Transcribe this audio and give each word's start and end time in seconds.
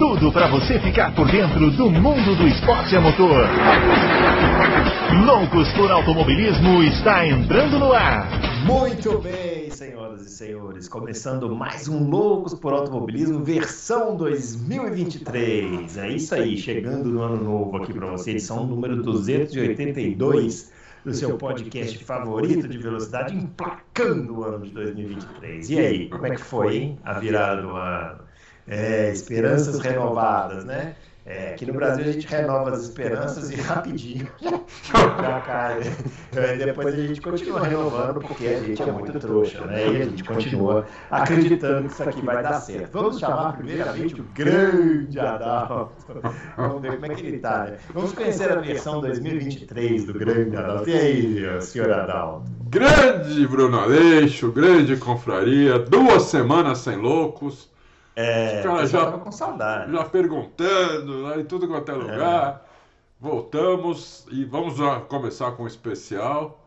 tudo 0.00 0.32
para 0.32 0.48
você 0.48 0.80
ficar 0.80 1.14
por 1.14 1.30
dentro 1.30 1.70
do 1.72 1.90
mundo 1.90 2.34
do 2.34 2.48
esporte 2.48 2.96
a 2.96 3.02
motor. 3.02 3.46
Loucos 5.26 5.70
por 5.74 5.90
Automobilismo 5.90 6.82
está 6.84 7.26
entrando 7.26 7.78
no 7.78 7.92
ar. 7.92 8.26
Muito 8.64 9.18
bem, 9.18 9.68
senhoras 9.70 10.22
e 10.22 10.30
senhores, 10.30 10.88
começando 10.88 11.54
mais 11.54 11.86
um 11.86 12.08
Loucos 12.08 12.54
por 12.54 12.72
Automobilismo 12.72 13.44
versão 13.44 14.16
2023. 14.16 15.98
É 15.98 16.08
isso 16.08 16.34
aí, 16.34 16.56
chegando 16.56 17.10
no 17.10 17.20
ano 17.20 17.44
novo 17.44 17.76
aqui 17.76 17.92
para 17.92 18.06
você, 18.06 18.30
edição 18.30 18.66
número 18.66 19.02
282 19.02 20.72
do 21.04 21.12
seu 21.12 21.36
podcast 21.36 22.02
favorito 22.04 22.66
de 22.66 22.78
velocidade, 22.78 23.36
emplacando 23.36 24.38
o 24.38 24.44
ano 24.44 24.64
de 24.64 24.70
2023. 24.70 25.68
E 25.68 25.78
aí, 25.78 26.08
como 26.08 26.26
é 26.26 26.30
que 26.30 26.40
foi, 26.40 26.76
hein? 26.78 26.98
A 27.04 27.18
virada 27.18 27.60
do 27.60 27.76
ano. 27.76 28.29
É, 28.70 29.10
esperanças 29.10 29.80
renovadas, 29.80 30.64
né? 30.64 30.94
É, 31.26 31.50
aqui 31.50 31.66
no 31.66 31.74
Brasil 31.74 32.04
a 32.04 32.12
gente 32.12 32.26
renova 32.26 32.70
as 32.70 32.82
esperanças 32.82 33.50
e 33.50 33.56
rapidinho 33.60 34.26
já 34.42 35.40
cai. 35.42 35.80
É, 36.34 36.56
depois 36.56 36.94
a 36.94 36.96
gente 36.96 37.20
continua 37.20 37.62
renovando 37.66 38.20
porque 38.20 38.46
a 38.46 38.60
gente 38.60 38.82
é 38.82 38.90
muito 38.90 39.18
trouxa, 39.20 39.64
né? 39.66 39.92
E 39.92 40.02
a 40.02 40.04
gente 40.06 40.24
continua 40.24 40.86
acreditando 41.10 41.88
que 41.88 41.92
isso 41.92 42.02
aqui 42.02 42.22
vai 42.22 42.42
dar 42.42 42.54
certo. 42.54 42.90
Vamos 42.92 43.18
chamar 43.18 43.56
primeiramente 43.56 44.20
o 44.20 44.24
grande 44.34 45.20
Adalto. 45.20 45.92
Vamos 46.56 46.80
ver 46.80 46.94
como 46.94 47.06
é 47.12 47.14
que 47.14 47.26
ele 47.26 47.36
está. 47.36 47.64
Né? 47.64 47.76
Vamos 47.92 48.12
conhecer 48.12 48.50
a 48.50 48.56
versão 48.56 49.00
2023 49.00 50.06
do 50.06 50.14
grande 50.14 50.56
Adalto. 50.56 50.88
E 50.88 50.94
aí, 50.94 51.62
senhor 51.62 51.92
Adalto? 51.92 52.50
Grande 52.70 53.46
Bruno 53.46 53.78
Aleixo, 53.78 54.50
grande 54.50 54.96
confraria, 54.96 55.78
duas 55.78 56.22
semanas 56.22 56.78
sem 56.78 56.96
loucos. 56.96 57.69
É, 58.20 58.62
cara 58.62 58.86
já 58.86 59.04
tava 59.04 59.18
com 59.18 59.32
saudade. 59.32 59.92
Já 59.92 60.04
perguntando, 60.04 61.22
lá 61.22 61.38
em 61.38 61.44
tudo 61.44 61.66
quanto 61.68 61.90
é 61.90 61.94
lugar. 61.94 62.64
É. 62.66 62.70
Voltamos 63.20 64.26
e 64.30 64.44
vamos 64.44 64.76
já 64.76 65.00
começar 65.00 65.52
com 65.52 65.64
o 65.64 65.66
especial. 65.66 66.60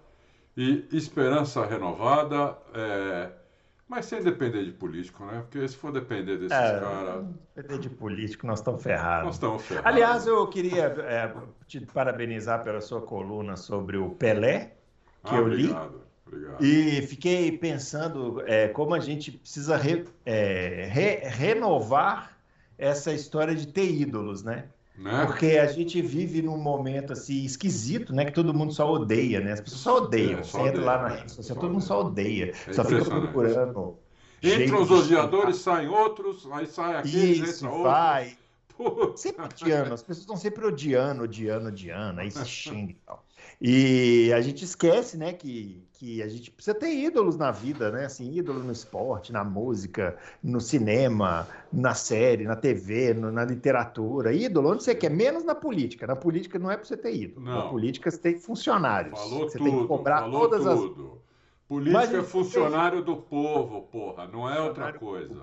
E 0.56 0.88
esperança 0.92 1.66
renovada, 1.66 2.56
é... 2.76 3.32
mas 3.90 4.06
sem 4.06 4.22
depender 4.22 4.64
de 4.64 4.72
político, 4.72 5.26
né? 5.26 5.42
Porque 5.42 5.68
se 5.68 5.76
for 5.76 5.92
depender 5.92 6.38
desses 6.38 6.52
é, 6.52 6.80
caras. 6.80 7.26
Depender 7.56 7.80
de 7.80 7.90
político, 7.90 8.46
nós 8.46 8.60
estamos 8.60 8.84
ferrados. 8.84 9.26
Nós 9.26 9.36
estamos 9.36 9.64
ferrados. 9.64 9.92
Aliás, 9.92 10.28
eu 10.28 10.46
queria 10.46 10.84
é, 10.84 11.34
te 11.66 11.80
parabenizar 11.88 12.64
pela 12.64 12.82
sua 12.82 13.02
coluna 13.02 13.58
sobre 13.58 13.98
o 13.98 14.12
Pelé, 14.12 14.76
que 15.26 15.34
ah, 15.34 15.38
eu 15.38 15.48
li. 15.48 15.72
Obrigado. 15.72 16.03
Obrigado. 16.34 16.66
E 16.66 17.02
fiquei 17.08 17.58
pensando 17.58 18.42
é, 18.46 18.68
como 18.68 18.94
a 18.94 19.00
gente 19.00 19.32
precisa 19.32 19.78
re, 19.78 20.06
é, 20.26 20.88
re, 20.92 21.28
renovar 21.28 22.38
essa 22.78 23.14
história 23.14 23.56
de 23.56 23.68
ter 23.68 23.90
ídolos, 23.90 24.44
né? 24.44 24.66
né? 24.98 25.26
Porque 25.26 25.58
a 25.58 25.68
gente 25.68 26.02
vive 26.02 26.42
num 26.42 26.58
momento 26.58 27.14
assim 27.14 27.44
esquisito, 27.44 28.14
né? 28.14 28.26
Que 28.26 28.32
todo 28.32 28.54
mundo 28.54 28.74
só 28.74 28.92
odeia, 28.92 29.40
né? 29.40 29.54
As 29.54 29.62
pessoas 29.62 29.82
só 29.82 29.98
odeiam. 29.98 30.40
É, 30.40 30.44
só 30.44 30.60
Você 30.60 30.68
entra 30.68 30.82
odeia, 30.82 30.86
lá 30.86 31.02
na 31.02 31.16
rede 31.16 31.32
social, 31.32 31.58
todo 31.60 31.72
mundo 31.72 31.84
só 31.84 32.02
odeia. 32.02 32.54
só 32.72 32.84
fica 32.84 33.06
procurando. 33.06 33.98
Entram 34.42 34.82
os 34.82 34.92
odiadores, 34.92 35.58
saem 35.58 35.88
outros, 35.88 36.46
aí 36.52 36.68
sai 36.68 36.98
aquele, 36.98 37.32
Isso, 37.32 37.66
entra 37.66 37.70
outro. 37.70 37.84
vai. 37.84 38.38
Sempre 39.16 39.46
odiando, 39.46 39.94
as 39.94 40.02
pessoas 40.02 40.20
estão 40.20 40.36
sempre 40.36 40.66
odiando, 40.66 41.24
odiando, 41.24 41.68
odiando, 41.70 42.20
aí 42.20 42.30
se 42.30 42.44
xinga 42.46 42.92
e 42.92 42.98
tal. 43.06 43.24
E 43.66 44.30
a 44.34 44.42
gente 44.42 44.66
esquece, 44.66 45.18
né, 45.18 45.32
que, 45.32 45.82
que 45.94 46.22
a 46.22 46.28
gente 46.28 46.52
precisa 46.52 46.76
ter 46.76 46.94
ídolos 46.94 47.38
na 47.38 47.50
vida, 47.50 47.90
né? 47.92 48.04
Assim, 48.04 48.30
ídolos 48.36 48.66
no 48.66 48.74
esporte, 48.74 49.32
na 49.32 49.42
música, 49.42 50.18
no 50.44 50.60
cinema, 50.60 51.48
na 51.72 51.94
série, 51.94 52.44
na 52.44 52.58
TV, 52.58 53.14
no- 53.14 53.32
na 53.32 53.46
literatura. 53.46 54.34
Ídolo, 54.34 54.74
onde 54.74 54.84
você 54.84 54.94
quer, 54.94 55.10
menos 55.10 55.46
na 55.46 55.56
política. 55.56 56.06
Na 56.06 56.14
política 56.18 56.60
não 56.60 56.70
é 56.70 56.76
para 56.76 56.86
você 56.86 56.98
ter 56.98 57.16
ídolo. 57.16 57.46
Não. 57.46 57.56
Na 57.56 57.70
política 57.70 58.12
você 58.12 58.18
tem 58.18 58.38
funcionários. 58.38 59.18
Falou 59.18 59.48
você 59.50 59.58
tudo, 59.58 59.70
tem 59.70 59.80
que 59.82 59.88
cobrar 59.88 60.20
falou 60.24 60.42
todas 60.42 60.68
as. 60.68 60.80
tudo. 60.82 61.22
Político 61.66 61.98
Mas 61.98 62.14
é 62.14 62.22
funcionário 62.22 63.02
do 63.02 63.16
povo, 63.16 63.84
porra, 63.84 64.28
não 64.28 64.50
é 64.50 64.60
outra 64.60 64.92
coisa. 64.92 65.42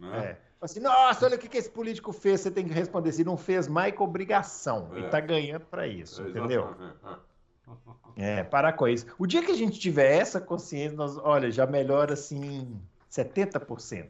É. 0.00 0.06
Né? 0.06 0.36
Assim, 0.62 0.78
nossa, 0.78 1.26
olha 1.26 1.34
o 1.34 1.38
que, 1.38 1.48
que 1.48 1.58
esse 1.58 1.68
político 1.68 2.12
fez. 2.12 2.42
Você 2.42 2.50
tem 2.52 2.64
que 2.64 2.72
responder. 2.72 3.10
Se 3.10 3.24
não 3.24 3.36
fez, 3.36 3.66
mais 3.66 3.92
que 3.92 4.00
obrigação. 4.00 4.88
É. 4.92 4.98
Ele 4.98 5.08
tá 5.08 5.18
ganhando 5.18 5.64
para 5.66 5.88
isso, 5.88 6.22
entendeu? 6.22 6.62
Exatamente. 6.62 7.29
É, 8.16 8.42
parar 8.44 8.74
com 8.74 8.86
isso. 8.88 9.06
O 9.18 9.26
dia 9.26 9.42
que 9.42 9.50
a 9.50 9.56
gente 9.56 9.78
tiver 9.78 10.16
essa 10.18 10.40
consciência, 10.40 10.94
nós, 10.96 11.16
olha, 11.16 11.50
já 11.50 11.66
melhora 11.66 12.12
assim 12.14 12.78
70%. 13.10 14.08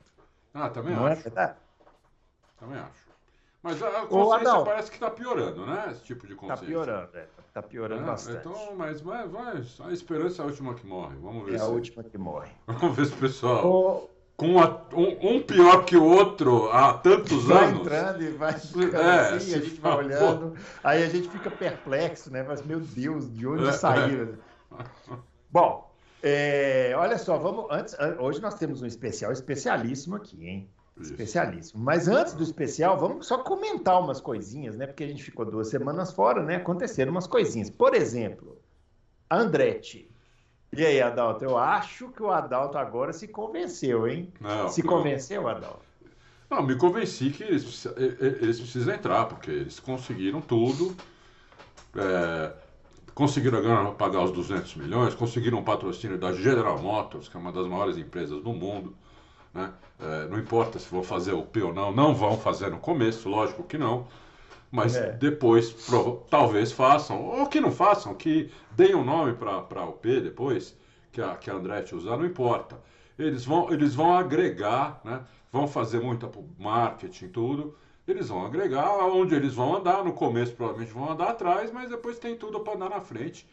Ah, 0.52 0.68
também 0.68 0.94
não 0.96 1.06
é 1.06 1.12
acho. 1.12 1.22
verdade? 1.22 1.56
Também 2.58 2.78
acho. 2.78 3.08
Mas 3.62 3.80
a 3.82 4.06
consciência 4.06 4.48
Adalto. 4.50 4.64
parece 4.70 4.90
que 4.90 4.96
está 4.96 5.10
piorando, 5.10 5.66
né? 5.66 5.88
Esse 5.92 6.02
tipo 6.02 6.26
de 6.26 6.34
Tá 6.34 6.40
consciência. 6.40 6.66
piorando, 6.66 7.16
é, 7.18 7.26
tá 7.52 7.62
piorando 7.62 8.02
É, 8.02 8.06
bastante. 8.06 8.38
Então, 8.48 8.74
mas 8.76 9.00
vai, 9.02 9.28
vai, 9.28 9.62
a 9.84 9.92
esperança 9.92 10.42
é 10.42 10.44
a 10.44 10.48
última 10.48 10.74
que 10.74 10.86
morre. 10.86 11.16
Vamos 11.16 11.44
ver 11.44 11.52
é 11.52 11.56
a 11.56 11.64
se, 11.66 11.70
última 11.70 12.02
que 12.02 12.16
morre. 12.18 12.50
vamos 12.66 12.96
ver 12.96 13.06
se 13.06 13.12
o 13.12 13.16
pessoal, 13.18 13.66
Ô, 13.66 14.10
com 14.40 14.58
a- 14.58 14.82
um, 14.94 15.36
um 15.36 15.42
pior 15.42 15.84
que 15.84 15.96
o 15.96 16.02
outro 16.04 16.70
há 16.72 16.94
tantos 16.94 17.44
vai 17.44 17.64
anos. 17.66 17.80
entrando 17.80 18.22
e 18.22 18.30
vai 18.30 18.52
ficando 18.58 18.96
É, 19.02 19.30
assim, 19.36 19.54
a 19.54 19.58
gente 19.58 19.80
vai 19.80 19.96
olhando, 19.96 20.54
aí 20.82 21.02
a 21.02 21.08
gente 21.08 21.28
fica 21.28 21.50
perplexo, 21.50 22.32
né? 22.32 22.42
Mas, 22.42 22.64
meu 22.64 22.80
Deus, 22.80 23.30
de 23.32 23.46
onde 23.46 23.68
É, 23.68 23.72
saiu? 23.72 24.34
Bom, 25.50 25.90
é, 26.22 26.92
olha 26.96 27.18
só, 27.18 27.36
vamos 27.38 27.66
antes. 27.70 27.94
an- 27.98 28.16
Hoje 28.20 28.40
nós 28.40 28.54
temos 28.54 28.82
um 28.82 28.86
especial 28.86 29.30
especialíssimo 29.32 30.16
aqui, 30.16 30.46
hein? 30.46 30.70
Isso. 30.98 31.12
Especialíssimo. 31.12 31.82
Mas 31.82 32.08
antes 32.08 32.34
do 32.34 32.42
especial, 32.42 32.98
vamos 32.98 33.26
só 33.26 33.38
comentar 33.38 33.98
umas 34.00 34.20
coisinhas, 34.20 34.76
né? 34.76 34.86
Porque 34.86 35.04
a 35.04 35.06
gente 35.08 35.22
ficou 35.22 35.44
duas 35.46 35.68
semanas 35.68 36.12
fora, 36.12 36.42
né? 36.42 36.56
Aconteceram 36.56 37.10
umas 37.12 37.26
coisinhas. 37.26 37.70
Por 37.70 37.94
exemplo, 37.94 38.58
Andretti. 39.30 40.09
E 40.72 40.84
aí, 40.84 41.00
Adalto? 41.00 41.44
Eu 41.44 41.56
acho 41.58 42.10
que 42.12 42.22
o 42.22 42.30
Adalto 42.30 42.78
agora 42.78 43.12
se 43.12 43.28
convenceu, 43.28 44.06
hein? 44.08 44.32
Não, 44.40 44.68
se 44.68 44.82
não. 44.84 44.88
convenceu, 44.88 45.46
Adalto? 45.48 45.88
Não, 46.50 46.62
me 46.62 46.76
convenci 46.76 47.30
que 47.30 47.42
eles, 47.44 47.86
eles 47.96 48.60
precisam 48.60 48.94
entrar, 48.94 49.26
porque 49.26 49.50
eles 49.50 49.78
conseguiram 49.80 50.40
tudo. 50.40 50.96
é, 51.96 52.52
conseguiram 53.14 53.94
pagar 53.94 54.22
os 54.24 54.32
200 54.32 54.76
milhões, 54.76 55.14
conseguiram 55.14 55.58
um 55.58 55.64
patrocínio 55.64 56.18
da 56.18 56.32
General 56.32 56.78
Motors, 56.80 57.28
que 57.28 57.36
é 57.36 57.40
uma 57.40 57.52
das 57.52 57.66
maiores 57.66 57.96
empresas 57.98 58.42
do 58.42 58.52
mundo. 58.52 58.96
né? 59.54 59.72
É, 60.00 60.28
não 60.28 60.38
importa 60.38 60.78
se 60.78 60.88
vão 60.90 61.02
fazer 61.02 61.32
o 61.34 61.42
P 61.44 61.62
ou 61.62 61.74
não, 61.74 61.92
não 61.92 62.14
vão 62.14 62.38
fazer 62.38 62.70
no 62.70 62.78
começo, 62.80 63.28
lógico 63.28 63.64
que 63.64 63.78
não. 63.78 64.08
Mas 64.70 64.94
É. 64.96 65.12
depois 65.12 65.74
talvez 66.28 66.70
façam, 66.72 67.22
ou 67.24 67.46
que 67.48 67.60
não 67.60 67.72
façam, 67.72 68.14
que 68.14 68.50
deem 68.72 68.94
um 68.94 69.04
nome 69.04 69.34
para 69.34 69.84
o 69.84 69.92
P 69.92 70.20
depois, 70.20 70.76
que 71.12 71.20
a, 71.20 71.34
que 71.36 71.50
a 71.50 71.54
Andretti 71.54 71.94
usar, 71.94 72.16
não 72.16 72.24
importa. 72.24 72.78
Eles 73.18 73.44
vão, 73.44 73.72
eles 73.72 73.94
vão 73.94 74.14
agregar, 74.16 75.00
né? 75.04 75.22
vão 75.52 75.66
fazer 75.66 76.00
muita 76.00 76.30
marketing, 76.58 77.28
tudo. 77.28 77.76
Eles 78.06 78.28
vão 78.28 78.44
agregar 78.46 78.90
onde 79.06 79.34
eles 79.34 79.54
vão 79.54 79.76
andar. 79.76 80.04
No 80.04 80.12
começo, 80.12 80.54
provavelmente, 80.54 80.92
vão 80.92 81.10
andar 81.10 81.30
atrás, 81.30 81.70
mas 81.72 81.88
depois 81.90 82.18
tem 82.18 82.36
tudo 82.36 82.60
para 82.60 82.74
andar 82.74 82.90
na 82.90 83.00
frente. 83.00 83.46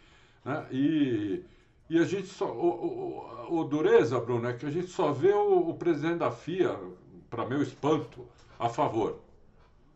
Né? 0.46 0.66
E, 0.72 1.44
e 1.90 2.00
a 2.00 2.06
gente 2.06 2.28
só. 2.28 2.46
O, 2.52 3.48
o, 3.50 3.60
o 3.60 3.64
dureza, 3.66 4.20
Bruno, 4.20 4.48
é 4.48 4.54
que 4.54 4.66
a 4.66 4.72
gente 4.72 4.88
só 4.88 5.12
vê 5.12 5.32
o, 5.34 5.70
o 5.70 5.74
presidente 5.76 6.20
da 6.20 6.32
FIA, 6.32 6.78
para 7.30 7.46
meu 7.46 7.62
espanto, 7.62 8.26
a 8.60 8.70
favor. 8.70 9.20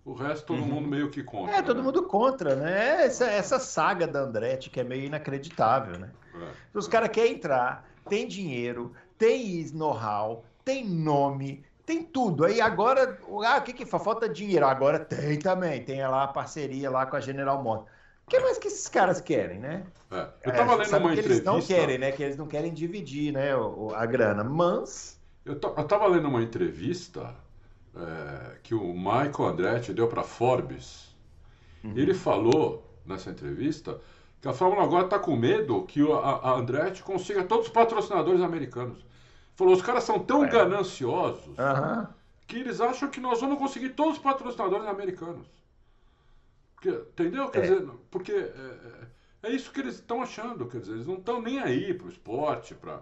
O 0.04 0.14
resto, 0.14 0.48
todo 0.48 0.66
mundo 0.66 0.88
meio 0.88 1.10
que 1.12 1.22
contra. 1.24 1.56
É, 1.58 1.62
todo 1.62 1.78
né? 1.78 1.84
mundo 1.84 2.04
contra, 2.04 2.56
né? 2.56 3.06
Essa, 3.06 3.26
essa 3.26 3.60
saga 3.60 4.08
da 4.08 4.22
Andretti 4.22 4.70
que 4.70 4.80
é 4.80 4.84
meio 4.84 5.06
inacreditável, 5.06 6.00
né? 6.00 6.10
É. 6.34 6.48
Os 6.74 6.88
caras 6.88 7.10
querem 7.10 7.34
entrar, 7.34 7.88
tem 8.10 8.28
dinheiro, 8.28 8.94
tem 9.18 9.64
know-how, 9.74 10.44
tem 10.66 10.84
nome, 10.88 11.64
tem 11.86 12.02
tudo. 12.04 12.46
Aí 12.46 12.60
agora, 12.60 13.20
ah, 13.46 13.58
o 13.58 13.62
que 13.62 13.74
que 13.74 13.86
fa- 13.86 14.00
falta 14.00 14.28
dinheiro? 14.28 14.66
Agora 14.66 14.98
tem 15.00 15.38
também, 15.38 15.84
tem 15.84 16.02
lá 16.08 16.24
a 16.24 16.28
parceria 16.28 16.90
lá 16.90 17.06
com 17.06 17.16
a 17.18 17.20
General 17.20 17.62
Motors. 17.62 17.92
O 18.26 18.30
que 18.32 18.40
mais 18.40 18.58
que 18.58 18.70
esses 18.70 18.88
caras 18.88 19.20
querem, 19.22 19.60
né? 19.60 19.84
É. 20.10 20.16
Eu 20.16 20.22
É, 20.22 20.50
estava 20.50 20.76
lendo 20.76 20.86
sabe 20.88 21.06
uma 21.06 21.14
que 21.14 21.20
eles 21.20 21.38
entrevista. 21.40 21.52
não 21.52 21.62
querem, 21.62 21.98
né? 22.00 22.12
Que 22.12 22.24
eles 22.24 22.38
não 22.38 22.48
querem 22.48 22.74
dividir, 22.74 23.34
né, 23.34 23.50
a 23.96 24.06
grana. 24.08 24.44
Mas 24.44 25.20
Eu 25.46 25.54
estava 25.54 26.08
lendo 26.08 26.28
uma 26.28 26.42
entrevista 26.42 27.36
é, 27.96 28.58
que 28.64 28.74
o 28.76 28.94
Michael 28.94 29.46
Andretti 29.50 29.94
deu 29.94 30.08
para 30.08 30.24
Forbes. 30.24 31.16
Uhum. 31.84 31.94
Ele 31.96 32.14
falou 32.14 32.86
nessa 33.06 33.30
entrevista 33.32 34.00
que 34.42 34.48
a 34.48 34.54
Fórmula 34.54 34.84
agora 34.84 35.06
está 35.06 35.20
com 35.20 35.36
medo 35.36 35.84
que 35.86 36.02
o- 36.04 36.14
a, 36.14 36.52
a 36.52 36.54
Andretti 36.56 37.04
consiga 37.04 37.44
todos 37.44 37.68
os 37.68 37.72
patrocinadores 37.72 38.42
americanos. 38.42 39.06
Falou, 39.56 39.74
os 39.74 39.82
caras 39.82 40.04
são 40.04 40.20
tão 40.20 40.42
Ué. 40.42 40.50
gananciosos 40.50 41.58
aham. 41.60 42.10
que 42.48 42.58
eles 42.58 42.82
acham 42.82 43.10
que 43.10 43.20
nós 43.20 43.40
vamos 43.42 43.58
conseguir 43.60 43.90
todos 43.92 44.14
os 44.18 44.20
patrocinadores 44.24 44.88
americanos. 44.88 45.48
Porque, 46.76 46.90
entendeu? 46.90 47.50
Quer 47.50 47.60
é. 47.60 47.62
dizer, 47.62 47.90
porque 48.10 48.32
é, 48.32 48.36
é, 49.44 49.50
é 49.50 49.52
isso 49.52 49.72
que 49.72 49.80
eles 49.80 49.96
estão 49.96 50.22
achando, 50.22 50.68
quer 50.68 50.80
dizer, 50.80 50.94
eles 50.94 51.08
não 51.08 51.16
estão 51.16 51.42
nem 51.42 51.60
aí 51.60 51.94
para 51.94 52.08
o 52.08 52.10
esporte, 52.10 52.74
para 52.76 53.02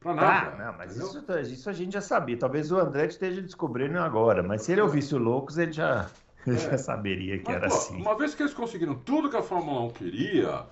para 0.00 0.14
nada. 0.14 0.52
Ah, 0.54 0.64
não, 0.64 0.78
mas 0.78 0.96
isso, 0.96 1.22
isso, 1.52 1.68
a 1.68 1.72
gente 1.72 1.92
já 1.92 2.00
sabia. 2.00 2.38
Talvez 2.38 2.72
o 2.72 2.78
André 2.78 3.06
esteja 3.06 3.42
descobrindo 3.42 3.98
agora, 3.98 4.42
mas 4.42 4.62
se 4.62 4.72
ele 4.72 4.80
ouvisse 4.80 5.14
o 5.14 5.18
Loucos, 5.18 5.58
ele 5.58 5.72
já, 5.72 6.08
é. 6.48 6.52
já 6.52 6.78
saberia 6.78 7.38
que 7.38 7.44
mas, 7.44 7.56
era 7.56 7.68
pô, 7.68 7.74
assim. 7.74 8.00
Uma 8.00 8.16
vez 8.16 8.34
que 8.34 8.42
eles 8.42 8.54
conseguiram 8.54 8.94
tudo 8.94 9.28
que 9.28 9.36
a 9.36 9.42
Fórmula 9.42 9.82
1 9.82 9.90
queria, 9.90 10.66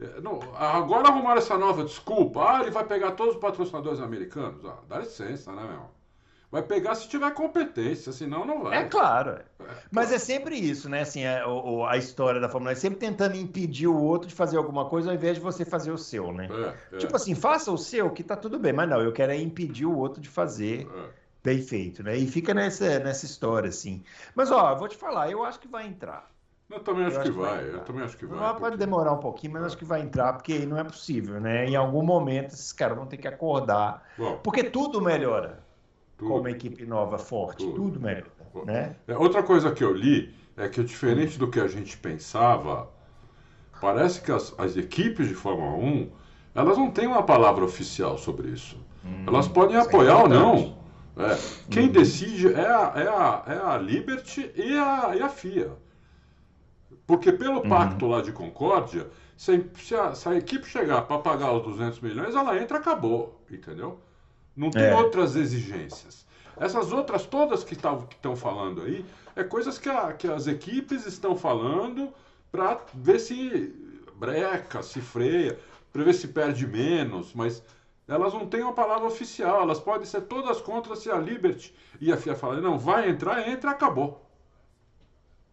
é, 0.00 0.20
não, 0.20 0.38
agora 0.56 1.08
arrumaram 1.08 1.38
essa 1.38 1.58
nova 1.58 1.82
desculpa. 1.84 2.40
Ah, 2.40 2.60
ele 2.62 2.70
vai 2.70 2.84
pegar 2.84 3.12
todos 3.12 3.34
os 3.34 3.40
patrocinadores 3.40 4.00
americanos. 4.00 4.64
Ah, 4.64 4.78
dá 4.88 4.98
licença, 4.98 5.52
né, 5.52 5.62
meu? 5.62 6.01
Vai 6.52 6.62
pegar 6.62 6.94
se 6.94 7.08
tiver 7.08 7.32
competência, 7.32 8.12
senão 8.12 8.44
não 8.44 8.64
vai. 8.64 8.76
É 8.76 8.84
claro. 8.84 9.40
É. 9.58 9.64
Mas 9.90 10.12
é 10.12 10.18
sempre 10.18 10.54
isso, 10.54 10.86
né? 10.86 11.00
Assim, 11.00 11.24
a, 11.24 11.38
é, 11.38 11.44
a 11.88 11.96
história 11.96 12.38
da 12.38 12.46
Fórmula 12.46 12.72
1 12.72 12.76
é 12.76 12.76
sempre 12.76 12.98
tentando 12.98 13.36
impedir 13.36 13.86
o 13.86 13.96
outro 13.98 14.28
de 14.28 14.34
fazer 14.34 14.58
alguma 14.58 14.84
coisa 14.84 15.08
ao 15.08 15.14
invés 15.14 15.36
de 15.36 15.40
você 15.40 15.64
fazer 15.64 15.90
o 15.90 15.96
seu, 15.96 16.30
né? 16.30 16.50
É, 16.92 16.96
é. 16.96 16.98
Tipo 16.98 17.16
assim, 17.16 17.34
faça 17.34 17.72
o 17.72 17.78
seu 17.78 18.10
que 18.10 18.22
tá 18.22 18.36
tudo 18.36 18.58
bem, 18.58 18.74
mas 18.74 18.86
não, 18.86 19.00
eu 19.00 19.14
quero 19.14 19.32
é 19.32 19.36
impedir 19.40 19.86
o 19.86 19.96
outro 19.96 20.20
de 20.20 20.28
fazer 20.28 20.86
é. 20.94 21.08
bem 21.42 21.62
feito, 21.62 22.02
né? 22.02 22.18
E 22.18 22.26
fica 22.26 22.52
nessa, 22.52 22.98
nessa 22.98 23.24
história, 23.24 23.70
assim. 23.70 24.04
Mas, 24.34 24.50
ó, 24.50 24.72
eu 24.72 24.76
vou 24.76 24.88
te 24.88 24.96
falar, 24.98 25.30
eu 25.30 25.42
acho 25.42 25.58
que 25.58 25.68
vai 25.68 25.86
entrar. 25.86 26.30
Eu 26.68 26.80
também 26.80 27.06
acho, 27.06 27.16
eu 27.16 27.22
que, 27.22 27.28
acho 27.30 27.38
vai. 27.38 27.64
vai 27.64 27.74
eu 27.74 27.80
também 27.80 28.04
acho 28.04 28.16
que 28.18 28.26
vai. 28.26 28.38
Pode 28.38 28.60
porque... 28.60 28.76
demorar 28.76 29.12
um 29.12 29.20
pouquinho, 29.20 29.54
mas 29.54 29.64
acho 29.64 29.78
que 29.78 29.86
vai 29.86 30.02
entrar, 30.02 30.34
porque 30.34 30.66
não 30.66 30.76
é 30.76 30.84
possível, 30.84 31.40
né? 31.40 31.64
Em 31.64 31.76
algum 31.76 32.02
momento 32.02 32.52
esses 32.52 32.74
caras 32.74 32.98
vão 32.98 33.06
ter 33.06 33.16
que 33.16 33.26
acordar. 33.26 34.06
Bom, 34.18 34.38
porque 34.42 34.64
tudo 34.64 35.00
melhora 35.00 35.61
tudo. 36.22 36.34
com 36.34 36.40
uma 36.40 36.50
equipe 36.50 36.86
nova 36.86 37.18
forte, 37.18 37.64
tudo, 37.64 37.74
tudo 37.74 38.00
melhora. 38.00 38.26
Né? 38.64 38.96
É, 39.06 39.16
outra 39.16 39.42
coisa 39.42 39.72
que 39.72 39.82
eu 39.82 39.92
li 39.92 40.34
é 40.56 40.68
que, 40.68 40.82
diferente 40.82 41.38
do 41.38 41.48
que 41.48 41.58
a 41.58 41.66
gente 41.66 41.96
pensava, 41.96 42.88
parece 43.80 44.20
que 44.20 44.30
as, 44.30 44.54
as 44.58 44.76
equipes 44.76 45.28
de 45.28 45.34
Fórmula 45.34 45.72
1 45.76 46.10
elas 46.54 46.76
não 46.76 46.90
têm 46.90 47.06
uma 47.06 47.22
palavra 47.22 47.64
oficial 47.64 48.18
sobre 48.18 48.48
isso. 48.48 48.76
Hum, 49.04 49.24
elas 49.26 49.48
podem 49.48 49.76
é 49.76 49.80
apoiar 49.80 50.18
é 50.18 50.22
ou 50.22 50.28
não. 50.28 50.82
É. 51.16 51.38
Quem 51.70 51.88
hum. 51.88 51.92
decide 51.92 52.52
é 52.52 52.66
a, 52.66 52.92
é, 52.96 53.08
a, 53.08 53.42
é 53.46 53.72
a 53.72 53.78
Liberty 53.78 54.50
e 54.54 54.76
a, 54.76 55.16
e 55.16 55.22
a 55.22 55.28
FIA. 55.28 55.72
Porque 57.06 57.32
pelo 57.32 57.62
uhum. 57.62 57.68
pacto 57.68 58.06
lá 58.06 58.22
de 58.22 58.32
Concórdia, 58.32 59.08
se, 59.36 59.66
se, 59.74 59.94
a, 59.94 60.14
se 60.14 60.28
a 60.28 60.36
equipe 60.36 60.66
chegar 60.66 61.02
para 61.02 61.18
pagar 61.18 61.52
os 61.52 61.62
200 61.64 62.00
milhões, 62.00 62.34
ela 62.34 62.56
entra 62.60 62.78
acabou, 62.78 63.42
entendeu? 63.50 63.98
Não 64.56 64.70
tem 64.70 64.84
é. 64.84 64.94
outras 64.94 65.36
exigências. 65.36 66.26
Essas 66.58 66.92
outras 66.92 67.24
todas 67.24 67.64
que 67.64 67.74
estão 67.74 68.36
falando 68.36 68.82
aí, 68.82 69.04
é 69.34 69.42
coisas 69.42 69.78
que, 69.78 69.88
a, 69.88 70.12
que 70.12 70.28
as 70.28 70.46
equipes 70.46 71.06
estão 71.06 71.36
falando 71.36 72.12
para 72.50 72.80
ver 72.92 73.18
se 73.18 73.74
breca, 74.16 74.82
se 74.82 75.00
freia, 75.00 75.58
para 75.92 76.04
ver 76.04 76.14
se 76.14 76.28
perde 76.28 76.66
menos, 76.66 77.32
mas 77.34 77.62
elas 78.06 78.34
não 78.34 78.46
têm 78.46 78.62
uma 78.62 78.74
palavra 78.74 79.06
oficial, 79.06 79.62
elas 79.62 79.80
podem 79.80 80.04
ser 80.06 80.22
todas 80.22 80.60
contra 80.60 80.94
se 80.94 81.10
a 81.10 81.16
Liberty 81.16 81.74
e 82.00 82.12
a 82.12 82.16
FIA 82.16 82.34
falarem, 82.34 82.62
não, 82.62 82.78
vai 82.78 83.08
entrar, 83.08 83.48
entra, 83.48 83.70
acabou. 83.70 84.28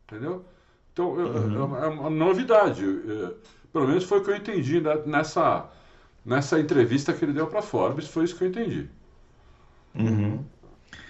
Entendeu? 0.03 0.45
Então, 0.91 1.11
uhum. 1.11 1.75
é, 1.77 1.85
é 1.85 1.87
uma 1.87 2.09
novidade. 2.09 2.83
É, 2.83 3.33
pelo 3.71 3.87
menos 3.87 4.03
foi 4.03 4.19
o 4.19 4.23
que 4.23 4.31
eu 4.31 4.35
entendi 4.35 4.81
nessa, 5.05 5.69
nessa 6.25 6.59
entrevista 6.59 7.13
que 7.13 7.23
ele 7.25 7.33
deu 7.33 7.47
para 7.47 7.59
a 7.59 7.63
Forbes, 7.63 8.07
foi 8.07 8.25
isso 8.25 8.35
que 8.35 8.43
eu 8.43 8.47
entendi. 8.47 8.89
Uhum. 9.95 10.43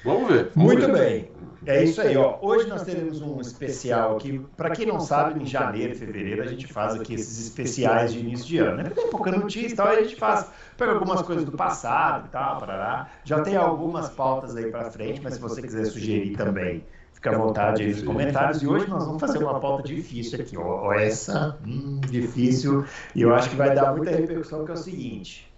Vamos 0.03 0.29
ver. 0.29 0.51
Vamos 0.55 0.73
Muito 0.73 0.87
ver. 0.87 0.93
bem. 0.93 1.31
É 1.65 1.83
isso 1.83 2.01
aí, 2.01 2.15
ó. 2.15 2.37
Hoje 2.41 2.67
nós 2.69 2.83
teremos 2.83 3.21
um 3.21 3.39
especial 3.41 4.15
aqui. 4.15 4.39
Para 4.55 4.69
quem 4.69 4.85
não 4.85 4.99
sabe, 4.99 5.41
em 5.41 5.45
janeiro 5.45 5.91
e 5.93 5.95
fevereiro 5.95 6.41
a 6.41 6.45
gente 6.45 6.65
faz 6.67 6.95
aqui 6.95 7.15
esses 7.15 7.47
especiais 7.47 8.13
de 8.13 8.19
início 8.19 8.45
de 8.45 8.57
ano. 8.59 8.77
Né? 8.83 8.89
Tem 8.89 9.09
pouca 9.09 9.31
notícia 9.31 9.73
e 9.73 9.75
tal, 9.75 9.87
a 9.87 10.01
gente 10.01 10.15
faz, 10.15 10.49
pega 10.77 10.93
algumas 10.93 11.21
coisas 11.21 11.43
do 11.43 11.51
passado 11.51 12.27
e 12.27 12.29
tal, 12.29 12.59
parará. 12.59 13.09
Já 13.25 13.41
tem 13.41 13.57
algumas 13.57 14.09
pautas 14.09 14.55
aí 14.55 14.71
para 14.71 14.89
frente, 14.89 15.19
mas 15.21 15.33
se 15.33 15.39
você 15.39 15.61
quiser 15.61 15.85
sugerir 15.85 16.37
também 16.37 16.83
Fica 17.19 17.35
à 17.35 17.37
vontade 17.37 17.83
aí 17.83 17.89
nos 17.89 18.01
comentários. 18.01 18.63
E 18.63 18.67
hoje 18.67 18.87
nós 18.87 19.05
vamos 19.05 19.19
fazer 19.19 19.39
uma 19.39 19.59
pauta 19.59 19.83
difícil 19.83 20.39
aqui. 20.39 20.55
Ó, 20.55 20.93
essa, 20.93 21.57
hum, 21.67 21.99
difícil. 22.09 22.85
E 23.13 23.23
eu 23.23 23.35
acho 23.35 23.49
que 23.49 23.57
vai 23.57 23.75
dar 23.75 23.93
muita 23.93 24.11
repercussão, 24.11 24.63
que 24.63 24.71
é 24.71 24.73
o 24.73 24.77
seguinte. 24.77 25.51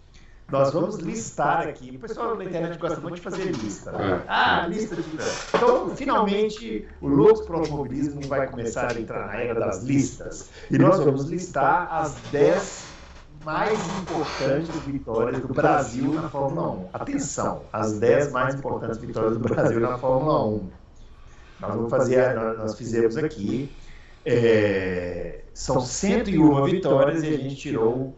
Nós 0.51 0.73
vamos 0.73 0.95
listar 0.97 1.67
aqui. 1.67 1.95
O 1.95 1.99
pessoal 1.99 2.35
na 2.35 2.45
internet 2.45 2.79
gosta 2.79 2.99
muito 2.99 3.17
de 3.17 3.21
fazer 3.21 3.43
lista. 3.51 3.91
Né? 3.91 4.23
Ah, 4.27 4.65
lista 4.67 4.95
de. 4.95 5.03
Então, 5.55 5.95
finalmente, 5.95 6.87
o 6.99 7.07
Loucos 7.07 7.45
para 7.45 7.57
o 7.57 7.59
Automobilismo 7.59 8.21
vai 8.27 8.47
começar 8.47 8.91
a 8.91 8.99
entrar 8.99 9.27
na 9.27 9.35
era 9.35 9.59
das 9.59 9.83
listas. 9.83 10.49
E 10.71 10.79
nós 10.79 10.99
vamos 10.99 11.25
listar 11.25 11.87
as 11.93 12.15
10 12.31 12.85
mais 13.45 13.79
importantes 13.99 14.75
vitórias 14.83 15.39
do 15.41 15.53
Brasil 15.53 16.11
na 16.11 16.27
Fórmula 16.27 16.71
1. 16.71 16.89
Atenção, 16.91 17.61
as 17.71 17.99
10 17.99 18.31
mais 18.31 18.55
importantes 18.55 18.97
vitórias 18.97 19.33
do 19.33 19.39
Brasil 19.39 19.79
na 19.79 19.97
Fórmula 19.99 20.43
1. 20.47 20.80
Nós 21.61 21.75
vamos 21.75 21.89
fazer, 21.89 22.33
nós 22.35 22.75
fizemos 22.75 23.15
aqui. 23.17 23.71
É, 24.25 25.41
são 25.53 25.79
101 25.81 26.65
vitórias 26.65 27.23
e 27.23 27.27
a 27.27 27.37
gente 27.37 27.55
tirou 27.55 28.15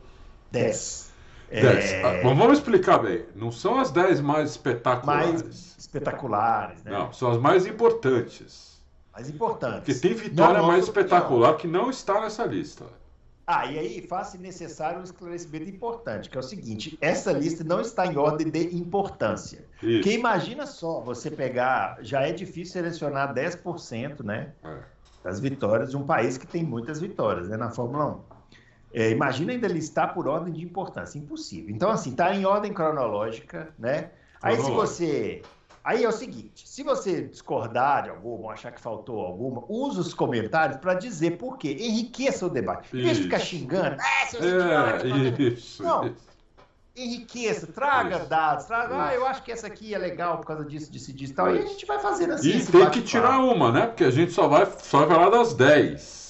10. 0.51 1.11
10. 1.49 1.91
É... 1.91 2.03
Ah, 2.03 2.21
vamos 2.23 2.57
explicar 2.57 2.99
bem. 2.99 3.25
Não 3.35 3.51
são 3.51 3.79
as 3.79 3.91
10 3.91 4.21
mais 4.21 4.51
espetaculares. 4.51 5.43
Mais 5.43 5.75
espetaculares, 5.77 6.83
né? 6.83 6.91
Não, 6.91 7.13
são 7.13 7.31
as 7.31 7.37
mais 7.37 7.65
importantes. 7.65 8.81
Mais 9.13 9.29
importantes. 9.29 9.99
Porque 9.99 10.07
tem 10.07 10.13
vitória 10.15 10.63
mais 10.63 10.85
espetacular 10.85 11.55
que 11.57 11.67
não 11.67 11.89
está 11.89 12.21
nessa 12.21 12.45
lista. 12.45 12.85
Ah, 13.45 13.65
e 13.65 13.77
aí 13.77 14.07
faz 14.07 14.33
necessário 14.35 14.99
um 14.99 15.03
esclarecimento 15.03 15.69
importante, 15.69 16.29
que 16.29 16.37
é 16.37 16.39
o 16.39 16.43
seguinte: 16.43 16.97
essa 17.01 17.31
lista 17.31 17.63
não 17.63 17.81
está 17.81 18.05
em 18.05 18.17
ordem 18.17 18.49
de 18.49 18.75
importância. 18.75 19.65
Isso. 19.81 20.01
Porque 20.01 20.11
imagina 20.11 20.65
só, 20.65 21.01
você 21.01 21.29
pegar, 21.29 21.97
já 22.01 22.21
é 22.21 22.31
difícil 22.31 22.73
selecionar 22.73 23.33
10%, 23.33 24.23
né? 24.23 24.53
É. 24.63 24.79
Das 25.23 25.39
vitórias 25.39 25.91
de 25.91 25.97
um 25.97 26.05
país 26.05 26.37
que 26.37 26.47
tem 26.47 26.63
muitas 26.63 26.99
vitórias, 27.01 27.49
né? 27.49 27.57
Na 27.57 27.69
Fórmula 27.69 28.07
1. 28.07 28.33
É, 28.93 29.09
imagina 29.09 29.51
ainda 29.51 29.67
listar 29.67 30.13
por 30.13 30.27
ordem 30.27 30.53
de 30.53 30.63
importância, 30.63 31.17
impossível. 31.17 31.73
Então, 31.73 31.89
assim, 31.89 32.11
está 32.11 32.33
em 32.33 32.45
ordem 32.45 32.71
cronológica, 32.71 33.73
né? 33.77 34.11
Aí, 34.41 34.57
se 34.57 34.69
você 34.71 35.41
Aí 35.83 36.03
é 36.03 36.07
o 36.07 36.11
seguinte: 36.11 36.67
se 36.67 36.81
você 36.81 37.23
discordar 37.23 38.03
de 38.03 38.09
alguma, 38.09 38.53
achar 38.53 38.71
que 38.71 38.79
faltou 38.79 39.19
alguma, 39.19 39.63
use 39.67 39.99
os 39.99 40.13
comentários 40.13 40.77
para 40.77 40.93
dizer 40.93 41.37
por 41.37 41.57
quê. 41.57 41.75
Enriqueça 41.79 42.45
o 42.45 42.49
debate. 42.49 42.95
Em 42.95 43.01
vez 43.01 43.17
de 43.17 43.23
ficar 43.23 43.39
xingando, 43.39 43.97
ah, 43.99 44.27
seus 44.27 44.45
é, 44.45 45.43
isso, 45.49 45.83
Não. 45.83 46.07
Isso. 46.07 46.33
Enriqueça, 46.95 47.65
traga 47.67 48.17
isso. 48.17 48.29
dados, 48.29 48.65
traga. 48.65 49.07
Ah, 49.07 49.15
eu 49.15 49.25
acho 49.25 49.41
que 49.41 49.51
essa 49.51 49.65
aqui 49.65 49.95
é 49.95 49.97
legal 49.97 50.37
por 50.37 50.45
causa 50.45 50.63
disso, 50.63 50.91
disso, 50.91 51.11
disso 51.11 51.33
e 51.33 51.35
tal. 51.35 51.53
E 51.53 51.59
a 51.59 51.65
gente 51.65 51.85
vai 51.87 51.99
fazendo 51.99 52.33
assim. 52.33 52.49
E 52.51 52.65
tem 52.65 52.89
que 52.91 53.01
tirar 53.01 53.39
uma, 53.39 53.71
né? 53.71 53.87
Porque 53.87 54.03
a 54.03 54.11
gente 54.11 54.31
só 54.31 54.47
vai, 54.47 54.65
só 54.65 54.99
vai 54.99 55.07
falar 55.07 55.31
das 55.31 55.55
10. 55.55 56.22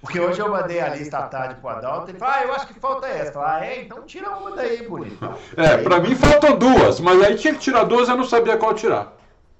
Porque 0.00 0.18
hoje 0.18 0.40
eu 0.40 0.48
mandei 0.48 0.80
a 0.80 0.94
lista 0.94 1.18
à 1.18 1.22
tarde 1.28 1.56
pro 1.56 1.68
Adalto 1.68 2.08
e 2.08 2.12
ele 2.12 2.18
falou, 2.18 2.34
ah, 2.34 2.42
eu 2.44 2.52
acho 2.54 2.66
que 2.66 2.80
falta 2.80 3.06
essa. 3.06 3.38
Ah, 3.38 3.64
é? 3.64 3.82
Então 3.82 4.02
tira 4.02 4.30
uma 4.30 4.52
daí, 4.52 4.88
bonito. 4.88 5.18
É, 5.56 5.76
pra 5.76 6.00
mim 6.00 6.14
faltam 6.14 6.56
duas, 6.56 7.00
mas 7.00 7.22
aí 7.22 7.36
tinha 7.36 7.52
que 7.52 7.60
tirar 7.60 7.84
duas 7.84 8.08
eu 8.08 8.16
não 8.16 8.24
sabia 8.24 8.56
qual 8.56 8.72
tirar. 8.74 9.14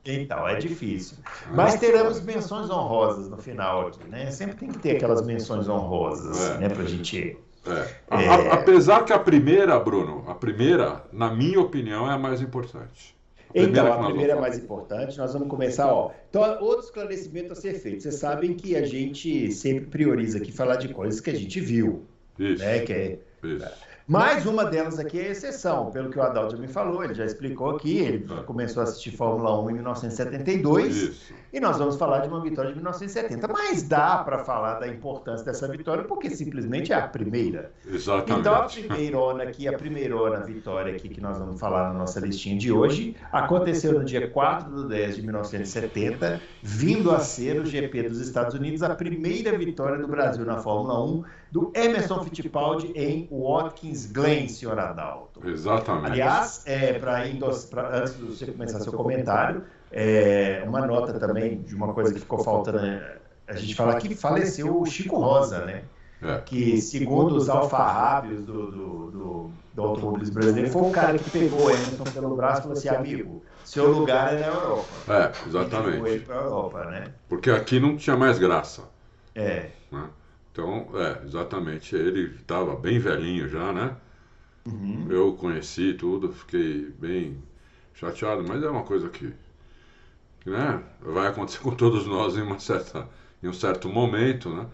Então, 0.05 0.49
é 0.49 0.57
difícil. 0.57 1.19
Mas 1.53 1.75
teremos 1.75 2.23
menções 2.23 2.71
honrosas 2.71 3.29
no 3.29 3.37
final 3.37 3.89
aqui, 3.89 4.03
né? 4.09 4.31
Sempre 4.31 4.57
tem 4.57 4.71
que 4.71 4.79
ter 4.79 4.97
aquelas 4.97 5.21
menções 5.21 5.69
honrosas, 5.69 6.53
é. 6.53 6.59
né, 6.59 6.69
pra 6.71 6.85
gente... 6.85 7.37
É. 7.67 7.95
É... 8.11 8.53
apesar 8.53 9.05
que 9.05 9.13
a 9.13 9.19
primeira, 9.19 9.79
Bruno, 9.79 10.25
a 10.27 10.35
primeira, 10.35 11.05
na 11.13 11.31
minha 11.31 11.61
opinião, 11.61 12.11
é 12.11 12.15
a 12.15 12.19
mais 12.19 12.41
importante. 12.41 13.15
Então, 13.55 13.93
a 13.93 14.05
primeira 14.05 14.33
é 14.35 14.41
mais 14.41 14.59
importante, 14.59 15.19
nós 15.19 15.33
vamos 15.33 15.49
começar, 15.49 15.93
ó. 15.93 16.13
Então, 16.29 16.43
outro 16.61 16.85
esclarecimento 16.85 17.53
a 17.53 17.57
ser 17.57 17.75
feito. 17.75 18.03
Vocês 18.03 18.17
sabem 18.17 18.55
que 18.55 18.77
a 18.77 18.83
gente 18.83 19.51
sempre 19.53 19.87
prioriza 19.87 20.39
aqui 20.39 20.53
falar 20.53 20.77
de 20.77 20.89
coisas 20.89 21.21
que 21.21 21.31
a 21.31 21.35
gente 21.35 21.61
viu. 21.61 22.05
Isso. 22.39 22.63
Né? 22.63 22.81
Que 22.81 22.93
é, 22.93 23.19
Isso. 23.43 23.91
Mais 24.11 24.45
uma 24.45 24.65
delas 24.65 24.99
aqui 24.99 25.21
é 25.21 25.31
exceção, 25.31 25.93
pelo 25.93 26.11
que 26.11 26.19
o 26.19 26.23
Adalto 26.23 26.59
me 26.59 26.67
falou, 26.67 27.05
ele 27.05 27.15
já 27.15 27.25
explicou 27.25 27.77
aqui, 27.77 27.99
ele 27.99 28.27
começou 28.45 28.81
a 28.81 28.85
assistir 28.85 29.13
Fórmula 29.13 29.63
1 29.63 29.71
em 29.71 29.75
1972, 29.75 30.97
Isso. 30.97 31.35
E 31.53 31.59
nós 31.59 31.79
vamos 31.79 31.97
falar 31.97 32.21
de 32.21 32.29
uma 32.29 32.41
vitória 32.41 32.71
de 32.71 32.77
1970. 32.77 33.49
Mas 33.49 33.83
dá 33.83 34.19
para 34.19 34.39
falar 34.45 34.79
da 34.79 34.87
importância 34.87 35.45
dessa 35.45 35.67
vitória, 35.69 36.05
porque 36.05 36.31
simplesmente 36.31 36.93
é 36.93 36.97
a 36.97 37.09
primeira. 37.09 37.73
Exatamente. 37.87 38.41
Então 38.41 38.55
a 38.55 38.63
primeirona 38.65 39.43
aqui, 39.45 39.67
a 39.67 39.77
primeirona 39.77 40.41
vitória 40.41 40.95
aqui 40.95 41.09
que 41.09 41.21
nós 41.21 41.39
vamos 41.39 41.59
falar 41.59 41.93
na 41.93 41.99
nossa 41.99 42.21
listinha 42.21 42.57
de 42.57 42.71
hoje, 42.71 43.17
aconteceu 43.33 43.93
no 43.93 44.05
dia 44.05 44.29
4 44.29 44.83
de 44.83 44.89
10 44.89 45.17
de 45.17 45.23
1970, 45.23 46.41
vindo 46.63 47.11
a 47.11 47.19
ser 47.19 47.61
o 47.61 47.67
GP 47.67 48.09
dos 48.09 48.21
Estados 48.21 48.55
Unidos, 48.55 48.83
a 48.83 48.95
primeira 48.95 49.57
vitória 49.59 49.99
do 49.99 50.07
Brasil 50.07 50.45
na 50.45 50.59
Fórmula 50.59 51.05
1, 51.05 51.25
do 51.51 51.73
Emerson 51.75 52.23
Fittipaldi 52.23 52.93
em 52.95 53.29
Watkins 53.31 54.07
Glen, 54.07 54.49
senhor 54.49 54.79
Adalto. 54.79 55.47
Exatamente. 55.49 56.13
Aliás, 56.13 56.63
é, 56.65 56.93
para 56.99 57.23
antes 57.23 58.17
de 58.17 58.25
você 58.25 58.47
começar 58.47 58.81
seu 58.81 58.93
comentário, 58.93 59.65
é, 59.91 60.63
uma 60.67 60.87
nota 60.87 61.19
também 61.19 61.63
de 61.63 61.75
uma 61.75 61.93
coisa 61.93 62.13
que 62.13 62.21
ficou 62.21 62.39
faltando 62.39 62.79
a 63.51 63.57
gente 63.57 63.75
fala 63.75 64.01
que 64.01 64.15
faleceu 64.15 64.81
o 64.81 64.87
Chico 64.87 65.17
Rosa, 65.17 65.65
né? 65.65 65.83
É. 66.23 66.39
Que, 66.39 66.81
segundo 66.81 67.35
os 67.35 67.49
alfarrábios 67.49 68.45
do, 68.45 68.71
do, 68.71 69.11
do, 69.11 69.51
do 69.75 69.83
automobilismo 69.83 70.35
brasileiro, 70.35 70.71
foi 70.71 70.83
o 70.83 70.91
cara 70.91 71.19
que 71.19 71.31
pegou 71.31 71.65
o 71.67 71.71
Emerson 71.71 72.05
pelo 72.05 72.37
braço 72.37 72.61
e 72.61 72.63
falou 72.63 72.77
assim: 72.77 72.89
amigo, 72.89 73.43
seu 73.65 73.91
lugar 73.91 74.35
é 74.35 74.41
na 74.41 74.47
Europa. 74.49 74.89
É, 75.09 75.49
exatamente. 75.49 76.09
ele 76.09 76.21
para 76.21 76.35
a 76.37 76.43
Europa, 76.43 76.85
né? 76.85 77.05
Porque 77.29 77.51
aqui 77.51 77.81
não 77.81 77.97
tinha 77.97 78.17
mais 78.17 78.39
graça. 78.39 78.83
É. 79.35 79.71
Né? 79.91 80.11
Então, 80.53 80.89
é, 80.95 81.25
exatamente. 81.25 81.97
Ele 81.97 82.35
estava 82.37 82.77
bem 82.77 82.99
velhinho 82.99 83.49
já, 83.49 83.73
né? 83.73 83.97
Uhum. 84.67 85.07
Eu 85.09 85.33
conheci 85.33 85.95
tudo, 85.95 86.33
fiquei 86.33 86.93
bem 86.99 87.43
chateado, 87.95 88.45
mas 88.47 88.63
é 88.63 88.69
uma 88.69 88.83
coisa 88.83 89.09
que 89.09 89.33
né, 90.47 90.83
vai 91.01 91.29
acontecer 91.29 91.59
com 91.63 91.75
todos 91.75 92.07
nós 92.07 92.37
em, 92.37 92.43
uma 92.43 92.59
certa, 92.59 93.09
em 93.43 93.49
um 93.49 93.53
certo 93.53 93.89
momento, 93.89 94.49
né? 94.51 94.67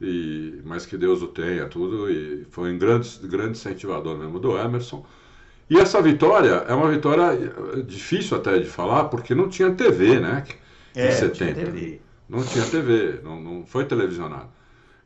E, 0.00 0.60
mas 0.64 0.84
que 0.84 0.96
Deus 0.96 1.22
o 1.22 1.28
tenha, 1.28 1.66
tudo. 1.66 2.10
E 2.10 2.44
foi 2.50 2.72
um 2.72 2.78
grande, 2.78 3.18
grande 3.22 3.52
incentivador 3.52 4.18
mesmo 4.18 4.38
do 4.38 4.58
Emerson. 4.58 5.06
E 5.70 5.78
essa 5.78 6.02
vitória 6.02 6.64
é 6.68 6.74
uma 6.74 6.90
vitória 6.90 7.22
eh, 7.22 7.82
difícil 7.82 8.36
até 8.36 8.58
de 8.58 8.66
falar, 8.66 9.04
porque 9.04 9.34
não 9.34 9.48
tinha 9.48 9.72
TV, 9.72 10.20
né? 10.20 10.44
É, 10.94 11.08
em 11.08 11.12
70. 11.12 11.34
Tinha 11.54 11.54
TV. 11.54 12.00
Não 12.28 12.44
tinha 12.44 12.64
TV, 12.64 13.20
não, 13.22 13.40
não 13.40 13.66
foi 13.66 13.84
televisionado. 13.84 14.48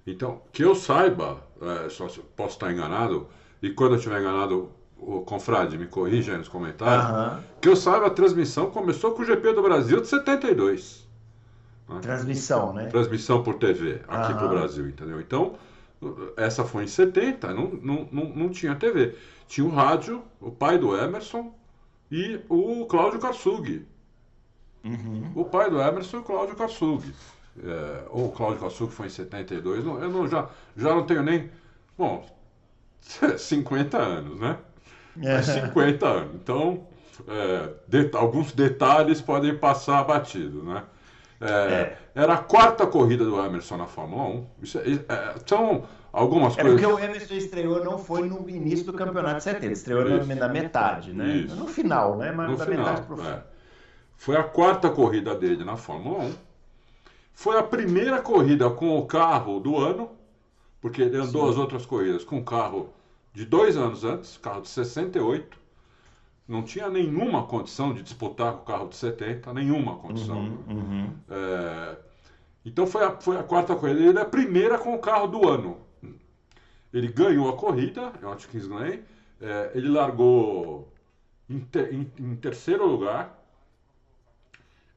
Então, 0.06 0.42
que 0.52 0.64
eu 0.64 0.75
saiba, 0.75 1.46
é, 1.60 1.88
só 1.90 2.08
posso 2.34 2.54
estar 2.54 2.72
enganado, 2.72 3.28
e 3.62 3.70
quando 3.70 3.92
eu 3.92 3.98
estiver 3.98 4.20
enganado, 4.20 4.70
o 4.99 5.21
confrade 5.23 5.78
me 5.78 5.87
corrija 5.87 6.33
aí 6.33 6.38
nos 6.38 6.49
comentários, 6.49 7.43
que 7.61 7.69
eu 7.69 7.76
saiba, 7.76 8.07
a 8.07 8.11
transmissão 8.11 8.71
começou 8.71 9.12
com 9.12 9.23
o 9.23 9.25
GP 9.25 9.52
do 9.52 9.62
Brasil 9.62 10.00
de 10.00 10.09
72. 10.09 11.07
Né? 11.88 12.00
Transmissão, 12.00 12.73
né? 12.73 12.87
Transmissão 12.87 13.43
por 13.43 13.55
TV, 13.55 14.00
aqui 14.09 14.35
para 14.35 14.47
o 14.47 14.49
Brasil, 14.49 14.88
entendeu? 14.88 15.21
Então, 15.21 15.55
essa 16.37 16.64
foi 16.64 16.85
em 16.85 16.88
70, 16.88 17.55
não, 17.55 17.69
não, 17.83 18.09
não, 18.11 18.25
não 18.25 18.49
tinha 18.50 18.75
TV. 18.75 19.17
Tinha 19.47 19.67
o 19.67 19.71
rádio, 19.71 20.23
o 20.40 20.50
pai 20.50 20.78
do 20.78 20.97
Emerson 20.97 21.52
e 22.11 22.40
o 22.49 22.87
Cláudio 22.87 23.19
Karsug. 23.19 23.87
Uhum. 24.85 25.33
O 25.35 25.45
pai 25.45 25.71
do 25.71 25.81
Emerson 25.81 26.19
e 26.19 26.21
o 26.21 26.23
Cláudio 26.23 26.55
Karsug 26.55 27.02
é, 27.64 28.05
ou 28.11 28.26
o 28.26 28.33
Cláudio 28.33 28.61
Kassuk 28.61 28.93
foi 28.93 29.07
em 29.07 29.11
72, 29.11 29.85
não, 29.85 30.00
eu 30.00 30.11
não, 30.11 30.28
já, 30.28 30.49
já 30.76 30.95
não 30.95 31.05
tenho 31.05 31.23
nem, 31.23 31.50
bom, 31.97 32.25
50 33.00 33.99
anos, 33.99 34.38
né? 34.38 34.59
É. 35.22 35.42
50 35.42 36.06
anos. 36.06 36.34
Então, 36.34 36.87
é, 37.26 37.70
de, 37.87 38.10
alguns 38.14 38.52
detalhes 38.52 39.20
podem 39.20 39.56
passar 39.56 40.04
batido, 40.04 40.62
né? 40.62 40.84
É, 41.40 41.50
é. 41.50 41.98
Era 42.14 42.34
a 42.34 42.38
quarta 42.38 42.87
corrida 42.87 43.25
do 43.25 43.38
Emerson 43.38 43.76
na 43.76 43.87
Fórmula 43.87 44.25
1. 44.25 44.46
Isso, 44.62 44.78
é, 44.78 44.92
é, 45.08 45.34
são 45.46 45.84
algumas 46.12 46.56
é 46.58 46.62
coisas. 46.62 46.80
Porque 46.80 46.92
o 46.92 46.98
Emerson 46.98 47.34
estreou 47.34 47.84
não 47.84 47.98
foi 47.98 48.28
no 48.28 48.48
início 48.48 48.87
do 48.87 48.92
campeonato 48.92 49.37
de 49.37 49.44
70, 49.44 49.72
estreou 49.72 50.04
na, 50.04 50.34
na, 50.34 50.48
metade, 50.48 51.12
né? 51.12 51.28
Isso. 51.28 51.54
No 51.54 51.66
final, 51.68 52.16
né? 52.16 52.32
Mas 52.32 52.50
no 52.50 52.56
da 52.56 52.64
final, 52.64 52.87
metade 52.87 53.06
pro 53.06 53.16
fim. 53.16 53.37
Foi 54.16 54.37
a 54.37 54.42
quarta 54.42 54.90
corrida 54.90 55.34
dele 55.34 55.64
na 55.64 55.76
Fórmula 55.76 56.25
1. 56.25 56.34
Foi 57.34 57.56
a 57.56 57.62
primeira 57.62 58.20
corrida 58.20 58.68
com 58.68 58.98
o 58.98 59.06
carro 59.06 59.60
do 59.60 59.78
ano, 59.78 60.10
porque 60.80 61.02
ele 61.02 61.16
andou 61.16 61.44
Sim. 61.44 61.50
as 61.50 61.56
outras 61.56 61.87
corridas 61.87 62.25
com 62.25 62.38
o 62.38 62.44
carro 62.44 62.90
de 63.38 63.45
dois 63.45 63.76
anos 63.76 64.02
antes, 64.02 64.37
carro 64.37 64.62
de 64.62 64.68
68. 64.68 65.57
Não 66.49 66.64
tinha 66.64 66.90
nenhuma 66.90 67.47
condição 67.47 67.95
de 67.95 68.02
disputar 68.02 68.52
com 68.54 68.62
o 68.62 68.64
carro 68.64 68.88
de 68.88 68.97
70, 68.97 69.54
nenhuma 69.54 69.97
condição. 69.97 70.38
Uhum, 70.38 70.64
uhum. 70.68 71.14
É, 71.30 71.97
então 72.64 72.85
foi 72.85 73.04
a, 73.04 73.12
foi 73.12 73.37
a 73.37 73.45
quarta 73.45 73.76
corrida. 73.76 74.00
Ele 74.00 74.18
é 74.18 74.23
a 74.23 74.25
primeira 74.25 74.76
com 74.76 74.92
o 74.92 74.99
carro 74.99 75.28
do 75.28 75.49
ano. 75.49 75.78
Ele 76.92 77.07
ganhou 77.07 77.49
a 77.49 77.57
corrida, 77.57 78.12
eu 78.21 78.33
acho 78.33 78.49
que 78.49 78.59
ganhei. 78.59 79.04
É, 79.40 79.71
ele 79.73 79.88
largou 79.88 80.92
em, 81.49 81.61
ter, 81.61 81.95
em, 81.95 82.11
em 82.18 82.35
terceiro 82.35 82.85
lugar 82.87 83.38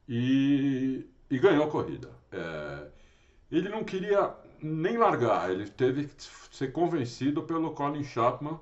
e, 0.09 1.05
e 1.29 1.37
ganhou 1.37 1.65
a 1.65 1.69
corrida. 1.69 2.09
É, 2.31 2.87
ele 3.51 3.69
não 3.69 3.83
queria 3.83 4.33
nem 4.61 4.97
largar, 4.97 5.49
ele 5.51 5.69
teve 5.69 6.05
que 6.05 6.13
ser 6.51 6.71
convencido 6.71 7.43
pelo 7.43 7.71
Colin 7.71 8.03
Chapman 8.03 8.59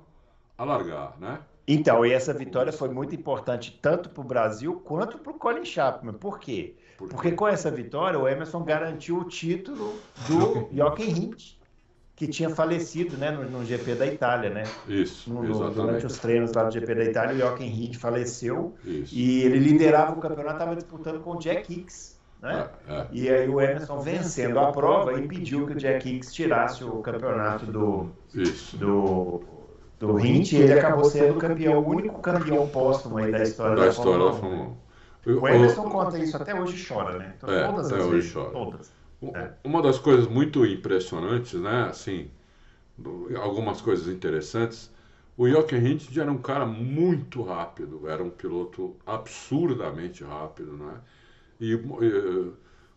a 0.56 0.64
largar, 0.64 1.18
né? 1.18 1.40
Então, 1.66 2.04
e 2.04 2.12
essa 2.12 2.32
vitória 2.32 2.72
foi 2.72 2.88
muito 2.88 3.14
importante 3.14 3.78
tanto 3.80 4.08
para 4.08 4.20
o 4.20 4.24
Brasil 4.24 4.74
quanto 4.84 5.18
para 5.18 5.30
o 5.30 5.34
Colin 5.34 5.64
Chapman. 5.64 6.14
Por 6.14 6.40
quê? 6.40 6.74
Por 6.98 7.08
quê? 7.08 7.14
Porque 7.14 7.32
com 7.32 7.46
essa 7.46 7.70
vitória 7.70 8.18
o 8.18 8.26
Emerson 8.26 8.64
garantiu 8.64 9.18
o 9.18 9.24
título 9.24 9.94
do 10.26 10.68
Jochen 10.74 11.10
Hint, 11.10 11.52
que 12.16 12.26
tinha 12.26 12.50
falecido 12.50 13.16
né, 13.16 13.30
no, 13.30 13.48
no, 13.48 13.64
GP 13.64 13.94
da 13.94 14.06
Itália, 14.06 14.50
né? 14.50 14.64
Isso, 14.88 15.32
no, 15.32 15.44
exatamente. 15.44 15.74
Durante 15.74 16.06
os 16.06 16.18
treinos 16.18 16.52
lá 16.52 16.64
do 16.64 16.72
GP 16.72 16.94
da 16.94 17.04
Itália, 17.04 17.34
o 17.34 17.38
Jochen 17.48 17.68
Hint 17.68 17.96
faleceu 17.96 18.74
Isso. 18.84 19.14
e 19.14 19.40
ele 19.42 19.58
liderava 19.58 20.12
o 20.12 20.20
campeonato, 20.20 20.56
estava 20.56 20.74
disputando 20.74 21.20
com 21.20 21.36
o 21.36 21.38
Jack 21.38 21.72
Hicks. 21.72 22.19
Né? 22.42 22.68
É, 22.88 22.92
é. 22.94 23.06
E 23.12 23.28
aí 23.28 23.48
o 23.48 23.60
Emerson 23.60 24.00
vencendo 24.00 24.58
a 24.58 24.72
prova 24.72 25.18
impediu 25.18 25.66
que 25.66 25.74
o 25.74 25.76
Jack 25.76 26.08
Hicks 26.08 26.32
tirasse 26.32 26.82
o 26.82 27.02
campeonato 27.02 27.66
do, 27.66 28.10
Isso. 28.34 28.78
do, 28.78 29.42
do 29.98 30.18
Hint 30.18 30.52
e 30.52 30.56
ele 30.56 30.72
acabou 30.72 31.04
sendo 31.04 31.34
o 31.34 31.38
campeão, 31.38 31.78
o 31.78 31.88
único 31.88 32.20
campeão 32.20 32.66
póstumo 32.68 33.18
aí 33.18 33.30
da 33.30 33.42
história 33.42 33.76
da, 33.76 33.86
da 33.86 33.92
Fórmula 33.92 34.32
1. 34.32 34.76
O 35.26 35.48
Emerson 35.48 35.86
o, 35.86 35.90
conta 35.90 36.18
isso 36.18 36.34
até 36.34 36.58
hoje 36.58 36.82
chora, 36.88 37.18
né? 37.18 37.34
Então, 37.36 37.52
é, 37.52 37.66
todas 37.66 37.86
até 37.86 37.96
as 37.96 38.06
hoje 38.06 38.16
vezes, 38.16 38.32
chora. 38.32 38.50
Todas. 38.50 38.92
É. 39.34 39.50
Uma 39.62 39.82
das 39.82 39.98
coisas 39.98 40.26
muito 40.26 40.64
impressionantes, 40.64 41.60
né? 41.60 41.88
Assim, 41.90 42.30
algumas 43.38 43.82
coisas 43.82 44.08
interessantes. 44.08 44.90
O 45.36 45.46
Jochen 45.46 45.86
Hint 45.86 46.16
era 46.16 46.32
um 46.32 46.38
cara 46.38 46.64
muito 46.64 47.42
rápido, 47.42 48.08
era 48.08 48.22
um 48.22 48.30
piloto 48.30 48.96
absurdamente 49.06 50.24
rápido, 50.24 50.72
né? 50.72 50.94
E, 51.60 51.74
e 51.74 52.52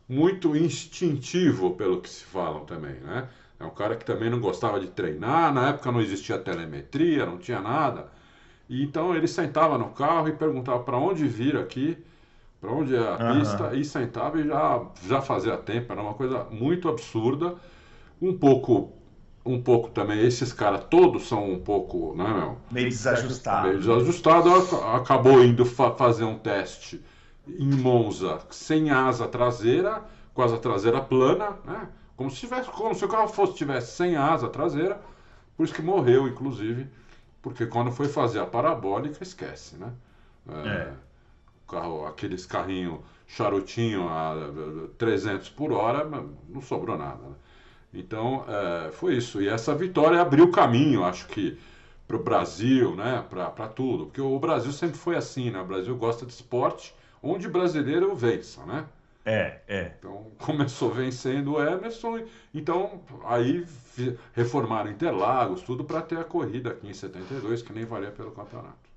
muito 0.07 0.55
instintivo, 0.55 1.71
pelo 1.71 2.01
que 2.01 2.09
se 2.09 2.23
falam 2.23 2.65
também, 2.65 2.95
né? 3.01 3.27
É 3.59 3.65
um 3.65 3.69
cara 3.69 3.95
que 3.95 4.05
também 4.05 4.29
não 4.29 4.39
gostava 4.39 4.79
de 4.79 4.87
treinar, 4.87 5.53
na 5.53 5.69
época 5.69 5.91
não 5.91 6.01
existia 6.01 6.37
telemetria, 6.37 7.25
não 7.25 7.37
tinha 7.37 7.61
nada. 7.61 8.07
E 8.69 8.83
então 8.83 9.15
ele 9.15 9.27
sentava 9.27 9.77
no 9.77 9.89
carro 9.89 10.27
e 10.27 10.33
perguntava 10.33 10.79
para 10.79 10.97
onde 10.97 11.25
vir 11.27 11.55
aqui, 11.55 11.97
para 12.59 12.71
onde 12.71 12.95
é 12.95 12.99
a 12.99 13.11
uhum. 13.11 13.39
pista, 13.39 13.75
e 13.75 13.85
sentava 13.85 14.39
e 14.39 14.47
já, 14.47 14.85
já 15.07 15.21
fazia 15.21 15.57
tempo. 15.57 15.91
Era 15.91 16.01
uma 16.01 16.13
coisa 16.13 16.45
muito 16.51 16.89
absurda, 16.89 17.55
um 18.21 18.37
pouco 18.37 18.91
um 19.45 19.61
pouco 19.61 19.89
também, 19.89 20.25
esses 20.25 20.53
caras 20.53 20.85
todos 20.89 21.27
são 21.27 21.51
um 21.51 21.59
pouco, 21.59 22.15
né, 22.15 22.23
meu? 22.23 22.57
Meio 22.71 22.87
desajustado. 22.87 23.67
Meio 23.67 23.79
desajustado, 23.79 24.49
acabou 24.95 25.43
indo 25.43 25.65
fa 25.65 25.91
fazer 25.91 26.23
um 26.23 26.37
teste 26.37 27.03
em 27.47 27.69
Monza 27.69 28.39
sem 28.49 28.89
asa 28.89 29.27
traseira, 29.27 30.03
com 30.33 30.41
asa 30.41 30.57
traseira 30.57 31.01
plana, 31.01 31.57
né? 31.65 31.89
Como 32.15 32.29
se, 32.29 32.41
tivesse, 32.41 32.69
como 32.69 32.93
se 32.93 33.03
o 33.03 33.07
carro 33.07 33.27
fosse 33.27 33.55
tivesse 33.55 33.95
sem 33.95 34.15
asa 34.15 34.47
traseira, 34.47 35.01
por 35.57 35.63
isso 35.63 35.73
que 35.73 35.81
morreu, 35.81 36.27
inclusive, 36.27 36.87
porque 37.41 37.65
quando 37.65 37.91
foi 37.91 38.07
fazer 38.07 38.39
a 38.39 38.45
parabólica, 38.45 39.21
esquece, 39.21 39.75
né? 39.75 39.91
É, 40.47 40.67
é. 40.67 40.93
Carro, 41.67 42.05
aqueles 42.05 42.45
carrinhos 42.45 42.99
charutinho 43.27 44.07
a 44.07 44.35
300 44.97 45.49
por 45.49 45.71
hora, 45.71 46.07
não 46.47 46.61
sobrou 46.61 46.97
nada. 46.97 47.23
Né? 47.23 47.35
Então, 47.93 48.45
é, 48.47 48.91
foi 48.91 49.15
isso. 49.15 49.41
E 49.41 49.47
essa 49.47 49.73
vitória 49.73 50.21
abriu 50.21 50.51
caminho, 50.51 51.03
acho 51.03 51.27
que, 51.27 51.57
para 52.07 52.17
o 52.17 52.23
Brasil, 52.23 52.95
né? 52.95 53.23
Para 53.29 53.67
tudo. 53.67 54.05
Porque 54.05 54.21
o 54.21 54.37
Brasil 54.39 54.71
sempre 54.71 54.97
foi 54.97 55.15
assim, 55.15 55.51
né? 55.51 55.61
O 55.61 55.65
Brasil 55.65 55.95
gosta 55.95 56.25
de 56.25 56.33
esporte 56.33 56.93
onde 57.23 57.47
brasileiro 57.47 58.13
vença, 58.15 58.63
né? 58.65 58.85
É, 59.25 59.59
é. 59.67 59.91
Então 59.97 60.27
começou 60.37 60.91
vencendo 60.91 61.53
o 61.53 61.63
Emerson, 61.63 62.19
então 62.53 63.01
aí 63.25 63.65
reformaram 64.33 64.91
Interlagos, 64.91 65.61
tudo 65.61 65.85
para 65.85 66.01
ter 66.01 66.19
a 66.19 66.23
corrida 66.23 66.71
aqui 66.71 66.87
em 66.87 66.93
72, 66.93 67.61
que 67.61 67.71
nem 67.71 67.85
valia 67.85 68.11
pelo 68.11 68.31
campeonato. 68.31 68.91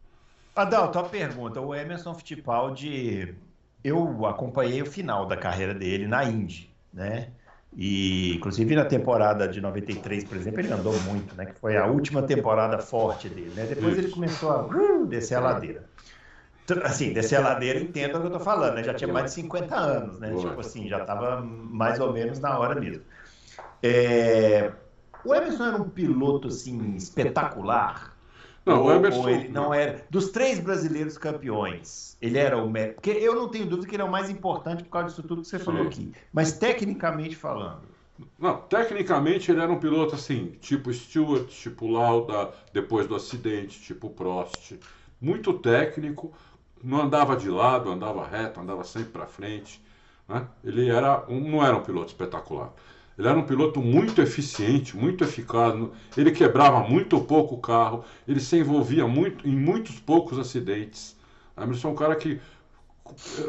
Adalto, 0.54 0.98
a 0.98 1.04
pergunta: 1.04 1.60
o 1.60 1.74
Emerson 1.74 2.14
Fittipaldi, 2.14 3.34
eu 3.84 4.26
acompanhei 4.26 4.82
o 4.82 4.86
final 4.86 5.26
da 5.26 5.36
carreira 5.36 5.72
dele 5.72 6.08
na 6.08 6.24
Indy, 6.24 6.74
né? 6.92 7.28
E 7.78 8.34
inclusive 8.34 8.74
na 8.74 8.86
temporada 8.86 9.46
de 9.46 9.60
93, 9.60 10.24
por 10.24 10.36
exemplo, 10.38 10.60
ele 10.60 10.72
andou 10.72 10.98
muito, 11.02 11.34
né? 11.36 11.44
Que 11.44 11.60
foi 11.60 11.76
a 11.76 11.86
última 11.86 12.22
temporada 12.22 12.78
forte 12.78 13.28
dele, 13.28 13.52
né? 13.54 13.66
Depois 13.66 13.98
ele 13.98 14.08
começou 14.08 14.50
a 14.50 14.64
uh, 14.64 15.06
descer 15.06 15.36
a 15.36 15.40
ladeira. 15.40 15.84
Assim, 16.82 17.12
descer 17.12 17.36
a 17.36 17.40
ladeira, 17.40 17.78
entenda 17.78 18.18
o 18.18 18.20
que 18.20 18.26
eu 18.26 18.30
tô 18.32 18.40
falando, 18.40 18.74
né? 18.74 18.84
Já 18.84 18.94
tinha 18.94 19.12
mais 19.12 19.26
de 19.26 19.30
50 19.32 19.76
anos, 19.76 20.18
né? 20.18 20.34
Tipo 20.34 20.60
assim, 20.60 20.88
já 20.88 21.00
estava 21.00 21.40
mais 21.40 22.00
ou 22.00 22.12
menos 22.12 22.38
na 22.40 22.58
hora 22.58 22.78
mesmo. 22.80 23.02
É... 23.82 24.72
O 25.24 25.34
Emerson 25.34 25.64
era 25.64 25.76
um 25.76 25.88
piloto, 25.88 26.48
assim, 26.48 26.94
espetacular. 26.96 28.16
Não, 28.64 28.80
ou, 28.80 28.86
o 28.88 28.92
Emerson. 28.92 29.20
Ou 29.20 29.30
ele 29.30 29.48
não 29.48 29.72
era. 29.72 30.04
Dos 30.10 30.30
três 30.30 30.58
brasileiros 30.58 31.16
campeões, 31.16 32.16
ele 32.20 32.38
era 32.38 32.56
o 32.56 32.68
melhor. 32.68 32.94
Porque 32.94 33.10
eu 33.10 33.34
não 33.34 33.48
tenho 33.48 33.66
dúvida 33.66 33.88
que 33.88 33.94
ele 33.94 34.02
é 34.02 34.04
o 34.04 34.10
mais 34.10 34.28
importante 34.28 34.82
por 34.82 34.90
causa 34.90 35.08
disso 35.08 35.22
tudo 35.22 35.42
que 35.42 35.48
você 35.48 35.58
Sim. 35.58 35.64
falou 35.64 35.82
aqui. 35.82 36.12
Mas 36.32 36.52
tecnicamente 36.52 37.36
falando. 37.36 37.82
Não, 38.38 38.56
tecnicamente 38.62 39.50
ele 39.50 39.60
era 39.60 39.70
um 39.70 39.78
piloto 39.78 40.14
assim, 40.14 40.56
tipo 40.60 40.92
Stewart, 40.92 41.48
tipo 41.48 41.86
Lauda, 41.86 42.50
depois 42.72 43.06
do 43.06 43.14
acidente, 43.14 43.80
tipo 43.80 44.10
Prost. 44.10 44.74
Muito 45.20 45.52
técnico, 45.54 46.32
não 46.82 47.02
andava 47.02 47.36
de 47.36 47.48
lado, 47.48 47.90
andava 47.90 48.26
reto, 48.26 48.60
andava 48.60 48.84
sempre 48.84 49.10
para 49.10 49.26
frente. 49.26 49.82
Né? 50.28 50.46
Ele 50.64 50.88
era 50.88 51.24
um, 51.28 51.40
não 51.40 51.64
era 51.64 51.76
um 51.76 51.82
piloto 51.82 52.08
espetacular. 52.08 52.72
Ele 53.18 53.28
era 53.28 53.38
um 53.38 53.44
piloto 53.44 53.80
muito 53.80 54.20
eficiente, 54.20 54.96
muito 54.96 55.24
eficaz. 55.24 55.74
Ele 56.16 56.30
quebrava 56.30 56.80
muito 56.80 57.18
pouco 57.20 57.54
o 57.54 57.60
carro, 57.60 58.04
ele 58.28 58.40
se 58.40 58.58
envolvia 58.58 59.06
muito, 59.06 59.48
em 59.48 59.56
muitos 59.56 59.98
poucos 59.98 60.38
acidentes. 60.38 61.16
Emerson 61.56 61.88
é 61.88 61.92
um 61.92 61.94
cara 61.94 62.16
que. 62.16 62.40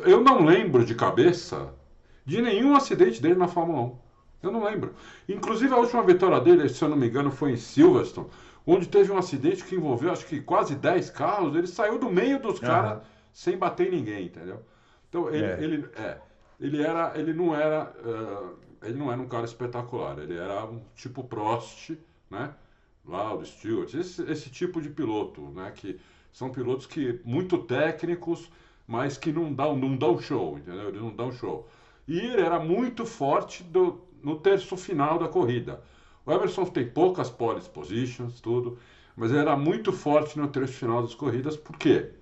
Eu 0.05 0.24
não 0.24 0.46
lembro 0.46 0.86
de 0.86 0.96
cabeça 0.96 1.74
de 2.25 2.41
nenhum 2.41 2.75
acidente 2.75 3.22
dele 3.22 3.36
na 3.36 3.48
Fórmula 3.48 3.81
1. 3.81 3.96
Eu 4.43 4.51
não 4.51 4.63
lembro. 4.63 4.93
Inclusive, 5.27 5.74
a 5.74 5.77
última 5.77 6.03
vitória 6.03 6.39
dele, 6.39 6.69
se 6.69 6.81
eu 6.81 6.89
não 6.89 6.96
me 6.96 7.07
engano, 7.07 7.31
foi 7.31 7.51
em 7.51 7.57
Silverstone, 7.57 8.27
onde 8.65 8.88
teve 8.88 9.12
um 9.12 9.17
acidente 9.17 9.63
que 9.63 9.75
envolveu 9.75 10.12
acho 10.12 10.25
que 10.25 10.39
quase 10.39 10.75
10 10.75 11.10
carros. 11.10 11.55
Ele 11.55 11.67
saiu 11.67 11.98
do 11.98 12.10
meio 12.10 12.39
dos 12.39 12.60
caras 12.60 13.00
sem 13.38 13.56
bater 13.56 13.94
em 13.94 13.98
ninguém, 13.98 14.25
entendeu? 14.25 14.63
Então, 15.08 15.29
ele, 15.29 15.46
é. 15.46 15.63
ele, 15.63 15.89
é, 15.96 16.17
ele, 16.60 16.82
era, 16.82 17.13
ele 17.15 17.34
não 17.34 17.56
era. 17.56 17.94
Uh, 18.03 18.58
ele 18.82 18.98
não 18.98 19.12
era 19.12 19.22
um 19.22 19.27
cara 19.27 19.46
espetacular, 19.46 20.17
ele 20.17 20.36
era 20.36 20.65
um 20.65 20.82
tipo 20.96 21.24
Prost, 21.24 21.91
né? 22.32 22.51
Lauda, 23.06 23.46
Stewart, 23.46 23.94
esse, 23.94 24.24
esse 24.24 24.50
tipo 24.50 24.82
de 24.82 24.89
piloto, 24.89 25.41
né? 25.51 25.72
Que 25.75 26.00
são 26.34 26.50
pilotos 26.50 26.88
que 26.88 27.22
muito 27.24 27.60
técnicos, 27.60 28.50
mas 28.88 29.20
que 29.20 29.32
não 29.32 29.53
dão, 29.53 29.77
não 29.77 29.96
dão 29.96 30.20
show, 30.20 30.58
entendeu? 30.58 30.89
Eles 30.89 31.01
não 31.01 31.15
dão 31.15 31.32
show. 31.32 31.70
E 32.08 32.17
ele 32.17 32.41
era 32.41 32.60
muito 32.60 33.06
forte 33.06 33.63
do, 33.63 34.01
no 34.24 34.39
terço 34.39 34.75
final 34.75 35.20
da 35.20 35.27
corrida. 35.27 35.84
O 36.25 36.32
Emerson 36.32 36.65
tem 36.65 36.89
poucas 36.89 37.29
pole 37.29 37.62
positions, 37.72 38.41
tudo, 38.41 38.79
mas 39.15 39.29
ele 39.29 39.41
era 39.41 39.56
muito 39.56 39.94
forte 39.94 40.39
no 40.39 40.48
terço 40.48 40.74
final 40.74 41.03
das 41.03 41.13
corridas, 41.13 41.56
por 41.56 41.77
quê? 41.77 42.13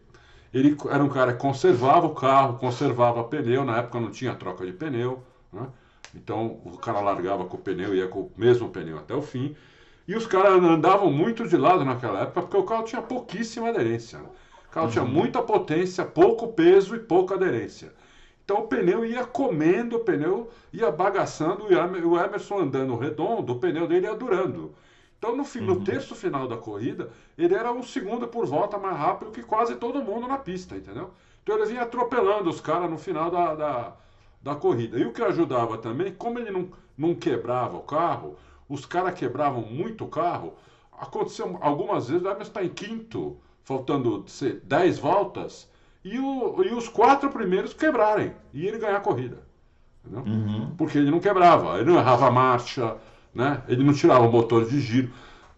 Ele 0.55 0.77
era 0.89 1.03
um 1.03 1.09
cara 1.09 1.33
que 1.33 1.39
conservava 1.39 2.07
o 2.07 2.15
carro, 2.15 2.57
conservava 2.57 3.21
pneu, 3.25 3.65
na 3.65 3.79
época 3.79 4.00
não 4.00 4.09
tinha 4.09 4.33
troca 4.33 4.65
de 4.65 4.71
pneu, 4.71 5.21
né? 5.51 5.67
Então 6.15 6.62
o 6.63 6.77
cara 6.77 7.01
largava 7.01 7.43
com 7.43 7.57
o 7.57 7.59
pneu 7.59 7.93
e 7.93 7.97
ia 7.97 8.07
com 8.07 8.21
o 8.21 8.31
mesmo 8.38 8.69
pneu 8.69 8.97
até 8.97 9.13
o 9.13 9.21
fim. 9.21 9.53
E 10.07 10.15
os 10.15 10.25
caras 10.25 10.53
andavam 10.53 11.12
muito 11.12 11.45
de 11.45 11.57
lado 11.57 11.83
naquela 11.83 12.21
época 12.21 12.43
porque 12.43 12.55
o 12.55 12.63
carro 12.63 12.83
tinha 12.83 13.01
pouquíssima 13.01 13.67
aderência. 13.67 14.19
Né? 14.19 14.29
O 14.69 14.71
carro 14.71 14.85
uhum. 14.85 14.91
tinha 14.93 15.03
muita 15.03 15.41
potência, 15.41 16.05
pouco 16.05 16.47
peso 16.53 16.95
e 16.95 17.00
pouca 17.00 17.35
aderência. 17.35 17.91
Então 18.45 18.59
o 18.59 18.67
pneu 18.67 19.03
ia 19.03 19.25
comendo, 19.25 19.97
o 19.97 20.05
pneu 20.05 20.50
ia 20.71 20.89
bagaçando 20.89 21.65
e 21.69 21.75
o 22.05 22.17
Emerson 22.17 22.59
andando 22.59 22.95
redondo, 22.95 23.51
o 23.51 23.59
pneu 23.59 23.89
dele 23.89 24.07
ia 24.07 24.15
durando. 24.15 24.74
Então 25.17 25.36
no, 25.36 25.43
fim, 25.43 25.60
uhum. 25.60 25.65
no 25.65 25.84
terço 25.84 26.15
final 26.15 26.48
da 26.48 26.57
corrida, 26.57 27.10
ele 27.38 27.53
era 27.53 27.72
um 27.72 27.84
segundo 27.84 28.27
por 28.27 28.45
volta 28.45 28.77
mais 28.77 28.98
rápido 28.98 29.31
que 29.31 29.41
quase 29.41 29.75
todo 29.75 30.03
mundo 30.03 30.27
na 30.27 30.38
pista, 30.38 30.75
entendeu? 30.75 31.12
Então 31.43 31.55
ele 31.55 31.65
vinha 31.65 31.84
atropelando 31.84 32.50
os 32.50 32.60
caras 32.62 32.89
no 32.89 32.98
final 32.98 33.31
da, 33.31 33.55
da 33.55 33.93
da 34.45 34.53
corrida. 34.53 35.00
E 35.00 35.05
o 35.05 35.12
que 35.12 35.24
ajudava 35.24 35.75
também, 35.79 36.13
como 36.13 36.38
ele 36.38 36.51
não, 36.51 36.69
não 36.95 37.15
quebrava 37.15 37.77
o 37.77 37.81
carro, 37.81 38.36
os 38.69 38.86
caras 38.86 39.15
quebravam 39.15 39.63
muito 39.63 40.05
o 40.05 40.07
carro. 40.07 40.53
Aconteceu 41.00 41.57
algumas 41.62 42.07
vezes, 42.07 42.24
o 42.24 42.27
Emerson 42.27 42.43
está 42.43 42.63
em 42.63 42.69
quinto, 42.69 43.38
faltando 43.63 44.24
10 44.63 45.00
voltas, 45.00 45.67
e, 46.03 46.19
o, 46.19 46.63
e 46.63 46.72
os 46.75 46.88
quatro 46.88 47.31
primeiros 47.31 47.74
quebrarem, 47.74 48.34
e 48.53 48.67
ele 48.67 48.77
ganhar 48.77 48.98
a 48.98 49.01
corrida. 49.01 49.39
Uhum. 50.05 50.75
Porque 50.77 51.00
ele 51.00 51.10
não 51.10 51.19
quebrava, 51.19 51.79
ele 51.79 51.89
não 51.89 51.98
errava 51.98 52.27
a 52.27 52.31
marcha, 52.31 52.95
né? 53.36 53.62
ele 53.68 53.84
não 53.84 53.94
tirava 53.94 54.25
o 54.25 54.32
motor 54.32 54.65
de 54.65 54.80
giro. 54.80 55.12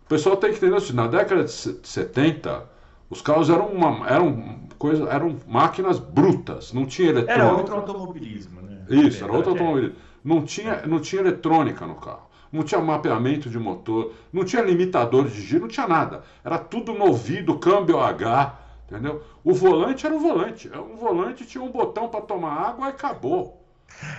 O 0.04 0.10
pessoal 0.10 0.36
tem 0.36 0.50
que 0.52 0.58
entender 0.58 0.76
assim, 0.76 0.94
na 0.94 1.08
década 1.08 1.44
de 1.44 1.52
70, 1.52 2.64
os 3.10 3.22
carros 3.22 3.50
eram, 3.50 3.68
uma, 3.68 4.08
eram, 4.08 4.62
coisa, 4.78 5.04
eram 5.10 5.38
máquinas 5.48 6.00
brutas, 6.00 6.74
não 6.74 6.86
tinha 6.86 7.10
eletrônica. 7.10 7.46
Era 7.46 7.54
outro 7.54 7.76
automobilismo, 7.76 8.62
né? 8.62 8.86
Isso, 8.90 9.24
era 9.24 9.32
outro 9.32 9.52
automobilismo. 9.52 9.96
Não 10.24 10.44
tinha, 10.44 10.82
não 10.88 11.00
tinha 11.00 11.22
eletrônica 11.22 11.86
no 11.86 11.96
carro, 11.96 12.28
não 12.52 12.64
tinha 12.64 12.82
mapeamento 12.82 13.50
de 13.50 13.60
motor, 13.60 14.14
não 14.34 14.44
tinha 14.44 14.62
limitador 14.62 15.28
de 15.28 15.42
giro, 15.42 15.62
não 15.62 15.68
tinha 15.68 15.88
nada. 15.88 16.24
Era 16.44 16.58
tudo 16.58 16.94
no 16.94 17.06
ouvido, 17.06 17.60
câmbio 17.60 18.00
H, 18.00 18.60
entendeu? 18.90 19.24
O 19.44 19.54
volante 19.54 20.06
era 20.06 20.16
um 20.16 20.20
volante. 20.20 20.70
Um 20.70 20.98
volante 20.98 21.46
tinha 21.46 21.64
um 21.64 21.72
botão 21.72 22.10
para 22.10 22.22
tomar 22.22 22.54
água 22.54 22.88
e 22.88 22.90
acabou. 22.90 23.67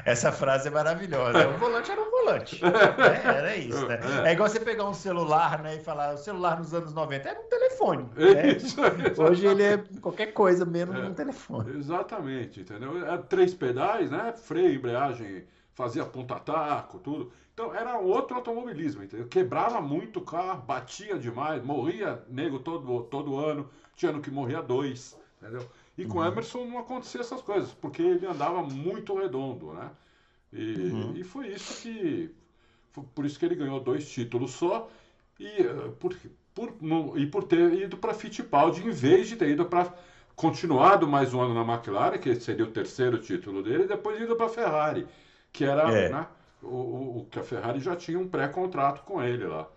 Essa 0.04 0.32
frase 0.32 0.68
é 0.68 0.70
maravilhosa. 0.70 1.48
O 1.48 1.58
volante 1.58 1.90
era 1.90 2.00
um 2.00 2.10
volante. 2.10 2.62
né? 2.62 3.22
Era 3.24 3.56
isso, 3.56 3.86
né? 3.86 4.00
É. 4.24 4.30
é 4.30 4.32
igual 4.32 4.48
você 4.48 4.60
pegar 4.60 4.88
um 4.88 4.94
celular 4.94 5.62
né, 5.62 5.76
e 5.76 5.80
falar, 5.80 6.14
o 6.14 6.18
celular 6.18 6.58
nos 6.58 6.74
anos 6.74 6.92
90 6.92 7.28
era 7.28 7.40
um 7.40 7.48
telefone. 7.48 8.10
Né? 8.16 8.52
Isso, 8.56 8.76
Hoje 9.20 9.46
ele 9.46 9.62
é 9.62 9.84
qualquer 10.00 10.32
coisa 10.32 10.64
menos 10.64 10.96
é, 10.96 11.00
um 11.00 11.14
telefone. 11.14 11.78
Exatamente, 11.78 12.60
entendeu? 12.60 13.04
Era 13.04 13.18
três 13.18 13.54
pedais, 13.54 14.10
né? 14.10 14.32
Freio, 14.36 14.74
embreagem, 14.74 15.44
fazia 15.74 16.04
ponta-taco, 16.04 16.98
tudo. 16.98 17.32
Então 17.54 17.74
era 17.74 17.98
outro 17.98 18.36
automobilismo, 18.36 19.02
entendeu? 19.02 19.26
Quebrava 19.26 19.80
muito 19.80 20.20
o 20.20 20.24
carro, 20.24 20.62
batia 20.62 21.18
demais, 21.18 21.62
morria 21.62 22.22
nego 22.28 22.60
todo, 22.60 23.02
todo 23.04 23.36
ano, 23.36 23.68
tinha 23.96 24.10
ano 24.10 24.20
que 24.20 24.30
morria 24.30 24.62
dois, 24.62 25.18
entendeu? 25.42 25.68
E 25.98 26.06
com 26.06 26.18
o 26.18 26.20
uhum. 26.22 26.28
Emerson 26.28 26.64
não 26.64 26.78
acontecia 26.78 27.20
essas 27.20 27.42
coisas, 27.42 27.72
porque 27.74 28.00
ele 28.00 28.24
andava 28.24 28.62
muito 28.62 29.18
redondo, 29.18 29.72
né? 29.72 29.90
E, 30.52 30.74
uhum. 30.74 31.12
e 31.16 31.24
foi 31.24 31.48
isso 31.48 31.82
que. 31.82 32.32
Foi 32.92 33.04
por 33.14 33.26
isso 33.26 33.36
que 33.36 33.44
ele 33.44 33.56
ganhou 33.56 33.80
dois 33.80 34.08
títulos 34.08 34.52
só. 34.52 34.88
E 35.40 35.46
eh, 35.46 35.92
por, 35.98 36.16
por, 36.54 36.74
e 37.16 37.26
por 37.26 37.44
ter 37.44 37.74
ido 37.74 37.96
para 37.96 38.14
Fittipaldi, 38.14 38.86
em 38.86 38.90
vez 38.90 39.28
de 39.28 39.36
ter 39.36 39.50
ido 39.50 39.64
para. 39.66 39.92
continuado 40.36 41.08
mais 41.08 41.34
um 41.34 41.40
ano 41.40 41.52
na 41.52 41.74
McLaren, 41.74 42.18
que 42.18 42.32
seria 42.36 42.64
o 42.64 42.70
terceiro 42.70 43.18
título 43.18 43.60
dele, 43.60 43.82
e 43.84 43.88
depois 43.88 44.20
ido 44.20 44.36
para 44.36 44.46
a 44.46 44.50
Ferrari, 44.50 45.06
que 45.52 45.64
era. 45.64 45.90
É. 45.92 46.08
Né, 46.10 46.26
o, 46.62 47.20
o, 47.20 47.26
que 47.30 47.38
a 47.38 47.42
Ferrari 47.42 47.80
já 47.80 47.94
tinha 47.96 48.18
um 48.18 48.28
pré-contrato 48.28 49.02
com 49.02 49.22
ele 49.22 49.46
lá. 49.46 49.68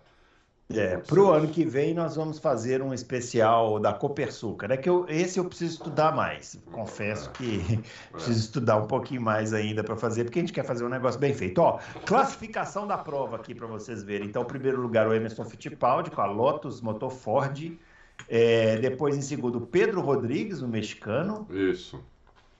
É, 0.78 0.96
para 0.96 1.20
o 1.20 1.30
ano 1.30 1.48
que 1.48 1.64
vem 1.64 1.94
nós 1.94 2.16
vamos 2.16 2.38
fazer 2.38 2.82
um 2.82 2.92
especial 2.92 3.78
da 3.78 3.92
Copersucar. 3.92 4.70
É 4.70 4.76
que 4.76 4.88
eu, 4.88 5.06
esse 5.08 5.38
eu 5.38 5.44
preciso 5.44 5.74
estudar 5.74 6.14
mais. 6.14 6.58
Confesso 6.70 7.30
que 7.30 7.80
preciso 8.12 8.40
estudar 8.40 8.76
um 8.76 8.86
pouquinho 8.86 9.22
mais 9.22 9.52
ainda 9.52 9.84
para 9.84 9.96
fazer, 9.96 10.24
porque 10.24 10.38
a 10.38 10.42
gente 10.42 10.52
quer 10.52 10.64
fazer 10.64 10.84
um 10.84 10.88
negócio 10.88 11.18
bem 11.18 11.34
feito. 11.34 11.58
Ó, 11.58 11.78
classificação 12.06 12.86
da 12.86 12.98
prova 12.98 13.36
aqui 13.36 13.54
para 13.54 13.66
vocês 13.66 14.02
verem. 14.02 14.28
Então, 14.28 14.44
primeiro 14.44 14.80
lugar 14.80 15.06
o 15.08 15.14
Emerson 15.14 15.44
Fittipaldi 15.44 16.10
com 16.10 16.20
a 16.20 16.26
Lotus 16.26 16.80
Motor 16.80 17.10
Ford. 17.10 17.72
É, 18.28 18.76
depois 18.78 19.16
em 19.16 19.22
segundo 19.22 19.60
Pedro 19.60 20.00
Rodrigues, 20.00 20.62
o 20.62 20.68
mexicano. 20.68 21.46
Isso. 21.50 22.02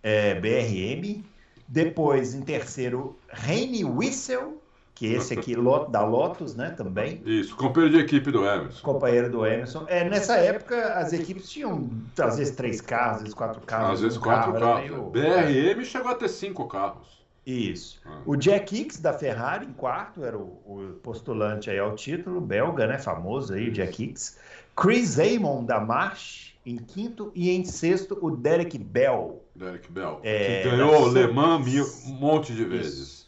É, 0.02 0.34
BRM. 0.34 1.24
Depois 1.68 2.34
em 2.34 2.42
terceiro 2.42 3.16
Reine 3.28 3.84
Wissel 3.84 4.61
que 4.94 5.06
esse 5.06 5.32
aqui 5.32 5.54
da 5.90 6.04
Lotus, 6.04 6.54
né, 6.54 6.70
também. 6.70 7.22
Isso, 7.24 7.56
companheiro 7.56 7.96
de 7.96 8.02
equipe 8.02 8.30
do 8.30 8.46
Emerson. 8.46 8.82
Companheiro 8.82 9.30
do 9.30 9.46
Emerson. 9.46 9.84
É, 9.88 10.08
nessa 10.08 10.36
época 10.36 10.94
as 10.94 11.12
equipes 11.12 11.50
tinham 11.50 11.90
às 12.18 12.36
vezes 12.36 12.54
três 12.54 12.80
carros, 12.80 13.16
às 13.16 13.22
vezes 13.22 13.34
quatro 13.34 13.60
carros. 13.62 13.90
Às 13.94 14.00
vezes 14.00 14.18
quatro 14.18 14.52
carro, 14.52 14.64
carros. 14.64 15.12
Meio... 15.12 15.74
BRM 15.74 15.84
chegou 15.84 16.10
a 16.10 16.14
ter 16.14 16.28
cinco 16.28 16.66
carros. 16.68 17.22
Isso. 17.44 18.00
Ah. 18.04 18.20
O 18.24 18.36
Jack 18.36 18.76
Hicks 18.76 19.00
da 19.00 19.12
Ferrari 19.12 19.66
em 19.66 19.72
quarto 19.72 20.24
era 20.24 20.38
o, 20.38 20.60
o, 20.64 21.00
postulante 21.02 21.70
aí 21.70 21.78
ao 21.78 21.96
título, 21.96 22.40
belga, 22.40 22.86
né, 22.86 22.98
famoso 22.98 23.54
aí, 23.54 23.68
o 23.68 23.72
Jack 23.72 24.02
Hicks. 24.02 24.38
Chris 24.76 25.18
Amon 25.18 25.64
da 25.64 25.80
March 25.80 26.52
em 26.64 26.76
quinto 26.76 27.32
e 27.34 27.50
em 27.50 27.64
sexto 27.64 28.16
o 28.22 28.30
Derek 28.30 28.78
Bell. 28.78 29.42
Derek 29.54 29.90
Bell, 29.90 30.20
é, 30.22 30.62
que 30.62 30.70
ganhou 30.70 31.02
o 31.02 31.12
Le 31.12 31.26
Mans 31.32 32.06
um 32.06 32.14
monte 32.14 32.54
de 32.54 32.64
vezes. 32.64 32.98
Isso. 32.98 33.21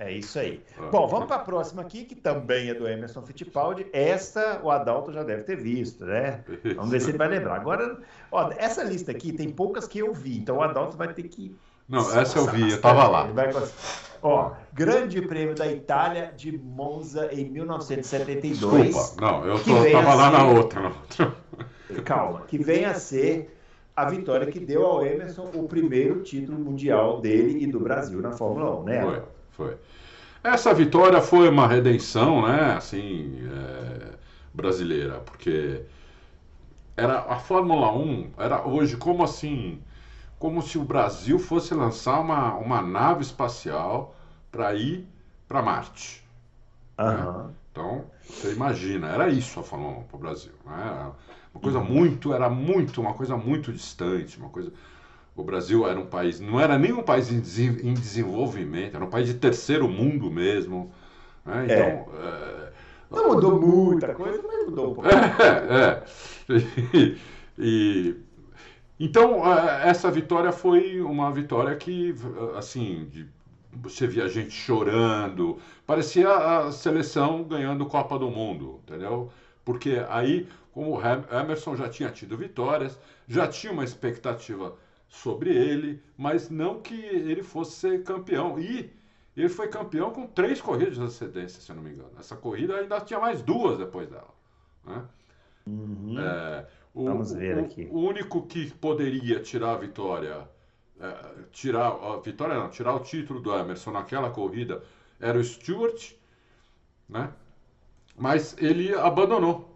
É 0.00 0.10
isso 0.10 0.38
aí. 0.38 0.62
Ah. 0.78 0.88
Bom, 0.90 1.06
vamos 1.06 1.26
para 1.26 1.36
a 1.36 1.40
próxima 1.40 1.82
aqui, 1.82 2.06
que 2.06 2.14
também 2.14 2.70
é 2.70 2.74
do 2.74 2.88
Emerson 2.88 3.20
Fittipaldi. 3.20 3.86
Esta 3.92 4.58
o 4.64 4.70
Adalto 4.70 5.12
já 5.12 5.22
deve 5.22 5.42
ter 5.42 5.56
visto, 5.56 6.06
né? 6.06 6.42
Vamos 6.74 6.90
ver 6.90 7.02
se 7.02 7.10
ele 7.10 7.18
vai 7.18 7.28
lembrar. 7.28 7.56
Agora, 7.56 7.98
ó, 8.32 8.50
essa 8.56 8.82
lista 8.82 9.10
aqui 9.10 9.30
tem 9.30 9.50
poucas 9.50 9.86
que 9.86 9.98
eu 9.98 10.14
vi, 10.14 10.38
então 10.38 10.56
o 10.56 10.62
Adalto 10.62 10.96
vai 10.96 11.12
ter 11.12 11.24
que. 11.24 11.54
Não, 11.86 12.00
essa 12.18 12.38
eu 12.38 12.46
vi, 12.46 12.62
eu 12.62 12.76
estava 12.76 13.06
lá. 13.08 13.24
Vai... 13.24 13.50
Ó, 14.22 14.52
Grande 14.72 15.20
Prêmio 15.20 15.54
da 15.54 15.70
Itália 15.70 16.32
de 16.34 16.56
Monza 16.56 17.28
em 17.30 17.50
1972. 17.50 18.86
Desculpa, 18.86 19.20
não, 19.20 19.44
eu 19.44 19.56
estava 19.56 20.14
lá 20.14 20.30
ser... 20.30 20.38
na 20.38 20.44
outra. 20.46 20.92
Calma, 22.06 22.40
que 22.48 22.56
vem 22.56 22.86
a 22.86 22.94
ser 22.94 23.54
a 23.94 24.08
vitória 24.08 24.46
que 24.46 24.60
deu 24.60 24.86
ao 24.86 25.04
Emerson 25.04 25.50
o 25.52 25.68
primeiro 25.68 26.22
título 26.22 26.58
mundial 26.58 27.20
dele 27.20 27.62
e 27.62 27.66
do 27.66 27.80
Brasil 27.80 28.22
na 28.22 28.32
Fórmula 28.32 28.80
1, 28.80 28.84
né? 28.84 29.02
Foi, 29.02 29.22
foi. 29.52 29.76
Essa 30.42 30.72
vitória 30.72 31.20
foi 31.20 31.48
uma 31.48 31.66
redenção, 31.66 32.42
né, 32.46 32.74
assim, 32.76 33.38
é, 33.52 34.14
brasileira, 34.54 35.20
porque 35.20 35.82
era 36.96 37.20
a 37.20 37.36
Fórmula 37.38 37.92
1 37.92 38.30
era 38.38 38.66
hoje 38.66 38.96
como 38.96 39.22
assim, 39.22 39.80
como 40.38 40.62
se 40.62 40.78
o 40.78 40.84
Brasil 40.84 41.38
fosse 41.38 41.74
lançar 41.74 42.20
uma, 42.20 42.54
uma 42.54 42.82
nave 42.82 43.22
espacial 43.22 44.14
para 44.50 44.74
ir 44.74 45.06
para 45.46 45.62
Marte. 45.62 46.26
Aham. 46.98 47.48
Né? 47.48 47.54
Então, 47.72 48.04
você 48.28 48.52
imagina, 48.52 49.08
era 49.08 49.28
isso 49.28 49.60
a 49.60 49.62
Fórmula 49.62 49.98
1 49.98 50.02
para 50.04 50.16
o 50.16 50.20
Brasil. 50.20 50.52
Né? 50.66 51.12
Uma 51.54 51.60
coisa 51.60 51.80
muito, 51.80 52.32
era 52.32 52.48
muito, 52.48 53.00
uma 53.00 53.14
coisa 53.14 53.36
muito 53.36 53.72
distante, 53.72 54.38
uma 54.38 54.48
coisa. 54.48 54.72
O 55.34 55.42
Brasil 55.44 55.86
era 55.88 55.98
um 55.98 56.06
país, 56.06 56.40
não 56.40 56.60
era 56.60 56.78
nem 56.78 56.92
um 56.92 57.02
país 57.02 57.30
em, 57.30 57.40
desen- 57.40 57.78
em 57.82 57.94
desenvolvimento, 57.94 58.96
era 58.96 59.04
um 59.04 59.10
país 59.10 59.26
de 59.28 59.34
terceiro 59.34 59.88
mundo 59.88 60.30
mesmo. 60.30 60.92
né? 61.44 61.66
Então, 61.66 62.06
é, 62.14 62.72
Não 63.10 63.28
mudou 63.28 63.60
muita 63.60 64.14
coisa, 64.14 64.42
mas 64.46 64.66
mudou 64.66 64.90
um 64.90 64.94
pouco. 64.94 65.08
é, 65.42 65.98
é. 65.98 67.16
E, 67.58 68.16
então, 68.98 69.44
é, 69.52 69.88
essa 69.88 70.10
vitória 70.10 70.52
foi 70.52 71.00
uma 71.00 71.32
vitória 71.32 71.74
que, 71.76 72.14
assim, 72.56 73.06
de- 73.10 73.28
você 73.72 74.06
via 74.06 74.28
gente 74.28 74.52
chorando, 74.52 75.58
parecia 75.86 76.28
a 76.30 76.72
seleção 76.72 77.44
ganhando 77.44 77.86
Copa 77.86 78.18
do 78.18 78.30
Mundo, 78.30 78.80
entendeu? 78.84 79.30
Porque 79.64 80.04
aí, 80.08 80.48
como 80.72 80.96
o 80.98 81.00
Emerson 81.34 81.76
já 81.76 81.88
tinha 81.88 82.10
tido 82.10 82.36
vitórias, 82.36 82.98
já 83.28 83.46
tinha 83.46 83.72
uma 83.72 83.84
expectativa 83.84 84.74
sobre 85.10 85.50
ele, 85.56 86.02
mas 86.18 86.50
não 86.50 86.80
que 86.82 86.94
ele 86.94 87.42
fosse 87.44 87.72
ser 87.74 88.04
campeão. 88.04 88.58
E 88.60 88.90
ele 89.36 89.50
foi 89.50 89.68
campeão 89.68 90.12
com 90.12 90.26
três 90.26 90.62
corridas 90.62 90.96
de 90.96 91.02
antecedência, 91.02 91.62
se 91.62 91.70
eu 91.72 91.76
não 91.76 91.84
me 91.84 91.92
engano. 91.92 92.12
Essa 92.18 92.36
corrida 92.36 92.76
ainda 92.78 93.00
tinha 93.02 93.20
mais 93.20 93.42
duas 93.42 93.78
depois 93.78 94.08
dela. 94.10 94.34
Né? 94.84 95.04
Uhum. 95.66 96.18
É, 96.18 96.66
o, 96.94 97.02
Vamos 97.04 97.32
ver 97.32 97.58
o- 97.58 97.58
aqui. 97.58 97.88
o 97.88 98.00
único 98.00 98.46
que 98.46 98.72
poderia 98.74 99.40
tirar 99.40 99.72
a 99.72 99.76
vitória, 99.76 100.48
é, 101.00 101.44
tirar 101.52 101.88
a 101.88 102.16
vitória 102.18 102.54
não, 102.56 102.68
tirar 102.70 102.94
o 102.94 103.00
título 103.00 103.40
do 103.40 103.54
Emerson 103.54 103.92
naquela 103.92 104.30
corrida 104.30 104.82
era 105.20 105.38
o 105.38 105.44
Stewart, 105.44 106.12
né? 107.08 107.30
Mas 108.16 108.56
ele 108.58 108.94
abandonou. 108.94 109.69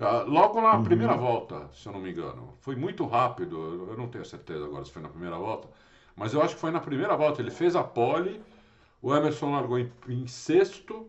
Ah, 0.00 0.22
Logo 0.26 0.60
na 0.60 0.76
Uhum. 0.76 0.82
primeira 0.82 1.16
volta, 1.16 1.68
se 1.72 1.88
eu 1.88 1.92
não 1.92 2.00
me 2.00 2.10
engano. 2.10 2.56
Foi 2.60 2.76
muito 2.76 3.04
rápido, 3.06 3.88
eu 3.90 3.96
não 3.96 4.08
tenho 4.08 4.24
certeza 4.24 4.64
agora 4.64 4.84
se 4.84 4.92
foi 4.92 5.02
na 5.02 5.08
primeira 5.08 5.36
volta, 5.38 5.68
mas 6.16 6.32
eu 6.34 6.42
acho 6.42 6.54
que 6.54 6.60
foi 6.60 6.70
na 6.70 6.80
primeira 6.80 7.16
volta. 7.16 7.40
Ele 7.42 7.50
fez 7.50 7.74
a 7.76 7.82
pole, 7.82 8.40
o 9.02 9.14
Emerson 9.14 9.52
largou 9.52 9.78
em, 9.78 9.90
em 10.08 10.26
sexto, 10.26 11.08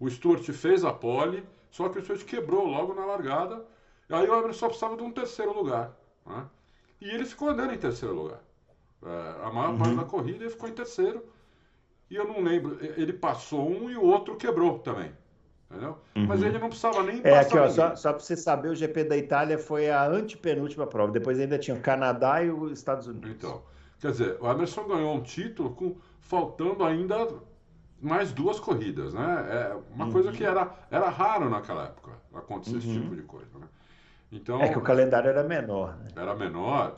o 0.00 0.10
Stewart 0.10 0.42
fez 0.52 0.84
a 0.84 0.92
pole, 0.92 1.44
só 1.70 1.88
que 1.88 1.98
o 1.98 2.02
Stewart 2.02 2.24
quebrou 2.24 2.66
logo 2.66 2.94
na 2.94 3.04
largada, 3.06 3.64
e 4.10 4.14
aí 4.14 4.28
o 4.28 4.34
Emerson 4.34 4.60
só 4.60 4.66
precisava 4.68 4.96
de 4.96 5.02
um 5.04 5.12
terceiro 5.12 5.52
lugar. 5.54 5.96
né? 6.26 6.46
E 7.00 7.10
ele 7.10 7.24
ficou 7.26 7.50
andando 7.50 7.74
em 7.74 7.78
terceiro 7.78 8.14
lugar. 8.14 8.40
É, 9.04 9.46
a 9.46 9.50
maior 9.52 9.76
parte 9.76 9.96
da 9.96 10.04
corrida 10.04 10.44
ele 10.44 10.50
ficou 10.50 10.68
em 10.68 10.74
terceiro. 10.74 11.24
E 12.10 12.16
eu 12.16 12.26
não 12.28 12.40
lembro, 12.42 12.78
ele 13.00 13.12
passou 13.12 13.68
um 13.68 13.90
e 13.90 13.96
o 13.96 14.02
outro 14.04 14.36
quebrou 14.36 14.78
também. 14.80 15.12
Entendeu? 15.72 15.96
Mas 16.14 16.42
ele 16.42 16.58
não 16.58 16.68
precisava 16.68 17.02
nem 17.02 17.20
É, 17.24 17.30
passar 17.30 17.40
aqui, 17.40 17.58
ó, 17.58 17.68
só, 17.68 17.96
só 17.96 18.12
para 18.12 18.20
você 18.22 18.36
saber, 18.36 18.68
o 18.68 18.74
GP 18.74 19.04
da 19.04 19.16
Itália 19.16 19.58
foi 19.58 19.90
a 19.90 20.06
antepenúltima 20.06 20.86
prova. 20.86 21.10
Depois 21.12 21.40
ainda 21.40 21.58
tinha 21.58 21.76
o 21.76 21.80
Canadá 21.80 22.42
e 22.42 22.50
os 22.50 22.72
Estados 22.72 23.06
Unidos. 23.06 23.30
Então, 23.30 23.62
quer 24.00 24.10
dizer, 24.10 24.36
o 24.40 24.50
Emerson 24.50 24.86
ganhou 24.86 25.14
um 25.14 25.22
título 25.22 25.70
com 25.74 25.96
faltando 26.20 26.84
ainda 26.84 27.26
mais 28.00 28.32
duas 28.32 28.58
corridas, 28.60 29.14
né? 29.14 29.46
É 29.50 29.76
uma 29.94 30.06
Uhum. 30.06 30.12
coisa 30.12 30.32
que 30.32 30.44
era, 30.44 30.74
era 30.90 31.08
raro 31.08 31.48
naquela 31.48 31.84
época, 31.84 32.10
acontecer 32.34 32.78
esse 32.78 32.88
tipo 32.88 33.14
de 33.16 33.22
coisa, 33.22 33.58
né? 33.58 33.66
Então, 34.30 34.60
É 34.62 34.68
que 34.68 34.78
o 34.78 34.82
calendário 34.82 35.28
era 35.30 35.42
menor, 35.42 35.96
né? 35.98 36.08
era 36.16 36.34
menor, 36.34 36.94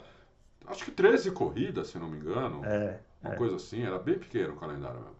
acho 0.66 0.84
que 0.84 0.90
13 0.90 1.30
corridas, 1.30 1.88
se 1.88 1.98
não 1.98 2.08
me 2.08 2.18
engano, 2.18 2.62
É, 2.64 2.98
uma 3.22 3.32
é. 3.32 3.36
coisa 3.36 3.56
assim, 3.56 3.82
era 3.82 3.98
bem 3.98 4.18
pequeno 4.18 4.54
o 4.54 4.56
calendário 4.56 5.00
mesmo. 5.00 5.16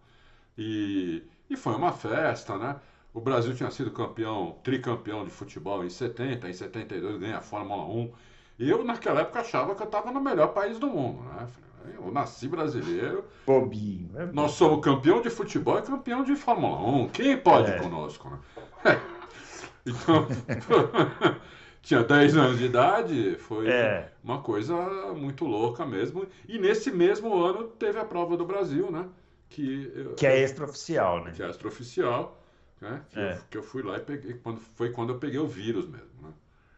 E, 0.57 1.25
e 1.51 1.57
foi 1.57 1.75
uma 1.75 1.93
festa, 1.93 2.57
né? 2.59 2.77
O 3.14 3.20
Brasil 3.20 3.55
tinha 3.55 3.70
sido 3.70 3.92
campeão, 3.92 4.59
tricampeão 4.64 5.24
de 5.24 5.31
futebol 5.31 5.85
em 5.85 5.88
70, 5.88 6.48
em 6.48 6.53
72 6.53 7.16
ganha 7.18 7.38
a 7.38 7.40
Fórmula 7.40 7.85
1. 7.87 8.12
E 8.59 8.68
eu, 8.68 8.85
naquela 8.85 9.20
época, 9.20 9.40
achava 9.40 9.74
que 9.74 9.83
eu 9.83 9.87
estava 9.87 10.11
no 10.11 10.20
melhor 10.20 10.48
país 10.48 10.79
do 10.81 10.88
mundo, 10.88 11.22
né? 11.22 11.46
Eu 11.96 12.11
nasci 12.11 12.48
brasileiro, 12.48 13.24
bobinho. 13.46 14.09
né? 14.12 14.31
nós 14.33 14.53
somos 14.53 14.83
campeão 14.83 15.20
de 15.20 15.31
futebol 15.31 15.79
e 15.79 15.83
campeão 15.83 16.24
de 16.24 16.35
Fórmula 16.35 16.79
1. 16.81 17.09
Quem 17.11 17.37
pode 17.37 17.70
É. 17.70 17.79
conosco, 17.79 18.29
né? 18.31 18.38
Então, 19.87 20.27
tinha 21.83 22.03
10 22.03 22.37
anos 22.38 22.59
de 22.59 22.64
idade, 22.64 23.37
foi 23.37 23.68
É. 23.68 24.11
uma 24.24 24.40
coisa 24.40 24.74
muito 25.14 25.44
louca 25.44 25.85
mesmo. 25.85 26.27
E 26.48 26.59
nesse 26.59 26.90
mesmo 26.90 27.35
ano 27.35 27.64
teve 27.64 27.98
a 27.98 28.05
prova 28.05 28.35
do 28.37 28.46
Brasil, 28.46 28.90
né? 28.90 29.07
Que, 29.50 29.92
Que 30.16 30.27
é 30.27 30.40
extraoficial, 30.42 31.22
né? 31.22 31.33
que 31.37 31.42
é 31.42 31.50
extraoficial, 31.50 32.42
né? 32.80 33.00
Que, 33.10 33.18
É. 33.18 33.32
eu, 33.32 33.38
que 33.50 33.58
eu 33.58 33.62
fui 33.62 33.82
lá 33.82 33.96
e 33.96 34.00
peguei, 34.00 34.34
quando, 34.34 34.60
foi 34.74 34.90
quando 34.90 35.12
eu 35.12 35.18
peguei 35.18 35.38
o 35.38 35.46
vírus 35.46 35.88
mesmo, 35.88 36.08
né? 36.22 36.30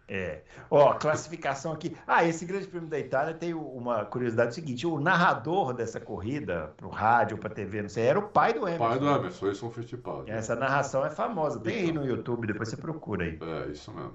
É. 0.08 0.42
Ó, 0.70 0.94
classificação 0.94 1.72
aqui. 1.72 1.96
Ah, 2.06 2.24
esse 2.24 2.44
Grande 2.44 2.68
Prêmio 2.68 2.88
da 2.88 2.96
Itália 2.96 3.34
tem 3.34 3.52
uma 3.54 4.04
curiosidade 4.04 4.54
seguinte: 4.54 4.86
o 4.86 5.00
narrador 5.00 5.72
dessa 5.74 5.98
corrida, 5.98 6.72
pro 6.76 6.88
rádio, 6.88 7.36
pra 7.38 7.50
TV, 7.50 7.82
não 7.82 7.88
sei, 7.88 8.04
era 8.04 8.18
o 8.18 8.22
pai 8.22 8.52
do 8.52 8.60
Emerson. 8.68 8.88
Pai 8.88 8.98
do 9.00 9.08
Emerson, 9.08 9.46
Wilson 9.46 9.70
Fittipaldi. 9.70 10.30
Essa 10.30 10.54
narração 10.54 11.04
é 11.04 11.10
famosa. 11.10 11.58
Tem 11.58 11.76
aí 11.76 11.92
no 11.92 12.06
YouTube, 12.06 12.46
depois 12.46 12.68
você 12.68 12.76
procura 12.76 13.24
aí. 13.24 13.36
É, 13.40 13.70
isso 13.70 13.90
mesmo. 13.92 14.14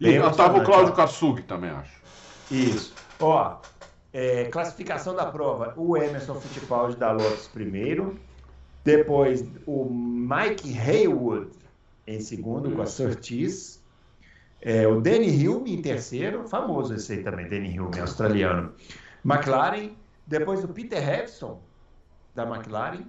E 0.00 0.18
tava 0.34 0.58
o 0.60 0.64
Cláudio. 0.64 0.94
Karsug 0.94 1.42
também, 1.42 1.70
acho. 1.70 2.00
Isso. 2.50 2.94
Ó, 3.20 3.58
é, 4.14 4.44
classificação 4.46 5.14
da 5.14 5.26
prova: 5.26 5.74
o 5.76 5.94
Emerson 5.94 6.40
Fittipaldi 6.40 6.96
da 6.96 7.12
Lotus 7.12 7.48
primeiro, 7.48 8.18
depois 8.96 9.44
o 9.66 9.84
Mike 9.84 10.76
Haywood 10.78 11.50
em 12.06 12.20
segundo 12.20 12.70
com 12.70 12.80
a 12.80 12.86
Surtees, 12.86 13.84
é, 14.62 14.88
o 14.88 15.00
Danny 15.00 15.28
Hilme 15.28 15.74
em 15.74 15.82
terceiro, 15.82 16.48
famoso 16.48 16.94
esse 16.94 17.12
aí 17.12 17.22
também, 17.22 17.48
Danny 17.48 17.74
Hilme, 17.74 18.00
australiano. 18.00 18.72
McLaren, 19.22 19.90
depois 20.26 20.64
o 20.64 20.68
Peter 20.68 21.06
Hevson 21.06 21.60
da 22.34 22.44
McLaren, 22.44 23.04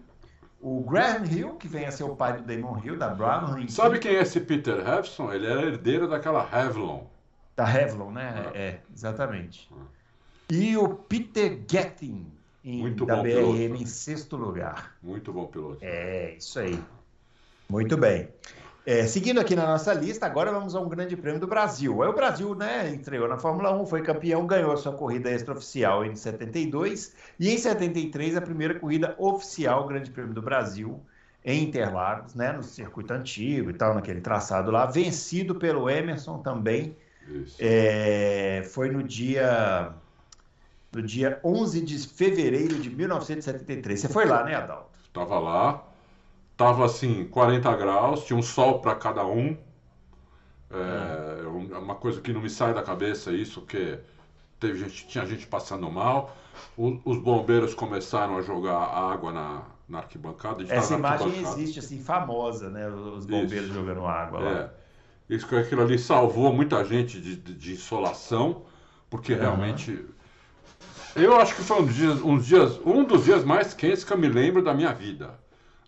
o 0.60 0.84
Graham 0.84 1.26
Hill, 1.26 1.56
que 1.56 1.70
vem 1.70 1.86
a 1.86 1.92
ser 1.92 2.04
o 2.04 2.16
pai 2.16 2.42
do 2.42 2.44
Damon 2.44 2.78
Hill, 2.84 2.98
da 2.98 3.10
Brown, 3.10 3.66
Sabe 3.70 4.00
quem 4.00 4.16
é 4.16 4.22
esse 4.22 4.42
Peter 4.42 4.86
Hevson? 4.86 5.32
Ele 5.32 5.48
era 5.48 5.62
herdeiro 5.62 6.10
daquela 6.10 6.44
Revlon. 6.44 7.06
Da 7.56 7.64
Revlon, 7.64 8.12
né? 8.12 8.52
É, 8.54 8.80
exatamente. 8.94 9.72
E 10.50 10.76
o 10.76 10.90
Peter 10.90 11.58
Getting, 11.70 12.30
em- 12.64 12.80
Muito 12.80 13.06
da 13.06 13.18
bom 13.18 13.24
BRM, 13.24 13.56
piloto. 13.68 13.84
em 13.84 13.86
sexto 13.86 14.36
lugar. 14.36 14.96
Muito 15.02 15.32
bom 15.32 15.46
piloto. 15.48 15.78
É, 15.82 16.36
isso 16.38 16.60
aí. 16.60 16.80
Muito 17.70 17.96
bem. 17.98 18.30
É, 18.86 19.06
seguindo 19.06 19.40
aqui 19.40 19.56
na 19.56 19.68
nossa 19.68 19.94
lista, 19.94 20.26
agora 20.26 20.52
vamos 20.52 20.74
a 20.76 20.80
um 20.80 20.90
grande 20.90 21.16
prêmio 21.16 21.40
do 21.40 21.46
Brasil. 21.46 22.02
Aí 22.02 22.10
o 22.10 22.14
Brasil, 22.14 22.56
né, 22.56 22.90
estreou 22.90 23.28
na 23.28 23.38
Fórmula 23.38 23.72
1, 23.80 23.86
foi 23.86 24.02
campeão, 24.02 24.48
ganhou 24.48 24.72
a 24.72 24.78
sua 24.78 24.94
corrida 24.94 25.30
extraoficial 25.30 26.04
em 26.04 26.16
72 26.16 27.14
e 27.40 27.52
em 27.52 27.58
73 27.58 28.36
a 28.36 28.42
primeira 28.42 28.80
corrida 28.80 29.14
oficial, 29.20 29.86
Grande 29.86 30.10
Prêmio 30.10 30.34
do 30.34 30.42
Brasil, 30.42 31.00
em 31.46 31.64
Interlagos, 31.66 32.34
né, 32.34 32.52
no 32.52 32.64
circuito 32.64 33.14
antigo 33.14 33.70
e 33.70 33.74
tal, 33.74 33.94
naquele 33.94 34.22
traçado 34.22 34.72
lá, 34.72 34.86
vencido 34.88 35.54
pelo 35.56 35.88
Emerson 35.90 36.40
também, 36.40 36.96
Isso. 37.28 37.58
é, 37.60 38.64
foi 38.72 38.90
no 38.90 39.04
dia 39.04 39.94
no 40.94 41.02
dia 41.02 41.40
11 41.44 41.82
de 41.82 41.98
fevereiro 42.08 42.80
de 42.80 42.90
1973. 42.90 44.00
Você 44.00 44.10
foi 44.10 44.26
lá, 44.26 44.44
né, 44.44 44.56
Adalto? 44.56 44.90
Tava 45.14 45.40
lá, 45.40 45.84
tava 46.58 46.86
assim, 46.86 47.26
40 47.26 47.76
graus, 47.76 48.26
tinha 48.26 48.38
um 48.38 48.42
sol 48.44 48.80
para 48.80 48.96
cada 48.96 49.26
um. 49.26 49.58
É 50.72 51.48
um- 51.48 51.76
é 51.76 51.78
uma 51.80 51.96
coisa 51.96 52.22
que 52.22 52.32
não 52.32 52.42
me 52.42 52.50
sai 52.50 52.74
da 52.74 52.84
cabeça 52.84 53.32
isso, 53.32 53.62
porque 53.62 54.00
teve 54.60 54.78
gente, 54.80 55.08
tinha 55.08 55.26
gente 55.26 55.48
passando 55.48 55.90
mal. 55.90 56.36
O- 56.78 57.00
os 57.06 57.18
bombeiros 57.18 57.74
começaram 57.74 58.38
a 58.38 58.42
jogar 58.42 58.78
água 58.78 59.32
na, 59.32 59.64
na 59.88 60.00
arquibancada. 60.00 60.64
Essa 60.64 60.96
imagem 60.96 61.28
arquibancada. 61.28 61.62
existe, 61.62 61.80
assim, 61.80 62.00
famosa, 62.00 62.70
né? 62.70 62.88
Os 62.88 63.26
bombeiros 63.26 63.66
Isso. 63.70 63.74
jogando 63.74 64.06
água 64.06 64.40
lá. 64.40 64.52
É. 64.52 64.70
Isso 65.34 65.48
que 65.48 65.56
aquilo 65.56 65.82
ali 65.82 65.98
salvou 65.98 66.52
muita 66.54 66.84
gente 66.84 67.20
de, 67.20 67.36
de, 67.36 67.54
de 67.54 67.74
insolação, 67.74 68.64
porque 69.10 69.34
realmente. 69.34 70.06
Eu 71.16 71.36
acho 71.40 71.56
que 71.56 71.64
foi 71.64 71.82
um, 71.82 71.86
dia, 71.86 72.12
uns 72.12 72.46
dias, 72.46 72.80
um 72.86 73.04
dos 73.04 73.26
dias 73.26 73.44
mais 73.44 73.74
quentes 73.74 74.04
que 74.04 74.14
eu 74.14 74.18
me 74.18 74.28
lembro 74.28 74.62
da 74.64 74.74
minha 74.74 74.94
vida. 74.94 75.40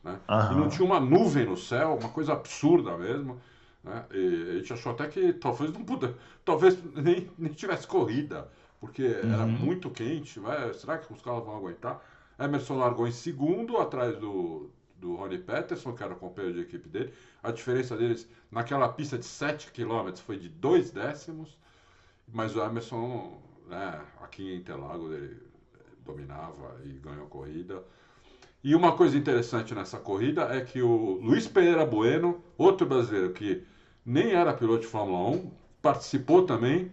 Né? 0.04 0.20
Aham. 0.28 0.52
E 0.54 0.56
não 0.56 0.70
tinha 0.70 0.86
uma 0.86 1.00
nuvem 1.00 1.46
no 1.46 1.58
céu, 1.58 1.96
uma 2.00 2.10
coisa 2.10 2.34
absurda 2.34 2.98
mesmo. 2.98 3.40
Né? 3.84 4.06
E 4.12 4.50
a 4.52 4.58
gente 4.60 4.74
achou 4.74 4.92
até 4.92 5.08
que 5.08 5.34
talvez 5.34 5.72
não 5.72 5.84
pudesse, 5.84 6.16
talvez 6.44 6.78
nem, 6.96 7.30
nem 7.38 7.52
tivesse 7.54 7.88
corrida, 7.88 8.50
porque 8.80 9.04
era 9.04 9.46
Uhum. 9.46 9.48
muito 9.48 9.90
quente. 9.90 10.40
Vai, 10.40 10.74
será 10.74 10.98
que 10.98 11.12
os 11.14 11.22
carros 11.22 11.46
vão 11.46 11.56
aguentar? 11.56 12.02
Emerson 12.40 12.78
largou 12.78 13.08
em 13.08 13.12
segundo, 13.12 13.78
atrás 13.78 14.18
do, 14.18 14.70
do 14.98 15.16
Ronnie 15.16 15.38
Peterson, 15.40 15.94
que 15.94 16.04
era 16.04 16.14
o 16.14 16.18
companheiro 16.18 16.58
de 16.58 16.64
equipe 16.64 16.90
dele. 16.90 17.14
A 17.44 17.52
diferença 17.52 17.96
deles 17.96 18.28
naquela 18.52 18.90
pista 18.90 19.18
de 19.18 19.26
7 19.26 19.72
km 19.72 20.22
foi 20.26 20.38
de 20.38 20.50
2 20.50 20.90
décimos. 20.92 21.58
Mas 22.32 22.56
o 22.56 22.62
Emerson, 22.64 23.40
né, 23.72 24.02
aqui 24.22 24.54
em 24.54 24.58
Interlagos, 24.58 25.12
ele 25.14 25.38
dominava 26.06 26.80
e 26.84 26.90
ganhou 27.00 27.26
a 27.26 27.30
corrida. 27.30 27.82
E 28.64 28.76
uma 28.76 28.96
coisa 28.96 29.18
interessante 29.18 29.74
nessa 29.74 29.98
corrida 29.98 30.44
é 30.56 30.62
que 30.62 30.82
o 30.82 31.20
Luiz 31.22 31.48
Pereira 31.48 31.86
Bueno, 31.86 32.44
outro 32.58 32.86
brasileiro 32.86 33.34
que 33.34 33.64
nem 34.06 34.34
era 34.34 34.54
piloto 34.54 34.82
de 34.82 34.88
Fórmula 34.88 35.38
1, 35.38 35.52
participou 35.82 36.46
também. 36.46 36.92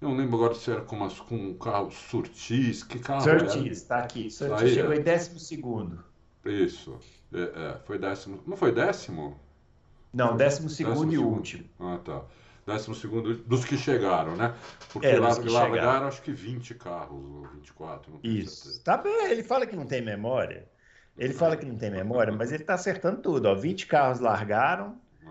Eu 0.00 0.10
não 0.10 0.16
lembro 0.16 0.36
agora 0.36 0.54
se 0.54 0.70
era 0.70 0.82
com, 0.82 0.96
umas, 0.96 1.18
com 1.20 1.34
um 1.34 1.54
carro 1.54 1.90
Surtis, 1.90 2.84
que 2.84 2.98
carro 2.98 3.22
Surtis, 3.22 3.78
está 3.78 3.98
aqui. 3.98 4.30
Surtis 4.30 4.62
Aí, 4.62 4.74
chegou 4.74 4.94
em 4.94 5.02
décimo 5.02 5.38
segundo. 5.38 6.04
Isso, 6.44 6.98
é, 7.32 7.40
é, 7.40 7.78
foi 7.84 7.98
décimo. 7.98 8.40
Não 8.46 8.56
foi 8.56 8.72
décimo? 8.72 9.38
Não, 10.12 10.36
décimo 10.36 10.68
segundo 10.68 10.94
décimo 10.94 11.12
e 11.12 11.16
segundo. 11.16 11.36
último. 11.36 11.64
Ah, 11.78 11.98
tá. 12.02 12.24
Décimo 12.66 12.94
segundo 12.94 13.34
dos 13.34 13.64
que 13.64 13.76
chegaram, 13.76 14.36
né? 14.36 14.54
Porque 14.92 15.06
é, 15.06 15.18
lá, 15.18 15.30
lá 15.30 15.66
largaram 15.66 16.06
acho 16.06 16.22
que 16.22 16.32
20 16.32 16.74
carros, 16.74 17.10
ou 17.12 17.46
24. 17.54 18.12
Não 18.12 18.20
Isso. 18.22 18.82
Tá 18.82 18.96
bem, 18.96 19.30
ele 19.30 19.42
fala 19.42 19.66
que 19.66 19.74
não 19.74 19.86
tem 19.86 20.02
memória. 20.02 20.68
Ele 21.16 21.34
fala 21.34 21.56
que 21.56 21.66
não 21.66 21.76
tem 21.76 21.90
memória, 21.90 22.32
mas 22.32 22.52
ele 22.52 22.62
está 22.62 22.74
acertando 22.74 23.20
tudo. 23.20 23.46
Ó. 23.46 23.54
20 23.54 23.86
carros 23.86 24.20
largaram. 24.20 24.98
É. 25.22 25.26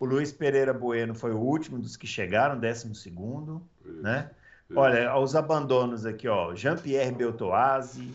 O 0.00 0.04
Luiz 0.06 0.32
Pereira 0.32 0.72
Bueno 0.72 1.14
foi 1.14 1.32
o 1.32 1.38
último 1.38 1.78
dos 1.78 1.96
que 1.96 2.06
chegaram, 2.06 2.58
décimo 2.58 2.94
segundo, 2.94 3.62
né? 3.84 4.30
Olha, 4.74 5.16
os 5.16 5.34
abandonos 5.34 6.04
aqui, 6.04 6.28
ó. 6.28 6.54
Jean-Pierre 6.54 7.12
Beltoise, 7.12 8.14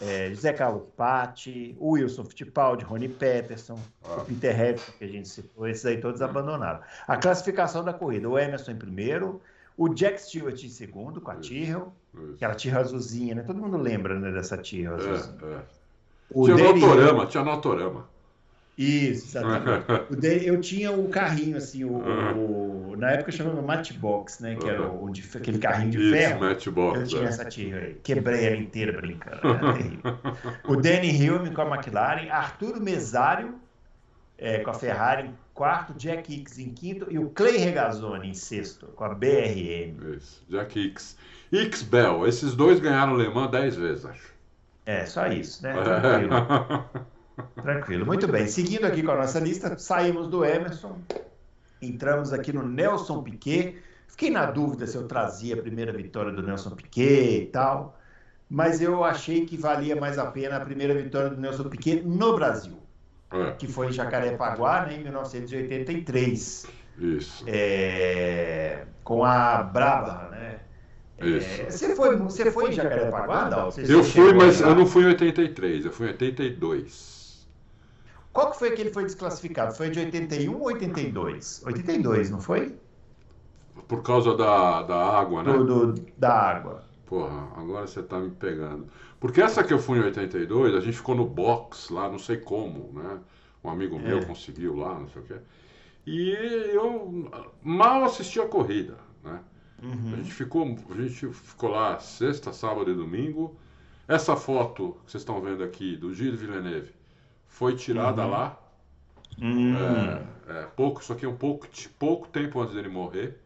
é, 0.00 0.30
José 0.30 0.52
Carlos 0.52 0.82
Patti, 0.96 1.76
Wilson 1.80 2.24
Fittipaldi, 2.24 2.84
Rony 2.84 3.08
Peterson, 3.08 3.78
ah. 4.04 4.16
o 4.16 4.24
Peter 4.24 4.58
Heffer, 4.58 4.94
que 4.98 5.04
a 5.04 5.08
gente 5.08 5.28
citou, 5.28 5.68
esses 5.68 5.84
aí 5.84 5.98
todos 5.98 6.22
abandonaram. 6.22 6.80
A 7.06 7.16
classificação 7.16 7.84
da 7.84 7.92
corrida, 7.92 8.28
o 8.28 8.38
Emerson 8.38 8.72
em 8.72 8.76
primeiro, 8.76 9.40
o 9.76 9.88
Jack 9.88 10.20
Stewart 10.20 10.62
em 10.62 10.68
segundo, 10.68 11.20
com 11.20 11.30
a 11.30 11.36
Tyrrell, 11.36 11.92
aquela 12.34 12.54
Tyrrell 12.54 12.80
azulzinha, 12.80 13.34
né? 13.34 13.42
Todo 13.42 13.58
mundo 13.58 13.76
lembra 13.76 14.18
né, 14.18 14.30
dessa 14.30 14.56
Tyrrell 14.56 14.92
é, 14.92 14.96
azulzinha. 14.96 15.38
É, 15.42 15.54
é. 15.54 15.60
O 16.32 16.44
tinha 16.44 16.56
Danny 16.56 16.80
Notorama, 16.80 17.26
tinha 17.26 17.44
Notorama. 17.44 18.08
Isso, 18.78 19.36
exatamente. 19.36 19.84
eu 20.46 20.60
tinha 20.60 20.92
o 20.92 21.08
carrinho, 21.08 21.56
assim, 21.56 21.84
o, 21.84 21.92
o 21.92 22.79
na 23.00 23.10
época 23.10 23.32
chamava 23.32 23.62
Matchbox, 23.62 24.40
né? 24.40 24.56
Que 24.56 24.68
era 24.68 24.88
o, 24.88 25.10
de, 25.10 25.28
aquele 25.34 25.58
carrinho 25.58 25.90
de 25.90 25.98
Isso, 25.98 26.10
ferro. 26.12 26.40
Matchbox, 26.40 27.00
eu 27.00 27.06
tinha 27.06 27.22
é. 27.22 27.26
essa 27.26 27.44
tira 27.44 27.80
aí. 27.80 27.94
Quebrei 28.02 28.46
ela 28.46 28.56
inteira 28.56 29.00
brincando. 29.00 29.40
o 30.68 30.76
Danny 30.76 31.10
Hilme 31.10 31.50
com 31.50 31.62
a 31.62 31.74
McLaren, 31.74 32.28
Arturo 32.30 32.80
Mesário 32.80 33.58
é, 34.40 34.60
com 34.60 34.70
a 34.70 34.74
Ferrari 34.74 35.28
em 35.28 35.34
quarto, 35.52 35.92
Jack 35.94 36.32
Hicks 36.32 36.58
em 36.58 36.70
quinto 36.70 37.06
e 37.10 37.18
o 37.18 37.28
Clay 37.28 37.58
Regazzoni 37.58 38.30
em 38.30 38.34
sexto, 38.34 38.86
com 38.96 39.04
a 39.04 39.14
BRM. 39.14 40.16
Isso, 40.16 40.42
Jack 40.48 40.80
Hicks. 40.80 41.16
Hicks 41.52 41.82
Bell, 41.82 42.26
esses 42.26 42.54
dois 42.54 42.80
ganharam 42.80 43.12
o 43.12 43.16
Le 43.16 43.28
Mans 43.28 43.50
dez 43.50 43.76
vezes, 43.76 44.06
acho. 44.06 44.32
É, 44.86 45.04
só 45.04 45.26
isso, 45.26 45.62
né? 45.62 45.74
Tranquilo. 45.74 46.30
Tranquilo. 47.62 48.06
Muito 48.06 48.26
bem. 48.26 48.46
Seguindo 48.46 48.86
aqui 48.86 49.02
com 49.02 49.12
a 49.12 49.16
nossa 49.16 49.38
lista, 49.38 49.78
saímos 49.78 50.28
do 50.28 50.44
Emerson, 50.44 50.98
entramos 51.80 52.32
aqui 52.32 52.52
no 52.52 52.66
Nelson 52.66 53.22
Piquet. 53.22 53.76
Fiquei 54.08 54.30
na 54.30 54.46
dúvida 54.46 54.86
se 54.86 54.96
eu 54.96 55.06
trazia 55.06 55.54
a 55.54 55.58
primeira 55.58 55.92
vitória 55.92 56.32
do 56.32 56.42
Nelson 56.42 56.70
Piquet 56.70 57.42
e 57.42 57.46
tal, 57.46 57.98
mas 58.48 58.80
eu 58.80 59.04
achei 59.04 59.46
que 59.46 59.56
valia 59.56 59.96
mais 59.96 60.18
a 60.18 60.26
pena 60.26 60.56
a 60.56 60.60
primeira 60.60 60.94
vitória 60.94 61.30
do 61.30 61.40
Nelson 61.40 61.64
Piquet 61.64 62.02
no 62.02 62.34
Brasil, 62.34 62.78
é. 63.32 63.52
que 63.52 63.66
foi 63.66 63.88
em 63.88 63.92
Jacarepaguá, 63.92 64.86
né, 64.86 64.96
em 64.96 65.02
1983. 65.04 66.66
Isso. 66.98 67.44
É, 67.46 68.84
com 69.02 69.24
a 69.24 69.62
Brabham, 69.62 70.30
né? 70.30 70.60
É, 71.18 71.70
você, 71.70 71.94
foi, 71.94 72.16
você 72.16 72.50
foi 72.50 72.70
em 72.70 72.72
Jacarepaguá, 72.72 73.48
Dal? 73.48 73.72
Eu 73.76 74.02
fui, 74.02 74.32
mas 74.32 74.60
eu 74.60 74.74
não 74.74 74.86
fui 74.86 75.04
em 75.04 75.08
83, 75.08 75.84
eu 75.84 75.92
fui 75.92 76.06
em 76.06 76.10
82. 76.10 77.19
Qual 78.32 78.50
que 78.50 78.58
foi 78.58 78.70
que 78.72 78.80
ele 78.80 78.90
foi 78.90 79.04
desclassificado? 79.04 79.74
Foi 79.74 79.90
de 79.90 79.98
81 79.98 80.54
ou 80.54 80.66
82? 80.66 81.62
82, 81.66 82.30
não 82.30 82.40
foi? 82.40 82.76
Por 83.88 84.02
causa 84.02 84.36
da, 84.36 84.82
da 84.82 85.18
água, 85.18 85.42
né? 85.42 85.52
Do, 85.52 85.92
do, 85.92 86.06
da 86.16 86.32
água. 86.32 86.84
Porra, 87.06 87.48
agora 87.56 87.86
você 87.88 88.02
tá 88.02 88.20
me 88.20 88.30
pegando. 88.30 88.86
Porque 89.18 89.42
essa 89.42 89.64
que 89.64 89.72
eu 89.72 89.80
fui 89.80 89.98
em 89.98 90.02
82, 90.02 90.76
a 90.76 90.80
gente 90.80 90.96
ficou 90.96 91.16
no 91.16 91.26
box 91.26 91.92
lá, 91.92 92.08
não 92.08 92.18
sei 92.18 92.36
como, 92.36 92.92
né? 92.92 93.18
Um 93.64 93.70
amigo 93.70 93.98
meu 93.98 94.18
é. 94.18 94.24
conseguiu 94.24 94.76
lá, 94.76 94.98
não 94.98 95.08
sei 95.08 95.22
o 95.22 95.24
quê. 95.24 95.36
E 96.06 96.30
eu 96.72 97.28
mal 97.62 98.04
assisti 98.04 98.40
a 98.40 98.46
corrida, 98.46 98.96
né? 99.24 99.40
Uhum. 99.82 100.12
A, 100.14 100.16
gente 100.18 100.32
ficou, 100.32 100.78
a 100.88 100.94
gente 100.94 101.28
ficou 101.32 101.70
lá 101.70 101.98
sexta, 101.98 102.52
sábado 102.52 102.90
e 102.90 102.94
domingo. 102.94 103.56
Essa 104.06 104.36
foto 104.36 104.96
que 105.04 105.10
vocês 105.10 105.22
estão 105.22 105.40
vendo 105.40 105.64
aqui 105.64 105.96
do 105.96 106.14
Gilles 106.14 106.40
Villeneuve 106.40 106.99
foi 107.50 107.76
tirada 107.76 108.24
uhum. 108.24 108.30
lá. 108.30 108.58
Uhum. 109.38 109.76
É, 109.76 110.22
é, 110.48 110.62
pouco, 110.74 111.00
aqui 111.12 111.26
é 111.26 111.28
um 111.28 111.36
pouco, 111.36 111.68
pouco 111.98 112.26
tempo 112.28 112.60
antes 112.60 112.74
dele 112.74 112.88
morrer. 112.88 113.38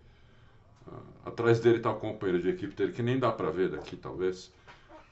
Uh, 0.86 0.92
atrás 1.26 1.58
dele 1.58 1.78
está 1.78 1.90
o 1.90 1.96
companheiro 1.96 2.40
de 2.40 2.50
equipe 2.50 2.74
dele, 2.74 2.92
que 2.92 3.02
nem 3.02 3.18
dá 3.18 3.32
para 3.32 3.50
ver 3.50 3.70
daqui, 3.70 3.96
talvez. 3.96 4.52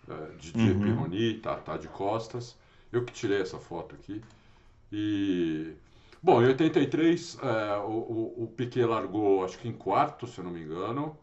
Uh, 0.07 0.37
Didier 0.39 0.77
uhum. 0.77 0.83
Pironi, 0.83 1.35
tá, 1.39 1.57
tá 1.57 1.77
de 1.77 1.89
costas. 1.89 2.57
Eu 2.93 3.05
que 3.05 3.13
tirei 3.13 3.41
essa 3.41 3.59
foto 3.59 3.97
aqui. 3.97 4.23
E 4.93 5.75
Bom, 6.23 6.41
em 6.41 6.47
83 6.47 7.39
é, 7.43 7.77
o, 7.79 7.91
o, 7.91 8.45
o, 8.45 8.47
Piquet 8.47 8.85
largou, 8.85 9.45
acho 9.45 9.59
que 9.59 9.69
em 9.69 9.73
quarto, 9.73 10.25
se 10.25 10.39
eu 10.39 10.45
não 10.45 10.53
me 10.53 10.63
engano. 10.63 11.17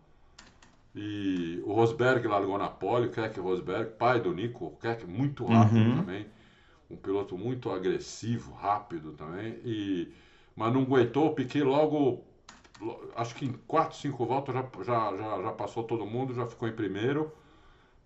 E 0.94 1.62
o 1.64 1.72
Rosberg 1.72 2.28
largou 2.28 2.58
na 2.58 2.68
pole, 2.68 3.08
o 3.08 3.12
Keck 3.12 3.40
Rosberg, 3.40 3.92
pai 3.92 4.20
do 4.20 4.34
Nico, 4.34 4.66
o 4.66 4.72
Keck 4.72 5.06
muito 5.08 5.46
rápido 5.46 5.78
uhum. 5.78 5.96
também. 5.98 6.26
Um 6.90 6.96
piloto 6.96 7.38
muito 7.38 7.70
agressivo, 7.70 8.54
rápido 8.54 9.14
também. 9.14 9.60
E, 9.64 10.12
mas 10.56 10.74
não 10.74 10.82
aguentou, 10.82 11.28
o 11.28 11.36
Piquet 11.36 11.64
logo, 11.64 12.24
acho 13.16 13.36
que 13.36 13.46
em 13.46 13.54
4, 13.68 13.98
5 13.98 14.26
voltas 14.26 14.56
já, 14.56 14.68
já, 14.84 15.18
já, 15.18 15.42
já 15.44 15.52
passou 15.52 15.84
todo 15.84 16.06
mundo, 16.06 16.34
já 16.34 16.46
ficou 16.48 16.68
em 16.68 16.74
primeiro. 16.74 17.32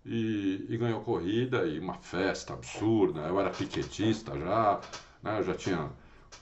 E, 0.06 0.66
e, 0.68 0.76
ganhou 0.76 1.00
corrida 1.00 1.64
e 1.66 1.78
uma 1.78 1.94
festa 1.94 2.52
absurda. 2.52 3.22
Eu 3.22 3.40
era 3.40 3.48
piquetista 3.48 4.38
já, 4.38 4.80
né? 5.22 5.38
eu 5.38 5.44
já 5.44 5.54
tinha 5.54 5.90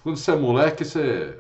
quando 0.03 0.17
você 0.17 0.33
é 0.33 0.37
moleque, 0.37 0.85
você. 0.85 1.39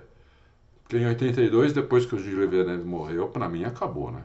Porque 0.82 0.96
em 0.96 1.06
82, 1.06 1.72
depois 1.72 2.06
que 2.06 2.14
o 2.14 2.18
Gilles 2.18 2.48
Villeneuve 2.48 2.84
morreu, 2.84 3.28
para 3.28 3.48
mim 3.48 3.64
acabou, 3.64 4.10
né? 4.10 4.22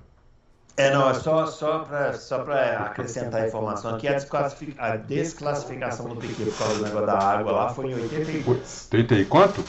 É, 0.78 0.94
não, 0.94 1.10
é 1.10 1.14
só, 1.16 1.48
só 1.48 1.80
para 1.80 2.14
só 2.14 2.46
acrescentar 2.86 3.42
a 3.42 3.48
informação 3.48 3.96
aqui, 3.96 4.08
a, 4.08 4.14
desclassific... 4.14 4.76
a 4.78 4.96
desclassificação 4.96 6.08
do 6.08 6.16
Piquet 6.16 6.46
por 6.46 6.58
causa 6.60 6.76
do 6.76 6.84
negócio 6.84 7.08
da 7.08 7.18
água 7.18 7.52
lá 7.52 7.70
foi 7.70 7.88
em 7.88 7.96
82. 7.96 8.88
30 8.88 9.16
e 9.16 9.26
quanto? 9.26 9.64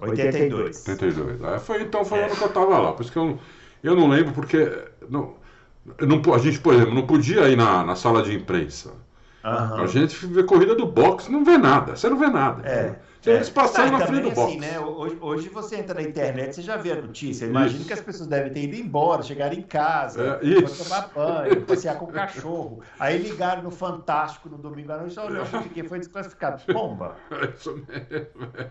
82. 0.00 0.88
82. 0.88 1.42
É, 1.42 1.58
foi, 1.58 1.82
então 1.82 2.02
foi 2.02 2.20
o 2.20 2.22
é. 2.22 2.24
ano 2.24 2.36
que 2.36 2.42
eu 2.42 2.48
tava 2.48 2.78
lá. 2.78 2.92
Por 2.92 3.02
isso 3.02 3.12
que 3.12 3.18
eu, 3.18 3.38
eu 3.82 3.94
não 3.94 4.08
lembro, 4.08 4.32
porque 4.32 4.84
não, 5.10 5.34
não, 6.00 6.34
a 6.34 6.38
gente, 6.38 6.58
por 6.60 6.72
exemplo, 6.72 6.94
não 6.94 7.06
podia 7.06 7.46
ir 7.50 7.56
na, 7.56 7.84
na 7.84 7.94
sala 7.94 8.22
de 8.22 8.34
imprensa. 8.34 8.92
Uhum. 9.44 9.82
A 9.82 9.86
gente 9.86 10.26
vê 10.26 10.42
corrida 10.42 10.74
do 10.74 10.86
boxe, 10.86 11.30
não 11.30 11.44
vê 11.44 11.56
nada. 11.56 11.96
Você 11.96 12.08
não 12.08 12.18
vê 12.18 12.28
nada. 12.28 12.68
É. 12.68 12.96
Eles 13.26 13.50
passando 13.50 13.96
ah, 13.96 13.98
na 13.98 14.06
frente 14.06 14.22
do 14.22 14.30
box. 14.30 14.50
Assim, 14.50 14.60
né? 14.60 14.80
hoje, 14.80 15.18
hoje, 15.20 15.48
você 15.48 15.76
entra 15.76 15.94
na 15.94 16.02
internet, 16.02 16.54
você 16.54 16.62
já 16.62 16.76
vê 16.76 16.92
a 16.92 17.02
notícia. 17.02 17.46
Imagina 17.46 17.84
que 17.84 17.92
as 17.92 18.00
pessoas 18.00 18.28
devem 18.28 18.52
ter 18.52 18.64
ido 18.64 18.76
embora, 18.76 19.22
chegaram 19.22 19.54
em 19.54 19.62
casa, 19.62 20.40
é, 20.42 20.62
tomar 20.62 21.10
banho, 21.14 21.62
passear 21.62 21.98
com 21.98 22.06
o 22.06 22.12
cachorro. 22.12 22.80
Aí 22.98 23.18
ligaram 23.18 23.62
no 23.62 23.70
Fantástico 23.70 24.48
no 24.48 24.56
domingo 24.56 24.92
à 24.92 24.98
noite, 24.98 25.18
olha, 25.18 25.38
eu 25.38 25.46
fiquei, 25.62 25.82
foi 25.82 25.98
desclassificado. 25.98 26.62
Bomba! 26.72 27.16
É 27.30 27.46
isso 27.54 27.84
mesmo, 27.88 28.48
é. 28.56 28.68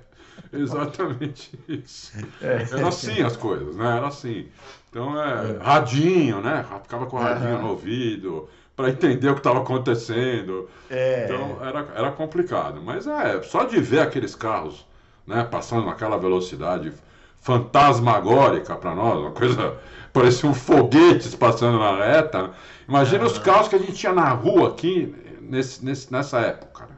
Exatamente 0.53 1.59
isso. 1.67 2.13
É. 2.41 2.65
Era 2.71 2.87
assim 2.87 3.21
as 3.21 3.35
coisas, 3.35 3.75
né? 3.75 3.97
Era 3.97 4.07
assim. 4.07 4.47
Então, 4.89 5.21
é, 5.21 5.51
é. 5.51 5.57
radinho, 5.61 6.41
né? 6.41 6.65
Ficava 6.83 7.05
com 7.05 7.17
o 7.17 7.19
radinho 7.19 7.55
uhum. 7.55 7.61
no 7.63 7.69
ouvido 7.69 8.49
para 8.77 8.89
entender 8.89 9.27
o 9.27 9.33
que 9.33 9.39
estava 9.39 9.59
acontecendo. 9.59 10.69
É. 10.89 11.25
Então 11.25 11.57
era, 11.61 11.87
era 11.95 12.11
complicado. 12.11 12.79
Mas 12.81 13.07
é, 13.07 13.41
só 13.41 13.65
de 13.65 13.81
ver 13.81 13.99
aqueles 13.99 14.35
carros 14.35 14.85
né, 15.25 15.43
passando 15.43 15.87
naquela 15.87 16.17
velocidade 16.17 16.93
fantasmagórica 17.41 18.75
para 18.75 18.95
nós, 18.95 19.19
uma 19.19 19.31
coisa. 19.31 19.77
parecia 20.13 20.49
um 20.49 20.53
foguetes 20.53 21.35
passando 21.35 21.77
na 21.79 21.95
reta. 21.95 22.51
Imagina 22.87 23.25
os 23.25 23.37
carros 23.37 23.67
que 23.67 23.75
a 23.75 23.79
gente 23.79 23.93
tinha 23.93 24.13
na 24.13 24.29
rua 24.29 24.69
aqui 24.69 25.13
nesse, 25.41 25.83
nesse, 25.83 26.11
nessa 26.11 26.39
época. 26.39 26.85
Né? 26.85 26.95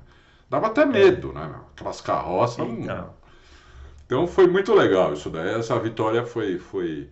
Dava 0.49 0.67
até 0.67 0.85
medo, 0.85 1.33
né? 1.33 1.49
Aquelas 1.75 2.01
carroças. 2.01 2.65
Então. 2.65 3.09
então 4.05 4.27
foi 4.27 4.47
muito 4.47 4.73
legal 4.73 5.13
isso 5.13 5.29
daí. 5.29 5.55
Essa 5.55 5.77
vitória 5.79 6.25
foi, 6.25 6.59
foi, 6.59 7.09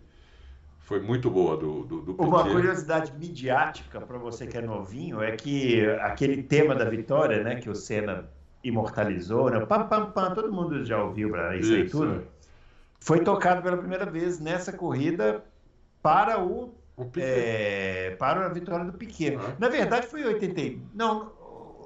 foi 0.88 1.02
muito 1.02 1.30
boa 1.30 1.58
do, 1.58 1.84
do, 1.84 2.02
do 2.02 2.13
Uma 2.13 2.50
curiosidade 2.50 3.12
midiática 3.19 4.00
para 4.00 4.17
você 4.17 4.47
que 4.47 4.58
é 4.58 4.62
novinho 4.62 5.21
é 5.21 5.36
que 5.36 5.86
aquele 6.00 6.41
tema 6.41 6.73
da 6.73 6.86
vitória, 6.86 7.43
né, 7.43 7.56
que 7.56 7.69
o 7.69 7.76
Senna 7.76 8.30
imortalizou, 8.63 9.50
né, 9.50 9.60
pam, 9.65 9.86
pam, 9.86 10.12
pam, 10.12 10.34
todo 10.34 10.50
mundo 10.50 10.86
já 10.86 11.04
ouviu 11.04 11.30
para 11.30 11.58
isso, 11.58 11.73
isso, 11.73 11.76
aí 11.76 11.89
tudo, 11.89 12.21
é. 12.21 12.23
foi 13.02 13.19
tocado 13.19 13.62
pela 13.62 13.76
primeira 13.76 14.06
vez 14.06 14.39
nessa 14.39 14.71
corrida 14.71 15.43
para 16.02 16.41
o 16.41 16.73
é, 17.17 18.15
para 18.17 18.45
a 18.45 18.50
vitória 18.50 18.86
do 18.86 18.93
Piquet. 18.93 19.38
Na 19.60 19.67
verdade, 19.67 20.08
foi 20.08 20.21
em 20.21 20.26
80. 20.28 20.84
Não, 20.95 21.32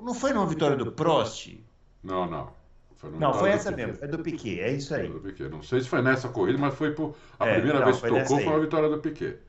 não 0.04 0.14
foi 0.14 0.32
numa 0.32 0.46
vitória 0.46 0.78
do 0.78 0.92
Prost. 0.92 1.58
Não, 2.04 2.30
não. 2.30 2.50
Foi 3.02 3.10
Não, 3.18 3.34
foi 3.34 3.50
essa 3.50 3.72
mesmo, 3.72 3.98
é 4.00 4.08
do 4.08 4.20
Piquet, 4.20 4.62
é 4.62 4.72
isso 4.72 4.94
aí. 4.94 5.10
Do 5.10 5.20
Piquet. 5.20 5.50
Não 5.50 5.64
sei 5.64 5.82
se 5.82 5.90
foi 5.90 6.04
nessa 6.04 6.30
corrida, 6.30 6.60
mas 6.60 6.76
foi 6.76 6.92
por... 6.92 7.16
a 7.40 7.48
É, 7.48 7.54
primeira 7.56 7.80
não, 7.80 7.86
vez 7.86 8.00
que 8.00 8.08
tocou 8.08 8.40
foi 8.40 8.54
a 8.54 8.60
vitória 8.60 8.90
do 8.90 9.00
Piquet. 9.00 9.40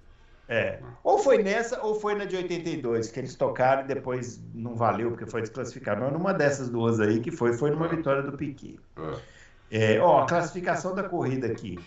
É. 0.48 0.80
Ou 1.04 1.18
foi 1.18 1.42
nessa, 1.42 1.80
ou 1.82 1.94
foi 1.94 2.14
na 2.14 2.24
de 2.24 2.36
82, 2.36 3.10
que 3.10 3.20
eles 3.20 3.34
tocaram 3.34 3.84
e 3.84 3.86
depois 3.86 4.42
não 4.54 4.74
valeu, 4.74 5.10
porque 5.10 5.26
foi 5.26 5.42
desclassificado. 5.42 6.00
Mas 6.00 6.12
numa 6.12 6.32
dessas 6.32 6.70
duas 6.70 6.98
aí 6.98 7.20
que 7.20 7.30
foi, 7.30 7.52
foi 7.52 7.70
numa 7.70 7.88
vitória 7.88 8.22
do 8.22 8.32
Piquet. 8.36 8.78
É. 9.70 9.94
É, 9.94 10.00
ó, 10.00 10.22
a 10.22 10.26
classificação 10.26 10.94
da 10.94 11.02
corrida 11.08 11.46
aqui. 11.46 11.78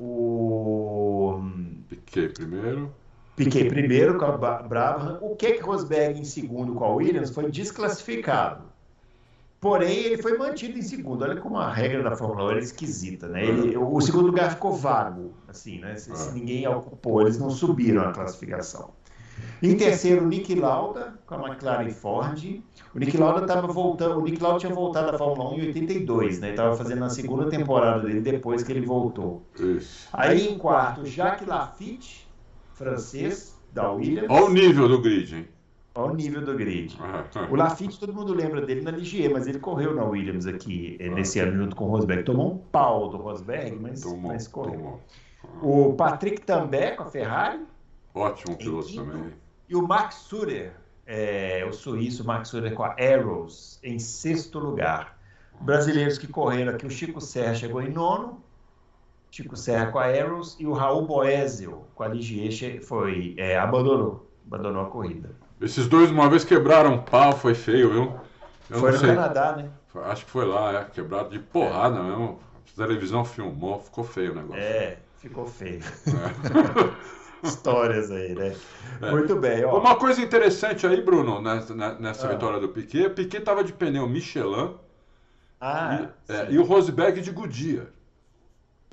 O 0.00 1.40
Piquet 1.88 2.30
primeiro. 2.30 2.94
Piquet 3.36 3.68
primeiro 3.68 4.18
com 4.18 4.24
a 4.24 4.62
Brabham. 4.62 5.18
O 5.20 5.36
Keck 5.36 5.60
Rosberg 5.62 6.20
em 6.20 6.24
segundo 6.24 6.74
com 6.74 6.84
a 6.84 6.94
Williams 6.94 7.30
foi 7.30 7.50
desclassificado. 7.50 8.69
Porém, 9.60 9.98
ele 9.98 10.16
foi 10.22 10.38
mantido 10.38 10.78
em 10.78 10.82
segundo. 10.82 11.22
Olha 11.22 11.36
como 11.38 11.58
a 11.58 11.70
regra 11.70 12.02
da 12.02 12.16
Fórmula 12.16 12.52
1 12.54 12.56
é 12.56 12.58
esquisita, 12.60 13.28
né? 13.28 13.44
Ele- 13.44 13.76
o 13.76 14.00
segundo 14.00 14.26
lugar 14.26 14.50
ficou 14.50 14.72
vago, 14.72 15.34
assim, 15.46 15.78
né? 15.80 15.96
Se, 15.96 16.16
se 16.16 16.32
ninguém 16.32 16.66
ocupou, 16.66 17.20
eles 17.20 17.38
não 17.38 17.50
subiram 17.50 18.02
a 18.02 18.12
classificação. 18.12 18.90
Em 19.62 19.76
terceiro, 19.76 20.24
o 20.24 20.28
Nick 20.28 20.54
Lauda 20.54 21.14
com 21.26 21.34
a 21.34 21.48
McLaren 21.48 21.86
e 21.88 21.92
Ford. 21.92 22.62
O 22.94 22.98
Nick 22.98 23.16
Lauda 23.18 23.42
estava 23.42 23.66
voltando, 23.66 24.18
o 24.18 24.22
Nick 24.22 24.42
Lauda 24.42 24.58
tinha 24.58 24.74
voltado 24.74 25.12
da 25.12 25.18
Fórmula 25.18 25.50
1 25.50 25.58
em 25.58 25.66
82, 25.66 26.40
né? 26.40 26.50
Estava 26.50 26.74
fazendo 26.76 27.04
a 27.04 27.10
segunda 27.10 27.48
temporada 27.50 28.00
dele 28.00 28.20
depois 28.20 28.62
que 28.62 28.72
ele 28.72 28.84
voltou. 28.86 29.42
Isso. 29.58 30.08
Aí 30.12 30.48
em 30.48 30.56
quarto, 30.58 31.04
Jacques 31.06 31.46
Lafitte, 31.46 32.26
francês, 32.74 33.54
da 33.72 33.90
Williams. 33.92 34.28
Olha 34.30 34.44
o 34.46 34.50
nível 34.50 34.88
do 34.88 35.00
grid, 35.00 35.34
hein? 35.36 35.48
Olha 35.94 36.12
o 36.12 36.14
nível 36.16 36.42
do 36.44 36.54
grid. 36.54 36.96
É. 37.36 37.40
O 37.52 37.56
Lafitte, 37.56 37.98
todo 37.98 38.12
mundo 38.14 38.32
lembra 38.32 38.60
dele 38.64 38.82
na 38.82 38.92
Ligier, 38.92 39.30
mas 39.32 39.46
ele 39.48 39.58
correu 39.58 39.94
na 39.94 40.04
Williams 40.04 40.46
aqui 40.46 40.96
eh, 41.00 41.08
nesse 41.08 41.40
ano 41.40 41.56
junto 41.64 41.74
com 41.74 41.86
o 41.86 41.88
Rosberg. 41.88 42.22
Tomou 42.24 42.52
um 42.54 42.58
pau 42.58 43.08
do 43.08 43.16
Rosberg, 43.16 43.76
mas, 43.80 44.00
Tomou, 44.02 44.18
mas 44.30 44.46
correu. 44.46 44.72
tomou. 44.72 45.00
O 45.90 45.94
Patrick 45.94 46.42
També 46.42 46.92
com 46.92 47.02
a 47.02 47.06
Ferrari 47.06 47.60
Ótimo 48.14 48.56
piloto 48.56 48.94
também. 48.94 49.32
e 49.68 49.74
o 49.74 49.82
Max 49.86 50.14
Surer, 50.16 50.72
eh, 51.06 51.64
o 51.68 51.72
suíço 51.72 52.24
Max 52.24 52.48
Surer 52.50 52.72
com 52.74 52.84
a 52.84 52.94
Arrows, 52.98 53.80
em 53.82 53.98
sexto 53.98 54.58
lugar. 54.60 55.18
Brasileiros 55.60 56.18
que 56.18 56.26
correram 56.28 56.72
aqui, 56.72 56.86
o 56.86 56.90
Chico 56.90 57.20
Serra 57.20 57.54
chegou 57.54 57.82
em 57.82 57.90
nono, 57.90 58.40
Chico 59.30 59.56
Serra 59.56 59.86
com 59.90 59.98
a 59.98 60.06
Arrows 60.06 60.56
e 60.58 60.66
o 60.66 60.72
Raul 60.72 61.06
Boesel 61.06 61.86
com 61.94 62.02
a 62.04 62.08
Ligier 62.08 62.80
foi, 62.82 63.34
eh, 63.36 63.58
abandonou, 63.58 64.28
abandonou 64.46 64.82
a 64.82 64.86
corrida. 64.90 65.30
Esses 65.60 65.86
dois 65.88 66.10
uma 66.10 66.28
vez 66.28 66.44
quebraram 66.44 66.94
um 66.94 66.98
pau, 67.02 67.32
foi 67.36 67.54
feio, 67.54 67.90
viu? 67.90 68.14
Eu 68.70 68.78
foi 68.78 68.90
não 68.92 68.98
no 68.98 69.04
sei. 69.04 69.14
Canadá, 69.14 69.56
né? 69.56 69.70
Acho 70.04 70.24
que 70.24 70.30
foi 70.30 70.44
lá, 70.46 70.72
é. 70.80 70.84
Quebrado 70.84 71.30
de 71.30 71.38
porrada 71.38 72.02
mesmo. 72.02 72.38
A 72.72 72.82
televisão 72.86 73.24
filmou, 73.24 73.80
ficou 73.80 74.04
feio 74.04 74.32
o 74.32 74.34
negócio. 74.36 74.62
É, 74.62 74.98
ficou 75.18 75.46
feio. 75.46 75.80
É. 75.84 77.20
Histórias 77.46 78.10
aí, 78.10 78.34
né? 78.34 78.54
É. 79.02 79.10
Muito 79.10 79.34
bem, 79.36 79.64
ó. 79.64 79.78
Uma 79.78 79.96
coisa 79.96 80.20
interessante 80.20 80.86
aí, 80.86 81.00
Bruno, 81.00 81.40
nessa, 81.40 81.74
na- 81.74 81.94
nessa 81.94 82.26
Ah. 82.26 82.30
vitória 82.30 82.60
do 82.60 82.68
Piquet, 82.68 83.10
Piquet 83.10 83.40
tava 83.40 83.64
de 83.64 83.72
pneu 83.72 84.06
Michelin 84.08 84.74
Ah, 85.60 86.08
e, 86.28 86.32
é, 86.32 86.46
e 86.52 86.58
o 86.58 86.64
Rosberg 86.64 87.20
de 87.20 87.30
Goodyear. 87.30 87.86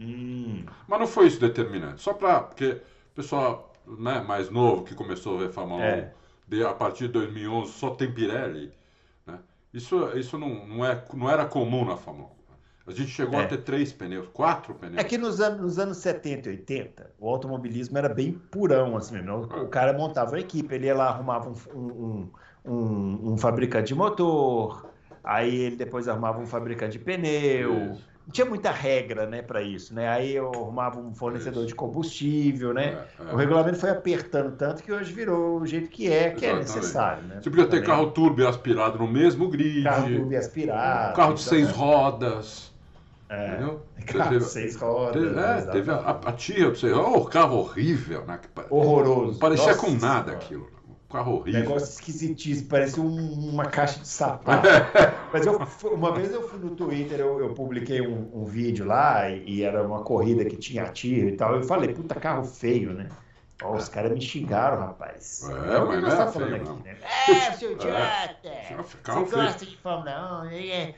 Hum, 0.01 0.63
Mas 0.87 0.99
não 0.99 1.07
foi 1.07 1.27
isso 1.27 1.39
determinante. 1.39 2.01
Só 2.01 2.13
para 2.13 2.39
porque 2.41 2.81
o 3.11 3.15
pessoal 3.15 3.73
né, 3.85 4.21
mais 4.25 4.49
novo 4.49 4.83
que 4.83 4.93
começou 4.95 5.35
a 5.35 5.39
ver 5.39 5.49
Fórmula 5.51 5.81
1 5.81 5.83
É. 5.83 6.11
de, 6.47 6.63
a 6.63 6.73
partir 6.73 7.07
de 7.07 7.13
2011 7.13 7.71
só 7.73 7.91
tem 7.91 8.11
Pirelli. 8.11 8.71
Né? 9.25 9.39
Isso, 9.73 10.17
isso 10.17 10.37
não, 10.37 10.65
não, 10.67 10.85
é, 10.85 11.03
não 11.13 11.29
era 11.29 11.45
comum 11.45 11.85
na 11.85 11.97
Fórmula 11.97 12.29
1. 12.29 12.37
A 12.89 12.93
gente 12.93 13.09
chegou 13.09 13.39
É. 13.41 13.43
a 13.43 13.47
ter 13.47 13.57
três 13.63 13.91
pneus, 13.91 14.27
quatro 14.31 14.73
pneus. 14.75 14.97
É 14.97 15.03
que 15.03 15.17
nos 15.17 15.41
anos, 15.41 15.59
nos 15.59 15.77
anos 15.79 15.97
70 15.97 16.47
e 16.49 16.51
80, 16.53 17.11
o 17.19 17.27
automobilismo 17.29 17.97
era 17.97 18.07
bem 18.07 18.31
purão, 18.31 18.95
assim 18.95 19.15
mesmo. 19.15 19.33
O, 19.33 19.63
o 19.63 19.67
cara 19.67 19.91
montava 19.91 20.31
uma 20.31 20.39
equipe, 20.39 20.73
ele 20.73 20.85
ia 20.87 20.95
lá, 20.95 21.09
arrumava 21.09 21.49
um, 21.49 21.77
um, 21.77 22.31
um, 22.65 23.33
um 23.33 23.37
fabricante 23.37 23.89
de 23.89 23.95
motor, 23.95 24.89
aí 25.21 25.53
ele 25.53 25.75
depois 25.75 26.07
arrumava 26.07 26.39
um 26.39 26.45
fabricante 26.47 26.97
de 26.97 27.03
pneu. 27.03 27.91
Isso. 27.91 28.16
Não 28.27 28.33
tinha 28.33 28.45
muita 28.45 28.71
regra, 28.71 29.25
né, 29.25 29.41
para 29.41 29.61
isso, 29.61 29.95
né? 29.95 30.09
Aí 30.09 30.35
eu 30.35 30.51
arrumava 30.53 30.99
um 30.99 31.15
fornecedor 31.15 31.59
Isso. 31.61 31.69
de 31.69 31.75
combustível, 31.75 32.73
né? 32.73 33.05
É, 33.17 33.23
é. 33.29 33.33
O 33.33 33.37
regulamento 33.37 33.77
foi 33.79 33.89
apertando 33.89 34.51
tanto 34.57 34.83
que 34.83 34.91
hoje 34.91 35.13
virou 35.13 35.61
o 35.61 35.65
jeito 35.65 35.89
que 35.89 36.11
é, 36.11 36.31
que 36.31 36.45
é 36.45 36.49
Exatamente. 36.49 36.75
necessário, 36.75 37.23
né? 37.23 37.39
Você 37.41 37.49
podia 37.49 37.65
ter 37.65 37.77
Também. 37.77 37.85
carro 37.87 38.11
turbo 38.11 38.41
e 38.41 38.45
aspirado 38.45 38.99
no 38.99 39.07
mesmo 39.07 39.47
grid, 39.47 39.81
carro 39.81 40.09
turbo 40.13 40.35
aspirado. 40.35 41.15
carro 41.15 41.33
de 41.35 41.41
então, 41.41 41.53
seis 41.53 41.67
né? 41.67 41.73
rodas. 41.73 42.73
É. 43.29 43.47
Entendeu? 43.47 43.81
Carro 44.05 44.29
Teve- 44.29 44.37
de 44.43 44.51
seis 44.51 44.75
rodas. 44.75 45.21
Teve, 45.21 45.39
é, 45.39 45.61
teve 45.71 45.91
a, 45.91 46.19
a, 46.25 46.31
tia, 46.33 46.69
você, 46.69 46.91
oh, 46.91 47.23
carro 47.25 47.57
horrível, 47.59 48.25
né? 48.25 48.39
Horroroso. 48.69 49.31
Não 49.33 49.39
parecia 49.39 49.67
Nossa 49.67 49.79
com 49.79 49.91
nada 49.91 50.31
Senhora. 50.31 50.35
aquilo. 50.35 50.76
Um 51.09 51.13
carro 51.13 51.35
horrível. 51.37 51.61
Negócio 51.61 51.87
esquisitíssimo, 51.89 52.67
parecia 52.67 53.01
um- 53.01 53.49
uma 53.49 53.65
caixa 53.65 53.99
de 53.99 54.07
sapato. 54.07 54.67
Mas 55.31 55.45
eu, 55.45 55.57
uma 55.93 56.11
vez 56.13 56.33
eu 56.33 56.47
fui 56.49 56.59
no 56.59 56.75
Twitter, 56.75 57.19
eu, 57.19 57.39
eu 57.39 57.53
publiquei 57.53 58.01
um, 58.05 58.29
um 58.33 58.43
vídeo 58.43 58.85
lá 58.85 59.29
e, 59.29 59.43
e 59.49 59.63
era 59.63 59.81
uma 59.85 60.03
corrida 60.03 60.43
que 60.43 60.57
tinha 60.57 60.85
tiro 60.89 61.29
e 61.29 61.37
tal. 61.37 61.55
Eu 61.55 61.63
falei, 61.63 61.93
puta 61.93 62.15
carro 62.15 62.43
feio, 62.43 62.93
né? 62.93 63.07
Ó, 63.63 63.75
os 63.75 63.87
caras 63.89 64.11
me 64.11 64.21
xingaram, 64.21 64.79
rapaz. 64.79 65.49
É, 65.49 65.77
o 65.79 65.87
que 65.87 65.95
mas 65.95 66.01
nós 66.03 66.13
não 66.13 66.25
tá 66.25 66.27
falando 66.31 66.55
aqui, 66.55 66.65
não. 66.65 66.75
né? 66.79 66.97
É, 67.29 67.51
seu 67.53 67.71
idiota! 67.71 67.97
carro 69.03 69.25
Você 69.25 69.31
feio. 69.31 69.43
gosta 69.43 69.65
de 69.65 69.77
Fórmula 69.77 70.43
1? 70.43 70.49
É. 70.51 70.95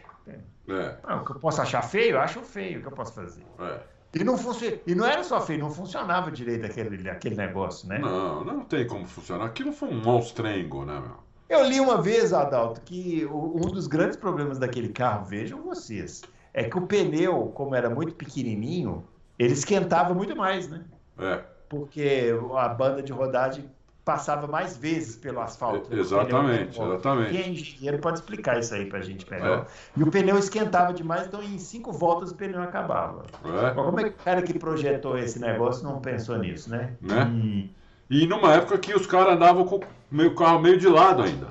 É, 0.68 0.98
Não, 1.08 1.22
o 1.22 1.26
que 1.26 1.32
eu 1.32 1.40
posso 1.40 1.62
achar 1.62 1.82
feio, 1.84 2.16
eu 2.16 2.20
acho 2.20 2.42
feio. 2.42 2.80
O 2.80 2.82
que 2.82 2.88
eu 2.88 2.92
posso 2.92 3.14
fazer? 3.14 3.44
é. 3.60 3.80
E 4.14 4.24
não, 4.24 4.38
funci... 4.38 4.82
e 4.88 4.96
não 4.96 5.06
era 5.06 5.24
só 5.24 5.40
feio, 5.40 5.60
não 5.60 5.72
funcionava 5.72 6.32
direito 6.32 6.66
aquele, 6.66 7.10
aquele 7.10 7.36
negócio, 7.36 7.88
né? 7.88 8.00
Não, 8.00 8.44
não 8.44 8.62
tem 8.62 8.88
como 8.88 9.06
funcionar. 9.06 9.46
Aquilo 9.46 9.72
foi 9.72 9.90
um 9.90 10.02
monstrengo, 10.02 10.84
né, 10.84 11.00
meu? 11.00 11.18
Eu 11.48 11.68
li 11.68 11.80
uma 11.80 12.02
vez, 12.02 12.32
Adalto, 12.34 12.82
que 12.82 13.26
um 13.26 13.62
dos 13.62 13.88
grandes 13.88 14.18
problemas 14.18 14.60
daquele 14.60 14.90
carro, 14.90 15.26
vejam 15.26 15.62
vocês, 15.64 16.22
é 16.54 16.64
que 16.64 16.78
o 16.78 16.86
pneu, 16.86 17.52
como 17.56 17.76
era 17.76 17.90
muito 17.90 18.14
pequenininho, 18.14 19.04
ele 19.38 19.54
esquentava 19.54 20.14
muito 20.14 20.36
mais, 20.36 20.68
né? 20.68 20.84
É, 21.18 21.44
Porque 21.68 22.34
a 22.56 22.70
banda 22.70 23.02
de 23.02 23.12
rodagem 23.12 23.70
passava 24.10 24.48
mais 24.48 24.76
vezes 24.76 25.16
pelo 25.16 25.40
asfalto. 25.40 25.94
né? 25.94 26.00
exatamente, 26.02 26.82
exatamente. 26.82 27.30
Quem 27.30 27.42
é 27.42 27.50
engenheiro 27.50 28.00
pode 28.00 28.18
explicar 28.18 28.60
isso 28.60 28.74
aí 28.74 28.88
pra 28.88 29.02
gente 29.02 29.30
melhor. 29.30 29.68
É. 29.68 30.00
E 30.00 30.02
o 30.04 30.10
pneu 30.10 30.36
esquentava 30.40 30.92
demais, 30.92 31.28
então 31.28 31.44
em 31.44 31.60
cinco 31.60 31.92
voltas 31.92 32.32
o 32.32 32.36
pneu 32.36 32.60
acabava. 32.60 33.24
É. 33.46 33.70
Como 33.76 34.00
é 34.00 34.06
que 34.06 34.10
o 34.10 34.24
cara 34.24 34.42
que 34.42 34.58
projetou 34.58 35.16
esse 35.16 35.38
negócio 35.40 35.84
não 35.84 36.00
pensou 36.00 36.40
nisso, 36.40 36.72
né? 36.72 36.94
Né? 37.00 37.24
Hum, 37.26 37.70
E 38.10 38.26
numa 38.26 38.52
época 38.54 38.80
que 38.80 38.96
os 38.96 39.06
caras 39.06 39.34
andavam 39.36 39.64
com 39.64 39.80
o 40.12 40.36
carro 40.36 40.60
meio 40.60 40.80
de 40.80 40.88
lado 40.88 41.22
ainda. 41.22 41.50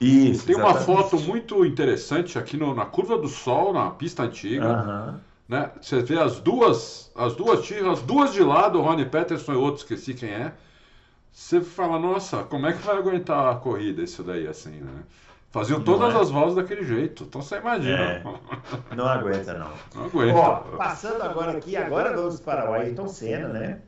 isso. 0.00 0.46
Tem 0.46 0.54
uma 0.54 0.70
exatamente. 0.70 0.86
foto 1.10 1.18
muito 1.20 1.64
interessante 1.66 2.38
aqui 2.38 2.56
no- 2.56 2.72
na 2.72 2.86
curva 2.86 3.18
do 3.18 3.26
Sol, 3.26 3.72
na 3.72 3.90
pista 3.90 4.22
antiga. 4.22 5.18
Né? 5.48 5.70
Você 5.80 6.02
vê 6.02 6.18
as 6.20 6.38
duas, 6.38 7.10
as 7.16 7.34
duas 7.34 7.64
tiras, 7.66 7.94
as 7.98 8.02
duas 8.02 8.32
de 8.32 8.42
lado, 8.44 8.78
o 8.78 8.82
Ronnie 8.82 9.06
Peterson 9.06 9.52
e 9.54 9.56
outro, 9.56 9.82
esqueci 9.82 10.14
quem 10.14 10.28
é. 10.30 10.52
Você 11.36 11.60
fala, 11.60 11.98
nossa, 11.98 12.44
como 12.44 12.66
é 12.66 12.72
que 12.72 12.82
vai 12.82 12.96
aguentar 12.96 13.52
a 13.52 13.56
corrida 13.56 14.02
isso 14.02 14.22
daí 14.22 14.48
assim, 14.48 14.80
né? 14.80 15.02
Faziam 15.50 15.82
todas 15.82 16.14
é? 16.14 16.18
as 16.18 16.30
voltas 16.30 16.54
daquele 16.54 16.82
jeito. 16.82 17.24
Então 17.24 17.42
você 17.42 17.58
imagina. 17.58 18.02
É. 18.02 18.22
Não 18.96 19.06
aguenta, 19.06 19.52
não. 19.52 19.70
Não 19.94 20.06
aguenta. 20.06 20.34
Ó, 20.34 20.54
passando 20.78 21.22
agora 21.22 21.58
aqui, 21.58 21.76
agora 21.76 22.16
vamos 22.16 22.40
para 22.40 22.70
o 22.70 22.72
Ayrton 22.72 23.06
Senna, 23.06 23.48
né? 23.48 23.80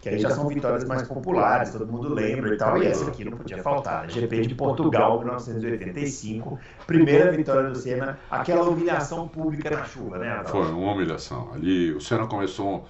Que 0.00 0.08
aí 0.08 0.18
já 0.18 0.30
são 0.30 0.48
vitórias 0.48 0.84
mais 0.84 1.06
populares, 1.06 1.72
todo 1.72 1.86
mundo 1.86 2.08
lembra 2.08 2.54
e 2.54 2.56
tal. 2.56 2.82
E 2.82 2.86
essa 2.86 3.10
aqui 3.10 3.22
não 3.22 3.36
podia 3.36 3.62
faltar. 3.62 4.04
né? 4.04 4.08
GP 4.08 4.46
de 4.46 4.54
Portugal, 4.54 5.18
1985. 5.18 6.58
Primeira 6.86 7.30
vitória 7.32 7.68
do 7.68 7.76
Senna, 7.76 8.18
aquela 8.30 8.62
humilhação 8.62 9.28
pública 9.28 9.68
na 9.68 9.84
chuva, 9.84 10.16
né? 10.16 10.30
Adalto? 10.30 10.52
Foi 10.52 10.72
uma 10.72 10.92
humilhação. 10.92 11.50
Ali 11.52 11.92
o 11.92 12.00
Senna 12.00 12.26
começou. 12.26 12.88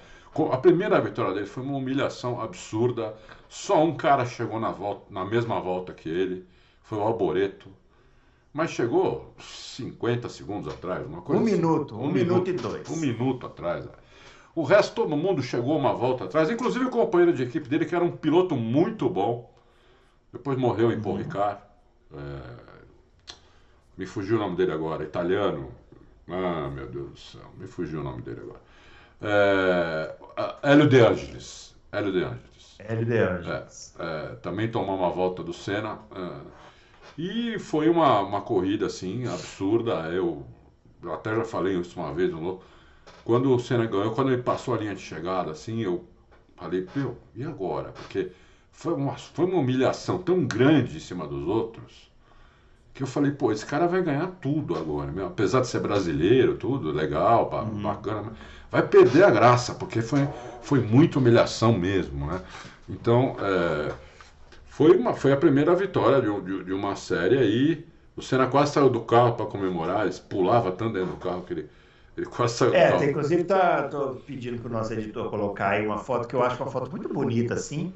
A 0.51 0.57
primeira 0.57 0.99
vitória 0.99 1.33
dele 1.33 1.45
foi 1.45 1.63
uma 1.63 1.77
humilhação 1.77 2.41
absurda. 2.41 3.15
Só 3.47 3.83
um 3.83 3.95
cara 3.95 4.25
chegou 4.25 4.59
na, 4.59 4.71
volta, 4.71 5.05
na 5.09 5.23
mesma 5.25 5.59
volta 5.61 5.93
que 5.93 6.09
ele. 6.09 6.45
Foi 6.83 6.97
o 6.97 7.01
Alboreto. 7.01 7.69
Mas 8.53 8.71
chegou 8.71 9.33
50 9.39 10.29
segundos 10.29 10.73
atrás, 10.73 11.05
uma 11.05 11.21
coisa 11.21 11.41
Um 11.41 11.45
assim. 11.45 11.55
minuto, 11.55 11.95
um 11.97 12.09
minuto 12.11 12.49
e 12.49 12.53
dois. 12.53 12.89
Um 12.89 12.95
minuto 12.97 13.45
atrás. 13.45 13.85
é. 13.85 13.89
O 14.55 14.63
resto, 14.63 14.95
todo 14.95 15.15
mundo 15.17 15.41
chegou 15.43 15.77
uma 15.77 15.93
volta 15.93 16.23
atrás, 16.25 16.49
inclusive 16.49 16.85
o 16.85 16.89
companheiro 16.89 17.33
de 17.33 17.43
equipe 17.43 17.67
dele, 17.67 17.85
que 17.85 17.93
era 17.95 18.03
um 18.03 18.11
piloto 18.11 18.55
muito 18.55 19.09
bom. 19.09 19.53
Depois 20.31 20.57
morreu 20.57 20.91
em 20.91 20.95
Uhum. 20.95 21.01
Paul 21.01 21.15
Ricard. 21.17 21.61
É, 22.13 22.75
Me 23.97 24.05
fugiu 24.05 24.37
o 24.37 24.39
nome 24.39 24.55
dele 24.55 24.71
agora, 24.71 25.03
italiano. 25.03 25.71
Ah, 26.27 26.69
meu 26.73 26.87
Deus 26.87 27.09
do 27.11 27.17
céu, 27.19 27.41
me 27.57 27.67
fugiu 27.67 28.01
o 28.01 28.03
nome 28.03 28.21
dele 28.21 28.41
agora. 28.41 28.61
É... 29.27 30.15
ah, 30.37 30.55
Hélio 30.61 30.87
De 30.87 30.99
Angelis. 30.99 31.75
Hélio 31.91 32.11
De 32.11 32.23
Angelis. 32.23 32.75
Hélio 32.77 33.05
De 33.05 33.17
Angelis. 33.17 33.95
É, 33.97 34.03
é, 34.03 34.35
também 34.35 34.69
tomou 34.69 34.95
uma 34.95 35.09
volta 35.09 35.43
do 35.43 35.51
Senna. 35.51 35.99
É, 36.15 36.41
e 37.17 37.57
foi 37.57 37.89
uma, 37.89 38.19
uma 38.21 38.41
corrida 38.41 38.85
assim 38.85 39.25
absurda. 39.27 39.93
Eu, 40.11 40.45
eu 41.01 41.13
até 41.13 41.35
já 41.35 41.43
falei 41.43 41.75
isso 41.79 41.99
uma 41.99 42.13
vez, 42.13 42.31
no, 42.31 42.61
quando 43.23 43.53
o 43.53 43.59
Senna 43.59 43.85
ganhou, 43.87 44.13
quando 44.13 44.31
ele 44.31 44.43
passou 44.43 44.75
a 44.75 44.77
linha 44.77 44.93
de 44.95 45.01
chegada, 45.01 45.51
assim, 45.51 45.81
eu 45.81 46.05
falei, 46.55 46.87
meu, 46.95 47.17
e 47.35 47.43
agora? 47.43 47.91
Porque 47.93 48.31
foi 48.71 48.93
uma, 48.93 49.17
foi 49.17 49.45
uma 49.45 49.57
humilhação 49.59 50.19
tão 50.21 50.45
grande 50.45 50.97
em 50.97 50.99
cima 50.99 51.27
dos 51.27 51.47
outros 51.47 52.11
que 52.93 53.03
eu 53.03 53.07
falei, 53.07 53.31
pô, 53.31 53.51
esse 53.51 53.65
cara 53.65 53.87
vai 53.87 54.01
ganhar 54.01 54.27
tudo 54.41 54.75
agora, 54.77 55.11
meu. 55.11 55.27
apesar 55.27 55.59
de 55.59 55.67
ser 55.67 55.81
brasileiro, 55.81 56.57
tudo 56.57 56.91
legal, 56.91 57.51
uhum. 57.53 58.33
Vai 58.75 58.85
perder 58.85 59.23
a 59.23 59.29
graça, 59.29 59.73
porque 59.73 60.01
foi, 60.01 60.27
foi 60.61 60.81
muita 60.81 61.17
humilhação 61.17 61.71
mesmo, 61.71 62.27
né? 62.27 62.41
Então, 62.89 63.37
é, 63.39 63.93
foi, 64.67 64.97
uma, 64.97 65.13
foi 65.13 65.31
a 65.31 65.37
primeira 65.37 65.73
vitória 65.73 66.21
de, 66.21 66.41
de, 66.41 66.65
de, 66.65 66.73
uma 66.73 66.95
série 66.95 67.37
aí. 67.37 67.87
O 68.17 68.21
Senna 68.21 68.47
quase 68.47 68.73
saiu 68.73 68.89
do 68.89 69.01
carro 69.01 69.33
para 69.33 69.45
comemorar, 69.45 70.05
ele 70.05 70.15
pulava 70.29 70.71
tanto 70.73 70.93
dentro 70.93 71.11
do 71.11 71.17
carro 71.17 71.43
que 71.43 71.53
ele, 71.53 71.69
ele 72.17 72.25
quase 72.25 72.55
saiu 72.55 72.73
é, 72.73 72.87
do 72.87 72.91
carro. 72.91 73.03
É, 73.03 73.09
inclusive 73.09 73.43
tá, 73.45 73.83
tô 73.83 74.17
pedindo 74.27 74.61
para 74.61 74.69
o 74.69 74.73
nosso 74.73 74.91
editor 74.91 75.29
colocar 75.29 75.69
aí 75.69 75.85
uma 75.85 75.97
foto 75.97 76.27
que 76.27 76.35
eu 76.35 76.43
acho 76.43 76.61
uma 76.61 76.69
foto 76.69 76.91
muito 76.91 77.07
bonita, 77.07 77.53
assim 77.53 77.93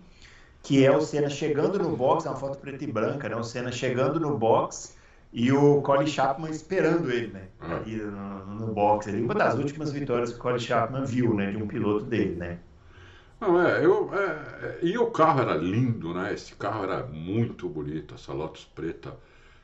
que 0.62 0.86
é 0.86 0.92
o 0.92 1.00
Senna 1.00 1.30
chegando 1.30 1.80
no 1.80 1.96
box, 1.96 2.26
é 2.26 2.30
uma 2.30 2.38
foto 2.38 2.58
preta 2.58 2.84
e 2.84 2.88
branca, 2.88 3.30
né? 3.30 3.36
O 3.38 3.44
Senna 3.44 3.72
chegando 3.72 4.20
no 4.20 4.38
box 4.38 4.94
e 5.32 5.52
o 5.52 5.82
Colin 5.82 6.08
Chapman 6.08 6.50
esperando 6.50 7.12
ele, 7.12 7.28
né? 7.28 7.48
Ali 7.60 7.98
no, 7.98 8.46
no 8.46 8.74
box. 8.74 9.08
Ali. 9.08 9.22
Uma 9.22 9.36
das 9.36 9.56
últimas 9.56 9.92
vitórias 9.92 10.32
que 10.32 10.40
o 10.40 10.42
Colin 10.42 10.60
Chapman 10.60 11.06
viu, 11.06 11.34
né? 11.36 11.52
De 11.52 11.62
um 11.62 11.68
piloto 11.68 12.06
dele, 12.06 12.36
né? 12.36 12.60
Não, 13.40 13.62
é, 13.62 13.84
eu, 13.86 14.10
é, 14.14 14.26
é, 14.66 14.80
e 14.82 14.98
o 14.98 15.08
carro 15.08 15.42
era 15.42 15.56
lindo, 15.56 16.14
né? 16.14 16.34
Esse 16.34 16.56
carro 16.56 16.84
era 16.84 17.04
muito 17.04 17.70
bonito, 17.70 18.16
essa 18.16 18.34
Lotus 18.34 18.66
preta, 18.76 19.16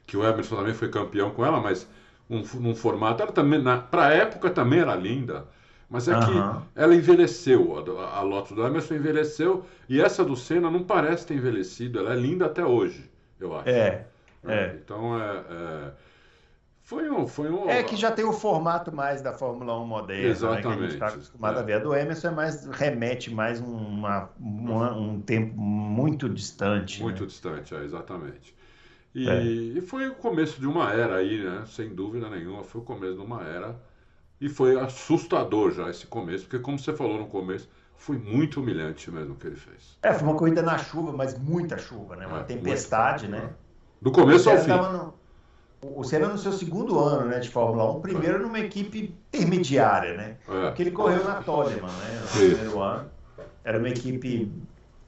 que 0.05 0.15
o 0.15 0.23
Emerson 0.23 0.55
também 0.55 0.73
foi 0.73 0.89
campeão 0.89 1.31
com 1.31 1.45
ela, 1.45 1.59
mas 1.59 1.87
um, 2.29 2.41
num 2.59 2.73
formato, 2.73 3.21
ela 3.21 3.31
também, 3.31 3.61
para 3.91 4.05
a 4.07 4.13
época 4.13 4.49
também 4.49 4.79
era 4.79 4.95
linda. 4.95 5.45
Mas 5.89 6.07
é 6.07 6.17
uhum. 6.17 6.21
que 6.25 6.67
ela 6.75 6.95
envelheceu, 6.95 7.77
a, 7.99 8.17
a 8.17 8.21
Lotus 8.21 8.53
do 8.53 8.65
Emerson 8.65 8.95
envelheceu, 8.95 9.65
e 9.89 10.01
essa 10.01 10.23
do 10.23 10.35
Senna 10.35 10.71
não 10.71 10.83
parece 10.83 11.27
ter 11.27 11.35
envelhecido, 11.35 11.99
ela 11.99 12.13
é 12.13 12.15
linda 12.15 12.45
até 12.45 12.65
hoje, 12.65 13.09
eu 13.39 13.55
acho. 13.55 13.69
É. 13.69 14.07
Né? 14.45 14.55
é. 14.55 14.79
Então 14.83 15.19
é, 15.19 15.37
é, 15.37 15.91
foi 16.85 17.09
um, 17.09 17.27
foi 17.27 17.49
um. 17.49 17.67
É 17.67 17.81
que 17.81 17.95
já 17.95 18.11
tem 18.11 18.23
o 18.23 18.31
formato 18.31 18.91
mais 18.95 19.19
da 19.19 19.33
Fórmula 19.33 19.79
1 19.81 19.85
moderna. 19.87 20.27
Exatamente. 20.27 20.55
Né, 20.55 20.61
que 20.61 20.77
a 20.77 20.81
gente 20.81 20.93
está 20.93 21.07
acostumado 21.07 21.57
é. 21.57 21.59
a 21.59 21.63
ver. 21.63 21.73
A 21.73 21.79
do 21.79 21.95
Emerson 21.95 22.27
é 22.27 22.31
mais, 22.31 22.65
remete 22.67 23.33
mais 23.33 23.59
uma, 23.59 24.29
uma 24.39 24.95
um 24.95 25.19
tempo 25.19 25.57
muito 25.57 26.29
distante. 26.29 27.01
Muito 27.01 27.21
né? 27.21 27.27
distante, 27.27 27.73
é, 27.73 27.83
exatamente. 27.83 28.55
E, 29.15 29.27
é. 29.27 29.41
e, 29.43 29.81
foi 29.81 30.09
o 30.09 30.15
começo 30.15 30.59
de 30.59 30.67
uma 30.67 30.93
era 30.93 31.15
aí, 31.15 31.43
né? 31.43 31.63
Sem 31.65 31.89
dúvida 31.95 32.29
nenhuma, 32.29 32.63
foi 32.63 32.81
o 32.81 32.83
começo 32.83 33.15
de 33.15 33.21
uma 33.21 33.41
era 33.43 33.75
e 34.39 34.47
foi 34.47 34.79
assustador 34.79 35.71
já 35.71 35.89
esse 35.89 36.05
começo, 36.05 36.43
porque 36.43 36.59
como 36.59 36.77
você 36.77 36.93
falou 36.93 37.17
no 37.17 37.25
começo, 37.27 37.67
foi 37.95 38.17
muito 38.17 38.59
humilhante 38.59 39.09
mesmo 39.09 39.33
o 39.33 39.37
que 39.37 39.47
ele 39.47 39.55
fez. 39.55 39.97
É, 40.03 40.13
foi 40.13 40.27
uma 40.27 40.37
corrida 40.37 40.61
na 40.61 40.77
chuva, 40.77 41.11
mas 41.11 41.35
muita 41.39 41.77
chuva, 41.77 42.15
né? 42.15 42.27
Uma 42.27 42.41
é, 42.41 42.43
tempestade, 42.43 43.27
né? 43.27 43.49
Do 44.01 44.11
começo 44.11 44.49
ao 44.49 44.57
fim. 44.57 44.71
No, 44.71 45.13
o 45.81 46.03
Senna 46.03 46.27
no 46.27 46.37
seu 46.37 46.51
segundo 46.51 46.99
ano 46.99 47.27
né, 47.27 47.39
de 47.39 47.49
Fórmula 47.49 47.91
1, 47.97 48.01
primeiro 48.01 48.41
numa 48.41 48.59
equipe 48.59 49.13
intermediária, 49.33 50.15
né? 50.15 50.37
É. 50.47 50.67
Porque 50.67 50.83
ele 50.83 50.91
correu 50.91 51.23
na 51.23 51.35
Toleman, 51.35 51.87
né? 51.87 52.21
No 52.21 52.27
primeiro 52.27 52.81
ano. 52.81 53.09
Era 53.63 53.77
uma 53.77 53.89
equipe 53.89 54.51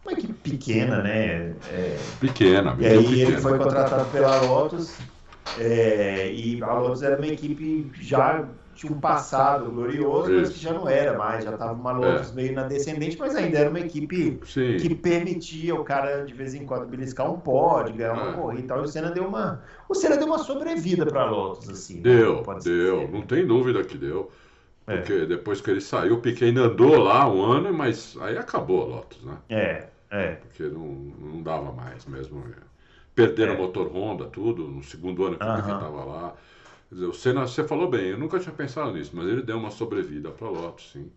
uma 0.03 0.13
equipe 0.13 0.33
pequena, 0.33 1.01
né? 1.01 1.53
É, 1.69 1.97
pequena, 2.19 2.75
E 2.79 2.85
aí 2.85 2.97
pequena. 3.05 3.29
ele 3.31 3.41
foi 3.41 3.57
contratado 3.57 4.05
pela 4.09 4.41
Lotus 4.41 4.97
é, 5.59 6.31
e 6.31 6.61
a 6.63 6.73
Lotus 6.73 7.03
era 7.03 7.17
uma 7.17 7.27
equipe 7.27 7.91
já 7.99 8.45
tinha 8.77 8.93
um 8.93 8.99
passado 8.99 9.71
glorioso, 9.71 10.31
mas 10.31 10.49
que 10.49 10.59
já 10.59 10.71
não 10.71 10.87
era 10.87 11.17
mais, 11.17 11.43
já 11.43 11.51
estava 11.51 11.73
uma 11.73 11.91
Lotus 11.91 12.31
é. 12.31 12.35
meio 12.35 12.53
na 12.53 12.63
descendente, 12.67 13.17
mas 13.17 13.35
ainda 13.35 13.57
era 13.57 13.69
uma 13.69 13.79
equipe 13.79 14.39
Sim. 14.45 14.77
que 14.77 14.93
permitia 14.93 15.73
o 15.73 15.83
cara 15.83 16.23
de 16.23 16.33
vez 16.33 16.53
em 16.53 16.63
quando 16.63 16.85
beliscar 16.85 17.31
um 17.31 17.39
pódio, 17.39 17.95
ganhar 17.95 18.13
uma 18.13 18.29
é. 18.29 18.33
corrida 18.33 18.63
e 18.63 18.67
tal. 18.67 18.81
E 18.81 18.83
o 18.83 18.87
Senna 18.87 19.09
deu 19.09 19.25
uma, 19.25 19.63
o 19.89 19.95
Senna 19.95 20.15
deu 20.15 20.27
uma 20.27 20.37
sobrevida 20.37 21.07
para 21.07 21.23
a 21.23 21.29
Lotus, 21.29 21.67
assim. 21.69 22.01
Deu, 22.01 22.43
né? 22.45 22.59
deu, 22.63 23.07
não 23.11 23.23
tem 23.23 23.45
dúvida 23.45 23.83
que 23.83 23.97
deu. 23.97 24.31
É. 24.85 24.97
Porque 24.97 25.13
é. 25.13 25.25
depois 25.25 25.59
que 25.59 25.71
ele 25.71 25.81
saiu, 25.81 26.15
o 26.15 26.21
Piquet 26.21 26.45
ainda 26.45 26.61
andou 26.61 26.97
lá 26.99 27.27
um 27.27 27.43
ano, 27.43 27.73
mas 27.73 28.15
aí 28.21 28.37
acabou 28.37 28.83
a 28.83 28.85
Lotus, 28.85 29.23
né? 29.23 29.37
É, 29.49 29.87
é. 30.11 30.31
Porque 30.35 30.63
não, 30.63 30.85
não 30.85 31.41
dava 31.41 31.71
mais 31.71 32.05
mesmo. 32.05 32.43
Perderam 33.15 33.55
o 33.55 33.57
motor 33.57 33.87
Honda, 33.87 34.25
tudo, 34.25 34.67
no 34.67 34.83
segundo 34.83 35.25
ano 35.25 35.37
que 35.37 35.43
uh 35.43 35.47
-huh. 35.47 35.53
ele 35.53 35.61
estava 35.61 36.03
lá. 36.05 36.33
Dizer, 36.91 37.05
o 37.05 37.13
Senna, 37.13 37.41
você 37.41 37.63
falou 37.63 37.89
bem, 37.89 38.07
eu 38.07 38.17
nunca 38.17 38.39
tinha 38.39 38.53
pensado 38.53 38.93
nisso, 38.93 39.11
mas 39.13 39.27
ele 39.27 39.41
deu 39.41 39.57
uma 39.57 39.71
sobrevida 39.71 40.31
para 40.31 40.47
a 40.47 40.51
Lotus, 40.51 40.91
sim. 40.91 41.11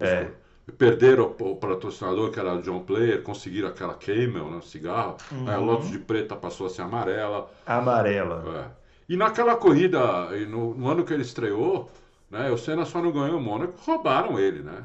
É. 0.00 0.30
Perderam 0.78 1.34
o, 1.38 1.52
o, 1.52 1.56
patrocinador, 1.56 2.30
que 2.30 2.40
era 2.40 2.54
o 2.54 2.62
John 2.62 2.80
Player, 2.80 3.22
conseguiram 3.22 3.68
aquela 3.68 3.94
Camel, 3.94 4.50
né, 4.50 4.60
cigarro. 4.62 5.16
Uhum. 5.30 5.48
Aí 5.48 5.54
a 5.54 5.58
Lotus 5.58 5.90
de 5.90 5.98
preta 5.98 6.34
passou 6.34 6.66
a 6.66 6.70
ser 6.70 6.82
amarela. 6.82 7.50
Amarela. 7.66 8.72
É. 8.72 8.86
E 9.08 9.16
naquela 9.16 9.54
corrida, 9.54 10.30
no, 10.48 10.74
no, 10.74 10.88
ano 10.88 11.04
que 11.04 11.12
ele 11.12 11.22
estreou, 11.22 11.90
né, 12.30 12.50
o 12.50 12.58
Senna 12.58 12.84
só 12.84 13.00
não 13.00 13.12
ganhou 13.12 13.38
o 13.38 13.40
Mônaco, 13.40 13.74
roubaram 13.78 14.38
ele, 14.38 14.62
né? 14.62 14.84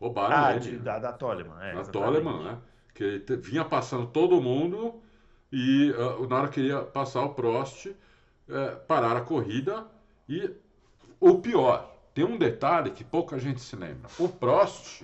Roubaram 0.00 0.36
ah, 0.36 0.52
ele. 0.52 0.60
De, 0.60 0.78
da, 0.78 0.98
da 0.98 1.12
Toleman, 1.12 1.60
é. 1.60 1.74
Da 1.74 1.84
Toleman, 1.84 2.42
né? 2.42 2.58
Que 2.94 3.04
ele 3.04 3.20
te, 3.20 3.36
vinha 3.36 3.64
passando 3.64 4.06
todo 4.06 4.40
mundo 4.40 4.94
e 5.52 5.90
uh, 5.90 6.26
na 6.26 6.36
hora 6.36 6.48
que 6.48 6.60
ia 6.60 6.80
passar 6.80 7.22
o 7.22 7.34
Prost 7.34 7.88
é, 8.50 8.76
parar 8.76 9.16
a 9.16 9.20
corrida 9.20 9.86
e 10.28 10.54
o 11.20 11.38
pior, 11.38 11.90
tem 12.14 12.24
um 12.24 12.38
detalhe 12.38 12.90
que 12.90 13.04
pouca 13.04 13.38
gente 13.38 13.60
se 13.60 13.76
lembra. 13.76 14.10
O 14.18 14.28
Prost, 14.28 15.02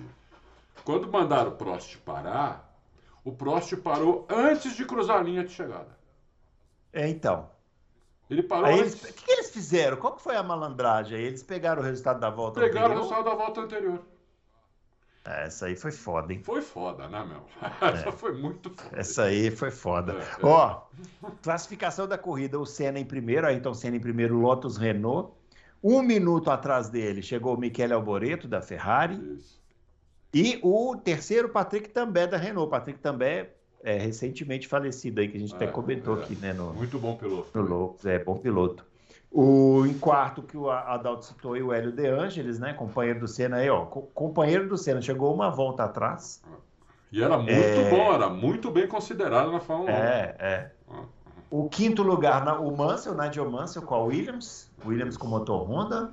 quando 0.83 1.11
mandaram 1.11 1.51
o 1.51 1.55
Prost 1.55 1.97
parar, 1.97 2.75
o 3.23 3.31
Prost 3.31 3.75
parou 3.77 4.25
antes 4.29 4.75
de 4.75 4.85
cruzar 4.85 5.19
a 5.19 5.23
linha 5.23 5.43
de 5.43 5.51
chegada. 5.51 5.97
É, 6.93 7.07
então. 7.07 7.49
Ele 8.29 8.43
parou 8.43 8.69
Eles, 8.69 9.01
o 9.03 9.13
que, 9.13 9.25
que, 9.25 9.31
eles 9.31 9.51
fizeram? 9.51 9.97
Qual 9.97 10.17
foi 10.17 10.35
a 10.35 10.43
malandragem? 10.43 11.17
Eles 11.17 11.43
pegaram 11.43 11.81
o 11.81 11.85
resultado 11.85 12.19
da 12.19 12.29
volta 12.29 12.59
pegaram 12.59 12.87
anterior? 12.87 12.89
Pegaram 12.89 12.95
o 12.95 13.03
resultado 13.03 13.25
da 13.25 13.45
volta 13.45 13.61
anterior. 13.61 14.16
Essa 15.27 15.65
aí 15.65 15.75
foi 15.75 15.91
foda, 15.91 16.31
hein? 16.31 16.41
Foi 16.43 16.61
foda, 16.61 17.07
né, 17.09 17.25
meu? 17.25 17.41
Essa 17.81 18.09
é. 18.09 18.11
foi 18.11 18.31
muito 18.33 18.69
foda. 18.69 18.99
Essa 18.99 19.23
aí 19.23 19.51
foi 19.51 19.71
foda. 19.71 20.13
É, 20.13 20.21
é. 20.21 20.45
Ó, 20.45 20.81
classificação 21.41 22.07
da 22.07 22.17
corrida, 22.17 22.57
o 22.57 22.65
Senna 22.65 22.97
em 22.97 23.05
primeiro, 23.05 23.45
Ayrton 23.45 23.73
Senna 23.73 23.97
em 23.97 23.99
primeiro, 23.99 24.39
Lotus 24.39 24.77
Renault. 24.77 25.33
Um 25.83 26.01
minuto 26.01 26.49
atrás 26.49 26.89
dele 26.89 27.21
chegou 27.21 27.55
o 27.55 27.59
Michele 27.59 27.93
Alboreto, 27.93 28.47
da 28.47 28.61
Ferrari. 28.61 29.15
Isso. 29.15 29.57
E 30.33 30.59
o 30.63 30.95
terceiro, 30.95 31.49
Patrick 31.49 31.89
També, 31.89 32.25
da 32.25 32.37
Renault. 32.37 32.69
Patrick 32.69 32.99
També 32.99 33.49
é 33.83 33.97
recentemente 33.97 34.67
falecido 34.67 35.19
aí, 35.19 35.27
que 35.27 35.37
a 35.37 35.39
gente 35.39 35.55
até 35.55 35.65
é, 35.65 35.67
comentou 35.67 36.19
é. 36.19 36.23
aqui, 36.23 36.35
né? 36.35 36.53
No, 36.53 36.73
muito 36.73 36.97
bom 36.99 37.15
piloto. 37.15 37.49
No 37.53 37.61
Loucos, 37.67 38.05
é, 38.05 38.19
bom 38.19 38.37
piloto. 38.37 38.85
O, 39.31 39.85
em 39.85 39.93
quarto, 39.93 40.41
que 40.41 40.57
o 40.57 40.69
Adalto 40.69 41.25
citou 41.25 41.53
aí, 41.53 41.61
o 41.61 41.73
Hélio 41.73 41.91
De 41.91 42.07
Angelis, 42.07 42.59
né? 42.59 42.73
Companheiro 42.73 43.19
do 43.19 43.27
Senna 43.27 43.57
aí, 43.57 43.69
ó. 43.69 43.85
Companheiro 43.85 44.67
do 44.67 44.77
Senna, 44.77 45.01
chegou 45.01 45.33
uma 45.33 45.49
volta 45.49 45.83
atrás. 45.83 46.41
E 47.11 47.21
era 47.21 47.37
muito 47.37 47.51
é... 47.51 47.89
bom, 47.89 48.13
era 48.13 48.29
muito 48.29 48.71
bem 48.71 48.87
considerado 48.87 49.51
na 49.51 49.59
Fórmula 49.59 49.91
1. 49.91 49.93
É, 49.93 50.35
é. 50.39 50.71
O 51.49 51.69
quinto 51.69 52.03
lugar, 52.03 52.59
o 52.59 52.75
Mansell, 52.75 53.15
Nigel 53.15 53.49
Mansell 53.49 53.81
com 53.81 53.95
a 53.95 54.03
Williams, 54.03 54.69
Williams 54.85 55.15
com 55.15 55.27
motor 55.27 55.69
Honda. 55.69 56.11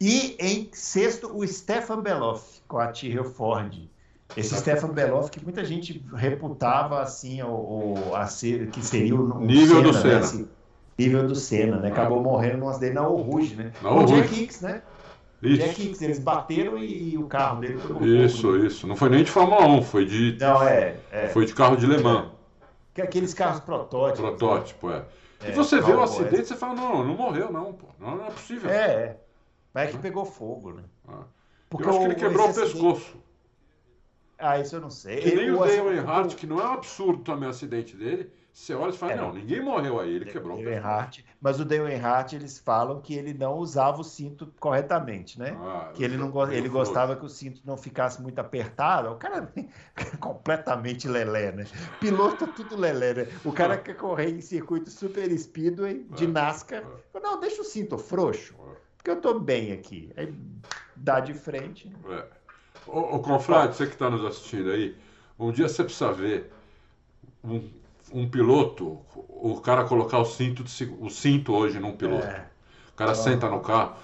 E 0.00 0.34
em 0.38 0.70
sexto, 0.72 1.30
o 1.36 1.46
Stefan 1.46 2.00
Beloff 2.00 2.62
com 2.66 2.78
a 2.78 2.86
Tyrrell 2.88 3.24
Ford. 3.24 3.90
Esse 4.34 4.56
Stefan 4.56 4.88
Beloff 4.88 5.30
que 5.30 5.42
muita 5.42 5.64
gente 5.64 6.02
reputava 6.14 7.02
assim 7.02 7.42
o, 7.42 7.94
o 8.08 8.14
a 8.14 8.26
ser, 8.26 8.70
que 8.70 8.80
seria 8.80 9.14
o, 9.14 9.36
o 9.36 9.40
nível 9.40 9.76
Senna, 9.76 9.82
do 9.82 9.92
Senna. 9.92 10.42
Né? 10.42 10.48
Nível 11.00 11.26
do 11.26 11.34
Senna, 11.34 11.78
né? 11.78 11.88
Acabou 11.88 12.22
morrendo 12.22 12.58
num 12.58 12.68
acidente 12.68 12.94
na 12.94 13.02
Rouge, 13.02 13.54
né? 13.54 13.72
Na 13.82 13.92
o 13.92 14.04
Jack 14.04 14.42
Hicks, 14.42 14.60
né? 14.60 14.82
Isso. 15.42 15.62
Jack 15.62 15.82
Hicks, 15.82 16.02
eles 16.02 16.18
bateram 16.18 16.78
e, 16.78 17.14
e 17.14 17.18
o 17.18 17.26
carro 17.26 17.60
dele 17.60 17.80
pegou 17.80 18.06
Isso, 18.06 18.42
fogo, 18.42 18.58
né? 18.58 18.66
isso. 18.66 18.86
Não 18.86 18.96
foi 18.96 19.08
nem 19.08 19.24
de 19.24 19.30
Fórmula 19.30 19.66
1, 19.66 19.82
foi 19.82 20.04
de. 20.04 20.36
Não, 20.38 20.62
é. 20.62 20.96
é. 21.10 21.28
Foi 21.28 21.46
de 21.46 21.54
carro 21.54 21.76
de 21.76 21.86
Le 21.86 21.98
Mans. 22.02 22.28
Que 22.92 23.00
é 23.00 23.04
aqueles 23.04 23.32
carros 23.32 23.60
protótipos. 23.60 24.20
Protótipo, 24.20 24.90
é. 24.90 25.04
é. 25.42 25.50
E 25.50 25.52
você 25.52 25.80
vê 25.80 25.92
o 25.92 26.02
acidente, 26.02 26.48
você 26.48 26.56
fala, 26.56 26.74
não, 26.74 27.04
não 27.04 27.14
morreu, 27.14 27.50
não, 27.50 27.72
pô. 27.72 27.86
Não, 27.98 28.16
não 28.16 28.26
é 28.26 28.30
possível. 28.30 28.68
É, 28.68 28.84
é. 28.84 29.20
Mas 29.72 29.88
é 29.88 29.92
que 29.92 29.98
pegou 29.98 30.24
fogo, 30.24 30.72
né? 30.72 30.82
Ah. 31.08 31.22
Porque 31.70 31.86
eu 31.86 31.90
acho 31.90 31.98
que 32.00 32.04
ele 32.04 32.14
quebrou 32.16 32.50
o 32.50 32.54
pescoço. 32.54 33.16
Ah, 34.36 34.58
isso 34.58 34.76
eu 34.76 34.80
não 34.80 34.90
sei. 34.90 35.20
Que 35.20 35.34
nem 35.36 35.50
o 35.50 35.58
Dale 35.58 35.96
Earnhardt, 35.96 36.34
que 36.34 36.46
não 36.46 36.60
é 36.60 36.64
um 36.64 36.72
absurdo 36.72 37.22
também 37.22 37.46
o 37.46 37.50
acidente 37.50 37.96
dele, 37.96 38.30
Você 38.52 38.74
olha 38.74 38.90
e 38.90 38.96
fala, 38.96 39.12
é, 39.12 39.16
não, 39.16 39.32
ninguém 39.32 39.62
morreu 39.62 40.00
aí, 40.00 40.14
ele 40.14 40.24
quebrou 40.24 40.58
o 40.58 40.60
Earnhardt, 40.60 41.24
Mas 41.40 41.60
o 41.60 41.64
Dale 41.64 41.92
Earnhardt, 41.92 42.34
eles 42.34 42.58
falam 42.58 43.00
que 43.00 43.14
ele 43.14 43.32
não 43.32 43.54
usava 43.54 44.00
o 44.00 44.04
cinto 44.04 44.52
corretamente, 44.58 45.38
né? 45.38 45.56
Ah, 45.60 45.90
que 45.94 46.02
ele, 46.02 46.16
não, 46.16 46.52
ele 46.52 46.68
gostava 46.68 47.14
que 47.14 47.24
o 47.24 47.28
cinto 47.28 47.62
não 47.64 47.76
ficasse 47.76 48.20
muito 48.20 48.38
apertado. 48.40 49.10
O 49.12 49.16
cara 49.16 49.50
é 49.56 50.04
completamente 50.18 51.06
lelé, 51.08 51.52
né? 51.52 51.64
Piloto 52.00 52.46
tudo 52.48 52.76
lelé, 52.76 53.14
né? 53.14 53.28
O 53.44 53.52
cara 53.52 53.78
quer 53.78 53.94
correr 53.94 54.30
em 54.30 54.40
circuito 54.40 54.90
super 54.90 55.30
speedway, 55.38 56.04
de 56.10 56.24
é, 56.24 56.28
NASCAR. 56.28 56.84
É. 57.14 57.20
Não, 57.20 57.38
deixa 57.38 57.62
o 57.62 57.64
cinto 57.64 57.96
frouxo, 57.98 58.54
porque 58.96 59.10
eu 59.10 59.20
tô 59.20 59.38
bem 59.38 59.72
aqui. 59.72 60.12
Aí 60.16 60.34
dá 60.96 61.20
de 61.20 61.34
frente. 61.34 61.90
É. 62.08 62.26
Ô, 62.86 63.16
ô 63.16 63.20
Confrade, 63.20 63.76
você 63.76 63.86
que 63.86 63.92
está 63.92 64.10
nos 64.10 64.24
assistindo 64.24 64.70
aí, 64.70 64.96
um 65.38 65.52
dia 65.52 65.68
você 65.68 65.84
precisa 65.84 66.12
ver 66.12 66.52
um, 67.44 67.79
um 68.12 68.28
piloto, 68.28 69.00
o 69.28 69.60
cara 69.60 69.84
colocar 69.84 70.18
o 70.18 70.24
cinto, 70.24 70.62
de, 70.62 70.96
o 71.00 71.08
cinto 71.08 71.52
hoje 71.52 71.78
num 71.78 71.96
piloto. 71.96 72.26
É. 72.26 72.46
O 72.92 72.94
cara 72.94 73.14
senta 73.14 73.48
no 73.48 73.60
carro. 73.60 73.94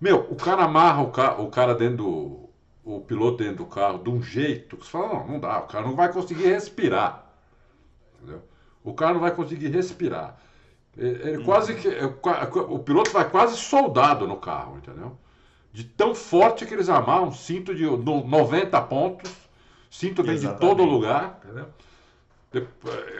Meu, 0.00 0.26
o 0.30 0.36
cara 0.36 0.64
amarra 0.64 1.02
o, 1.02 1.10
ca, 1.10 1.40
o 1.40 1.48
cara 1.48 1.74
dentro 1.74 1.96
do. 1.98 2.44
O 2.84 3.00
piloto 3.00 3.38
dentro 3.38 3.64
do 3.64 3.66
carro 3.66 3.98
de 3.98 4.10
um 4.10 4.22
jeito 4.22 4.76
que 4.76 4.84
você 4.84 4.92
fala, 4.92 5.14
não, 5.14 5.26
não 5.26 5.40
dá, 5.40 5.60
o 5.60 5.66
cara 5.66 5.86
não 5.86 5.96
vai 5.96 6.12
conseguir 6.12 6.48
respirar. 6.48 7.24
Entendeu? 8.14 8.42
O 8.82 8.92
cara 8.92 9.14
não 9.14 9.20
vai 9.20 9.30
conseguir 9.30 9.68
respirar. 9.68 10.38
Ele, 10.96 11.30
ele 11.30 11.44
quase 11.44 11.74
que. 11.74 11.88
O 11.88 12.78
piloto 12.80 13.10
vai 13.10 13.28
quase 13.28 13.56
soldado 13.56 14.28
no 14.28 14.36
carro, 14.36 14.76
entendeu? 14.76 15.16
De 15.72 15.84
tão 15.84 16.14
forte 16.14 16.66
que 16.66 16.74
eles 16.74 16.90
amarram, 16.90 17.32
cinto 17.32 17.74
de 17.74 17.84
90 17.84 18.80
pontos, 18.82 19.32
cinto 19.90 20.22
vem 20.22 20.38
de 20.38 20.52
todo 20.58 20.84
lugar, 20.84 21.40
entendeu? 21.42 21.66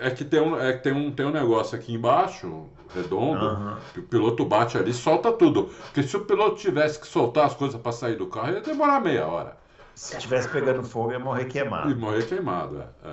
É 0.01 0.11
que 0.11 0.25
tem 0.25 0.41
um, 0.41 0.61
é 0.61 0.73
que 0.73 0.83
tem 0.83 0.93
um, 0.93 1.11
tem 1.11 1.27
um 1.27 1.31
negócio 1.31 1.77
aqui 1.77 1.95
embaixo, 1.95 2.69
redondo, 2.95 3.45
uhum. 3.45 3.77
que 3.93 4.01
o 4.01 4.03
piloto 4.03 4.45
bate 4.45 4.77
ali 4.77 4.91
e 4.91 4.95
solta 4.95 5.33
tudo. 5.33 5.65
Porque 5.85 6.03
se 6.03 6.17
o 6.17 6.25
piloto 6.25 6.57
tivesse 6.57 7.01
que 7.01 7.07
soltar 7.07 7.47
as 7.47 7.55
coisas 7.55 7.81
para 7.81 7.93
sair 7.93 8.17
do 8.17 8.27
carro, 8.27 8.53
ia 8.53 8.61
demorar 8.61 9.01
meia 9.01 9.27
hora. 9.27 9.57
Se 9.95 10.19
tivesse 10.19 10.49
pegando 10.49 10.83
fogo, 10.83 11.13
ia 11.13 11.19
morrer 11.19 11.45
queimado. 11.47 11.91
E 11.91 11.95
morrer 11.95 12.27
queimado, 12.27 12.85
é. 13.05 13.09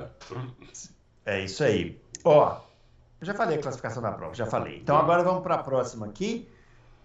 É, 1.26 1.38
é 1.38 1.44
isso 1.46 1.64
aí. 1.64 2.02
Ó, 2.24 2.60
já 3.22 3.34
falei 3.34 3.58
a 3.58 3.62
classificação 3.62 4.02
da 4.02 4.12
prova, 4.12 4.34
já 4.34 4.46
falei. 4.46 4.78
Então 4.78 4.98
agora 4.98 5.24
vamos 5.24 5.44
para 5.44 5.56
a 5.56 5.64
próxima 5.64 6.08
aqui, 6.08 6.50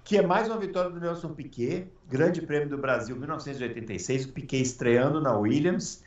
que 0.03 0.17
é 0.17 0.23
mais 0.23 0.49
uma 0.49 0.57
vitória 0.57 0.91
do 0.91 0.99
Nelson 0.99 1.35
Piquet, 1.35 1.93
Grande 2.09 2.41
Prêmio 2.41 2.69
do 2.69 2.79
Brasil 2.79 3.15
1986, 3.17 4.25
o 4.27 4.33
Piquet 4.33 4.63
estreando 4.63 5.21
na 5.21 5.37
Williams. 5.37 6.03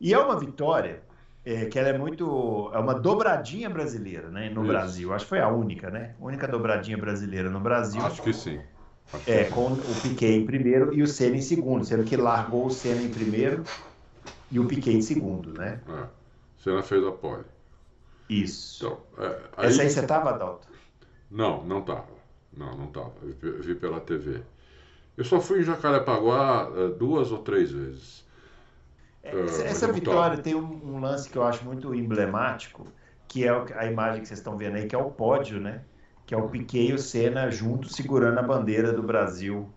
E 0.00 0.14
é 0.14 0.18
uma 0.18 0.38
vitória 0.38 1.02
é, 1.44 1.66
que 1.66 1.78
ela 1.78 1.88
é 1.88 1.98
muito. 1.98 2.70
É 2.74 2.78
uma 2.78 2.94
dobradinha 2.94 3.70
brasileira, 3.70 4.28
né? 4.28 4.50
No 4.50 4.62
Isso. 4.62 4.72
Brasil. 4.72 5.12
Acho 5.12 5.24
que 5.24 5.28
foi 5.30 5.40
a 5.40 5.48
única, 5.48 5.90
né? 5.90 6.14
A 6.20 6.24
única 6.24 6.46
dobradinha 6.46 6.98
brasileira 6.98 7.48
no 7.48 7.60
Brasil. 7.60 8.02
Acho 8.02 8.22
que 8.22 8.32
sim. 8.32 8.60
Acho 9.12 9.30
é, 9.30 9.44
com 9.44 9.72
o 9.72 10.00
Piquet 10.02 10.36
em 10.36 10.46
primeiro 10.46 10.94
e 10.94 11.02
o 11.02 11.06
Senna 11.06 11.36
em 11.36 11.42
segundo, 11.42 11.84
sendo 11.84 12.04
que 12.04 12.16
largou 12.16 12.66
o 12.66 12.70
Senna 12.70 13.02
em 13.02 13.08
primeiro 13.08 13.64
e 14.50 14.60
o 14.60 14.66
Piquet 14.66 14.92
em 14.92 15.02
segundo, 15.02 15.52
né? 15.52 15.80
É. 15.88 16.06
Senna 16.58 16.82
fez 16.82 17.04
a 17.04 17.10
pole. 17.10 17.44
Isso. 18.28 18.84
Então, 18.84 19.24
é, 19.24 19.40
aí... 19.56 19.66
Essa 19.66 19.82
aí 19.82 19.90
você 19.90 20.00
estava, 20.00 20.30
Adalto? 20.30 20.68
Não, 21.30 21.64
não 21.64 21.80
estava. 21.80 22.06
Não, 22.56 22.76
não 22.76 22.84
estava. 22.84 23.12
Eu 23.42 23.62
vi 23.62 23.74
pela 23.74 24.00
TV. 24.00 24.42
Eu 25.16 25.24
só 25.24 25.40
fui 25.40 25.60
em 25.60 25.64
Jacarepaguá 25.64 26.70
é, 26.76 26.88
duas 26.88 27.32
ou 27.32 27.38
três 27.38 27.72
vezes. 27.72 28.24
É, 29.22 29.38
essa, 29.40 29.62
essa 29.64 29.92
vitória 29.92 30.38
tem 30.38 30.54
um, 30.54 30.80
um, 30.84 31.00
lance 31.00 31.28
que 31.28 31.36
eu 31.36 31.42
acho 31.42 31.64
muito 31.64 31.94
emblemático, 31.94 32.86
que 33.28 33.46
é 33.46 33.50
a 33.76 33.86
imagem 33.86 34.22
que 34.22 34.28
vocês 34.28 34.40
estão 34.40 34.56
vendo 34.56 34.76
aí, 34.76 34.86
que 34.86 34.94
é 34.94 34.98
o 34.98 35.10
pódio, 35.10 35.60
né? 35.60 35.82
Que 36.26 36.34
é 36.34 36.38
o 36.38 36.48
Piquet 36.48 36.90
e 36.90 36.92
o 36.94 36.98
Senna 36.98 37.50
juntos 37.50 37.92
segurando 37.92 38.38
a 38.38 38.42
bandeira 38.42 38.92
do 38.92 39.02
Brasil, 39.02 39.68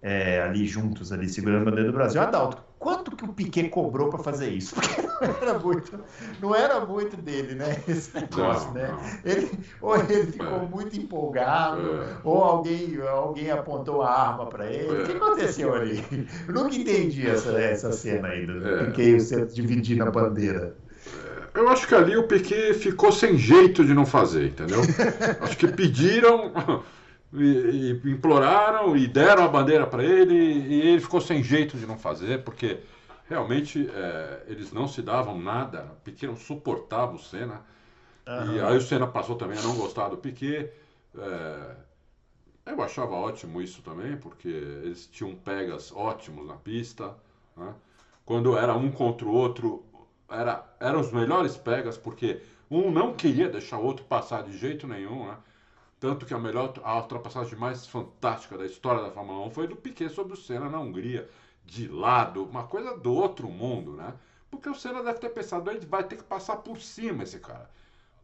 é, 0.00 0.40
ali 0.40 0.66
juntos, 0.66 1.12
ali 1.12 1.28
segurando 1.28 1.62
a 1.62 1.70
bandeira 1.70 1.90
do 1.90 1.96
Brasil. 1.96 2.20
Adalto, 2.20 2.62
quanto 2.78 3.16
que 3.16 3.24
o 3.24 3.32
Piquet 3.32 3.68
cobrou 3.68 4.08
para 4.10 4.22
fazer 4.22 4.50
isso? 4.50 4.74
Porque 4.74 5.02
não 5.20 5.36
era 5.40 5.58
muito, 5.58 6.00
não 6.40 6.54
era 6.54 6.80
muito 6.80 7.16
dele, 7.16 7.54
né? 7.54 7.82
Esse 7.88 8.14
negócio, 8.14 8.68
não, 8.68 8.74
né? 8.74 8.88
Não. 8.88 9.32
Ele, 9.32 9.50
ou 9.80 9.96
ele 9.96 10.32
ficou 10.32 10.62
é. 10.62 10.66
muito 10.66 10.96
empolgado, 10.96 12.02
é. 12.02 12.16
ou 12.24 12.42
alguém, 12.42 13.00
alguém 13.00 13.50
apontou 13.50 14.02
a 14.02 14.10
arma 14.10 14.46
para 14.46 14.70
ele. 14.70 14.88
É. 14.88 15.02
O 15.02 15.06
que 15.06 15.12
aconteceu 15.12 15.74
ali? 15.74 16.04
Eu 16.46 16.54
nunca 16.54 16.74
entendi 16.74 17.26
essa, 17.26 17.50
essa 17.60 17.92
cena 17.92 18.28
aí 18.28 18.46
do 18.46 18.66
é. 18.66 18.84
Piquet 18.86 19.18
dividindo 19.54 20.04
a 20.04 20.10
bandeira. 20.10 20.76
É, 21.54 21.58
eu 21.58 21.68
acho 21.68 21.86
que 21.86 21.94
ali 21.94 22.16
o 22.16 22.26
Piquet 22.26 22.74
ficou 22.74 23.12
sem 23.12 23.36
jeito 23.36 23.84
de 23.84 23.94
não 23.94 24.06
fazer, 24.06 24.48
entendeu? 24.48 24.80
acho 25.40 25.56
que 25.56 25.68
pediram 25.68 26.52
e, 27.32 28.00
e 28.04 28.10
imploraram 28.10 28.96
e 28.96 29.06
deram 29.06 29.44
a 29.44 29.48
bandeira 29.48 29.86
para 29.86 30.02
ele 30.02 30.34
e 30.34 30.88
ele 30.88 31.00
ficou 31.00 31.20
sem 31.20 31.42
jeito 31.42 31.76
de 31.76 31.86
não 31.86 31.98
fazer, 31.98 32.42
porque 32.42 32.78
realmente 33.28 33.88
é, 33.90 34.42
eles 34.46 34.72
não 34.72 34.88
se 34.88 35.02
davam 35.02 35.38
nada, 35.38 35.96
Piquet 36.02 36.26
não 36.26 36.36
suportava 36.36 37.14
o 37.14 37.18
Senna. 37.18 37.62
Uhum. 38.26 38.54
E 38.54 38.60
aí 38.60 38.76
o 38.76 38.80
Senna 38.80 39.06
passou 39.06 39.36
também 39.36 39.58
a 39.58 39.62
não 39.62 39.76
gostar 39.76 40.08
do 40.08 40.16
Piquet. 40.16 40.72
É, 41.16 41.76
eu 42.66 42.82
achava 42.82 43.14
ótimo 43.14 43.60
isso 43.60 43.82
também, 43.82 44.16
porque 44.16 44.48
eles 44.48 45.06
tinham 45.06 45.34
pegas 45.34 45.92
ótimos 45.92 46.46
na 46.46 46.54
pista. 46.54 47.14
Né? 47.56 47.74
Quando 48.24 48.56
era 48.56 48.74
um 48.74 48.90
contra 48.90 49.26
o 49.26 49.32
outro, 49.32 49.84
era, 50.28 50.64
eram 50.80 51.00
os 51.00 51.12
melhores 51.12 51.56
pegas, 51.56 51.96
porque 51.96 52.42
um 52.70 52.90
não 52.90 53.14
queria 53.14 53.48
deixar 53.48 53.78
o 53.78 53.84
outro 53.84 54.04
passar 54.04 54.42
de 54.42 54.56
jeito 54.56 54.86
nenhum. 54.86 55.26
Né? 55.26 55.36
Tanto 56.00 56.26
que 56.26 56.34
a 56.34 56.38
melhor 56.38 56.74
a 56.82 56.96
ultrapassagem 56.96 57.58
mais 57.58 57.86
fantástica 57.86 58.56
da 58.56 58.66
história 58.66 59.02
da 59.02 59.10
Fórmula 59.10 59.46
1 59.46 59.50
foi 59.50 59.66
do 59.66 59.76
Piquet 59.76 60.10
sobre 60.10 60.34
o 60.34 60.36
Senna 60.36 60.68
na 60.68 60.78
Hungria, 60.78 61.28
de 61.68 61.86
lado, 61.86 62.44
uma 62.44 62.64
coisa 62.64 62.96
do 62.96 63.12
outro 63.12 63.46
mundo, 63.46 63.92
né? 63.92 64.14
Porque 64.50 64.70
o 64.70 64.74
Senna 64.74 65.02
deve 65.02 65.18
ter 65.18 65.28
pensado, 65.28 65.70
ele 65.70 65.84
vai 65.84 66.02
ter 66.02 66.16
que 66.16 66.24
passar 66.24 66.56
por 66.56 66.80
cima 66.80 67.24
esse 67.24 67.38
cara. 67.38 67.68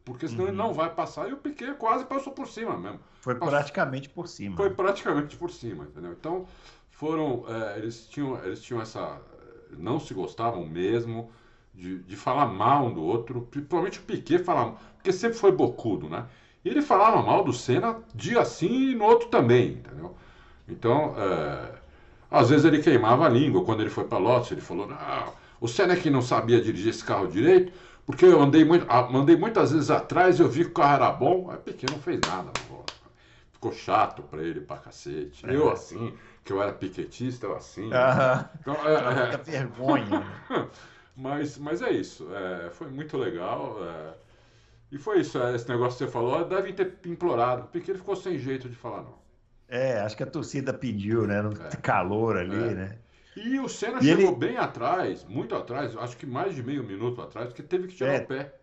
Porque 0.02 0.26
senão 0.26 0.44
uhum. 0.44 0.48
ele 0.48 0.56
não 0.56 0.72
vai 0.72 0.92
passar. 0.92 1.28
E 1.28 1.32
o 1.32 1.36
Piquet 1.36 1.74
quase 1.74 2.04
passou 2.06 2.32
por 2.32 2.48
cima 2.48 2.76
mesmo. 2.76 3.00
Foi 3.20 3.34
Passou... 3.34 3.54
praticamente 3.54 4.08
por 4.08 4.26
cima. 4.26 4.56
Foi 4.56 4.70
praticamente 4.70 5.36
por 5.36 5.50
cima, 5.50 5.84
entendeu? 5.84 6.12
Então, 6.12 6.46
foram. 6.90 7.44
É, 7.48 7.78
eles, 7.78 8.06
tinham, 8.06 8.42
eles 8.44 8.62
tinham 8.62 8.80
essa. 8.80 9.20
Não 9.70 9.98
se 9.98 10.12
gostavam 10.12 10.66
mesmo 10.66 11.30
de, 11.74 11.98
de 12.00 12.16
falar 12.16 12.46
mal 12.46 12.86
um 12.86 12.94
do 12.94 13.02
outro. 13.02 13.42
Principalmente 13.50 13.98
o 13.98 14.02
Piquet 14.02 14.38
falar. 14.44 14.72
Porque 14.96 15.12
sempre 15.12 15.38
foi 15.38 15.52
bocudo, 15.52 16.08
né? 16.08 16.26
E 16.62 16.68
ele 16.68 16.82
falava 16.82 17.22
mal 17.22 17.44
do 17.44 17.52
Senna 17.52 18.02
dia 18.14 18.44
sim 18.44 18.90
e 18.90 18.94
no 18.94 19.04
outro 19.04 19.28
também, 19.28 19.72
entendeu? 19.72 20.14
Então, 20.66 21.14
é, 21.16 21.78
às 22.34 22.50
vezes 22.50 22.64
ele 22.64 22.82
queimava 22.82 23.26
a 23.26 23.28
língua. 23.28 23.64
Quando 23.64 23.80
ele 23.80 23.90
foi 23.90 24.04
para 24.04 24.18
Lotus, 24.18 24.52
ele 24.52 24.60
falou: 24.60 24.86
não, 24.86 24.96
o 25.60 25.66
é 25.66 25.96
que 25.96 26.10
não 26.10 26.20
sabia 26.20 26.60
dirigir 26.60 26.90
esse 26.90 27.04
carro 27.04 27.26
direito, 27.26 27.72
porque 28.04 28.24
eu 28.24 28.40
andei, 28.40 28.64
muito, 28.64 28.86
mandei 29.10 29.36
muitas 29.36 29.72
vezes 29.72 29.90
atrás 29.90 30.38
e 30.38 30.42
eu 30.42 30.48
vi 30.48 30.64
que 30.64 30.70
o 30.70 30.74
carro 30.74 30.94
era 30.94 31.10
bom. 31.12 31.50
Aí 31.50 31.58
Piquet 31.58 31.90
não 31.90 31.98
fez 31.98 32.20
nada. 32.20 32.50
Ficou 33.52 33.72
chato 33.72 34.22
para 34.22 34.42
ele 34.42 34.60
pra 34.60 34.76
cacete. 34.76 35.46
É. 35.46 35.54
Eu 35.54 35.70
assim, 35.70 36.12
que 36.44 36.52
eu 36.52 36.60
era 36.60 36.72
piquetista, 36.72 37.46
eu 37.46 37.56
assim. 37.56 37.88
Ah, 37.92 38.50
então, 38.60 38.74
é, 38.74 39.34
é... 39.34 39.36
vergonha. 39.38 40.26
mas, 41.16 41.56
mas 41.56 41.80
é 41.80 41.92
isso. 41.92 42.28
É, 42.34 42.70
foi 42.70 42.88
muito 42.88 43.16
legal. 43.16 43.78
É, 43.82 44.14
e 44.92 44.98
foi 44.98 45.20
isso, 45.20 45.42
é, 45.42 45.54
esse 45.54 45.68
negócio 45.68 45.98
que 45.98 46.04
você 46.04 46.10
falou, 46.10 46.44
devem 46.44 46.72
ter 46.72 46.98
implorado, 47.06 47.68
porque 47.72 47.90
ele 47.90 47.98
ficou 47.98 48.14
sem 48.14 48.38
jeito 48.38 48.68
de 48.68 48.76
falar 48.76 49.02
não. 49.02 49.23
É, 49.68 50.00
acho 50.00 50.16
que 50.16 50.22
a 50.22 50.26
torcida 50.26 50.72
pediu, 50.72 51.26
né? 51.26 51.42
Não 51.42 51.52
é. 51.52 51.76
calor 51.82 52.36
ali, 52.36 52.56
é. 52.56 52.74
né? 52.74 52.98
E 53.36 53.58
o 53.58 53.68
Senna 53.68 53.98
e 53.98 54.04
chegou 54.04 54.28
ele... 54.28 54.36
bem 54.36 54.56
atrás, 54.56 55.24
muito 55.28 55.54
atrás, 55.54 55.96
acho 55.96 56.16
que 56.16 56.26
mais 56.26 56.54
de 56.54 56.62
meio 56.62 56.84
minuto 56.84 57.20
atrás, 57.20 57.48
porque 57.48 57.62
teve 57.62 57.88
que 57.88 57.96
tirar 57.96 58.14
é. 58.14 58.18
o 58.18 58.26
pé. 58.26 58.54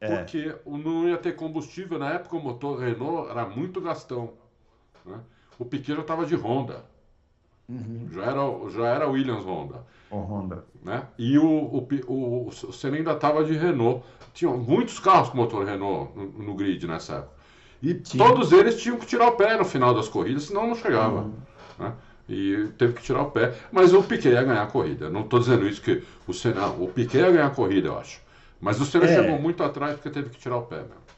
É. 0.00 0.16
Porque 0.16 0.56
não 0.66 1.08
ia 1.08 1.18
ter 1.18 1.36
combustível. 1.36 1.98
Na 1.98 2.10
época 2.14 2.36
o 2.36 2.42
motor 2.42 2.78
Renault 2.78 3.30
era 3.30 3.46
muito 3.46 3.80
gastão. 3.80 4.32
Né? 5.04 5.20
O 5.58 5.64
Piquet 5.64 5.94
já 5.94 6.00
estava 6.00 6.24
de 6.24 6.34
Honda. 6.34 6.84
Uhum. 7.68 8.08
Já, 8.10 8.22
era, 8.22 8.70
já 8.70 8.86
era 8.88 9.08
Williams 9.08 9.44
Honda. 9.44 9.84
O 10.10 10.16
Honda. 10.16 10.64
Né? 10.82 11.06
E 11.18 11.38
o, 11.38 11.46
o, 11.46 11.88
o, 12.08 12.48
o 12.48 12.72
Senna 12.72 12.96
ainda 12.96 13.12
estava 13.12 13.44
de 13.44 13.52
Renault. 13.52 14.02
Tinham 14.32 14.56
muitos 14.56 14.98
carros 14.98 15.28
com 15.28 15.36
motor 15.36 15.66
Renault 15.66 16.16
no, 16.16 16.26
no 16.26 16.54
grid 16.54 16.86
nessa 16.86 17.16
época. 17.16 17.39
E 17.82 17.94
Tinha. 17.94 18.24
todos 18.24 18.52
eles 18.52 18.80
tinham 18.80 18.98
que 18.98 19.06
tirar 19.06 19.28
o 19.28 19.32
pé 19.32 19.56
no 19.56 19.64
final 19.64 19.94
das 19.94 20.08
corridas, 20.08 20.44
senão 20.44 20.66
não 20.66 20.74
chegava. 20.74 21.22
Uhum. 21.22 21.32
Né? 21.78 21.92
E 22.28 22.68
teve 22.78 22.92
que 22.92 23.02
tirar 23.02 23.22
o 23.22 23.30
pé. 23.30 23.54
Mas 23.72 23.92
o 23.92 24.02
Piquet 24.02 24.30
ia 24.30 24.42
ganhar 24.42 24.62
a 24.62 24.66
corrida. 24.66 25.10
Não 25.10 25.22
estou 25.22 25.40
dizendo 25.40 25.66
isso 25.66 25.80
que 25.80 26.02
o 26.26 26.32
Senna. 26.32 26.66
O 26.66 26.86
Piquet 26.86 27.18
ia 27.18 27.30
ganhar 27.30 27.46
a 27.46 27.50
corrida, 27.50 27.88
eu 27.88 27.98
acho. 27.98 28.20
Mas 28.60 28.80
o 28.80 28.84
Senna 28.84 29.06
é. 29.06 29.16
chegou 29.16 29.38
muito 29.40 29.64
atrás 29.64 29.94
porque 29.94 30.10
teve 30.10 30.30
que 30.30 30.38
tirar 30.38 30.58
o 30.58 30.62
pé 30.62 30.76
mesmo 30.76 31.10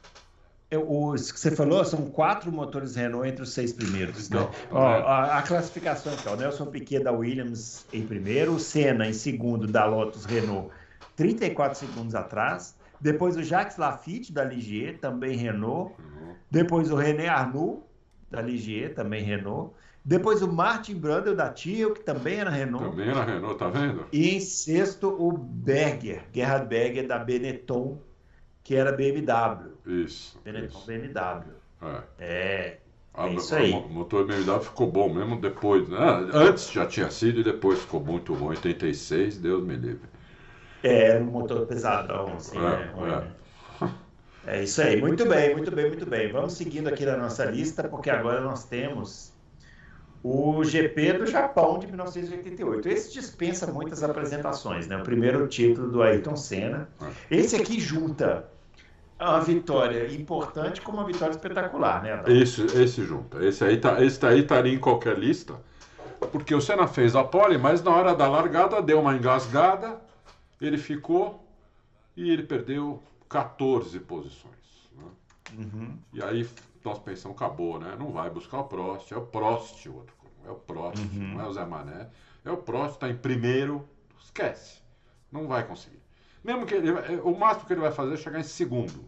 os 0.77 1.31
que 1.31 1.39
você 1.39 1.51
falou 1.51 1.83
são 1.85 2.09
quatro 2.09 2.51
motores 2.51 2.95
Renault 2.95 3.27
entre 3.27 3.43
os 3.43 3.51
seis 3.51 3.73
primeiros. 3.73 4.29
Né? 4.29 4.47
Ó, 4.71 4.79
a, 4.79 5.37
a, 5.37 5.41
classificação 5.41 6.13
aqui, 6.13 6.27
ó, 6.27 6.35
Nelson 6.35 6.65
Piquet 6.67 6.99
da 6.99 7.11
Williams 7.11 7.85
em 7.93 8.05
primeiro, 8.05 8.59
Senna 8.59 9.07
em 9.07 9.13
segundo 9.13 9.67
da 9.67 9.85
Lotus 9.85 10.25
Renault, 10.25 10.69
34 11.15 11.77
segundos 11.77 12.15
atrás, 12.15 12.75
Depois 13.03 13.35
o 13.35 13.43
Jacques 13.43 13.75
Lafitte, 13.75 14.31
da 14.31 14.45
Ligier, 14.45 14.97
também 14.97 15.35
Renault. 15.35 15.93
Depois 16.49 16.89
o 16.89 16.95
René 16.95 17.27
Arnoux, 17.27 17.83
da 18.31 18.41
Ligier, 18.41 18.95
também 18.95 19.21
Renault. 19.21 19.73
Depois 20.05 20.41
o 20.41 20.49
Martin 20.49 20.95
Brundle, 20.95 21.35
da 21.35 21.49
Tio, 21.49 21.93
que 21.93 22.01
também 22.01 22.39
era 22.39 22.49
Renault. 22.49 22.89
Também 22.89 23.09
era 23.09 23.25
Renault, 23.25 23.59
tá 23.59 23.67
vendo? 23.69 24.05
E 24.09 24.29
em 24.35 24.39
sexto, 24.39 25.09
o 25.09 25.37
Berger, 25.37 26.23
Gerhard 26.33 26.65
Berger, 26.65 27.05
da 27.05 27.19
Benetton, 27.19 27.99
que 28.63 28.73
era 28.73 28.93
BMW. 28.93 29.71
Isso. 29.85 30.39
Benetton, 30.45 30.77
isso. 30.77 30.87
BMW. 30.87 31.51
É. 31.81 32.03
É, 32.19 32.79
É 33.17 33.33
isso 33.33 33.53
aí. 33.53 33.71
O 33.73 33.89
motor 33.89 34.25
BMW 34.25 34.61
ficou 34.61 34.89
bom 34.89 35.13
mesmo 35.13 35.41
depois, 35.41 35.89
né? 35.89 35.97
Antes 36.33 36.71
já 36.71 36.85
tinha 36.85 37.11
sido 37.11 37.41
e 37.41 37.43
depois 37.43 37.79
ficou 37.81 37.99
muito 37.99 38.33
bom. 38.33 38.45
86, 38.45 39.37
Deus 39.39 39.61
me 39.61 39.75
livre. 39.75 40.12
É, 40.83 41.05
era 41.05 41.23
um 41.23 41.25
motor 41.25 41.65
pesadão, 41.65 42.33
assim, 42.35 42.57
É, 42.57 42.61
né? 42.61 42.93
né? 43.81 43.91
É 44.45 44.63
isso 44.63 44.81
aí, 44.81 44.99
muito 44.99 45.25
bem, 45.25 45.53
muito 45.53 45.71
bem, 45.71 45.87
muito 45.87 46.05
bem. 46.05 46.29
Vamos 46.31 46.53
seguindo 46.53 46.89
aqui 46.89 47.05
na 47.05 47.15
nossa 47.15 47.45
lista, 47.45 47.85
porque 47.85 48.09
agora 48.09 48.41
nós 48.41 48.65
temos 48.65 49.31
o 50.21 50.63
GP 50.63 51.13
do 51.13 51.25
Japão 51.25 51.79
de 51.79 51.87
1988. 51.87 52.89
Esse 52.89 53.13
dispensa 53.13 53.67
muitas 53.67 54.03
apresentações, 54.03 54.87
né? 54.87 54.97
O 54.97 55.03
primeiro 55.03 55.47
título 55.47 55.89
do 55.89 56.01
Ayrton 56.01 56.35
Senna. 56.35 56.89
Esse 57.31 57.55
aqui 57.55 57.79
junta 57.79 58.45
uma 59.19 59.39
vitória 59.39 60.13
importante 60.13 60.81
com 60.81 60.91
uma 60.91 61.05
vitória 61.05 61.31
espetacular, 61.31 62.03
né? 62.03 62.13
Adão? 62.13 62.35
Esse, 62.35 62.65
esse 62.65 63.03
junta. 63.03 63.43
Esse 63.45 63.63
aí, 63.63 63.77
tá, 63.77 64.03
esse 64.03 64.25
aí 64.25 64.39
estaria 64.39 64.73
em 64.73 64.79
qualquer 64.79 65.17
lista. 65.17 65.55
Porque 66.31 66.55
o 66.55 66.61
Senna 66.61 66.87
fez 66.87 67.15
a 67.15 67.23
pole, 67.23 67.57
mas 67.57 67.83
na 67.83 67.91
hora 67.91 68.15
da 68.15 68.27
largada 68.27 68.81
deu 68.81 68.99
uma 68.99 69.13
engasgada, 69.15 69.99
ele 70.65 70.77
ficou 70.77 71.43
e 72.15 72.29
ele 72.29 72.43
perdeu 72.43 73.01
14 73.29 73.99
posições. 73.99 74.53
né? 74.95 75.05
Uhum. 75.57 75.97
E 76.13 76.21
aí 76.23 76.47
nós 76.83 76.99
pensamos, 76.99 77.35
acabou, 77.37 77.79
né? 77.79 77.95
Não 77.97 78.11
vai 78.11 78.29
buscar 78.29 78.59
o 78.59 78.63
Prost, 78.65 79.11
é 79.11 79.17
o 79.17 79.21
Prost 79.25 79.85
o 79.87 79.95
outro. 79.95 80.13
É 80.45 80.49
o 80.51 80.55
Prost, 80.55 80.99
Uhum. 80.99 81.33
não 81.35 81.41
é 81.41 81.47
o 81.47 81.53
Zé 81.53 81.65
Mané. 81.65 82.09
É 82.43 82.51
o 82.51 82.57
Prost, 82.57 82.95
está 82.95 83.09
em 83.09 83.15
primeiro, 83.15 83.87
esquece. 84.21 84.81
Não 85.31 85.47
vai 85.47 85.65
conseguir. 85.65 85.99
Mesmo 86.43 86.65
que 86.65 86.73
ele, 86.75 86.89
é, 86.89 87.21
o 87.23 87.37
máximo 87.37 87.65
que 87.65 87.73
ele 87.73 87.79
vai 87.81 87.91
fazer 87.91 88.15
é 88.15 88.17
chegar 88.17 88.39
em 88.39 88.43
segundo. 88.43 89.05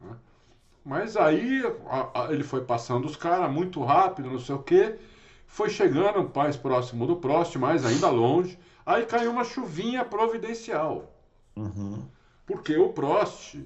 né? 0.00 0.16
Mas 0.84 1.16
aí 1.16 1.62
a- 1.86 2.24
a- 2.24 2.32
ele 2.32 2.42
foi 2.44 2.62
passando 2.64 3.04
os 3.04 3.16
caras 3.16 3.50
muito 3.52 3.82
rápido, 3.84 4.30
não 4.30 4.38
sei 4.38 4.54
o 4.54 4.62
quê. 4.62 4.98
Foi 5.46 5.68
chegando 5.68 6.30
mais 6.34 6.56
próximo 6.56 7.06
do 7.06 7.16
Prost, 7.16 7.56
mas 7.56 7.84
ainda 7.84 8.08
longe. 8.08 8.58
Aí 8.88 9.04
caiu 9.04 9.30
uma 9.30 9.44
chuvinha 9.44 10.02
providencial. 10.02 11.12
Uhum. 11.54 12.02
Porque 12.46 12.74
o 12.78 12.88
Prost, 12.88 13.56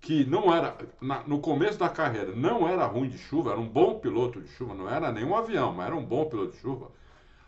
que 0.00 0.24
não 0.24 0.52
era, 0.52 0.76
na- 1.00 1.22
no 1.24 1.38
começo 1.38 1.78
da 1.78 1.88
carreira, 1.88 2.32
não 2.34 2.68
era 2.68 2.84
ruim 2.84 3.08
de 3.08 3.16
chuva, 3.16 3.52
era 3.52 3.60
um 3.60 3.68
bom 3.68 4.00
piloto 4.00 4.40
de 4.40 4.48
chuva, 4.48 4.74
não 4.74 4.90
era 4.90 5.12
nenhum 5.12 5.36
avião, 5.36 5.72
mas 5.72 5.86
era 5.86 5.94
um 5.94 6.04
bom 6.04 6.24
piloto 6.24 6.50
de 6.50 6.58
chuva. 6.58 6.90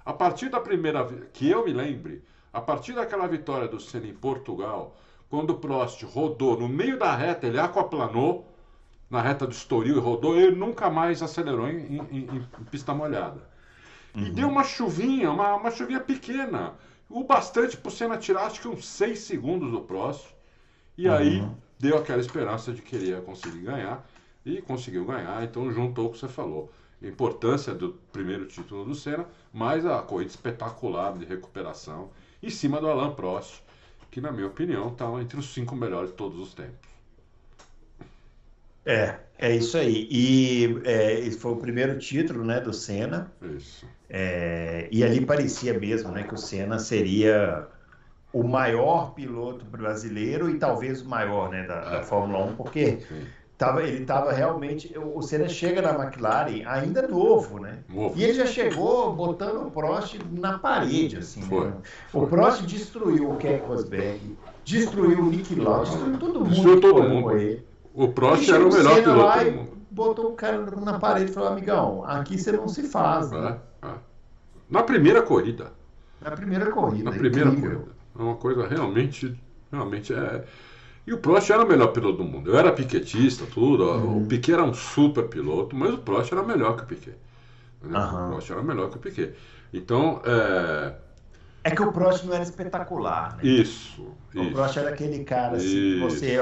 A 0.05 0.12
partir 0.12 0.48
da 0.48 0.61
primeira, 0.61 1.05
que 1.32 1.50
eu 1.50 1.64
me 1.64 1.72
lembre, 1.72 2.22
a 2.53 2.61
partir 2.61 2.92
daquela 2.92 3.26
vitória 3.26 3.66
do 3.66 3.80
Senna 3.80 4.07
em 4.07 4.14
Portugal, 4.14 4.96
quando 5.28 5.50
o 5.50 5.59
Prost 5.59 6.05
rodou 6.05 6.57
no 6.57 6.68
meio 6.68 6.96
da 7.00 7.16
reta, 7.16 7.48
ele 7.48 7.59
aquaplanou 7.59 8.46
na 9.11 9.20
reta 9.20 9.44
do 9.44 9.53
Estoril 9.53 9.96
e 9.96 10.00
rodou, 10.00 10.36
ele 10.36 10.55
nunca 10.55 10.88
mais 10.88 11.20
acelerou 11.20 11.66
em, 11.68 11.96
em- 11.96 12.09
em- 12.12 12.48
em 12.61 12.64
pista 12.70 12.94
molhada. 12.94 13.50
E 14.14 14.30
deu 14.30 14.46
uma 14.48 14.62
chuvinha, 14.62 15.32
uma, 15.32 15.55
uma 15.57 15.70
chuvinha 15.72 15.98
pequena, 16.00 16.74
o 17.12 17.24
bastante 17.24 17.76
para 17.76 17.88
o 17.88 17.92
Senna 17.92 18.16
tirar, 18.16 18.46
acho 18.46 18.60
que 18.60 18.68
uns 18.68 18.86
6 18.86 19.18
segundos 19.18 19.70
do 19.70 19.80
Prost. 19.80 20.26
E 20.96 21.08
aí 21.08 21.46
deu 21.78 21.96
aquela 21.96 22.20
esperança 22.20 22.72
de 22.72 22.82
que 22.82 22.94
ele 22.94 23.08
ia 23.08 23.20
conseguir 23.20 23.60
ganhar 23.60 24.06
e 24.44 24.60
conseguiu 24.62 25.04
ganhar. 25.04 25.42
Então 25.42 25.70
juntou 25.72 26.08
o 26.08 26.12
que 26.12 26.18
você 26.18 26.28
falou. 26.28 26.70
A 27.02 27.06
importância 27.06 27.74
do 27.74 27.94
primeiro 28.12 28.46
título 28.46 28.84
do 28.84 28.94
Senna, 28.94 29.26
mais 29.52 29.84
a 29.84 30.00
corrida 30.02 30.30
espetacular 30.30 31.18
de 31.18 31.24
recuperação 31.24 32.10
em 32.42 32.50
cima 32.50 32.80
do 32.80 32.88
Alain 32.88 33.14
Prost, 33.14 33.62
que 34.10 34.20
na 34.20 34.30
minha 34.30 34.46
opinião 34.46 34.88
está 34.88 35.06
entre 35.20 35.38
os 35.38 35.52
cinco 35.52 35.74
melhores 35.74 36.10
de 36.10 36.16
todos 36.16 36.38
os 36.38 36.54
tempos. 36.54 36.92
É, 38.84 39.18
é 39.38 39.56
isso 39.56 39.76
aí. 39.76 40.08
E 40.10 40.80
é, 40.84 41.30
foi 41.32 41.52
o 41.52 41.56
primeiro 41.56 41.98
título, 41.98 42.44
né, 42.44 42.60
do 42.60 42.72
Senna. 42.72 43.32
Isso. 43.56 43.86
É, 44.14 44.88
e 44.92 45.02
ali 45.02 45.24
parecia 45.24 45.72
mesmo, 45.72 46.10
né, 46.12 46.22
que 46.22 46.34
o 46.34 46.36
Senna 46.36 46.78
seria 46.78 47.66
o 48.30 48.42
maior 48.42 49.14
piloto 49.14 49.64
brasileiro 49.64 50.50
e 50.50 50.58
talvez 50.58 51.00
o 51.00 51.08
maior, 51.08 51.48
né, 51.50 51.66
da, 51.66 51.80
da 51.80 52.02
Fórmula 52.02 52.44
1, 52.44 52.56
porque 52.56 52.98
tava, 53.56 53.82
ele 53.82 54.02
estava 54.02 54.30
realmente. 54.30 54.92
O 54.98 55.22
Senna 55.22 55.48
chega 55.48 55.80
na 55.80 55.94
McLaren 56.04 56.62
ainda 56.66 57.08
novo, 57.08 57.58
né? 57.58 57.78
Novo. 57.88 58.12
E 58.14 58.22
ele 58.24 58.34
já 58.34 58.44
chegou 58.44 59.14
botando 59.14 59.66
o 59.66 59.70
Prost 59.70 60.18
na 60.30 60.58
parede, 60.58 61.16
assim. 61.16 61.40
Foi. 61.42 61.68
né? 61.68 61.76
O 62.12 62.26
Prost 62.26 62.66
destruiu 62.66 63.30
o 63.30 63.36
Keck 63.36 63.64
Rosberg, 63.66 64.36
destruiu 64.62 65.20
o 65.20 65.30
Nick 65.30 65.54
Lauda, 65.54 65.86
destruiu 65.86 66.18
todo 66.18 66.40
mundo. 66.40 66.50
Destruiu 66.50 66.80
todo 66.82 67.02
mundo. 67.04 67.22
correr. 67.30 67.66
O 67.94 68.08
Prost 68.08 68.46
era 68.48 68.66
o 68.66 68.70
melhor 68.70 68.94
Senna 68.94 69.02
piloto 69.02 69.44
do 69.44 69.50
mundo. 69.52 69.72
Botou 69.90 70.30
o 70.30 70.34
cara 70.34 70.58
na 70.58 70.98
parede 70.98 71.30
e 71.30 71.34
falou, 71.34 71.50
amigão, 71.50 72.04
aqui 72.04 72.38
você 72.38 72.52
não 72.52 72.68
se 72.68 72.82
faz, 72.82 73.30
né? 73.30 73.58
É. 73.68 73.72
Na 74.73 74.83
primeira 74.83 75.20
corrida. 75.23 75.73
Na 76.20 76.31
primeira 76.31 76.70
corrida. 76.70 77.05
Na 77.05 77.11
primeira 77.11 77.51
incrível. 77.51 77.81
corrida. 77.81 77.93
É 78.18 78.23
uma 78.23 78.37
coisa 78.37 78.66
realmente. 78.66 79.39
Realmente 79.70 80.12
é. 80.14 80.45
E 81.07 81.12
o 81.12 81.18
Prost 81.18 81.51
era 81.51 81.64
o 81.64 81.68
melhor 81.68 81.89
piloto 81.89 82.18
do 82.18 82.25
mundo. 82.25 82.51
Eu 82.51 82.59
era 82.59 82.73
piquetista, 82.73 83.45
tudo. 83.53 83.85
Uhum. 83.85 84.23
O 84.23 84.27
Piquet 84.27 84.53
era 84.55 84.62
um 84.64 84.73
super 84.73 85.25
piloto, 85.29 85.75
mas 85.77 85.93
o 85.93 85.99
Prost 85.99 86.33
era 86.33 86.43
melhor 86.43 86.77
que 86.77 86.85
o 86.85 86.87
Piquet. 86.87 87.16
Entendeu? 87.81 88.01
Aham. 88.01 88.27
O 88.29 88.31
Prost 88.31 88.51
era 88.51 88.62
melhor 88.62 88.89
que 88.91 88.97
o 88.97 89.01
Piquet. 89.01 89.35
Então, 89.73 90.23
é. 90.25 90.95
É 91.64 91.70
que 91.70 91.83
o 91.83 91.93
Prost 91.93 92.25
não 92.25 92.35
era 92.35 92.43
espetacular, 92.43 93.37
né? 93.37 93.45
Isso. 93.45 94.03
O 94.35 94.43
Isso. 94.43 94.53
Prost 94.53 94.77
era 94.77 94.91
aquele 94.91 95.25
cara 95.25 95.57
assim, 95.57 95.66
que 95.68 96.01
você 96.01 96.39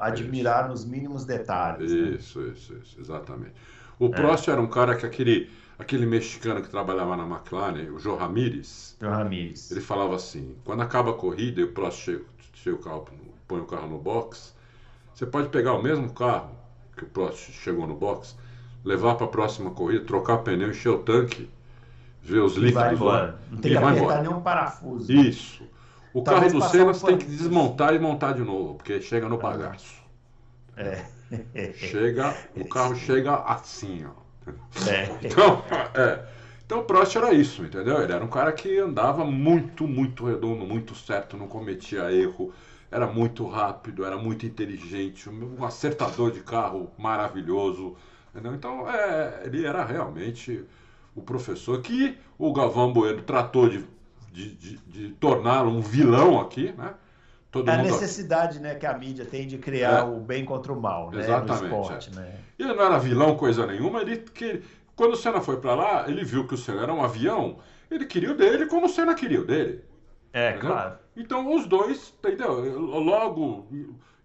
admirar 0.00 0.68
nos 0.68 0.84
mínimos 0.84 1.24
detalhes. 1.24 1.92
né? 1.92 2.16
Isso, 2.18 2.40
isso, 2.42 2.74
isso, 2.82 3.00
exatamente. 3.00 3.52
O 3.98 4.10
Prost 4.10 4.48
era 4.48 4.60
um 4.60 4.66
cara 4.66 4.94
que 4.96 5.04
aquele, 5.04 5.50
aquele 5.78 6.04
mexicano 6.04 6.60
que 6.60 6.68
trabalhava 6.68 7.16
na 7.16 7.24
McLaren, 7.24 7.90
o 7.90 7.98
Joe 7.98 8.18
Ramírez, 8.18 8.96
João 9.00 9.12
Ramírez. 9.12 9.70
ele 9.70 9.80
falava 9.80 10.16
assim: 10.16 10.56
quando 10.64 10.82
acaba 10.82 11.10
a 11.10 11.14
corrida 11.14 11.60
e 11.60 11.64
o 11.64 11.72
Prost 11.72 12.02
chega, 12.02 12.24
chega 12.54 12.76
o 12.76 12.80
carro, 12.80 13.06
põe 13.46 13.60
o 13.60 13.66
carro 13.66 13.88
no 13.88 13.98
box, 13.98 14.54
você 15.14 15.24
pode 15.24 15.48
pegar 15.48 15.74
o 15.74 15.82
mesmo 15.82 16.12
carro 16.12 16.50
que 16.96 17.04
o 17.04 17.06
Prost 17.06 17.52
chegou 17.52 17.86
no 17.86 17.94
box, 17.94 18.36
levar 18.84 19.14
para 19.14 19.26
a 19.26 19.30
próxima 19.30 19.70
corrida, 19.70 20.04
trocar 20.04 20.38
pneu, 20.38 20.70
encher 20.70 20.90
o 20.90 20.98
tanque, 20.98 21.48
ver 22.20 22.40
os 22.40 22.56
líquidos 22.56 22.74
vai 22.74 22.96
lá. 22.96 23.34
Não 23.50 23.58
tem 23.58 23.72
que 23.72 23.78
apertar 23.78 23.96
embora. 23.96 24.22
nenhum 24.22 24.40
parafuso. 24.40 25.12
Isso. 25.12 25.62
O 26.12 26.22
Talvez 26.22 26.52
carro 26.52 26.64
do 26.64 26.70
Senna 26.70 26.84
você 26.86 27.06
tem 27.06 27.18
que 27.18 27.26
desmontar 27.26 27.94
e 27.94 27.98
montar 27.98 28.32
de 28.32 28.42
novo, 28.42 28.74
porque 28.74 29.00
chega 29.00 29.28
no 29.28 29.38
bagaço. 29.38 30.02
É. 30.76 31.04
Chega, 31.74 32.34
o 32.56 32.64
carro 32.66 32.96
chega 32.96 33.34
assim, 33.34 34.04
ó. 34.06 34.27
É. 34.86 35.18
Então, 35.26 35.62
é. 35.94 36.24
Então 36.64 36.80
o 36.80 36.84
Prost 36.84 37.16
era 37.16 37.32
isso, 37.32 37.64
entendeu? 37.64 38.02
Ele 38.02 38.12
era 38.12 38.22
um 38.22 38.28
cara 38.28 38.52
que 38.52 38.78
andava 38.78 39.24
muito, 39.24 39.88
muito 39.88 40.26
redondo, 40.26 40.66
muito 40.66 40.94
certo, 40.94 41.36
não 41.36 41.48
cometia 41.48 42.12
erro, 42.12 42.52
era 42.90 43.06
muito 43.06 43.46
rápido, 43.46 44.04
era 44.04 44.18
muito 44.18 44.44
inteligente, 44.44 45.30
um 45.30 45.64
acertador 45.64 46.30
de 46.30 46.40
carro 46.40 46.90
maravilhoso. 46.98 47.96
Entendeu? 48.34 48.54
Então 48.54 48.88
é, 48.90 49.42
ele 49.44 49.64
era 49.64 49.82
realmente 49.84 50.62
o 51.14 51.22
professor 51.22 51.80
que 51.80 52.18
o 52.38 52.52
Galvão 52.52 52.92
Bueno 52.92 53.22
tratou 53.22 53.68
de, 53.68 53.84
de, 54.32 54.54
de, 54.54 54.76
de 54.86 55.08
torná-lo 55.14 55.70
um 55.70 55.80
vilão 55.80 56.38
aqui, 56.40 56.72
né? 56.76 56.94
Todo 57.50 57.70
É 57.70 57.74
a 57.74 57.78
mundo 57.78 57.86
necessidade 57.86 58.60
né, 58.60 58.74
que 58.74 58.84
a 58.84 58.96
mídia 58.96 59.24
tem 59.24 59.46
de 59.46 59.56
criar 59.58 60.00
É. 60.00 60.02
o 60.02 60.20
bem 60.20 60.44
contra 60.44 60.72
o 60.72 60.80
mal 60.80 61.10
né, 61.10 61.20
Exatamente, 61.20 61.60
no 61.62 61.80
esporte. 61.80 62.14
Né? 62.14 62.34
Ele 62.58 62.74
não 62.74 62.84
era 62.84 62.98
vilão 62.98 63.36
coisa 63.36 63.66
nenhuma, 63.66 64.02
ele 64.02 64.18
que 64.18 64.62
quando 64.94 65.12
o 65.12 65.16
Senna 65.16 65.40
foi 65.40 65.58
pra 65.60 65.74
lá, 65.74 66.08
ele 66.08 66.24
viu 66.24 66.46
que 66.46 66.54
o 66.54 66.58
Senna 66.58 66.82
era 66.82 66.92
um 66.92 67.02
avião, 67.02 67.58
ele 67.90 68.04
queria 68.04 68.32
o 68.32 68.36
dele 68.36 68.66
como 68.66 68.86
o 68.86 68.88
Senna 68.88 69.14
queria 69.14 69.40
o 69.40 69.44
dele. 69.44 69.84
É, 70.32 70.50
entendeu? 70.50 70.70
claro. 70.70 70.98
Então 71.16 71.54
os 71.54 71.66
dois, 71.66 72.12
entendeu? 72.18 72.78
Logo, 72.78 73.66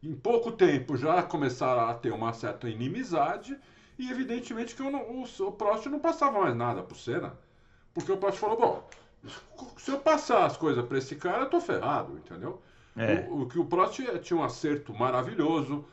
em 0.01 0.13
pouco 0.13 0.51
tempo 0.51 0.97
já 0.97 1.23
começaram 1.23 1.87
a 1.87 1.93
ter 1.93 2.11
uma 2.11 2.33
certa 2.33 2.67
inimizade 2.67 3.57
e 3.97 4.09
evidentemente 4.11 4.75
que 4.75 4.81
o, 4.81 4.87
o, 4.87 5.23
o 5.23 5.51
Prost 5.53 5.85
não 5.85 5.99
passava 5.99 6.41
mais 6.41 6.55
nada 6.55 6.83
pro 6.83 6.97
Senna, 6.97 7.33
porque 7.93 8.11
o 8.11 8.17
Prost 8.17 8.37
falou, 8.37 8.57
bom, 8.59 8.89
se 9.77 9.91
eu 9.91 9.99
passar 9.99 10.45
as 10.45 10.57
coisas 10.57 10.85
pra 10.85 10.97
esse 10.97 11.15
cara, 11.15 11.43
eu 11.43 11.49
tô 11.49 11.61
ferrado, 11.61 12.17
entendeu? 12.17 12.61
É. 12.95 13.25
O, 13.29 13.41
o 13.41 13.47
que 13.47 13.59
o 13.59 13.65
Prost 13.65 13.99
tinha 14.21 14.39
um 14.39 14.43
acerto 14.43 14.93
maravilhoso, 14.93 15.85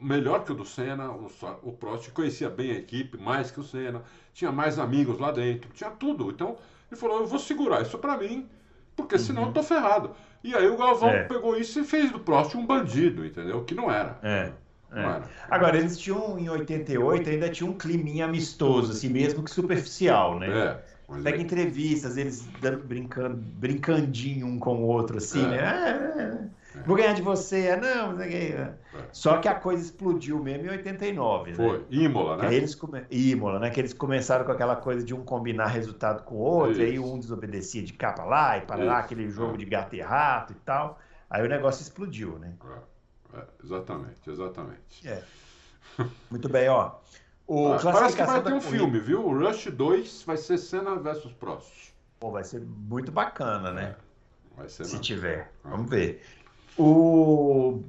melhor 0.00 0.44
que 0.44 0.52
o 0.52 0.54
do 0.54 0.64
Senna. 0.64 1.10
O, 1.10 1.30
o 1.62 1.72
Prost 1.72 2.10
conhecia 2.10 2.50
bem 2.50 2.72
a 2.72 2.74
equipe, 2.74 3.18
mais 3.18 3.50
que 3.50 3.60
o 3.60 3.64
Senna, 3.64 4.02
tinha 4.32 4.52
mais 4.52 4.78
amigos 4.78 5.18
lá 5.18 5.30
dentro, 5.30 5.70
tinha 5.72 5.90
tudo. 5.90 6.30
Então 6.30 6.56
ele 6.90 7.00
falou: 7.00 7.20
eu 7.20 7.26
vou 7.26 7.38
segurar 7.38 7.82
isso 7.82 7.98
pra 7.98 8.16
mim, 8.16 8.48
porque 8.96 9.18
senão 9.18 9.42
uhum. 9.42 9.48
eu 9.48 9.54
tô 9.54 9.62
ferrado. 9.62 10.10
E 10.42 10.54
aí 10.54 10.68
o 10.68 10.76
Galvão 10.76 11.08
é. 11.08 11.24
pegou 11.24 11.56
isso 11.56 11.80
e 11.80 11.84
fez 11.84 12.10
do 12.10 12.20
Prost 12.20 12.54
um 12.54 12.66
bandido, 12.66 13.24
entendeu? 13.24 13.64
Que 13.64 13.74
não 13.74 13.90
era. 13.90 14.18
É. 14.22 14.52
É. 14.92 15.22
Agora, 15.50 15.76
eles 15.76 15.98
tinham, 15.98 16.38
em 16.38 16.48
88, 16.48 17.28
ainda 17.28 17.48
tinha 17.48 17.68
um 17.68 17.72
climinha 17.72 18.26
amistoso, 18.26 18.92
assim, 18.92 19.08
mesmo 19.08 19.42
que 19.42 19.50
superficial, 19.50 20.38
né? 20.38 20.48
É. 20.48 20.93
Pega 21.22 21.36
é. 21.36 21.40
entrevistas, 21.40 22.16
eles 22.16 22.48
brincando, 22.84 23.36
brincandinho 23.36 24.46
um 24.46 24.58
com 24.58 24.76
o 24.76 24.86
outro, 24.86 25.18
assim, 25.18 25.44
é. 25.44 25.48
né? 25.48 26.48
É, 26.74 26.78
é, 26.78 26.82
vou 26.86 26.96
ganhar 26.96 27.12
de 27.12 27.22
você, 27.22 27.76
não, 27.76 28.12
não 28.12 28.18
sei 28.18 28.56
Só 29.12 29.36
que 29.38 29.46
a 29.46 29.54
coisa 29.54 29.82
explodiu 29.82 30.42
mesmo 30.42 30.66
em 30.66 30.70
89, 30.70 31.50
né? 31.50 31.56
Foi, 31.56 31.84
Imola, 31.90 32.36
né? 32.38 32.54
eles 32.54 32.74
come... 32.74 33.04
Imola, 33.10 33.58
né? 33.58 33.70
Que 33.70 33.80
eles 33.80 33.92
começaram 33.92 34.44
com 34.44 34.52
aquela 34.52 34.76
coisa 34.76 35.04
de 35.04 35.14
um 35.14 35.22
combinar 35.22 35.66
resultado 35.66 36.24
com 36.24 36.36
o 36.36 36.38
outro, 36.38 36.72
Isso. 36.72 36.82
aí 36.82 36.98
um 36.98 37.18
desobedecia 37.18 37.82
de 37.82 37.92
capa 37.92 38.24
lá 38.24 38.58
e 38.58 38.62
para 38.62 38.82
lá, 38.82 38.98
aquele 38.98 39.30
jogo 39.30 39.58
de 39.58 39.64
gato 39.66 39.94
e 39.94 40.00
rato 40.00 40.52
e 40.52 40.56
tal. 40.56 40.98
Aí 41.28 41.44
o 41.44 41.48
negócio 41.48 41.82
explodiu, 41.82 42.38
né? 42.38 42.54
É, 43.34 43.42
exatamente, 43.62 44.30
exatamente. 44.30 45.06
É. 45.06 45.22
Muito 46.30 46.48
bem, 46.48 46.68
ó. 46.68 46.92
O 47.46 47.74
ah, 47.74 47.78
parece 47.82 48.16
que 48.16 48.22
vai 48.22 48.42
ter 48.42 48.52
um 48.52 48.60
corrida. 48.60 48.76
filme, 48.78 48.98
viu? 48.98 49.26
O 49.26 49.38
Rush 49.38 49.66
2 49.66 50.22
vai 50.22 50.36
ser 50.36 50.58
Senna 50.58 50.96
versus 50.96 51.32
Prost. 51.32 51.92
Pô, 52.18 52.30
vai 52.30 52.44
ser 52.44 52.60
muito 52.60 53.12
bacana, 53.12 53.70
né? 53.70 53.96
É. 54.00 54.56
Vai 54.56 54.68
ser 54.68 54.84
Se 54.84 54.98
tiver. 54.98 55.52
Ah. 55.64 55.70
Vamos 55.70 55.90
ver. 55.90 56.22
O... 56.78 57.82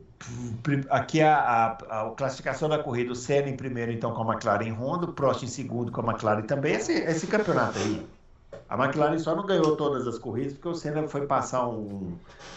Aqui 0.90 1.22
a, 1.22 1.38
a, 1.38 1.72
a, 2.08 2.10
classificação 2.12 2.68
da 2.68 2.80
corrida, 2.82 3.12
o 3.12 3.16
Senna 3.16 3.50
em 3.50 3.56
primeiro, 3.56 3.92
então, 3.92 4.14
com 4.14 4.30
a 4.30 4.34
McLaren 4.34 4.66
em 4.66 4.72
Honda, 4.72 5.06
o 5.06 5.14
Prost 5.14 5.44
em 5.44 5.48
segundo 5.48 5.92
com 5.92 6.02
a 6.02 6.12
McLaren 6.12 6.42
também. 6.44 6.74
Esse, 6.74 6.94
esse 6.94 7.28
campeonato 7.28 7.78
aí 7.78 8.06
a 8.70 8.76
McLaren 8.76 9.18
só 9.18 9.36
não 9.36 9.46
ganhou 9.46 9.76
todas 9.76 10.08
as 10.08 10.18
corridas 10.18 10.54
porque 10.54 10.68
o 10.68 10.76
Senna 10.76 11.08
foi 11.08 11.26
passar 11.26 11.68
um, 11.68 12.14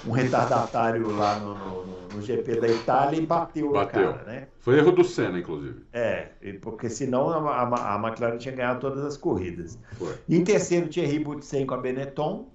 um 0.07 0.11
retardatário 0.11 1.11
lá 1.17 1.39
no, 1.39 1.55
no, 1.55 2.09
no, 2.15 2.23
GP 2.23 2.61
da 2.61 2.69
Itália 2.69 3.19
e 3.19 3.27
bateu, 3.27 3.73
bateu. 3.73 4.13
cara, 4.13 4.25
né? 4.25 4.49
Foi 4.61 4.79
erro 4.79 4.93
do 4.93 5.05
Senna, 5.05 5.39
inclusive. 5.39 5.85
É, 5.93 6.31
porque 6.61 6.89
senão 6.89 7.31
a, 7.31 7.63
a, 7.63 7.95
a 7.95 7.99
McLaren 7.99 8.39
tinha 8.39 8.55
ganhado 8.55 8.81
todas 8.81 9.05
as 9.05 9.17
corridas. 9.17 9.79
Foi. 9.93 10.15
Em 10.29 10.45
terceiro, 10.45 10.89
Thierry 10.89 11.19
Boutsen 11.19 11.67
com 11.67 11.75
a 11.75 11.79
Benetton. 11.79 12.49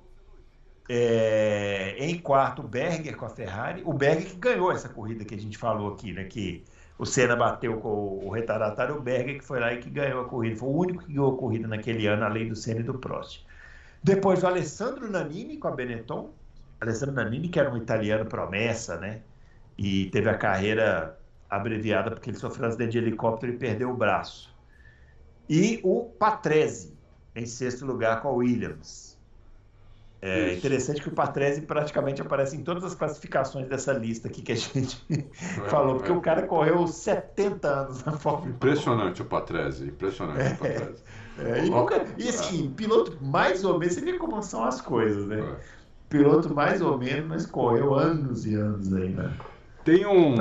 É, 0.89 1.96
em 1.98 2.20
quarto, 2.20 2.62
Berger 2.62 3.16
com 3.16 3.26
a 3.26 3.30
Ferrari. 3.30 3.82
O 3.86 3.94
Berger 3.94 4.26
que 4.26 4.36
ganhou 4.36 4.72
essa 4.72 4.89
corrida 4.89 5.24
que 5.24 5.34
a 5.34 5.39
gente 5.39 5.58
falou 5.58 5.94
aqui, 5.94 6.12
né? 6.12 6.26
Que 6.26 6.64
o 6.98 7.06
Senna 7.06 7.36
bateu 7.36 7.80
com 7.80 8.20
o 8.24 8.30
retardatário 8.30 9.02
Berger, 9.02 9.39
que 9.39 9.44
foi 9.44 9.60
lá 9.60 9.74
e 9.74 9.80
que 9.80 9.89
ganhou 9.89 10.22
a 10.22 10.26
corrida. 10.26 10.56
Foi 10.58 10.70
o 10.70 10.78
único 10.78 11.04
que 11.04 11.14
ganhou 11.14 11.34
a 11.34 11.38
corrida 11.38 11.68
naquele 11.68 12.08
ano, 12.08 12.24
além 12.24 12.48
do 12.48 12.56
Senna 12.56 12.82
e 12.82 12.84
do 12.84 12.94
Prost. 12.94 13.46
Depois 14.04 14.44
o 14.44 14.48
Alessandro 14.48 15.10
Nanini 15.10 15.58
com 15.58 15.68
a 15.68 15.72
Benetton. 15.72 16.34
Alessandro 16.80 17.16
Nanini, 17.16 17.48
que 17.48 17.60
era 17.60 17.72
um 17.72 17.78
italiano 17.78 18.26
promessa, 18.26 18.98
né? 18.98 19.22
E 19.78 20.10
teve 20.12 20.30
a 20.30 20.38
carreira 20.38 21.18
abreviada 21.50 22.12
porque 22.12 22.30
ele 22.30 22.38
sofreu 22.38 22.66
um 22.66 22.70
acidente 22.70 22.91
de 22.91 22.98
helicóptero 23.00 23.54
e 23.54 23.58
perdeu 23.58 23.89
o 23.89 23.96
braço. 23.96 24.54
E 25.50 25.80
o 25.84 26.06
Patrese, 26.20 26.98
em 27.36 27.46
sexto 27.46 27.86
lugar 27.86 28.22
com 28.22 28.30
a 28.30 28.32
Williams. 28.32 29.12
É 30.26 30.53
interessante 30.53 31.01
que 31.01 31.09
o 31.09 31.11
Patrese 31.11 31.59
praticamente 31.59 32.21
aparece 32.21 32.55
em 32.55 32.63
todas 32.63 32.86
as 32.86 32.95
classificações 32.95 33.67
dessa 33.67 33.91
lista 33.91 34.30
aqui 34.30 34.41
que 34.41 34.53
a 34.53 34.55
gente 34.55 35.05
é, 35.11 35.69
falou, 35.69 35.97
porque 35.97 36.13
é. 36.13 36.15
o 36.15 36.21
cara 36.21 36.47
correu 36.47 36.88
70 36.88 37.67
anos 37.67 38.05
na 38.05 38.13
Fórmula 38.13 38.51
1. 38.51 38.55
Impressionante 38.55 39.21
o 39.21 39.26
Patrese, 39.26 39.86
impressionante 39.86 40.39
é, 40.39 40.53
o 40.53 40.57
Patrese. 40.57 41.03
É, 41.39 41.65
e, 41.65 41.69
nunca, 41.69 42.05
e 42.17 42.30
assim, 42.30 42.69
piloto 42.71 43.17
mais 43.21 43.65
ou 43.65 43.78
menos, 43.78 43.95
você 43.95 44.01
vê 44.01 44.17
como 44.17 44.41
são 44.41 44.63
as 44.63 44.80
coisas, 44.80 45.28
né? 45.28 45.41
É. 45.41 45.55
Piloto 46.07 46.53
mais 46.53 46.82
ou 46.82 46.97
menos, 46.97 47.28
mas 47.28 47.45
correu 47.45 47.93
anos 47.93 48.45
e 48.45 48.55
anos 48.55 48.93
aí, 48.93 49.09
né? 49.09 49.36
Tem 49.84 50.05
um. 50.05 50.36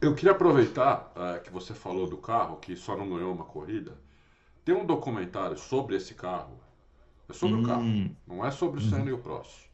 Eu 0.00 0.14
queria 0.14 0.30
aproveitar 0.30 1.12
uh, 1.16 1.42
que 1.42 1.50
você 1.50 1.74
falou 1.74 2.06
do 2.06 2.18
carro, 2.18 2.58
que 2.58 2.76
só 2.76 2.96
não 2.96 3.08
ganhou 3.08 3.32
uma 3.32 3.44
corrida. 3.44 3.94
Tem 4.64 4.76
um 4.76 4.86
documentário 4.86 5.58
sobre 5.58 5.96
esse 5.96 6.14
carro 6.14 6.67
é 7.28 7.32
sobre 7.32 7.56
hum. 7.56 7.62
o 7.62 7.66
carro, 7.66 7.82
hum. 7.82 8.16
não 8.26 8.46
é 8.46 8.50
sobre 8.50 8.80
o 8.80 8.82
Senna 8.82 9.02
uhum. 9.02 9.08
e 9.08 9.12
o 9.12 9.18
Prost. 9.18 9.68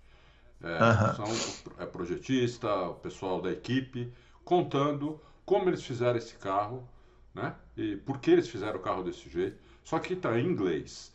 É, 0.63 0.67
uhum. 0.67 1.35
São 1.35 1.75
é 1.79 1.87
projetista, 1.87 2.75
o 2.89 2.95
pessoal 2.95 3.41
da 3.41 3.53
equipe, 3.53 4.11
contando 4.45 5.21
como 5.45 5.69
eles 5.69 5.83
fizeram 5.83 6.17
esse 6.17 6.35
carro, 6.37 6.89
né? 7.35 7.55
E 7.77 7.97
por 7.97 8.19
que 8.19 8.31
eles 8.31 8.49
fizeram 8.49 8.79
o 8.79 8.83
carro 8.83 9.03
desse 9.03 9.29
jeito. 9.29 9.59
Só 9.83 9.99
que 9.99 10.15
está 10.15 10.39
em 10.39 10.47
inglês. 10.47 11.13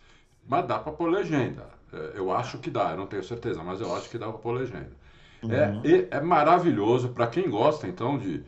Mas 0.48 0.68
dá 0.68 0.78
para 0.78 0.92
pôr 0.92 1.10
legenda. 1.10 1.68
É, 1.92 2.14
eu 2.16 2.32
acho 2.32 2.60
que 2.60 2.70
dá, 2.70 2.92
eu 2.92 2.98
não 2.98 3.08
tenho 3.08 3.24
certeza, 3.24 3.64
mas 3.64 3.82
eu 3.82 3.96
acho 3.96 4.10
que 4.10 4.18
dá 4.18 4.28
para 4.28 4.38
pôr 4.38 4.52
legenda. 4.52 4.92
Uhum. 5.42 5.52
É, 5.52 6.18
é 6.18 6.22
maravilhoso 6.22 7.10
para 7.10 7.28
quem 7.28 7.50
gosta, 7.50 7.88
então, 7.88 8.18
de, 8.18 8.44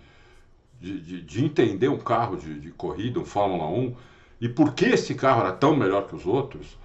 de, 0.80 1.00
de, 1.00 1.22
de 1.22 1.46
entender 1.46 1.88
um 1.88 1.98
carro 1.98 2.36
de, 2.36 2.60
de 2.60 2.72
corrida, 2.72 3.20
um 3.20 3.26
Fórmula 3.26 3.66
1, 3.68 3.96
e 4.42 4.50
por 4.50 4.74
que 4.74 4.86
esse 4.86 5.16
carro 5.16 5.42
era 5.42 5.54
tão 5.54 5.76
melhor 5.76 6.08
que 6.08 6.16
os 6.16 6.26
outros 6.26 6.78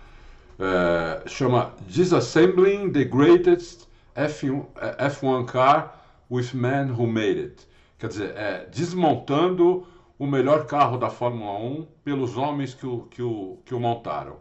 é, 0.59 1.29
chama 1.29 1.73
Disassembling 1.87 2.93
the 2.93 3.05
Greatest 3.05 3.87
F1, 4.15 4.67
F1 4.99 5.47
Car 5.47 6.03
with 6.31 6.55
Men 6.55 6.91
Who 6.91 7.07
Made 7.07 7.41
It. 7.41 7.69
Quer 7.99 8.09
dizer, 8.09 8.37
é, 8.37 8.67
desmontando 8.67 9.87
o 10.19 10.27
melhor 10.27 10.67
carro 10.67 10.97
da 10.97 11.11
Fórmula 11.11 11.59
1 11.59 11.87
pelos 12.03 12.37
homens 12.37 12.75
que 12.75 12.87
o, 12.87 13.03
que 13.03 13.23
o, 13.23 13.59
que 13.65 13.75
o 13.75 13.81
montaram. 13.81 14.39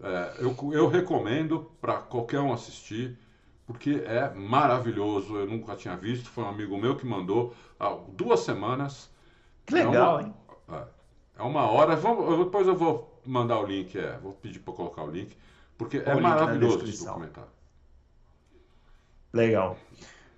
É, 0.00 0.36
eu, 0.38 0.56
eu 0.72 0.88
recomendo 0.88 1.70
para 1.80 1.94
qualquer 1.94 2.40
um 2.40 2.52
assistir, 2.52 3.18
porque 3.66 4.02
é 4.06 4.32
maravilhoso. 4.32 5.36
Eu 5.36 5.46
nunca 5.46 5.74
tinha 5.74 5.96
visto, 5.96 6.30
foi 6.30 6.44
um 6.44 6.48
amigo 6.48 6.78
meu 6.78 6.96
que 6.96 7.04
mandou 7.04 7.54
há 7.78 7.96
duas 8.12 8.40
semanas. 8.40 9.10
Que 9.66 9.74
legal, 9.74 10.20
é 10.20 10.22
uma, 10.22 10.22
hein? 10.22 10.34
É, 10.68 10.82
é 11.38 11.42
uma 11.42 11.70
hora. 11.70 11.96
Vamos, 11.96 12.44
depois 12.44 12.66
eu 12.68 12.76
vou 12.76 13.17
mandar 13.28 13.60
o 13.60 13.66
link, 13.66 13.96
é. 13.98 14.18
Vou 14.18 14.32
pedir 14.32 14.60
para 14.60 14.74
colocar 14.74 15.04
o 15.04 15.10
link, 15.10 15.36
porque 15.76 15.98
o 15.98 16.08
é 16.08 16.20
maravilhoso 16.20 16.84
esse 16.84 17.04
documentário. 17.04 17.50
Legal. 19.32 19.76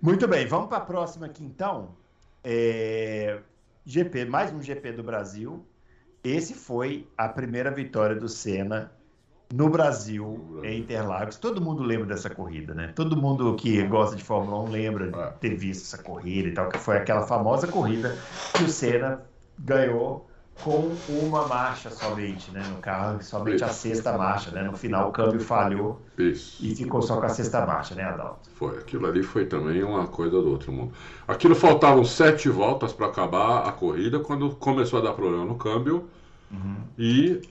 Muito 0.01 0.27
bem, 0.27 0.45
vamos 0.45 0.67
para 0.67 0.79
a 0.79 0.85
próxima 0.85 1.27
aqui 1.27 1.43
então. 1.43 1.95
É... 2.43 3.39
GP, 3.85 4.25
mais 4.25 4.51
um 4.51 4.61
GP 4.61 4.91
do 4.91 5.03
Brasil. 5.03 5.65
Esse 6.23 6.53
foi 6.53 7.07
a 7.17 7.29
primeira 7.29 7.71
vitória 7.71 8.15
do 8.15 8.27
Senna 8.27 8.91
no 9.51 9.69
Brasil, 9.69 10.27
no 10.27 10.37
Brasil, 10.37 10.65
em 10.65 10.79
Interlagos. 10.79 11.37
Todo 11.37 11.61
mundo 11.61 11.83
lembra 11.83 12.05
dessa 12.05 12.29
corrida, 12.29 12.73
né? 12.73 12.91
Todo 12.95 13.17
mundo 13.17 13.55
que 13.55 13.81
gosta 13.83 14.15
de 14.15 14.23
Fórmula 14.23 14.63
1 14.63 14.69
lembra 14.69 15.11
de 15.11 15.19
é. 15.19 15.27
ter 15.39 15.55
visto 15.55 15.83
essa 15.83 16.01
corrida 16.01 16.49
e 16.49 16.53
tal, 16.53 16.69
que 16.69 16.77
foi 16.77 16.97
aquela 16.97 17.25
famosa 17.25 17.67
corrida 17.67 18.15
que 18.55 18.63
o 18.63 18.69
Senna 18.69 19.23
ganhou 19.57 20.29
com 20.63 20.95
uma 21.09 21.47
marcha 21.47 21.89
somente, 21.89 22.51
né? 22.51 22.63
No 22.69 22.77
carro, 22.77 23.21
somente 23.23 23.63
a 23.63 23.69
sexta 23.69 24.17
marcha, 24.17 24.51
né? 24.51 24.63
No 24.63 24.77
final 24.77 25.09
o 25.09 25.11
câmbio 25.11 25.39
falhou 25.39 25.99
Isso. 26.17 26.63
e 26.63 26.75
ficou 26.75 27.01
só 27.01 27.19
com 27.19 27.25
a 27.25 27.29
sexta 27.29 27.65
marcha, 27.65 27.95
né, 27.95 28.03
Adalto? 28.03 28.49
Foi, 28.53 28.77
aquilo 28.77 29.07
ali 29.07 29.23
foi 29.23 29.45
também 29.45 29.83
uma 29.83 30.07
coisa 30.07 30.41
do 30.41 30.49
outro 30.49 30.71
mundo. 30.71 30.93
Aquilo 31.27 31.55
faltavam 31.55 32.03
sete 32.03 32.47
voltas 32.49 32.93
para 32.93 33.07
acabar 33.07 33.67
a 33.67 33.71
corrida 33.71 34.19
quando 34.19 34.55
começou 34.55 34.99
a 34.99 35.01
dar 35.01 35.13
problema 35.13 35.45
no 35.45 35.55
câmbio 35.55 36.07
uhum. 36.51 36.77
e 36.97 37.41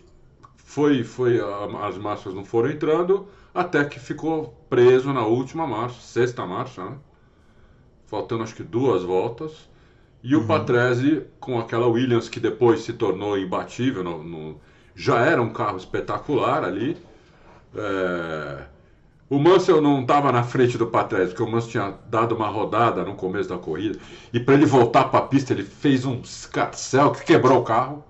foi, 0.56 1.02
foi 1.02 1.40
as 1.82 1.98
marchas 1.98 2.32
não 2.32 2.44
foram 2.44 2.70
entrando 2.70 3.26
até 3.52 3.84
que 3.84 3.98
ficou 3.98 4.54
preso 4.68 5.12
na 5.12 5.26
última 5.26 5.66
marcha, 5.66 6.00
sexta 6.00 6.46
marcha, 6.46 6.84
né? 6.84 6.96
Faltando 8.06 8.44
acho 8.44 8.54
que 8.54 8.62
duas 8.62 9.02
voltas 9.02 9.69
e 10.22 10.34
uhum. 10.34 10.42
o 10.42 10.46
Patrese, 10.46 11.22
com 11.38 11.58
aquela 11.58 11.86
Williams 11.86 12.28
que 12.28 12.40
depois 12.40 12.80
se 12.80 12.92
tornou 12.92 13.38
imbatível, 13.38 14.04
no, 14.04 14.22
no, 14.22 14.60
já 14.94 15.20
era 15.20 15.40
um 15.40 15.52
carro 15.52 15.78
espetacular 15.78 16.64
ali. 16.64 16.96
É... 17.74 18.64
O 19.28 19.38
Mansell 19.38 19.80
não 19.80 20.00
estava 20.00 20.32
na 20.32 20.42
frente 20.42 20.76
do 20.76 20.88
Patrese, 20.88 21.28
porque 21.28 21.42
o 21.42 21.50
Mansell 21.50 21.70
tinha 21.70 21.94
dado 22.08 22.34
uma 22.34 22.48
rodada 22.48 23.04
no 23.04 23.14
começo 23.14 23.48
da 23.48 23.58
corrida. 23.58 23.98
E 24.32 24.40
para 24.40 24.54
ele 24.54 24.66
voltar 24.66 25.04
para 25.04 25.20
a 25.20 25.28
pista, 25.28 25.52
ele 25.52 25.62
fez 25.62 26.04
um 26.04 26.20
escarcel 26.20 27.12
que 27.12 27.24
quebrou 27.24 27.60
o 27.60 27.62
carro. 27.62 28.04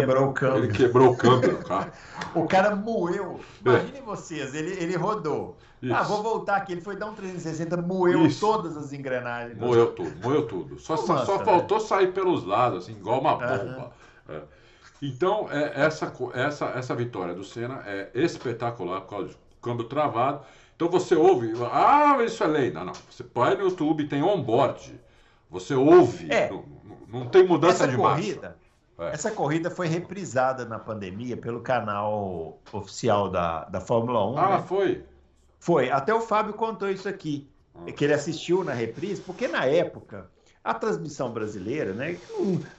Quebrou 0.00 0.28
o 0.28 0.32
câmbio. 0.32 0.64
Ele 0.64 0.72
quebrou 0.72 1.10
o 1.10 1.16
câmbio 1.16 1.56
do 1.56 1.64
carro. 1.64 1.90
o 2.34 2.46
cara 2.46 2.74
moeu. 2.76 3.40
Imaginem 3.60 4.00
é. 4.00 4.02
vocês, 4.02 4.54
ele, 4.54 4.72
ele 4.82 4.96
rodou. 4.96 5.56
Ah, 5.60 5.86
Isso. 5.86 5.94
Ah, 5.94 6.02
vou 6.02 6.22
voltar 6.22 6.56
aqui. 6.56 6.72
Ele 6.72 6.80
foi 6.80 6.96
dar 6.96 7.06
um 7.06 7.14
360, 7.14 7.76
moeu 7.78 8.26
Isso. 8.26 8.40
todas 8.40 8.76
as 8.76 8.92
engrenagens. 8.92 9.58
Moeu 9.58 9.92
tudo, 9.92 10.12
moeu 10.22 10.46
tudo. 10.46 10.78
Só, 10.78 10.96
só, 10.96 11.24
só 11.24 11.44
faltou 11.44 11.78
né? 11.78 11.84
sair 11.84 12.12
pelos 12.12 12.44
lados, 12.44 12.84
assim, 12.84 12.92
igual 12.92 13.20
uma 13.20 13.34
bomba. 13.34 13.92
Uhum. 14.28 14.34
É. 14.36 14.42
Então, 15.02 15.48
é, 15.50 15.72
essa, 15.74 16.12
essa, 16.32 16.66
essa 16.66 16.94
vitória 16.94 17.34
do 17.34 17.42
Senna 17.42 17.82
é 17.84 18.10
espetacular 18.14 19.00
por 19.00 19.10
causa 19.10 19.28
do 19.28 19.36
câmbio 19.60 19.84
travado. 19.84 20.42
Então 20.76 20.88
você 20.88 21.14
ouve, 21.14 21.52
ah, 21.70 22.18
isso 22.24 22.42
é 22.42 22.46
lei. 22.46 22.70
Não, 22.70 22.84
não. 22.84 22.92
Você 23.10 23.22
põe 23.22 23.56
no 23.56 23.64
YouTube, 23.64 24.06
tem 24.08 24.22
on-board. 24.22 24.98
Você 25.50 25.74
ouve, 25.74 26.32
é. 26.32 26.50
não, 26.50 26.64
não, 27.08 27.26
tem 27.28 27.46
mudança 27.46 27.84
essa 27.84 27.88
de 27.88 27.96
corrida, 27.96 28.40
marcha. 28.40 28.56
É. 28.98 29.12
Essa 29.12 29.30
corrida 29.30 29.70
foi 29.70 29.86
reprisada 29.88 30.64
na 30.64 30.78
pandemia 30.78 31.36
pelo 31.36 31.60
canal 31.60 32.58
oficial 32.72 33.30
da, 33.30 33.64
da 33.64 33.80
Fórmula 33.80 34.26
1. 34.30 34.38
Ah, 34.38 34.48
né? 34.58 34.64
foi? 34.66 35.04
Foi. 35.58 35.90
Até 35.90 36.12
o 36.14 36.20
Fábio 36.20 36.54
contou 36.54 36.90
isso 36.90 37.08
aqui, 37.08 37.48
Ah. 37.74 37.90
que 37.90 38.04
ele 38.04 38.12
assistiu 38.12 38.62
na 38.62 38.72
reprise, 38.74 39.20
porque 39.22 39.48
na 39.48 39.64
época 39.64 40.26
a 40.64 40.74
transmissão 40.74 41.32
brasileira, 41.32 41.92
né? 41.92 42.16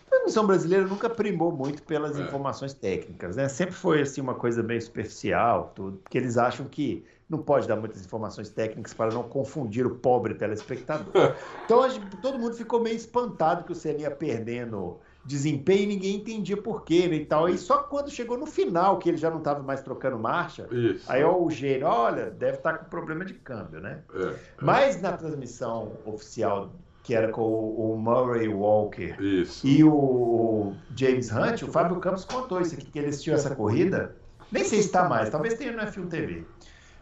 A 0.08 0.10
transmissão 0.12 0.46
brasileira 0.48 0.86
nunca 0.88 1.10
primou 1.10 1.52
muito 1.52 1.84
pelas 1.84 2.18
É. 2.18 2.22
informações 2.24 2.74
técnicas, 2.74 3.36
né? 3.36 3.50
Sempre 3.50 3.74
foi 3.76 4.02
assim 4.02 4.22
uma 4.22 4.36
coisa 4.36 4.62
bem 4.64 4.80
superficial, 4.80 5.72
tudo, 5.76 5.98
porque 5.98 6.18
eles 6.18 6.38
acham 6.38 6.66
que 6.66 7.04
não 7.30 7.40
pode 7.40 7.68
dar 7.68 7.76
muitas 7.76 8.06
informações 8.06 8.50
técnicas 8.50 8.94
para 8.94 9.12
não 9.12 9.24
confundir 9.24 9.86
o 9.88 9.96
pobre 9.96 10.36
telespectador. 10.36 11.12
Então 11.66 11.90
gente- 11.90 12.18
todo 12.18 12.38
mundo 12.40 12.56
ficou 12.56 12.80
meio 12.80 12.96
espantado 12.96 13.64
que 13.64 13.72
o 13.72 13.76
Senna 13.76 14.00
ia 14.02 14.12
perdendo 14.12 15.00
desempenho 15.26 15.84
e 15.84 15.88
ninguém 15.88 16.16
entendia 16.18 16.58
por 16.58 16.84
quê 16.84 17.08
né, 17.08 17.16
e 17.16 17.26
tal. 17.26 17.48
E 17.48 17.58
só 17.58 17.84
quando 17.84 18.10
chegou 18.12 18.38
no 18.38 18.46
final, 18.46 19.00
que 19.00 19.10
ele 19.10 19.18
já 19.18 19.30
não 19.30 19.38
estava 19.40 19.64
mais 19.64 19.82
trocando 19.82 20.20
marcha, 20.20 20.68
Isso. 20.72 21.10
aí 21.12 21.24
ó, 21.24 21.38
o 21.42 21.50
gênio, 21.50 21.88
olha, 21.88 22.30
deve 22.30 22.58
estar 22.58 22.78
com 22.78 22.86
problema 22.90 23.24
de 23.24 23.34
câmbio, 23.36 23.80
né? 23.80 24.04
É, 24.14 24.36
Mas 24.62 25.02
na 25.02 25.14
transmissão 25.16 25.98
oficial, 26.06 26.74
que 27.02 27.14
era 27.14 27.32
com 27.32 27.42
o 27.42 27.94
o 27.94 27.98
Murray 27.98 28.48
Walker 28.48 29.16
Isso. 29.22 29.66
e 29.68 29.84
o 29.84 30.74
James 30.96 31.32
Hunt, 31.32 31.62
o 31.64 31.68
Fábio 31.72 32.00
Campos 32.00 32.26
contou 32.26 32.60
isso 32.62 32.76
aqui, 32.76 32.86
que 32.90 32.98
ele 33.00 33.10
assistiu 33.10 33.34
essa 33.34 33.56
corrida. 33.56 34.16
Nem 34.52 34.64
sei 34.64 34.80
se 34.82 34.88
está 34.88 35.08
mais, 35.08 35.30
talvez 35.30 35.54
tenha 35.56 35.72
no 35.72 35.80
F1 35.82 36.08
TV. 36.10 36.46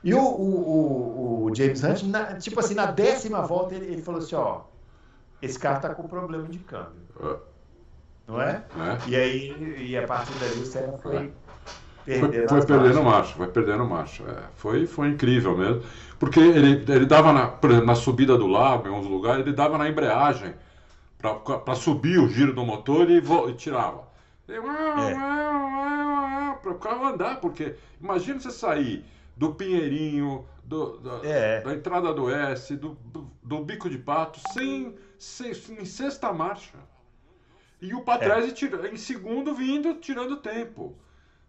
E 0.03 0.13
o, 0.13 0.19
o- 0.19 1.43
o- 1.43 1.43
o 1.45 1.55
James 1.55 1.83
Hunt, 1.83 2.03
na- 2.03 2.35
tipo 2.35 2.59
assim, 2.59 2.73
na 2.73 2.87
décima 2.87 3.41
volta, 3.41 3.75
ele, 3.75 3.85
ele 3.93 4.01
falou 4.01 4.19
assim: 4.21 4.35
ó, 4.35 4.61
esse 5.41 5.57
carro 5.59 5.81
tá 5.81 5.93
com 5.93 6.07
problema 6.07 6.47
de 6.47 6.59
câmbio, 6.59 7.01
É, 7.19 7.37
não 8.27 8.41
é? 8.41 8.63
né? 8.75 8.97
E 9.07 9.15
aí, 9.15 9.75
e 9.89 9.97
a 9.97 10.05
partir 10.07 10.33
daí 10.39 10.49
o 10.61 10.65
Senna 10.65 10.97
foi 10.97 11.31
Foi, 12.05 12.19
perdendo 12.19 12.49
foi 12.49 12.57
as 12.59 12.65
perdendo 12.65 13.03
marcha, 13.03 13.35
foi 13.35 13.47
perdendo 13.47 13.85
marcha. 13.85 14.23
É, 14.23 14.43
foi, 14.55 14.85
foi 14.87 15.09
incrível 15.09 15.55
mesmo. 15.57 15.83
Porque 16.19 16.39
ele, 16.39 16.83
ele 16.91 17.05
dava, 17.05 17.31
na, 17.33 17.47
por 17.47 17.69
exemplo, 17.69 17.87
na 17.87 17.95
subida 17.95 18.37
do 18.37 18.47
lago, 18.47 18.87
em 18.87 18.91
uns 18.91 19.05
lugares, 19.05 19.41
ele 19.45 19.53
dava 19.55 19.77
na 19.77 19.87
embreagem 19.89 20.53
para 21.19 21.75
subir 21.75 22.19
o 22.19 22.27
giro 22.27 22.53
do 22.53 22.65
motor 22.65 23.09
e, 23.09 23.19
vo- 23.21 23.49
e 23.49 23.53
tirava. 23.53 24.07
E, 24.49 24.53
para 26.61 26.71
o 26.71 26.75
carro 26.75 27.05
andar, 27.05 27.39
porque 27.39 27.75
imagina 27.99 28.39
você 28.39 28.51
sair 28.51 29.05
do 29.35 29.53
Pinheirinho, 29.53 30.45
do- 30.63 30.97
da, 30.99 31.19
É. 31.27 31.61
da 31.61 31.73
entrada 31.73 32.13
do 32.13 32.29
S, 32.29 32.75
do, 32.75 32.97
do, 33.05 33.27
do 33.43 33.59
bico 33.63 33.89
de 33.89 33.97
pato, 33.97 34.39
sem, 34.39 34.95
sem, 35.17 35.51
em 35.79 35.85
sexta 35.85 36.31
marcha. 36.33 36.77
E 37.81 37.93
o 37.95 38.01
Patrese 38.01 38.51
tira- 38.53 38.87
em 38.89 38.97
segundo 38.97 39.53
vindo, 39.55 39.95
tirando 39.95 40.37
tempo. 40.37 40.95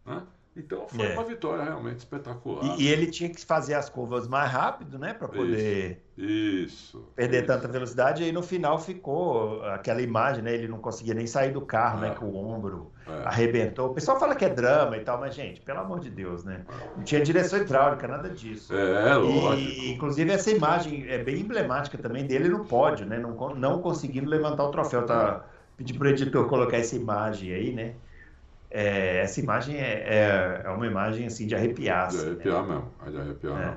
né? 0.06 0.22
Então 0.54 0.86
foi 0.86 1.06
É. 1.06 1.12
uma 1.14 1.24
vitória 1.24 1.64
realmente 1.64 2.00
espetacular. 2.00 2.78
E, 2.78 2.82
e 2.82 2.88
ele 2.88 3.06
tinha 3.06 3.30
que 3.30 3.42
fazer 3.42 3.72
as 3.72 3.88
curvas 3.88 4.28
mais 4.28 4.50
rápido, 4.50 4.98
né, 4.98 5.14
para 5.14 5.26
poder 5.26 6.02
Isso. 6.18 7.02
perder 7.16 7.38
isso. 7.38 7.46
tanta 7.46 7.68
velocidade. 7.68 8.22
E 8.22 8.26
aí 8.26 8.32
no 8.32 8.42
final 8.42 8.78
ficou 8.78 9.64
aquela 9.64 10.02
imagem, 10.02 10.42
né? 10.42 10.52
Ele 10.52 10.68
não 10.68 10.76
conseguia 10.78 11.14
nem 11.14 11.26
sair 11.26 11.52
do 11.52 11.62
carro, 11.62 12.00
né? 12.00 12.08
É. 12.08 12.14
Que 12.14 12.22
o 12.22 12.36
ombro 12.36 12.92
É. 13.06 13.26
arrebentou. 13.26 13.90
O 13.90 13.94
pessoal 13.94 14.20
fala 14.20 14.34
que 14.34 14.44
é 14.44 14.50
drama 14.50 14.96
e 14.98 15.00
tal, 15.00 15.18
mas, 15.18 15.34
gente, 15.34 15.58
pelo 15.62 15.78
amor 15.80 16.00
de 16.00 16.10
Deus, 16.10 16.44
né? 16.44 16.66
Não 16.98 17.02
tinha 17.02 17.22
direção 17.22 17.58
hidráulica, 17.58 18.06
nada 18.06 18.28
disso. 18.28 18.74
É, 18.76 19.14
lógico. 19.14 19.54
E, 19.70 19.90
inclusive, 19.92 20.30
essa 20.32 20.50
imagem 20.50 21.08
é 21.08 21.16
bem 21.16 21.36
emblemática 21.40 21.96
também 21.96 22.26
dele 22.26 22.48
no 22.50 22.64
pódio, 22.66 23.06
né? 23.06 23.18
Não, 23.18 23.54
não 23.54 23.80
conseguindo 23.80 24.28
levantar 24.28 24.64
o 24.64 24.70
troféu. 24.70 25.06
Tá, 25.06 25.46
pedi 25.82 25.98
pro 25.98 26.08
editor 26.08 26.48
colocar 26.48 26.76
essa 26.78 26.96
imagem 26.96 27.52
aí, 27.52 27.72
né? 27.74 27.94
É, 28.70 29.18
essa 29.18 29.40
imagem 29.40 29.76
é, 29.76 30.02
é, 30.06 30.62
é 30.64 30.70
uma 30.70 30.86
imagem 30.86 31.26
assim 31.26 31.46
de 31.46 31.54
arrepiar. 31.54 32.08
De 32.08 32.16
assim, 32.16 32.24
né? 32.26 32.32
arrepiar 32.32 32.66
mesmo. 32.66 32.90
É 33.06 33.10
de 33.10 33.18
arrepiar 33.18 33.60
É. 33.60 33.64
mesmo. 33.66 33.76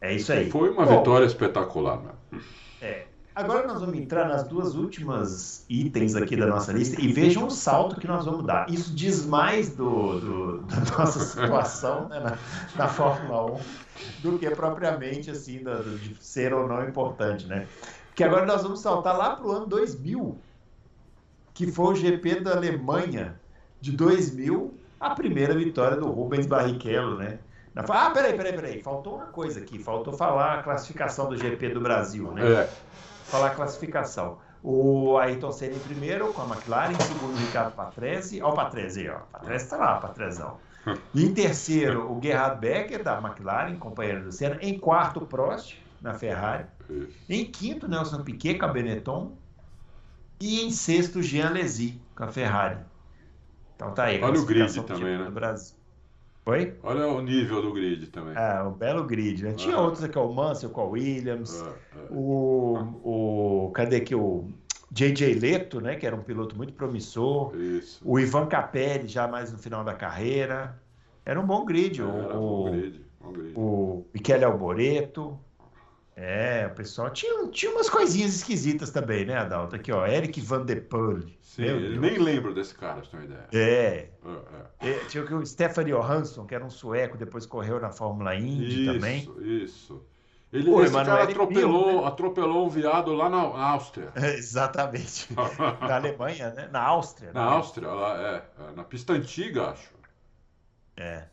É 0.00 0.14
isso 0.14 0.32
aí. 0.32 0.50
Foi 0.50 0.70
uma 0.70 0.84
Bom, 0.84 0.98
vitória 0.98 1.24
espetacular 1.24 2.00
mesmo. 2.00 2.44
É. 2.80 3.06
Agora 3.34 3.66
nós 3.66 3.80
vamos 3.80 3.98
entrar 3.98 4.26
nas 4.28 4.44
duas 4.44 4.76
últimas 4.76 5.66
itens 5.68 6.14
aqui 6.14 6.36
da 6.36 6.46
nossa 6.46 6.72
lista 6.72 6.98
e 7.00 7.12
vejam 7.12 7.46
o 7.46 7.50
salto 7.50 8.00
que 8.00 8.06
nós 8.06 8.24
vamos 8.24 8.46
dar. 8.46 8.70
Isso 8.70 8.94
diz 8.94 9.26
mais 9.26 9.74
do, 9.76 10.20
do- 10.20 10.58
da 10.62 10.98
nossa 10.98 11.20
situação 11.20 12.08
né, 12.08 12.20
na, 12.20 12.38
na 12.76 12.88
Fórmula 12.88 13.56
1 13.56 13.60
do 14.22 14.38
que 14.38 14.48
propriamente 14.50 15.30
assim 15.30 15.62
da- 15.62 15.82
de 15.82 16.16
ser 16.24 16.54
ou 16.54 16.66
não 16.66 16.88
importante, 16.88 17.46
né? 17.46 17.66
Porque 18.08 18.24
agora 18.24 18.46
nós 18.46 18.62
vamos 18.62 18.80
saltar 18.80 19.14
lá 19.18 19.36
para 19.36 19.46
o 19.46 19.52
ano 19.52 19.66
2000, 19.66 20.42
que 21.56 21.72
foi 21.72 21.86
o 21.86 21.94
GP 21.94 22.40
da 22.40 22.52
Alemanha 22.52 23.40
de 23.80 23.90
2000, 23.90 24.74
a 25.00 25.14
primeira 25.14 25.54
vitória 25.54 25.96
do 25.96 26.06
Rubens 26.10 26.44
Barrichello, 26.44 27.16
né? 27.16 27.38
Ah, 27.74 28.10
peraí, 28.10 28.36
peraí, 28.36 28.52
peraí. 28.52 28.82
Faltou 28.82 29.16
uma 29.16 29.26
coisa 29.26 29.60
aqui. 29.60 29.78
Faltou 29.78 30.12
falar 30.12 30.58
a 30.58 30.62
classificação 30.62 31.30
do 31.30 31.36
GP 31.36 31.70
do 31.70 31.80
Brasil, 31.80 32.30
né? 32.32 32.46
É, 32.46 32.70
falar 33.24 33.46
a 33.46 33.50
classificação. 33.54 34.36
O 34.62 35.16
Ayrton 35.16 35.50
Senna 35.50 35.76
em 35.76 35.78
primeiro, 35.78 36.30
com 36.34 36.42
a 36.42 36.46
McLaren, 36.46 36.92
em 36.92 37.00
segundo 37.00 37.32
o 37.32 37.38
Ricardo 37.38 37.74
Patrese. 37.74 38.42
Olha 38.42 38.52
o 38.52 38.56
Patrese 38.56 39.00
aí, 39.00 39.08
ó. 39.08 39.20
Patrese 39.32 39.64
está 39.64 39.76
lá, 39.78 39.96
Patrezão. 39.96 40.58
Em 41.14 41.32
terceiro, 41.32 42.12
o 42.12 42.20
Gerhard 42.22 42.60
Becker, 42.60 43.02
da 43.02 43.18
McLaren, 43.18 43.76
companheiro 43.76 44.24
do 44.24 44.32
Senna. 44.32 44.58
Em 44.60 44.78
quarto, 44.78 45.20
o 45.20 45.26
Prost, 45.26 45.74
na 46.02 46.14
Ferrari. 46.14 46.66
Em 47.28 47.44
quinto, 47.46 47.88
Nelson 47.88 48.22
Piquet, 48.22 48.58
com 48.58 48.66
a 48.66 48.68
Benetton. 48.68 49.36
E 50.40 50.60
em 50.62 50.70
sexto, 50.70 51.22
Jean 51.22 51.48
Alesi, 51.48 52.00
com 52.14 52.24
a 52.24 52.28
Ferrari. 52.28 52.78
Então 53.74 53.92
tá 53.92 54.04
aí. 54.04 54.22
Olha 54.22 54.40
o 54.40 54.44
grid 54.44 54.82
também, 54.82 55.18
né? 55.18 55.30
Brasil. 55.30 55.74
Oi? 56.46 56.74
Olha 56.82 57.08
o 57.08 57.20
nível 57.20 57.60
do 57.60 57.72
grid 57.72 58.06
também. 58.08 58.34
Ah, 58.36 58.64
um 58.68 58.72
belo 58.72 59.04
grid, 59.04 59.42
né? 59.42 59.52
Tinha 59.54 59.74
Ah. 59.76 59.80
outros 59.80 60.04
aqui, 60.04 60.16
ó, 60.18 60.26
o 60.26 60.34
Mansell 60.34 60.70
com 60.70 60.80
a 60.80 60.84
Williams. 60.84 61.60
É, 61.60 61.98
é. 61.98 62.06
O, 62.10 63.66
o 63.66 63.70
cadê 63.72 64.00
que 64.00 64.14
o 64.14 64.48
JJ 64.92 65.34
Leto, 65.34 65.80
né, 65.80 65.96
que 65.96 66.06
era 66.06 66.14
um 66.14 66.22
piloto 66.22 66.56
muito 66.56 66.72
promissor, 66.72 67.54
Isso. 67.56 68.00
o 68.04 68.18
Ivan 68.20 68.46
Capelli 68.46 69.08
já 69.08 69.26
mais 69.26 69.50
no 69.52 69.58
final 69.58 69.82
da 69.82 69.94
carreira, 69.94 70.80
era 71.24 71.40
um 71.40 71.44
bom 71.44 71.64
grid, 71.64 72.00
o, 72.00 72.08
Era 72.08 72.38
o, 72.38 72.64
bom 72.64 72.70
grid, 72.70 73.00
bom 73.20 73.32
grid. 73.32 73.52
o 73.56 74.06
Michele 74.14 74.44
Alboreto, 74.44 75.38
é, 76.18 76.66
o 76.66 76.74
pessoal 76.74 77.10
tinha, 77.10 77.46
tinha 77.48 77.70
umas 77.70 77.90
coisinhas 77.90 78.34
esquisitas 78.36 78.90
também, 78.90 79.26
né, 79.26 79.36
Adalto? 79.36 79.76
Aqui, 79.76 79.92
ó, 79.92 80.06
Eric 80.06 80.40
Van 80.40 80.64
der 80.64 80.88
Poel. 80.88 81.20
Sim, 81.42 81.64
eu 81.64 82.00
nem 82.00 82.16
lembro 82.16 82.54
desse 82.54 82.74
cara, 82.74 83.04
se 83.04 83.10
tem 83.10 83.20
uma 83.20 83.26
ideia. 83.26 83.46
É, 83.52 84.08
É, 84.80 84.88
é. 84.88 84.90
é, 84.92 84.98
tinha 85.04 85.22
o 85.22 85.44
Stephanie 85.44 85.92
Johansson, 85.92 86.46
que 86.46 86.54
era 86.54 86.64
um 86.64 86.70
sueco, 86.70 87.18
depois 87.18 87.44
correu 87.44 87.78
na 87.78 87.90
Fórmula 87.90 88.34
Indy 88.34 88.86
também. 88.86 89.20
Isso, 89.20 89.42
isso. 89.44 90.06
Ele, 90.50 90.70
O 90.70 90.82
esse 90.82 90.94
cara 90.94 91.24
atropelou, 91.24 92.00
né? 92.00 92.08
atropelou 92.08 92.64
um 92.64 92.68
viado 92.70 93.12
lá 93.12 93.28
na, 93.28 93.42
na 93.50 93.68
Áustria. 93.72 94.10
Exatamente. 94.16 95.28
Na 95.34 95.96
Alemanha, 95.96 96.48
né? 96.50 96.68
Na 96.72 96.82
Áustria. 96.82 97.30
Na 97.34 97.44
né? 97.44 97.56
Áustria, 97.56 97.88
lá, 97.88 98.18
é, 98.18 98.42
é, 98.62 98.72
na 98.74 98.84
pista 98.84 99.12
antiga, 99.12 99.70
acho. 99.70 99.90
É. 100.96 101.24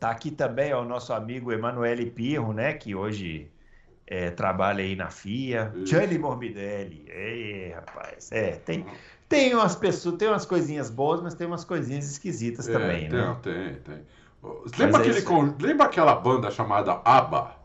Tá 0.00 0.10
aqui 0.10 0.30
também 0.30 0.72
ó, 0.72 0.80
o 0.80 0.84
nosso 0.86 1.12
amigo 1.12 1.52
Emanuele 1.52 2.10
Pirro, 2.10 2.54
né? 2.54 2.72
Que 2.72 2.94
hoje 2.94 3.51
é, 4.12 4.30
trabalha 4.30 4.84
aí 4.84 4.94
na 4.94 5.08
FIA. 5.08 5.72
Isso. 5.74 5.86
Gianni 5.86 6.18
Morbidelli. 6.18 7.06
Ei, 7.08 7.72
rapaz. 7.72 8.30
É, 8.30 8.52
tem, 8.56 8.84
tem 9.26 9.54
umas 9.54 9.74
pessoas, 9.74 10.16
tem 10.16 10.28
umas 10.28 10.44
coisinhas 10.44 10.90
boas, 10.90 11.22
mas 11.22 11.34
tem 11.34 11.46
umas 11.46 11.64
coisinhas 11.64 12.10
esquisitas 12.10 12.68
É, 12.68 12.72
também, 12.74 13.08
tem, 13.08 13.18
né? 13.18 13.36
tem, 13.42 13.74
tem. 13.76 14.06
Lembra, 14.78 15.06
é 15.06 15.10
aquele 15.10 15.56
lembra 15.58 15.86
aquela 15.86 16.14
banda 16.14 16.50
chamada 16.50 17.00
ABBA? 17.02 17.61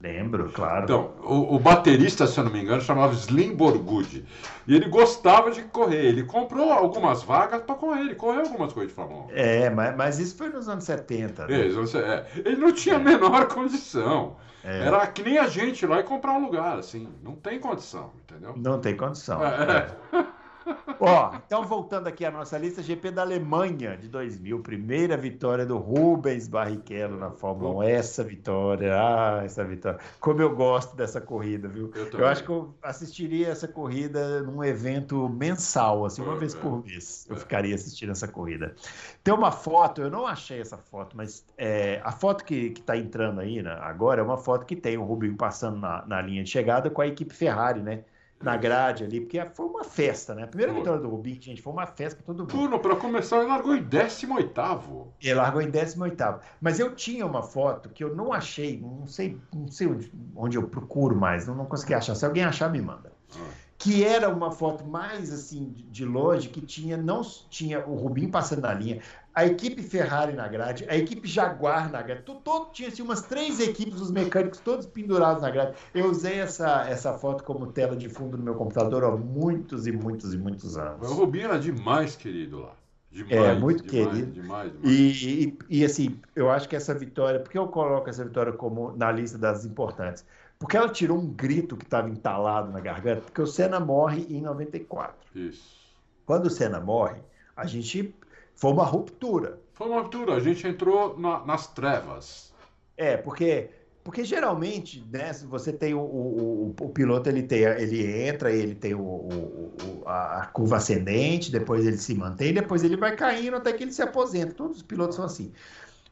Lembro, 0.00 0.50
claro. 0.52 0.84
Então, 0.84 1.14
o, 1.24 1.56
o 1.56 1.58
baterista, 1.58 2.26
se 2.26 2.38
eu 2.38 2.44
não 2.44 2.52
me 2.52 2.60
engano, 2.60 2.80
chamava 2.80 3.12
Slim 3.14 3.56
Borgudi. 3.56 4.24
E 4.66 4.76
ele 4.76 4.88
gostava 4.88 5.50
de 5.50 5.62
correr. 5.62 6.06
Ele 6.06 6.22
comprou 6.22 6.70
algumas 6.72 7.24
vagas 7.24 7.62
para 7.62 7.74
correr. 7.74 8.02
Ele 8.02 8.14
correu 8.14 8.42
algumas 8.42 8.72
coisas 8.72 8.90
de 8.90 8.94
Fórmula 8.94 9.24
1. 9.24 9.28
É, 9.32 9.70
mas, 9.70 9.96
mas 9.96 10.18
isso 10.20 10.36
foi 10.36 10.50
nos 10.50 10.68
anos 10.68 10.84
70. 10.84 11.48
né? 11.48 11.54
É, 11.62 11.66
é. 11.66 12.26
Ele 12.44 12.56
não 12.56 12.72
tinha 12.72 12.94
a 12.96 13.00
menor 13.00 13.48
condição. 13.48 14.36
É. 14.62 14.86
Era 14.86 15.04
que 15.08 15.22
nem 15.22 15.38
a 15.38 15.48
gente 15.48 15.84
lá 15.84 15.98
e 15.98 16.04
comprar 16.04 16.32
um 16.32 16.44
lugar, 16.44 16.78
assim. 16.78 17.08
Não 17.22 17.34
tem 17.34 17.58
condição, 17.58 18.12
entendeu? 18.22 18.54
Não 18.56 18.80
tem 18.80 18.96
condição. 18.96 19.40
É. 19.44 19.88
Ó, 21.00 21.40
então 21.46 21.64
voltando 21.66 22.06
aqui 22.08 22.24
à 22.24 22.30
nossa 22.30 22.58
lista, 22.58 22.82
GP 22.82 23.10
da 23.10 23.22
Alemanha 23.22 23.96
de 23.96 24.08
2000, 24.08 24.62
primeira 24.62 25.16
vitória 25.16 25.64
do 25.64 25.78
Rubens 25.78 26.48
Barrichello 26.48 27.16
na 27.16 27.30
Fórmula 27.30 27.70
1. 27.76 27.82
Essa 27.84 28.24
vitória, 28.24 28.94
ah, 28.94 29.42
essa 29.44 29.64
vitória. 29.64 30.00
Como 30.20 30.40
eu 30.42 30.54
gosto 30.54 30.96
dessa 30.96 31.20
corrida, 31.20 31.68
viu? 31.68 31.90
Eu 31.94 32.10
Eu, 32.18 32.26
acho 32.26 32.44
que 32.44 32.50
eu 32.50 32.76
assistiria 32.82 33.48
essa 33.48 33.68
corrida 33.68 34.42
num 34.42 34.62
evento 34.64 35.28
mensal, 35.28 36.04
assim, 36.04 36.22
uma 36.22 36.34
É, 36.34 36.36
vez 36.36 36.54
por 36.54 36.84
mês. 36.84 37.26
Eu 37.28 37.36
ficaria 37.36 37.74
assistindo 37.74 38.10
essa 38.12 38.28
corrida. 38.28 38.74
Tem 39.22 39.32
uma 39.34 39.52
foto, 39.52 40.00
eu 40.02 40.10
não 40.10 40.26
achei 40.26 40.60
essa 40.60 40.78
foto, 40.78 41.16
mas 41.16 41.46
é, 41.56 42.00
a 42.04 42.12
foto 42.12 42.44
que, 42.44 42.70
que 42.70 42.82
tá 42.82 42.96
entrando 42.96 43.40
aí 43.40 43.62
né, 43.62 43.72
agora 43.80 44.20
é 44.20 44.24
uma 44.24 44.36
foto 44.38 44.66
que 44.66 44.76
tem 44.76 44.96
o 44.98 45.04
Rubinho 45.04 45.36
passando 45.36 45.78
na, 45.78 46.04
na 46.06 46.20
linha 46.22 46.42
de 46.44 46.50
chegada 46.50 46.90
com 46.90 47.00
a 47.02 47.06
equipe 47.06 47.34
Ferrari, 47.34 47.82
né? 47.82 48.04
Na 48.40 48.56
grade 48.56 49.04
ali, 49.04 49.20
porque 49.20 49.44
foi 49.52 49.66
uma 49.66 49.84
festa, 49.84 50.34
né? 50.34 50.44
A 50.44 50.46
primeira 50.46 50.72
foi. 50.72 50.80
vitória 50.80 51.00
do 51.00 51.08
Rubinho, 51.08 51.40
gente, 51.40 51.60
foi 51.60 51.72
uma 51.72 51.86
festa 51.86 52.22
para 52.22 52.26
todo 52.26 52.40
mundo. 52.40 52.50
Turno, 52.50 52.78
para 52.78 52.96
começar, 52.96 53.38
ele 53.38 53.46
largou 53.46 53.74
em 53.74 53.82
18. 53.82 55.06
Ele 55.20 55.34
largou 55.34 55.60
em 55.60 55.70
18. 55.70 56.40
Mas 56.60 56.78
eu 56.78 56.94
tinha 56.94 57.26
uma 57.26 57.42
foto 57.42 57.88
que 57.88 58.02
eu 58.04 58.14
não 58.14 58.32
achei, 58.32 58.80
não 58.80 59.06
sei, 59.06 59.38
não 59.52 59.68
sei 59.68 59.88
onde, 59.88 60.12
onde 60.36 60.56
eu 60.56 60.68
procuro 60.68 61.16
mais, 61.16 61.46
não, 61.46 61.54
não 61.54 61.66
consegui 61.66 61.94
achar. 61.94 62.14
Se 62.14 62.24
alguém 62.24 62.44
achar, 62.44 62.70
me 62.70 62.80
manda. 62.80 63.12
Ah 63.36 63.68
que 63.78 64.04
era 64.04 64.28
uma 64.28 64.50
foto 64.50 64.84
mais 64.84 65.32
assim 65.32 65.72
de 65.88 66.04
longe, 66.04 66.48
que 66.48 66.60
tinha 66.60 66.96
não 66.96 67.22
tinha 67.48 67.86
o 67.86 67.94
Rubinho 67.94 68.28
passando 68.28 68.62
na 68.62 68.74
linha, 68.74 69.00
a 69.38 69.46
equipe 69.46 69.84
Ferrari 69.84 70.32
na 70.32 70.48
grade, 70.48 70.84
a 70.88 70.96
equipe 70.96 71.28
Jaguar 71.28 71.92
na 71.92 72.02
grade, 72.02 72.22
todo, 72.22 72.40
todo 72.40 72.72
tinha 72.72 72.88
assim, 72.88 73.02
umas 73.02 73.22
três 73.22 73.60
equipes, 73.60 74.00
os 74.00 74.10
mecânicos 74.10 74.58
todos 74.58 74.84
pendurados 74.84 75.42
na 75.42 75.48
grade. 75.48 75.76
Eu 75.94 76.10
usei 76.10 76.40
essa, 76.40 76.84
essa 76.88 77.12
foto 77.14 77.44
como 77.44 77.70
tela 77.70 77.94
de 77.94 78.08
fundo 78.08 78.36
no 78.36 78.42
meu 78.42 78.56
computador 78.56 79.04
há 79.04 79.12
muitos 79.12 79.86
e 79.86 79.92
muitos 79.92 80.34
e 80.34 80.36
muitos 80.36 80.76
anos. 80.76 81.08
O 81.08 81.14
Rubinho 81.14 81.44
era 81.44 81.58
demais 81.58 82.16
querido 82.16 82.62
lá. 82.62 82.72
Demais, 83.12 83.32
é, 83.32 83.54
muito 83.54 83.84
demais, 83.84 84.08
querido. 84.08 84.32
Demais, 84.32 84.72
demais. 84.72 85.22
E, 85.22 85.56
e, 85.70 85.78
e, 85.78 85.84
assim, 85.84 86.18
eu 86.34 86.50
acho 86.50 86.68
que 86.68 86.74
essa 86.74 86.92
vitória, 86.92 87.38
porque 87.38 87.56
eu 87.56 87.68
coloco 87.68 88.10
essa 88.10 88.24
vitória 88.24 88.52
como 88.52 88.90
na 88.96 89.12
lista 89.12 89.38
das 89.38 89.64
importantes? 89.64 90.26
Porque 90.58 90.76
ela 90.76 90.88
tirou 90.88 91.16
um 91.16 91.28
grito 91.28 91.76
que 91.76 91.84
estava 91.84 92.10
entalado 92.10 92.72
na 92.72 92.80
garganta, 92.80 93.20
porque 93.20 93.40
o 93.40 93.46
Senna 93.46 93.78
morre 93.78 94.26
em 94.28 94.42
94. 94.42 95.14
Isso. 95.32 95.78
Quando 96.26 96.46
o 96.46 96.50
Senna 96.50 96.80
morre, 96.80 97.20
a 97.56 97.66
gente. 97.66 98.14
Foi 98.58 98.72
uma 98.72 98.84
ruptura. 98.84 99.60
Foi 99.72 99.86
uma 99.86 100.00
ruptura, 100.00 100.34
a 100.34 100.40
gente 100.40 100.66
entrou 100.66 101.16
na, 101.16 101.46
nas 101.46 101.68
trevas. 101.68 102.52
É, 102.96 103.16
porque 103.16 103.70
porque 104.02 104.24
geralmente, 104.24 105.04
né, 105.12 105.32
você 105.46 105.70
tem 105.70 105.92
o, 105.92 106.00
o, 106.00 106.74
o, 106.80 106.84
o, 106.86 106.88
piloto, 106.88 107.28
ele, 107.28 107.42
tem, 107.42 107.58
ele 107.58 108.26
entra, 108.26 108.50
ele 108.50 108.74
tem 108.74 108.94
o, 108.94 109.00
o, 109.00 110.02
a 110.06 110.46
curva 110.46 110.78
ascendente, 110.78 111.52
depois 111.52 111.86
ele 111.86 111.98
se 111.98 112.14
mantém, 112.14 112.54
depois 112.54 112.82
ele 112.82 112.96
vai 112.96 113.14
caindo 113.14 113.56
até 113.56 113.70
que 113.72 113.84
ele 113.84 113.92
se 113.92 114.00
aposenta. 114.00 114.54
Todos 114.54 114.78
os 114.78 114.82
pilotos 114.82 115.14
são 115.14 115.26
assim. 115.26 115.52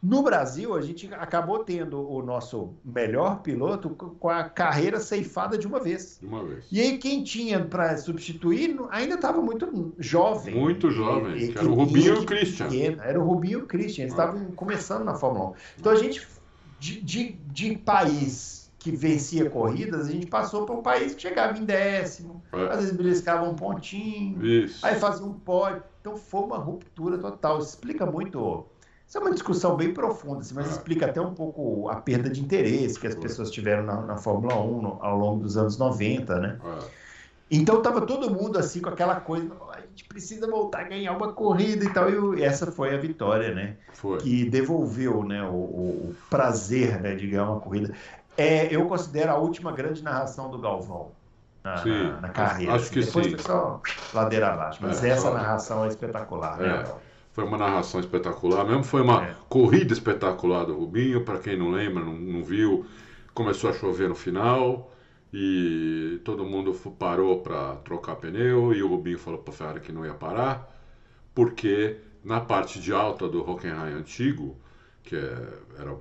No 0.03 0.22
Brasil, 0.22 0.74
a 0.74 0.82
gente 0.82 1.12
acabou 1.14 1.61
tendo 1.61 2.09
o 2.09 2.22
nosso 2.22 2.74
melhor 2.84 3.40
piloto 3.40 3.90
com 3.90 4.28
a 4.28 4.44
carreira 4.44 5.01
ceifada 5.01 5.57
de 5.57 5.66
uma 5.66 5.80
vez. 5.80 6.18
De 6.20 6.26
uma 6.26 6.44
vez. 6.44 6.66
E 6.70 6.80
aí, 6.80 6.99
quem 6.99 7.24
tinha 7.24 7.64
para 7.64 7.97
substituir 7.97 8.76
ainda 8.90 9.14
estava 9.14 9.40
muito 9.40 9.94
jovem. 9.99 10.55
Muito 10.55 10.90
jovem. 10.90 11.36
E, 11.36 11.51
era 11.51 11.66
o 11.66 11.74
Rubinho 11.74 12.14
e 12.14 12.18
o 12.18 12.26
Christian. 12.26 12.68
Pequena. 12.68 13.05
Era 13.05 13.18
o 13.18 13.24
Rubinho 13.24 13.61
e 13.61 13.62
o 13.62 13.66
Christian. 13.66 14.03
Eles 14.03 14.12
estavam 14.12 14.49
ah. 14.49 14.53
começando 14.55 15.05
na 15.05 15.14
Fórmula 15.14 15.51
1. 15.51 15.55
Então, 15.80 15.92
a 15.92 15.97
gente, 15.97 16.26
de, 16.78 17.01
de, 17.01 17.32
de 17.32 17.76
país 17.78 18.70
que 18.78 18.92
vencia 18.92 19.51
corridas, 19.51 20.07
a 20.07 20.12
gente 20.12 20.26
passou 20.26 20.64
para 20.64 20.74
um 20.76 20.82
país 20.82 21.14
que 21.14 21.22
chegava 21.22 21.59
em 21.59 21.64
décimo, 21.64 22.40
é. 22.53 22.68
às 22.68 22.76
vezes 22.76 22.92
beliscava 22.97 23.49
um 23.49 23.57
pontinho, 23.57 24.47
Isso. 24.47 24.86
aí 24.86 24.94
fazia 24.94 25.26
um 25.26 25.32
pódio. 25.32 25.82
Então, 26.01 26.16
foi 26.16 26.42
uma 26.42 26.59
ruptura 26.59 27.18
total. 27.18 27.59
Isso 27.59 27.70
explica 27.70 28.07
muito 28.07 28.64
isso 29.07 29.18
é 29.18 29.20
uma 29.20 29.30
discussão 29.30 29.76
bem 29.76 29.94
profunda, 29.94 30.40
assim, 30.40 30.54
mas 30.54 30.68
explica 30.68 31.07
até 31.07 31.20
um 31.20 31.32
pouco 31.32 31.88
a 31.88 31.96
perda 31.96 32.28
de 32.28 32.40
interesse 32.40 32.98
que 32.98 33.07
as 33.07 33.14
pessoas 33.14 33.50
tiveram 33.52 33.84
na, 33.84 34.00
na 34.02 34.16
Fórmula 34.16 34.61
1 34.61 34.82
no, 34.82 34.98
ao 35.00 35.16
longo 35.16 35.42
dos 35.44 35.57
anos 35.57 35.78
90, 35.78 36.40
né? 36.40 36.59
Então 37.48 37.78
estava 37.78 38.00
todo 38.00 38.28
mundo 38.28 38.59
assim 38.59 38.80
com 38.80 38.88
aquela 38.88 39.20
coisa, 39.20 39.48
a 39.72 39.80
gente 39.80 40.04
precisa 40.07 40.50
voltar 40.50 40.80
a 40.80 40.88
ganhar 40.88 41.12
uma 41.12 41.32
corrida 41.32 41.84
e 41.84 41.92
tal, 41.92 42.34
e 42.34 42.42
essa 42.42 42.72
foi 42.72 42.92
a 42.92 42.98
vitória, 42.98 43.54
né? 43.54 43.76
Foi. 43.92 44.18
Que 44.18 44.50
devolveu 44.50 45.22
né, 45.22 45.44
o, 45.44 45.54
o 45.54 46.16
prazer 46.28 47.00
né, 47.00 47.14
de 47.14 47.28
ganhar 47.28 47.48
uma 47.48 47.61
corrida. 47.61 47.94
É, 48.36 48.74
eu 48.74 48.86
considero 48.86 49.30
a 49.30 49.36
última 49.36 49.70
grande 49.70 50.02
narração 50.02 50.50
do 50.50 50.59
Galvão. 50.59 51.12
Na, 51.62 51.84
na, 51.84 52.20
na 52.20 52.28
carreira. 52.28 52.74
Acho 52.74 52.90
que 52.90 53.00
Depois 53.00 53.26
sim. 53.26 53.32
foi 53.32 53.42
só 53.42 53.80
ladeira 54.14 54.52
abaixo. 54.52 54.78
Mas 54.80 55.02
é, 55.02 55.09
essa 55.09 55.32
narração 55.32 55.84
é 55.84 55.88
espetacular, 55.88 56.59
né, 56.59 56.66
é. 56.66 56.78
né? 56.78 56.84
Foi 57.37 57.45
uma 57.45 57.59
narração 57.59 58.01
espetacular 58.01 58.64
mesmo. 58.64 58.82
Foi 58.82 59.03
uma 59.03 59.22
é. 59.22 59.37
corrida 59.47 59.93
espetacular 59.93 60.64
do 60.64 60.74
Rubinho. 60.74 61.22
Para 61.22 61.39
quem 61.39 61.55
não 61.55 61.70
lembra, 61.70 62.03
não, 62.03 62.14
não, 62.14 62.43
viu, 62.43 62.87
começou 63.34 63.68
a 63.68 63.74
chover 63.74 64.09
no 64.09 64.14
final 64.14 64.91
e 65.30 66.18
todo 66.24 66.47
mundo 66.47 66.72
parou 66.99 67.43
para 67.43 67.76
trocar 67.84 68.16
pneu. 68.16 68.72
E 68.72 68.82
o 68.82 68.89
Rubinho 68.89 69.18
falou 69.18 69.39
para 69.39 69.53
a 69.53 69.55
Ferrari 69.55 69.80
que 69.80 69.93
não 69.93 70.07
ia 70.07 70.14
parar, 70.14 70.74
porque 71.34 71.99
na 72.24 72.41
parte 72.41 72.80
de 72.80 72.91
alta 72.91 73.28
do 73.28 73.47
Hockenheim 73.47 73.93
antigo, 73.93 74.57
que 75.03 75.14
é, 75.14 75.49
eram 75.78 76.01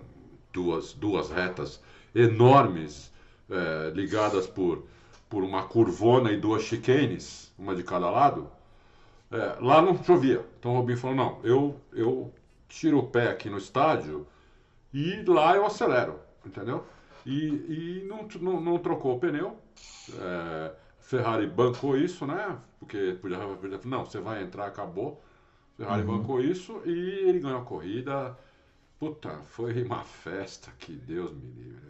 duas, 0.53 0.93
duas 0.93 1.29
retas 1.29 1.83
enormes 2.15 3.11
é, 3.49 3.91
ligadas 3.93 4.47
por, 4.47 4.85
por 5.29 5.43
uma 5.43 5.63
curvona 5.63 6.31
e 6.31 6.37
duas 6.37 6.63
chicanes, 6.63 7.53
uma 7.59 7.75
de 7.75 7.83
cada 7.83 8.09
lado 8.09 8.54
é, 9.31 9.57
lá 9.59 9.81
não 9.81 10.01
chovia. 10.03 10.45
Então 10.59 10.73
o 10.73 10.77
Robinho 10.77 10.97
falou: 10.97 11.15
não, 11.15 11.39
eu, 11.43 11.79
eu 11.93 12.33
tiro 12.67 12.99
o 12.99 13.07
pé 13.07 13.29
aqui 13.29 13.49
no 13.49 13.57
estádio 13.57 14.27
e 14.93 15.23
lá 15.23 15.55
eu 15.55 15.65
acelero, 15.65 16.19
entendeu? 16.45 16.85
E, 17.25 17.47
e 17.47 18.05
não, 18.07 18.27
não, 18.39 18.61
não 18.61 18.77
trocou 18.77 19.15
o 19.15 19.19
pneu. 19.19 19.57
É, 20.13 20.71
Ferrari 20.99 21.47
bancou 21.47 21.97
isso, 21.97 22.25
né? 22.25 22.57
Porque 22.79 23.17
podia, 23.21 23.37
podia 23.39 23.79
não, 23.85 24.05
você 24.05 24.19
vai 24.19 24.43
entrar, 24.43 24.67
acabou. 24.67 25.21
Ferrari 25.75 26.03
uhum. 26.03 26.19
bancou 26.19 26.39
isso 26.39 26.81
e 26.85 26.91
ele 27.27 27.39
ganhou 27.39 27.61
a 27.61 27.65
corrida. 27.65 28.37
Puta, 28.97 29.29
foi 29.43 29.83
uma 29.83 30.03
festa 30.03 30.71
que 30.79 30.93
Deus 30.93 31.33
me 31.33 31.51
livre. 31.51 31.85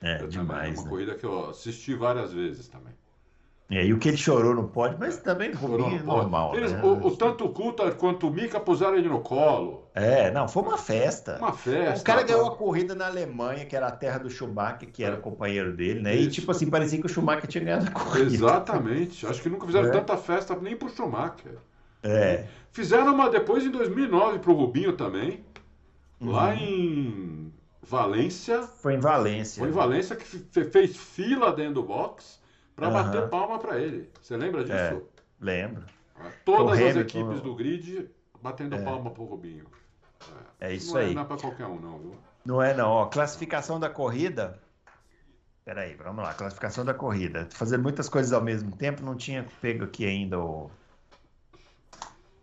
É, 0.00 0.22
eu 0.22 0.28
demais. 0.28 0.48
Também, 0.60 0.74
uma 0.74 0.82
né? 0.84 0.88
corrida 0.88 1.14
que 1.14 1.24
eu 1.24 1.50
assisti 1.50 1.94
várias 1.94 2.32
vezes 2.32 2.68
também. 2.68 2.94
É, 3.70 3.86
e 3.86 3.92
o 3.92 3.98
que 3.98 4.08
ele 4.08 4.16
chorou 4.16 4.52
no 4.52 4.66
pódio, 4.66 4.96
mas 4.98 5.18
também 5.18 5.52
Rubinho 5.52 6.00
é 6.00 6.02
normal. 6.02 6.56
Eles, 6.56 6.72
né? 6.72 6.82
o, 6.82 7.06
o, 7.06 7.16
tanto 7.16 7.44
o 7.44 7.50
Kuta 7.50 7.88
quanto 7.92 8.26
o 8.26 8.30
Mika 8.30 8.58
puseram 8.58 8.96
ele 8.96 9.08
no 9.08 9.20
colo. 9.20 9.88
É, 9.94 10.28
não, 10.32 10.48
foi 10.48 10.64
uma 10.64 10.76
festa. 10.76 11.38
Uma 11.38 11.52
festa. 11.52 12.00
O 12.00 12.04
cara 12.04 12.24
ganhou 12.24 12.48
a 12.48 12.56
corrida 12.56 12.96
na 12.96 13.06
Alemanha, 13.06 13.64
que 13.64 13.76
era 13.76 13.86
a 13.86 13.92
terra 13.92 14.18
do 14.18 14.28
Schumacher, 14.28 14.90
que 14.90 15.04
era 15.04 15.14
o 15.14 15.20
companheiro 15.20 15.72
dele, 15.72 16.00
né? 16.00 16.16
Isso. 16.16 16.26
E 16.26 16.30
tipo 16.32 16.50
assim, 16.50 16.68
parecia 16.68 16.98
que 16.98 17.06
o 17.06 17.08
Schumacher 17.08 17.46
tinha 17.46 17.62
ganhado 17.62 17.86
a 17.86 17.90
corrida. 17.92 18.34
Exatamente. 18.34 19.24
Acho 19.24 19.40
que 19.40 19.48
nunca 19.48 19.66
fizeram 19.66 19.88
é. 19.88 19.92
tanta 19.92 20.16
festa 20.16 20.56
nem 20.60 20.74
pro 20.74 20.88
Schumacher. 20.88 21.58
É. 22.02 22.46
Fizeram 22.72 23.14
uma 23.14 23.30
depois 23.30 23.64
em 23.64 23.70
2009 23.70 24.40
pro 24.40 24.52
Rubinho 24.52 24.94
também. 24.94 25.44
Uhum. 26.20 26.32
Lá 26.32 26.56
em 26.56 27.52
Valência. 27.80 28.62
Foi 28.62 28.94
em 28.94 29.00
Valência. 29.00 29.60
Foi 29.60 29.68
em 29.68 29.72
Valência 29.72 30.16
que 30.16 30.24
fez 30.64 30.96
fila 30.96 31.52
dentro 31.52 31.74
do 31.74 31.82
box 31.84 32.39
para 32.76 32.88
uhum. 32.88 32.92
bater 32.92 33.28
palma 33.28 33.58
para 33.58 33.78
ele. 33.78 34.10
Você 34.20 34.36
lembra 34.36 34.62
disso? 34.62 34.74
É, 34.74 35.00
lembro. 35.40 35.84
É, 36.18 36.30
todas 36.44 36.80
as 36.80 36.96
equipes 36.96 37.40
do 37.40 37.54
grid 37.54 38.08
batendo 38.42 38.76
é. 38.76 38.82
palma 38.82 39.10
pro 39.10 39.24
Rubinho. 39.24 39.66
É, 40.60 40.68
é 40.68 40.74
isso 40.74 40.94
não 40.94 41.00
aí. 41.00 41.14
Não 41.14 41.22
é 41.22 41.24
para 41.24 41.36
qualquer 41.36 41.66
um, 41.66 41.78
não, 41.78 41.98
viu? 41.98 42.14
Não 42.44 42.62
é, 42.62 42.74
não. 42.74 42.88
Ó, 42.90 43.06
classificação 43.06 43.78
da 43.78 43.88
corrida. 43.88 44.58
Peraí, 45.64 45.94
vamos 45.94 46.24
lá. 46.24 46.34
Classificação 46.34 46.84
da 46.84 46.94
corrida. 46.94 47.48
Fazendo 47.50 47.82
muitas 47.82 48.08
coisas 48.08 48.32
ao 48.32 48.42
mesmo 48.42 48.74
tempo, 48.76 49.04
não 49.04 49.14
tinha 49.14 49.46
pego 49.60 49.84
aqui 49.84 50.06
ainda 50.06 50.38
o. 50.38 50.70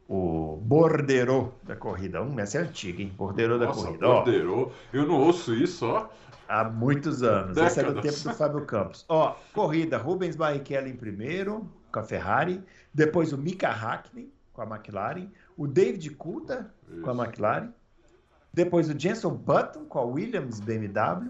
O 0.09 0.57
borderô 0.61 1.51
da 1.63 1.75
corrida. 1.75 2.23
Um, 2.23 2.39
essa 2.39 2.59
é 2.59 2.61
antiga, 2.61 3.01
hein? 3.01 3.13
Borderô 3.17 3.57
da 3.57 3.67
corrida. 3.67 4.07
Borderô. 4.07 4.71
Eu 4.93 5.05
não 5.05 5.15
ouço 5.15 5.53
isso, 5.53 5.85
ó. 5.85 6.07
Há 6.47 6.63
muitos 6.63 7.23
anos. 7.23 7.55
Décadas. 7.55 7.71
Esse 7.71 7.79
era 7.79 7.91
o 7.91 8.01
tempo 8.01 8.19
do 8.19 8.33
Fábio 8.33 8.65
Campos. 8.65 9.05
Ó, 9.09 9.35
corrida, 9.53 9.97
Rubens 9.97 10.35
Barrichello 10.35 10.87
em 10.87 10.95
primeiro, 10.95 11.69
com 11.91 11.99
a 11.99 12.03
Ferrari. 12.03 12.63
Depois 12.93 13.33
o 13.33 13.37
Mika 13.37 13.69
Hakkinen, 13.69 14.31
com 14.53 14.61
a 14.61 14.65
McLaren. 14.65 15.29
O 15.57 15.67
David 15.67 16.09
Coulthard, 16.11 16.69
com 17.03 17.09
a 17.09 17.25
McLaren. 17.25 17.73
Depois 18.53 18.89
o 18.89 18.97
Jenson 18.97 19.33
Button, 19.33 19.85
com 19.85 19.99
a 19.99 20.03
Williams 20.03 20.59
BMW. 20.59 21.29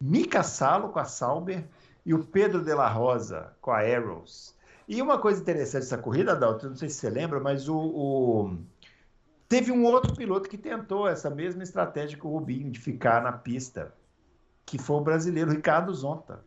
Mika 0.00 0.42
Salo, 0.42 0.90
com 0.90 0.98
a 0.98 1.04
Sauber. 1.04 1.64
E 2.04 2.14
o 2.14 2.24
Pedro 2.24 2.62
de 2.62 2.74
la 2.74 2.88
Rosa, 2.88 3.52
com 3.60 3.70
a 3.70 3.80
Arrows. 3.80 4.54
E 4.88 5.00
uma 5.00 5.18
coisa 5.18 5.40
interessante 5.40 5.82
dessa 5.82 5.98
corrida, 5.98 6.32
Adalto, 6.32 6.68
não 6.68 6.76
sei 6.76 6.88
se 6.88 6.96
você 6.96 7.10
lembra, 7.10 7.38
mas 7.38 7.68
o, 7.68 7.76
o... 7.76 8.58
Teve 9.48 9.70
um 9.70 9.84
outro 9.84 10.14
piloto 10.16 10.48
que 10.48 10.58
tentou 10.58 11.06
essa 11.06 11.30
mesma 11.30 11.62
estratégia 11.62 12.18
que 12.18 12.26
o 12.26 12.30
Rubinho, 12.30 12.70
de 12.70 12.80
ficar 12.80 13.22
na 13.22 13.32
pista 13.32 13.92
que 14.70 14.78
foi 14.78 14.96
o 14.98 15.00
brasileiro 15.00 15.50
Ricardo 15.50 15.92
Zonta. 15.92 16.38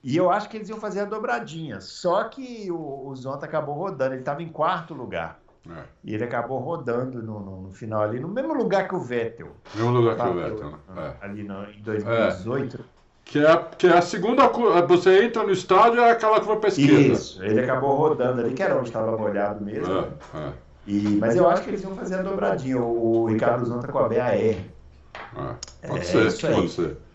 E 0.00 0.16
eu 0.16 0.30
acho 0.30 0.48
que 0.48 0.56
eles 0.56 0.68
iam 0.68 0.78
fazer 0.78 1.00
a 1.00 1.04
dobradinha. 1.04 1.80
Só 1.80 2.22
que 2.22 2.70
o, 2.70 3.08
o 3.08 3.16
Zonta 3.16 3.44
acabou 3.44 3.74
rodando. 3.74 4.14
Ele 4.14 4.20
estava 4.20 4.40
em 4.40 4.48
quarto 4.48 4.94
lugar. 4.94 5.40
É. 5.68 5.82
E 6.04 6.14
ele 6.14 6.22
acabou 6.22 6.60
rodando 6.60 7.20
no, 7.20 7.40
no, 7.40 7.60
no, 7.62 7.72
final 7.72 8.02
ali, 8.02 8.20
no 8.20 8.28
mesmo 8.28 8.54
lugar 8.54 8.86
que 8.86 8.94
o 8.94 9.00
Vettel. 9.00 9.48
No 9.74 9.80
mesmo 9.80 9.98
lugar 9.98 10.14
que 10.14 10.22
o 10.22 10.34
Vettel. 10.34 10.70
Né? 10.70 10.78
É. 10.96 11.24
Ali 11.24 11.42
no, 11.42 11.64
em 11.64 11.82
2018. 11.82 12.76
É. 12.76 12.96
Que 13.24 13.44
é, 13.44 13.56
que 13.76 13.86
é 13.88 13.98
a 13.98 14.02
segunda 14.02 14.46
Você 14.86 15.24
entra 15.24 15.42
no 15.42 15.50
estádio, 15.50 16.00
é 16.00 16.12
aquela 16.12 16.38
curva 16.38 16.60
para 16.60 16.68
esquerda. 16.68 16.94
Isso, 16.94 17.42
ele 17.42 17.60
acabou 17.60 17.96
rodando 17.96 18.42
ali, 18.42 18.54
que 18.54 18.62
era 18.62 18.76
onde 18.76 18.86
estava 18.86 19.18
molhado 19.18 19.64
mesmo. 19.64 19.92
É, 19.92 20.38
é. 20.38 20.52
E, 20.86 21.18
mas 21.20 21.34
eu 21.34 21.48
acho 21.48 21.64
que 21.64 21.70
eles 21.70 21.82
iam 21.82 21.96
fazer 21.96 22.20
a 22.20 22.22
dobradinha. 22.22 22.78
O, 22.78 23.22
o 23.22 23.26
Ricardo 23.26 23.66
Zonta 23.66 23.88
com 23.88 23.98
a 23.98 24.08
BAR. 24.08 24.36
É, 24.36 25.88
pode 25.88 26.06
ser, 26.06 26.54
pode 26.54 26.68
ser. 26.68 27.05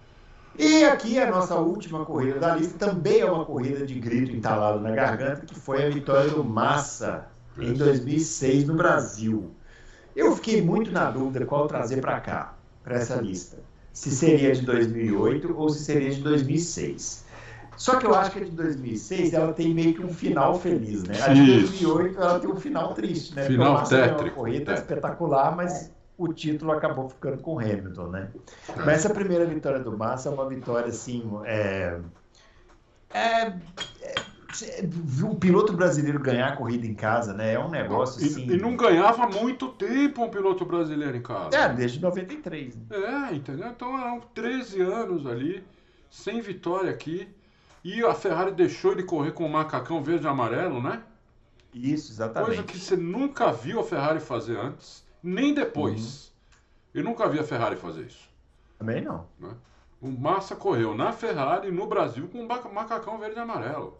E 0.57 0.83
aqui 0.83 1.17
a 1.17 1.29
nossa 1.31 1.55
última 1.55 2.05
corrida 2.05 2.39
da 2.39 2.55
lista 2.55 2.77
também 2.77 3.21
é 3.21 3.25
uma 3.25 3.45
corrida 3.45 3.85
de 3.85 3.99
grito 3.99 4.35
entalado 4.35 4.79
na 4.79 4.91
garganta, 4.91 5.45
que 5.45 5.55
foi 5.55 5.85
a 5.85 5.89
vitória 5.89 6.29
do 6.29 6.43
Massa 6.43 7.27
em 7.57 7.73
2006 7.73 8.65
no 8.65 8.75
Brasil. 8.75 9.51
Eu 10.15 10.35
fiquei 10.35 10.61
muito 10.61 10.91
na 10.91 11.09
dúvida 11.09 11.45
qual 11.45 11.67
trazer 11.67 12.01
para 12.01 12.19
cá, 12.19 12.53
para 12.83 12.95
essa 12.95 13.15
lista. 13.15 13.57
Se 13.93 14.11
seria 14.11 14.53
de 14.53 14.61
2008 14.61 15.53
ou 15.57 15.69
se 15.69 15.83
seria 15.83 16.11
de 16.11 16.21
2006. 16.21 17.25
Só 17.77 17.95
que 17.95 18.05
eu 18.05 18.13
acho 18.13 18.31
que 18.31 18.39
a 18.39 18.43
de 18.43 18.51
2006 18.51 19.33
ela 19.33 19.53
tem 19.53 19.73
meio 19.73 19.93
que 19.93 20.05
um 20.05 20.13
final 20.13 20.59
feliz, 20.59 21.03
né? 21.03 21.15
A 21.21 21.33
de 21.33 21.61
2008 21.61 22.21
ela 22.21 22.39
tem 22.39 22.49
um 22.49 22.55
final 22.55 22.93
triste, 22.93 23.33
né? 23.35 23.45
Final 23.45 23.83
tétrico. 23.83 24.21
Uma 24.21 24.31
corrida 24.31 24.73
espetacular, 24.73 25.55
mas 25.55 25.91
o 26.23 26.33
título 26.33 26.71
acabou 26.71 27.09
ficando 27.09 27.41
com 27.41 27.59
Hamilton, 27.59 28.07
né? 28.07 28.31
Mas 28.77 28.87
essa 28.87 29.09
primeira 29.13 29.45
vitória 29.45 29.79
do 29.79 29.97
Massa 29.97 30.29
é 30.29 30.31
uma 30.31 30.47
vitória 30.47 30.89
assim, 30.89 31.29
é, 31.45 31.99
é, 33.13 33.47
é 33.47 33.55
o 35.23 35.35
piloto 35.35 35.73
brasileiro 35.73 36.19
ganhar 36.19 36.49
a 36.49 36.55
corrida 36.55 36.85
em 36.85 36.93
casa, 36.93 37.33
né? 37.33 37.53
É 37.53 37.59
um 37.59 37.69
negócio 37.69 38.23
assim. 38.23 38.47
E, 38.47 38.53
e, 38.53 38.57
não 38.57 38.75
ganhava 38.75 39.27
muito 39.27 39.69
tempo 39.69 40.23
um 40.23 40.29
piloto 40.29 40.65
brasileiro 40.65 41.15
em 41.15 41.21
casa. 41.21 41.55
É, 41.55 41.69
desde 41.73 42.01
93. 42.01 42.75
Né? 42.75 42.83
É, 42.91 43.35
entendeu? 43.35 43.67
Então 43.67 43.97
eram 43.97 44.19
13 44.33 44.81
anos 44.81 45.25
ali, 45.25 45.63
sem 46.09 46.41
vitória 46.41 46.91
aqui. 46.91 47.27
E 47.83 48.03
a 48.03 48.13
Ferrari 48.13 48.51
deixou 48.51 48.91
ele 48.91 49.03
correr 49.03 49.31
com 49.31 49.45
o 49.45 49.49
macacão 49.49 50.03
verde 50.03 50.25
e 50.25 50.29
amarelo, 50.29 50.81
né? 50.81 51.01
Isso, 51.73 52.11
exatamente. 52.11 52.47
Coisa 52.47 52.63
que 52.63 52.77
você 52.77 52.95
nunca 52.95 53.51
viu 53.51 53.79
a 53.79 53.83
Ferrari 53.83 54.19
fazer 54.19 54.57
antes, 54.57 55.03
nem 55.23 55.53
depois. 55.53 56.25
Uhum. 56.25 56.31
Eu 56.93 57.03
nunca 57.03 57.27
vi 57.27 57.39
a 57.39 57.43
Ferrari 57.43 57.75
fazer 57.75 58.05
isso. 58.05 58.29
Também 58.77 59.01
não. 59.01 59.27
Né? 59.39 59.55
O 60.01 60.09
Massa 60.09 60.55
correu 60.55 60.95
na 60.95 61.11
Ferrari 61.11 61.71
no 61.71 61.85
Brasil 61.85 62.27
com 62.27 62.39
um 62.39 62.73
macacão 62.73 63.17
verde 63.19 63.37
e 63.37 63.39
amarelo. 63.39 63.97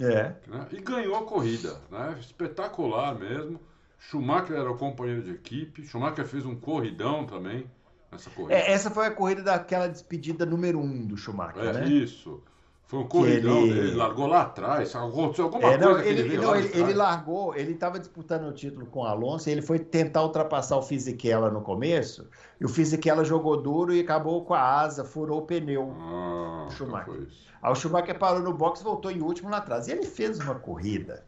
É. 0.00 0.34
Né? 0.46 0.66
E 0.72 0.80
ganhou 0.80 1.16
a 1.16 1.24
corrida. 1.24 1.80
Né? 1.90 2.16
Espetacular 2.20 3.14
mesmo. 3.14 3.60
Schumacher 3.98 4.56
era 4.56 4.70
o 4.70 4.76
companheiro 4.76 5.22
de 5.22 5.30
equipe. 5.30 5.86
Schumacher 5.86 6.26
fez 6.26 6.44
um 6.44 6.54
corridão 6.54 7.24
também 7.24 7.70
nessa 8.10 8.28
corrida. 8.30 8.54
É, 8.54 8.72
essa 8.72 8.90
foi 8.90 9.06
a 9.06 9.10
corrida 9.10 9.42
daquela 9.42 9.88
despedida 9.88 10.44
número 10.44 10.78
um 10.78 11.06
do 11.06 11.16
Schumacher, 11.16 11.62
é, 11.62 11.72
né? 11.72 11.88
Isso. 11.88 12.42
Foi 12.86 13.00
um 13.00 13.08
corridão 13.08 13.62
ele... 13.62 13.74
dele, 13.74 13.94
largou 13.96 14.28
lá 14.28 14.42
atrás, 14.42 14.94
aconteceu 14.94 15.46
alguma 15.46 15.72
é, 15.72 15.76
não, 15.76 15.94
coisa 15.94 16.08
ele, 16.08 16.20
ele 16.20 16.36
não, 16.36 16.54
ele, 16.54 16.70
ele, 16.72 16.94
largou, 16.94 17.52
ele 17.52 17.72
estava 17.72 17.98
disputando 17.98 18.46
o 18.46 18.52
título 18.52 18.86
com 18.86 19.00
o 19.00 19.04
Alonso 19.04 19.48
e 19.48 19.52
ele 19.52 19.62
foi 19.62 19.80
tentar 19.80 20.22
ultrapassar 20.22 20.76
o 20.76 20.82
Fisichella 20.82 21.50
no 21.50 21.62
começo, 21.62 22.28
e 22.60 22.64
o 22.64 22.68
Fisichella 22.68 23.24
jogou 23.24 23.60
duro 23.60 23.92
e 23.92 24.00
acabou 24.00 24.44
com 24.44 24.54
a 24.54 24.62
asa, 24.62 25.04
furou 25.04 25.40
o 25.40 25.42
pneu 25.42 25.92
ah, 25.98 26.66
do 26.68 26.74
Schumacher. 26.74 27.26
Aí 27.60 27.72
o 27.72 27.74
Schumacher 27.74 28.16
parou 28.16 28.40
no 28.40 28.52
box 28.52 28.80
voltou 28.80 29.10
em 29.10 29.20
último 29.20 29.50
lá 29.50 29.56
atrás. 29.56 29.88
E 29.88 29.90
ele 29.90 30.06
fez 30.06 30.38
uma 30.38 30.54
corrida 30.54 31.24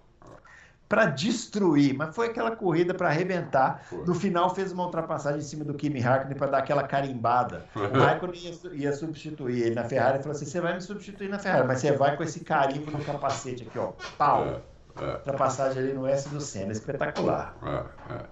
para 0.88 1.04
destruir, 1.04 1.94
mas 1.94 2.14
foi 2.14 2.28
aquela 2.28 2.56
corrida 2.56 2.94
para 2.94 3.08
arrebentar. 3.08 3.82
Foi. 3.84 4.04
No 4.06 4.14
final 4.14 4.54
fez 4.54 4.72
uma 4.72 4.84
ultrapassagem 4.84 5.40
em 5.40 5.44
cima 5.44 5.64
do 5.64 5.74
Kimi 5.74 6.00
Raikkonen 6.00 6.36
para 6.36 6.46
dar 6.46 6.58
aquela 6.58 6.82
carimbada. 6.82 7.66
O 7.74 7.98
Raikkonen 7.98 8.40
ia, 8.40 8.72
ia, 8.72 8.92
substituir 8.92 9.62
ele 9.62 9.74
na 9.74 9.84
Ferrari 9.84 10.18
e 10.18 10.22
falou 10.22 10.34
assim: 10.34 10.46
"Você 10.46 10.60
vai 10.60 10.74
me 10.74 10.80
substituir 10.80 11.28
na 11.28 11.38
Ferrari, 11.38 11.66
mas 11.66 11.80
você 11.80 11.92
vai 11.92 12.16
com 12.16 12.22
esse 12.22 12.40
carimbo 12.40 12.90
no 12.90 13.04
capacete 13.04 13.64
aqui, 13.64 13.78
ó. 13.78 13.92
Pau. 14.16 14.46
É, 14.46 15.04
é. 15.04 15.14
Ultrapassagem 15.16 15.82
ali 15.82 15.92
no 15.92 16.06
S 16.06 16.28
do 16.30 16.40
Senna, 16.40 16.72
espetacular. 16.72 17.54
É, 17.62 18.14
é. 18.14 18.24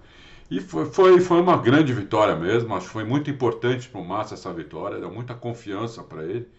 e 0.49 0.59
foi, 0.59 0.85
foi, 0.85 1.19
foi 1.21 1.39
uma 1.39 1.57
grande 1.57 1.93
vitória 1.93 2.35
mesmo. 2.35 2.75
Acho 2.75 2.87
que 2.87 2.93
foi 2.93 3.03
muito 3.03 3.29
importante 3.29 3.87
para 3.87 4.01
o 4.01 4.05
Massa 4.05 4.33
essa 4.33 4.51
vitória, 4.51 4.99
deu 4.99 5.11
muita 5.11 5.35
confiança 5.35 6.01
para 6.01 6.23
ele. 6.23 6.49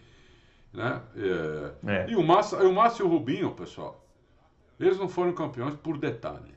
Né? 0.73 1.01
É, 1.17 1.91
é. 1.91 2.09
E 2.09 2.15
o 2.15 2.23
Massa, 2.23 2.57
o 2.63 2.73
Massa 2.73 3.01
e 3.01 3.05
o 3.05 3.09
Rubinho, 3.09 3.51
pessoal, 3.51 4.08
eles 4.79 4.97
não 4.97 5.09
foram 5.09 5.33
campeões 5.33 5.75
por 5.75 5.97
detalhe. 5.97 6.55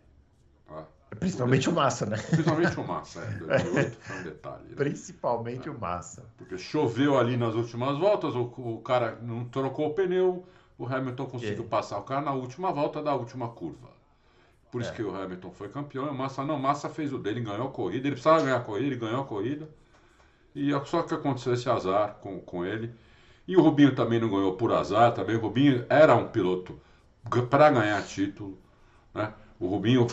Tá? 0.67 0.87
Principalmente 1.19 1.69
o 1.69 1.73
Massa, 1.73 2.07
né? 2.07 2.17
Principalmente 2.17 2.81
o 2.81 2.87
Massa, 2.87 3.21
é. 3.21 3.39
2008 3.39 3.97
foi 3.97 4.17
um 4.17 4.23
detalhe. 4.23 4.65
Né? 4.69 4.75
Principalmente 4.77 5.71
o 5.71 5.79
Massa. 5.79 6.25
Porque 6.39 6.57
choveu 6.57 7.19
ali 7.19 7.37
nas 7.37 7.55
últimas 7.55 7.99
voltas, 7.99 8.35
o, 8.35 8.43
o 8.43 8.81
cara 8.83 9.19
não 9.21 9.45
trocou 9.45 9.89
o 9.89 9.95
pneu, 9.95 10.45
o 10.79 10.87
Hamilton 10.87 11.27
conseguiu 11.27 11.65
é. 11.65 11.67
passar 11.69 11.99
o 11.99 12.03
cara 12.03 12.23
na 12.23 12.33
última 12.33 12.73
volta 12.73 13.03
da 13.03 13.15
última 13.15 13.49
curva. 13.49 13.91
Por 14.71 14.81
isso 14.81 14.91
é. 14.91 14.95
que 14.95 15.03
o 15.03 15.15
Hamilton 15.15 15.51
foi 15.51 15.69
campeão. 15.69 16.09
O 16.11 16.15
Massa 16.15 16.43
não, 16.43 16.59
Massa 16.59 16.89
fez 16.89 17.13
o 17.13 17.19
dele, 17.19 17.43
ganhou 17.43 17.69
a 17.69 17.71
corrida. 17.71 18.09
Ele 18.09 18.17
precisava 18.17 18.43
ganhar 18.43 18.57
a 18.57 18.61
corrida, 18.61 18.87
ele 18.87 18.97
ganhou 18.97 19.21
a 19.21 19.25
corrida. 19.25 19.69
E 20.55 20.71
só 20.87 21.03
que 21.03 21.13
aconteceu 21.13 21.53
esse 21.53 21.69
azar 21.69 22.15
com, 22.23 22.41
com 22.41 22.65
ele. 22.65 22.91
E 23.47 23.55
o 23.55 23.61
Rubinho 23.61 23.95
também 23.95 24.19
não 24.19 24.31
ganhou 24.31 24.55
por 24.57 24.73
azar 24.73 25.13
também. 25.13 25.37
O 25.37 25.41
Rubinho 25.41 25.85
era 25.91 26.15
um 26.15 26.29
piloto 26.29 26.81
para 27.49 27.71
ganhar 27.71 28.03
título. 28.03 28.59
Né? 29.15 29.33
O 29.59 29.69
Rubinho, 29.69 30.07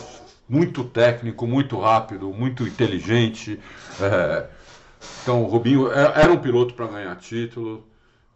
muito 0.48 0.84
técnico, 0.84 1.46
muito 1.46 1.78
rápido, 1.78 2.32
muito 2.32 2.66
inteligente. 2.66 3.58
É... 4.00 4.48
Então, 5.22 5.42
o 5.42 5.46
Rubinho 5.46 5.90
é, 5.90 6.22
era 6.22 6.32
um 6.32 6.38
piloto 6.38 6.74
para 6.74 6.86
ganhar 6.86 7.16
título 7.16 7.86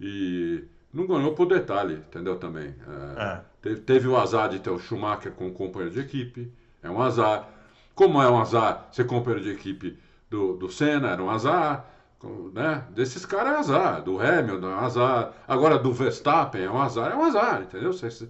e 0.00 0.64
não 0.92 1.06
ganhou 1.06 1.34
por 1.34 1.46
detalhe, 1.46 1.94
entendeu? 1.94 2.36
Também. 2.36 2.74
É... 3.16 3.22
É. 3.22 3.40
Teve, 3.60 3.80
teve, 3.80 4.08
o 4.08 4.16
azar 4.16 4.48
de 4.48 4.58
ter 4.58 4.70
o 4.70 4.78
Schumacher 4.78 5.32
com 5.32 5.48
o 5.48 5.52
companheiro 5.52 5.94
de 5.94 6.00
equipe, 6.00 6.52
é 6.82 6.90
um 6.90 7.00
azar. 7.00 7.48
Como 7.94 8.20
é 8.20 8.28
um 8.28 8.40
azar 8.40 8.88
ser 8.92 9.06
companheiro 9.06 9.44
de 9.44 9.50
equipe 9.52 9.98
do, 10.28 10.54
do 10.54 10.70
Senna, 10.70 11.10
era 11.10 11.22
um 11.22 11.30
azar. 11.30 11.90
Né? 12.52 12.84
Desses 12.90 13.26
caras 13.26 13.52
é 13.52 13.56
azar, 13.58 14.02
do 14.02 14.20
Hamilton 14.20 14.70
é 14.70 14.74
um 14.74 14.78
azar, 14.78 15.32
agora 15.46 15.78
do 15.78 15.92
Verstappen 15.92 16.62
é 16.62 16.70
um 16.70 16.80
azar, 16.80 17.12
é 17.12 17.14
um 17.14 17.22
azar, 17.22 17.62
entendeu? 17.62 17.92
Você, 17.92 18.28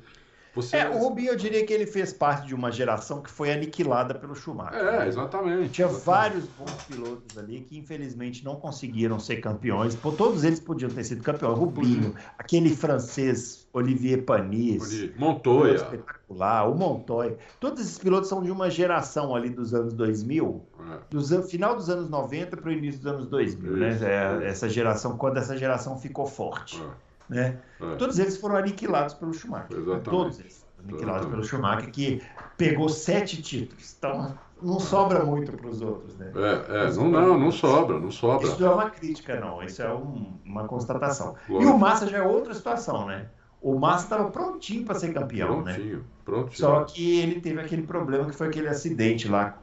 você... 0.54 0.76
É, 0.76 0.88
o 0.88 0.98
Rubinho, 0.98 1.32
eu 1.32 1.36
diria 1.36 1.64
que 1.66 1.72
ele 1.72 1.86
fez 1.86 2.12
parte 2.12 2.46
de 2.46 2.54
uma 2.54 2.70
geração 2.70 3.20
que 3.20 3.30
foi 3.30 3.52
aniquilada 3.52 4.14
pelo 4.14 4.34
Schumacher. 4.34 4.78
É, 4.78 4.98
né? 4.98 5.08
exatamente. 5.08 5.70
Tinha 5.70 5.88
exatamente. 5.88 6.06
vários 6.06 6.44
bons 6.46 6.82
pilotos 6.84 7.38
ali 7.38 7.60
que, 7.60 7.76
infelizmente, 7.76 8.44
não 8.44 8.56
conseguiram 8.56 9.18
ser 9.18 9.36
campeões. 9.36 9.94
Pô, 9.96 10.12
todos 10.12 10.44
eles 10.44 10.60
podiam 10.60 10.90
ter 10.90 11.04
sido 11.04 11.22
campeões. 11.22 11.58
Rubinho, 11.58 12.14
aquele 12.38 12.74
francês 12.74 13.66
Olivier 13.72 14.22
Panis. 14.22 15.10
Montoya. 15.16 15.74
Espetacular. 15.74 16.70
O 16.70 16.74
Montoya. 16.76 17.36
Todos 17.58 17.80
esses 17.80 17.98
pilotos 17.98 18.28
são 18.28 18.42
de 18.42 18.50
uma 18.50 18.70
geração 18.70 19.34
ali 19.34 19.50
dos 19.50 19.74
anos 19.74 19.92
2000, 19.94 20.62
é. 20.78 20.98
do 21.10 21.42
final 21.42 21.74
dos 21.74 21.90
anos 21.90 22.08
90 22.08 22.56
para 22.56 22.68
o 22.68 22.72
início 22.72 23.00
dos 23.00 23.12
anos 23.12 23.26
2000, 23.26 23.76
né? 23.76 23.90
Isso, 23.90 24.04
né? 24.04 24.44
É, 24.44 24.48
essa 24.48 24.68
geração, 24.68 25.16
quando 25.16 25.38
essa 25.38 25.56
geração 25.56 25.98
ficou 25.98 26.26
forte. 26.26 26.80
É. 26.80 27.13
Né? 27.28 27.58
É. 27.80 27.96
Todos 27.96 28.18
eles 28.18 28.36
foram 28.36 28.56
aniquilados 28.56 29.14
pelo 29.14 29.32
Schumacher. 29.32 29.76
Exatamente. 29.76 30.04
Todos 30.04 30.40
eles 30.40 30.64
aniquilados 30.78 31.26
pelo 31.26 31.44
Schumacher, 31.44 31.90
que 31.90 32.22
pegou 32.56 32.88
sete 32.88 33.40
títulos. 33.40 33.94
Então, 33.98 34.36
não 34.62 34.78
sobra 34.78 35.24
muito 35.24 35.52
para 35.52 35.68
os 35.68 35.80
outros, 35.80 36.16
né? 36.16 36.32
É, 36.34 36.86
é 36.86 36.92
não, 36.92 37.08
não, 37.10 37.38
não 37.38 37.50
sobra, 37.50 37.98
não 37.98 38.10
sobra. 38.10 38.46
Isso 38.46 38.60
não 38.60 38.72
é 38.72 38.74
uma 38.74 38.90
crítica, 38.90 39.40
não. 39.40 39.62
Isso 39.62 39.82
é 39.82 39.92
um, 39.92 40.38
uma 40.44 40.66
constatação. 40.66 41.34
E 41.48 41.66
o 41.66 41.78
Massa 41.78 42.06
já 42.06 42.18
é 42.18 42.22
outra 42.22 42.54
situação, 42.54 43.06
né? 43.06 43.26
O 43.60 43.78
Massa 43.78 44.04
estava 44.04 44.30
prontinho 44.30 44.84
para 44.84 44.94
ser 44.96 45.12
campeão, 45.14 45.62
prontinho, 45.62 45.64
né? 45.64 45.72
Prontinho, 45.72 46.04
prontinho. 46.24 46.58
Só 46.58 46.84
que 46.84 47.20
ele 47.20 47.40
teve 47.40 47.60
aquele 47.60 47.82
problema 47.82 48.26
que 48.26 48.36
foi 48.36 48.48
aquele 48.48 48.68
acidente 48.68 49.26
lá 49.26 49.58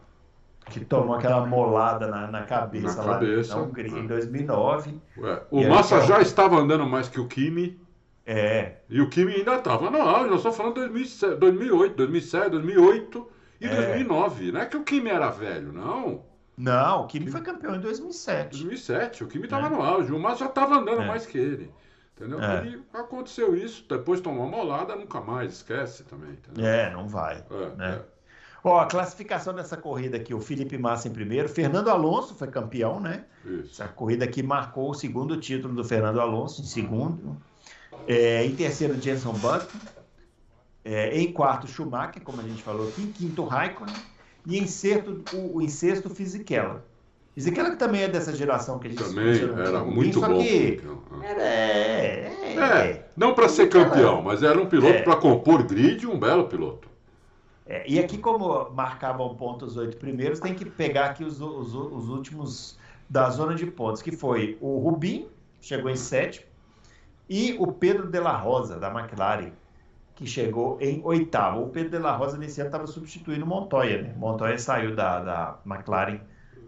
que 0.65 0.85
tomou 0.85 1.15
aquela 1.15 1.45
molada 1.45 2.07
na, 2.07 2.27
na 2.27 2.43
cabeça 2.43 2.97
na 2.97 3.03
lá 3.03 3.13
cabeça, 3.13 3.55
na 3.55 3.61
Hungria 3.63 3.99
em 3.99 4.07
2009. 4.07 5.01
Ué, 5.17 5.43
o 5.49 5.67
Massa 5.67 5.97
aí, 5.97 6.07
já 6.07 6.21
estava 6.21 6.57
andando 6.57 6.85
mais 6.85 7.09
que 7.09 7.19
o 7.19 7.27
Kimi. 7.27 7.79
É. 8.25 8.77
E 8.89 9.01
o 9.01 9.09
Kimi 9.09 9.33
ainda 9.33 9.55
estava 9.55 9.89
no 9.89 10.01
auge, 10.01 10.29
nós 10.29 10.37
estamos 10.37 10.57
falando 10.57 10.75
de 10.75 10.81
2007, 10.81 11.35
2008, 11.37 11.95
2007, 11.95 12.49
2008 12.51 13.27
e 13.59 13.65
é. 13.65 13.75
2009. 13.75 14.51
Não 14.51 14.61
é 14.61 14.65
que 14.65 14.77
o 14.77 14.83
Kimi 14.83 15.09
era 15.09 15.29
velho, 15.29 15.73
não. 15.73 16.23
Não, 16.55 17.03
o 17.03 17.07
Kimi 17.07 17.31
foi 17.31 17.41
campeão 17.41 17.75
em 17.75 17.79
2007. 17.79 18.51
2007, 18.51 19.23
o 19.23 19.27
Kimi 19.27 19.45
estava 19.45 19.67
é. 19.67 19.69
no 19.69 19.81
auge, 19.81 20.13
o 20.13 20.19
Massa 20.19 20.41
já 20.41 20.45
estava 20.45 20.75
andando 20.75 21.01
é. 21.01 21.07
mais 21.07 21.25
que 21.25 21.37
ele. 21.37 21.71
Entendeu? 22.15 22.39
É. 22.39 22.65
E 22.65 22.83
aconteceu 22.93 23.55
isso, 23.55 23.83
depois 23.89 24.21
tomou 24.21 24.45
uma 24.45 24.57
molada, 24.57 24.95
nunca 24.95 25.19
mais, 25.19 25.53
esquece 25.53 26.03
também. 26.03 26.31
Entendeu? 26.33 26.65
É, 26.65 26.91
não 26.91 27.07
vai. 27.07 27.43
É, 27.49 27.75
né? 27.75 28.01
É. 28.63 28.67
Ó, 28.67 28.79
a 28.79 28.85
classificação 28.85 29.53
dessa 29.53 29.75
corrida 29.75 30.17
aqui, 30.17 30.33
o 30.33 30.39
Felipe 30.39 30.77
Massa 30.77 31.07
em 31.07 31.11
primeiro, 31.11 31.49
Fernando 31.49 31.89
Alonso 31.89 32.35
foi 32.35 32.47
campeão, 32.47 32.99
né? 32.99 33.25
Isso. 33.45 33.81
Essa 33.81 33.87
corrida 33.87 34.25
aqui 34.25 34.43
marcou 34.43 34.91
o 34.91 34.93
segundo 34.93 35.37
título 35.37 35.73
do 35.73 35.83
Fernando 35.83 36.19
Alonso, 36.19 36.61
em 36.61 36.65
segundo. 36.65 37.37
É, 38.07 38.45
em 38.45 38.55
terceiro, 38.55 38.99
Jenson 38.99 39.33
Button. 39.33 39.77
É, 40.83 41.15
em 41.17 41.31
quarto, 41.31 41.67
Schumacher, 41.67 42.21
como 42.23 42.41
a 42.41 42.43
gente 42.43 42.63
falou 42.63 42.87
aqui. 42.87 43.03
Em 43.03 43.11
quinto, 43.11 43.43
Raikkonen. 43.43 43.95
E 44.45 44.57
em 44.57 44.65
sexto, 44.65 45.23
o, 45.33 45.57
o 45.57 45.61
em 45.61 45.69
sexto, 45.69 46.09
Fisichella. 46.09 46.83
Fisichella 47.33 47.71
que 47.71 47.77
também 47.77 48.03
é 48.03 48.07
dessa 48.09 48.35
geração 48.35 48.77
que 48.77 48.87
a 48.87 48.89
gente 48.89 49.03
Também 49.03 49.39
era 49.65 49.83
muito 49.83 50.19
bom. 50.19 50.43
Que 50.43 50.81
né? 51.17 51.31
era, 51.31 51.41
é, 51.41 52.33
é, 52.43 52.89
é, 52.89 53.09
não 53.15 53.33
para 53.33 53.47
ser 53.47 53.69
campeão, 53.69 54.21
mas 54.21 54.43
era 54.43 54.59
um 54.59 54.65
piloto 54.65 54.95
é. 54.95 55.01
para 55.01 55.15
compor 55.15 55.63
grid, 55.63 56.05
um 56.05 56.19
belo 56.19 56.47
piloto. 56.47 56.90
É, 57.71 57.85
e 57.87 57.97
aqui, 57.99 58.17
como 58.17 58.69
marcavam 58.71 59.33
pontos 59.33 59.71
os 59.71 59.77
oito 59.77 59.95
primeiros, 59.95 60.41
tem 60.41 60.53
que 60.53 60.65
pegar 60.65 61.05
aqui 61.05 61.23
os, 61.23 61.39
os, 61.39 61.73
os, 61.73 62.09
últimos 62.09 62.77
da 63.09 63.29
zona 63.29 63.55
de 63.55 63.65
pontos, 63.65 64.01
que 64.01 64.11
foi 64.11 64.57
o 64.59 64.77
Rubim, 64.79 65.29
chegou 65.61 65.89
em 65.89 65.95
sétimo, 65.95 66.45
E 67.29 67.55
o 67.57 67.71
Pedro 67.71 68.09
de 68.09 68.19
la 68.19 68.35
Rosa, 68.35 68.77
da 68.77 68.89
McLaren, 68.89 69.53
que 70.15 70.27
chegou 70.27 70.77
em 70.81 71.01
oitavo. 71.05 71.63
O 71.63 71.69
Pedro 71.69 71.91
de 71.91 71.99
la 71.99 72.13
Rosa 72.13 72.37
nesse 72.37 72.59
ano 72.59 72.67
estava 72.67 72.85
substituindo 72.87 73.45
Montoya, 73.45 74.01
né? 74.01 74.13
Montoya 74.17 74.59
saiu 74.59 74.93
da, 74.93 75.21
da 75.21 75.59
McLaren 75.65 76.19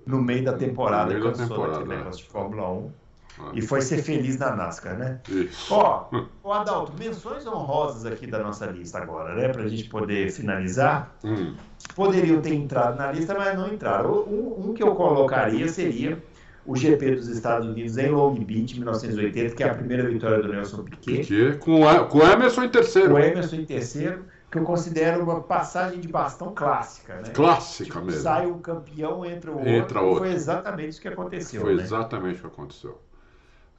no 0.08 0.22
meio 0.22 0.46
da 0.46 0.54
temporada, 0.54 1.14
meio 1.14 1.26
da 1.26 1.34
temporada, 1.34 1.84
é. 1.84 1.98
negócio 1.98 2.24
de 2.24 2.30
Fórmula 2.30 2.72
1 2.72 2.92
Ah. 3.40 3.52
e 3.54 3.62
foi 3.62 3.82
ser 3.82 4.04
feliz 4.04 4.38
na 4.38 4.56
NASCAR, 4.56 4.98
né? 4.98 5.20
Isso. 5.28 5.74
Ó, 5.74 6.06
o 6.44 6.52
Adalto, 6.54 6.94
menções 7.00 7.46
honrosas 7.48 8.06
aqui 8.06 8.28
da 8.28 8.40
nossa 8.40 8.66
lista 8.68 9.00
agora, 9.00 9.34
né? 9.36 9.48
Pra 9.50 9.68
gente 9.68 9.86
poder 9.90 10.32
finalizar. 10.32 11.16
Hum, 11.24 11.56
Poderiam 11.96 12.42
ter 12.42 12.54
entrado 12.54 12.98
na 12.98 13.12
lista, 13.12 13.34
mas 13.38 13.58
não 13.58 13.68
entraram. 13.74 14.12
Um, 14.24 14.70
um 14.70 14.74
que 14.74 14.82
eu 14.84 14.96
colocaria 14.96 15.68
seria 15.68 16.22
o 16.66 16.76
GP 16.78 17.16
dos 17.16 17.28
Estados 17.28 17.68
Unidos 17.68 17.98
em 17.98 18.10
Long 18.10 18.36
Beach, 18.36 18.76
1980, 18.80 19.56
que 19.56 19.64
é 19.64 19.70
a 19.70 19.74
primeira 19.76 20.08
vitória 20.08 20.42
do 20.42 20.48
Nelson 20.54 20.84
Piquet. 20.84 21.24
que 21.26 21.54
com, 21.58 21.82
o- 21.84 22.06
com 22.08 22.20
o 22.20 22.24
Emerson 22.24 22.64
em 22.64 22.70
terceiro. 22.70 23.16
O 23.16 23.20
Emerson 23.20 23.58
em 23.58 23.66
terceiro, 23.66 24.24
que 24.50 24.58
eu 24.60 24.64
considero 24.64 25.24
uma 25.24 25.42
passagem 25.42 26.00
de 26.00 26.08
bastão 26.08 26.54
clássica, 26.56 27.16
né? 27.16 27.32
Clássica 27.34 27.92
Tipo, 27.96 28.06
mesmo. 28.06 28.22
sai 28.22 28.46
um 28.48 28.60
campeão, 28.60 29.26
entra 29.26 29.52
o 29.52 29.60
Entra 29.68 30.00
outro. 30.00 30.04
outro. 30.06 30.20
Foi 30.20 30.32
exatamente 30.34 30.90
isso 30.90 31.02
que 31.02 31.08
aconteceu, 31.10 31.62
Foi 31.62 31.76
né? 31.76 31.84
exatamente 31.84 32.38
o 32.38 32.42
que 32.42 32.48
aconteceu. 32.48 32.98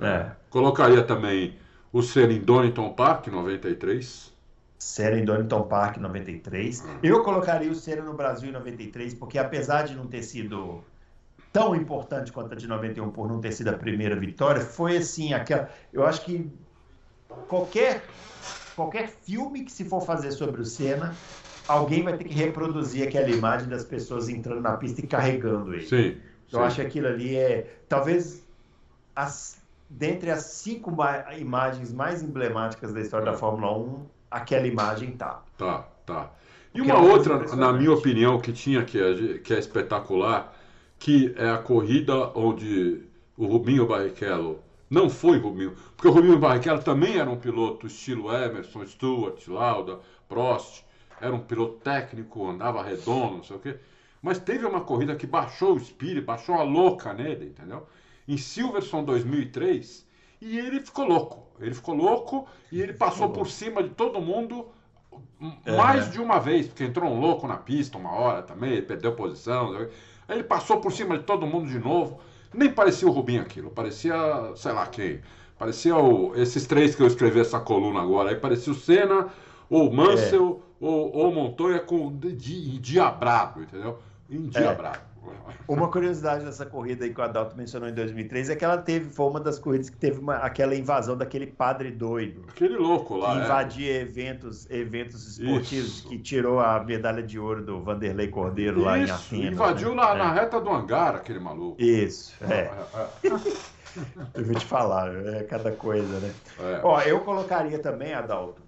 É. 0.06 0.30
Colocaria 0.50 1.02
também 1.02 1.56
o 1.92 2.02
Senna 2.02 2.32
em 2.32 2.40
Donington 2.40 2.92
Park, 2.92 3.28
93. 3.28 4.32
Senna 4.78 5.18
em 5.18 5.24
Donington 5.24 5.62
Park 5.62 5.96
93. 5.96 6.84
Eu 7.02 7.22
colocaria 7.22 7.70
o 7.70 7.74
Senna 7.74 8.02
no 8.02 8.14
Brasil 8.14 8.50
em 8.50 8.52
93, 8.52 9.14
porque 9.14 9.38
apesar 9.38 9.84
de 9.84 9.94
não 9.94 10.06
ter 10.06 10.22
sido 10.22 10.84
tão 11.52 11.74
importante 11.74 12.32
quanto 12.32 12.52
a 12.52 12.56
de 12.56 12.66
91 12.66 13.10
por 13.10 13.28
não 13.28 13.40
ter 13.40 13.52
sido 13.52 13.68
a 13.68 13.74
primeira 13.74 14.16
vitória, 14.16 14.60
foi 14.60 14.96
assim, 14.96 15.32
aquela. 15.32 15.70
Eu 15.92 16.04
acho 16.04 16.24
que 16.24 16.52
qualquer, 17.48 18.02
qualquer 18.74 19.08
filme 19.08 19.64
que 19.64 19.72
se 19.72 19.84
for 19.84 20.00
fazer 20.00 20.32
sobre 20.32 20.60
o 20.60 20.64
Senna, 20.64 21.14
alguém 21.68 22.02
vai 22.02 22.16
ter 22.16 22.24
que 22.24 22.34
reproduzir 22.34 23.06
aquela 23.06 23.30
imagem 23.30 23.68
das 23.68 23.84
pessoas 23.84 24.28
entrando 24.28 24.60
na 24.60 24.76
pista 24.76 25.00
e 25.00 25.06
carregando 25.06 25.72
ele. 25.72 25.86
Sim. 25.86 26.20
Eu 26.52 26.58
sim. 26.58 26.64
acho 26.66 26.76
que 26.76 26.82
aquilo 26.82 27.06
ali 27.06 27.36
é. 27.36 27.78
Talvez 27.88 28.44
as, 29.14 29.62
dentre 29.88 30.30
as 30.30 30.42
cinco 30.44 30.90
ma- 30.90 31.34
imagens 31.36 31.92
mais 31.92 32.22
emblemáticas 32.22 32.92
da 32.92 33.00
história 33.00 33.26
da 33.26 33.34
Fórmula 33.34 33.76
1, 33.76 34.06
aquela 34.30 34.66
imagem 34.66 35.12
tá. 35.12 35.42
Tá, 35.56 35.86
tá. 36.04 36.30
E 36.74 36.78
Porque 36.78 36.90
uma 36.90 37.00
outra, 37.00 37.56
na 37.56 37.72
minha 37.72 37.92
opinião, 37.92 38.40
que 38.40 38.52
tinha 38.52 38.84
que 38.84 38.98
é, 39.00 39.38
que 39.38 39.54
é 39.54 39.58
espetacular, 39.58 40.52
que 40.98 41.32
é 41.36 41.50
a 41.50 41.58
corrida 41.58 42.30
onde 42.34 43.02
o 43.36 43.46
Rubinho 43.46 43.86
Barrichello 43.86 44.58
não 44.90 45.08
foi 45.08 45.38
Rubinho, 45.38 45.74
porque 45.96 46.08
o 46.08 46.12
Rubinho 46.12 46.38
Barrichello 46.38 46.82
também 46.82 47.18
era 47.18 47.28
um 47.30 47.36
piloto 47.36 47.86
estilo 47.86 48.32
Emerson, 48.32 48.86
Stewart, 48.86 49.46
Lauda, 49.48 50.00
Prost, 50.28 50.84
era 51.20 51.34
um 51.34 51.40
piloto 51.40 51.78
técnico, 51.78 52.48
andava 52.48 52.82
redondo, 52.82 53.36
não 53.36 53.44
sei 53.44 53.56
o 53.56 53.60
quê. 53.60 53.76
Mas 54.20 54.38
teve 54.38 54.64
uma 54.64 54.80
corrida 54.80 55.14
que 55.14 55.26
baixou 55.26 55.74
o 55.74 55.76
espírito, 55.76 56.24
baixou 56.24 56.56
a 56.56 56.62
louca 56.62 57.12
nele, 57.12 57.46
entendeu? 57.46 57.86
Em 58.26 58.36
Silverstone 58.36 59.04
2003, 59.06 60.06
e 60.40 60.58
ele 60.58 60.80
ficou 60.80 61.06
louco. 61.06 61.44
Ele 61.60 61.74
ficou 61.74 61.94
louco 61.94 62.46
e 62.72 62.80
ele 62.80 62.92
passou 62.92 63.28
por 63.30 63.46
cima 63.48 63.82
de 63.82 63.90
todo 63.90 64.20
mundo 64.20 64.66
É. 65.64 65.76
mais 65.76 66.10
de 66.10 66.20
uma 66.20 66.38
vez, 66.38 66.66
porque 66.66 66.84
entrou 66.84 67.08
um 67.10 67.20
louco 67.20 67.46
na 67.46 67.56
pista 67.56 67.96
uma 67.98 68.12
hora 68.12 68.42
também, 68.42 68.82
perdeu 68.82 69.14
posição. 69.14 69.74
Aí 69.76 69.88
ele 70.36 70.42
passou 70.44 70.78
por 70.80 70.90
cima 70.92 71.16
de 71.18 71.24
todo 71.24 71.46
mundo 71.46 71.68
de 71.68 71.78
novo. 71.78 72.18
Nem 72.52 72.70
parecia 72.72 73.06
o 73.06 73.10
Rubinho 73.12 73.42
aquilo, 73.42 73.70
parecia, 73.70 74.14
sei 74.56 74.72
lá 74.72 74.86
quem. 74.86 75.20
Parecia 75.58 75.96
o- 75.96 76.34
esses 76.34 76.66
três 76.66 76.94
que 76.94 77.02
eu 77.02 77.06
escrevi 77.06 77.40
essa 77.40 77.60
coluna 77.60 78.00
agora. 78.02 78.30
Aí 78.30 78.36
parecia 78.36 78.72
o 78.72 78.76
Senna, 78.76 79.28
ou 79.70 79.88
o 79.88 79.94
Mansell, 79.94 80.62
ou, 80.80 81.16
ou 81.16 81.30
o 81.30 81.34
Montoya 81.34 81.78
com 81.80 82.10
de, 82.16 82.32
de, 82.32 82.76
endiabrado, 82.76 83.62
entendeu? 83.62 83.98
Uma 85.66 85.88
curiosidade 85.88 86.44
dessa 86.44 86.66
corrida 86.66 87.04
aí 87.04 87.14
que 87.14 87.20
o 87.20 87.24
Adalto 87.24 87.56
mencionou 87.56 87.88
em 87.88 87.94
2003 87.94 88.50
é 88.50 88.56
que 88.56 88.64
ela 88.64 88.76
teve, 88.78 89.10
foi 89.10 89.26
uma 89.26 89.40
das 89.40 89.58
corridas 89.58 89.88
que 89.88 89.96
teve 89.96 90.20
uma- 90.20 90.36
aquela 90.36 90.74
invasão 90.74 91.16
daquele 91.16 91.46
padre 91.46 91.90
doido. 91.90 92.44
Aquele 92.48 92.76
louco 92.76 93.14
Que 93.14 93.20
lá. 93.20 93.40
é. 93.40 93.44
invadia 93.44 94.00
eventos, 94.00 94.68
eventos 94.70 95.38
esportivos, 95.38 95.98
Isso. 95.98 96.08
que 96.08 96.18
tirou 96.18 96.60
a 96.60 96.82
medalha 96.84 97.22
de 97.22 97.38
ouro 97.38 97.64
do 97.64 97.80
Vanderlei 97.80 98.28
Cordeiro 98.28 98.80
lá 98.82 98.98
em 98.98 99.04
Isso, 99.04 99.14
Atenas. 99.14 99.52
invadiu 99.52 99.90
né? 99.94 100.02
lá 100.02 100.14
É. 100.14 100.18
na 100.18 100.32
reta 100.32 100.60
do 100.60 100.70
hangar 100.70 101.14
aquele 101.16 101.38
maluco. 101.38 101.80
Isso, 101.80 102.34
é. 102.44 102.70
É, 103.24 103.30
Eu 104.34 104.44
vou 104.44 104.54
te 104.56 104.66
falar, 104.66 105.14
é 105.14 105.44
cada 105.44 105.70
coisa, 105.70 106.18
né? 106.18 106.34
é, 106.58 106.72
é. 106.72 106.80
Ó, 106.82 107.00
eu 107.02 107.20
colocaria 107.20 107.78
também, 107.78 108.12
Adalto, 108.12 108.60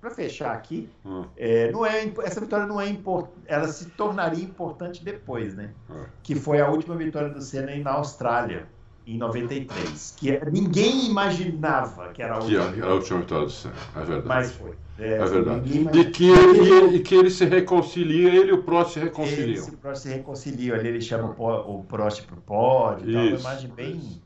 para 0.00 0.10
fechar 0.10 0.52
aqui, 0.52 0.88
Hum, 1.04 1.24
é, 1.36 1.70
não 1.70 1.84
é, 1.84 2.10
essa 2.22 2.40
vitória 2.40 2.66
não 2.66 2.80
é 2.80 2.88
importante, 2.88 3.44
ela 3.46 3.68
se 3.68 3.90
tornaria 3.90 4.42
importante 4.44 5.04
depois, 5.04 5.54
né? 5.54 5.70
é. 5.90 6.04
Que 6.22 6.34
foi 6.34 6.60
a 6.60 6.68
última 6.70 6.96
vitória 6.96 7.28
do 7.28 7.40
Senna 7.42 7.70
aí 7.72 7.82
na 7.82 7.92
Austrália, 7.92 8.66
em 9.06 9.18
93. 9.18 10.14
Que 10.18 10.30
é- 10.32 10.50
ninguém 10.50 11.06
imaginava 11.10 12.08
que 12.12 12.22
era 12.22 12.36
a 12.36 12.38
Que 12.38 12.44
última 12.56 12.62
é, 12.62 12.64
é 12.64 12.68
a 12.68 12.72
vitória, 12.72 12.94
última 12.94 13.20
vitória 13.20 13.44
do 13.46 13.52
Senna, 13.52 13.74
é 13.96 13.98
verdade. 14.04 14.26
mas 14.28 14.52
foi. 14.52 14.72
É 14.98 15.18
assim, 15.18 15.32
verdade. 15.34 15.98
E 15.98 16.04
que, 16.10 16.28
ele, 16.30 16.96
e 16.96 17.00
que 17.00 17.14
ele 17.14 17.30
se 17.30 17.44
reconcilia, 17.44 18.28
ele 18.34 18.50
e 18.50 18.52
o 18.52 18.62
Prost 18.62 18.92
se 18.94 19.00
reconciliam. 19.00 19.64
se, 19.64 19.76
Prost 19.76 20.02
se 20.02 20.08
reconciliam 20.10 20.74
ali, 20.76 20.88
ele 20.88 21.00
chama 21.00 21.34
o, 21.38 21.78
o 21.80 21.84
Prost 21.84 22.22
pro 22.26 22.36
pódio, 22.36 23.08
e 23.08 23.12
tal, 23.14 23.22
uma 23.26 23.38
imagem 23.38 23.70
bem, 23.70 23.96
isso, 23.96 24.22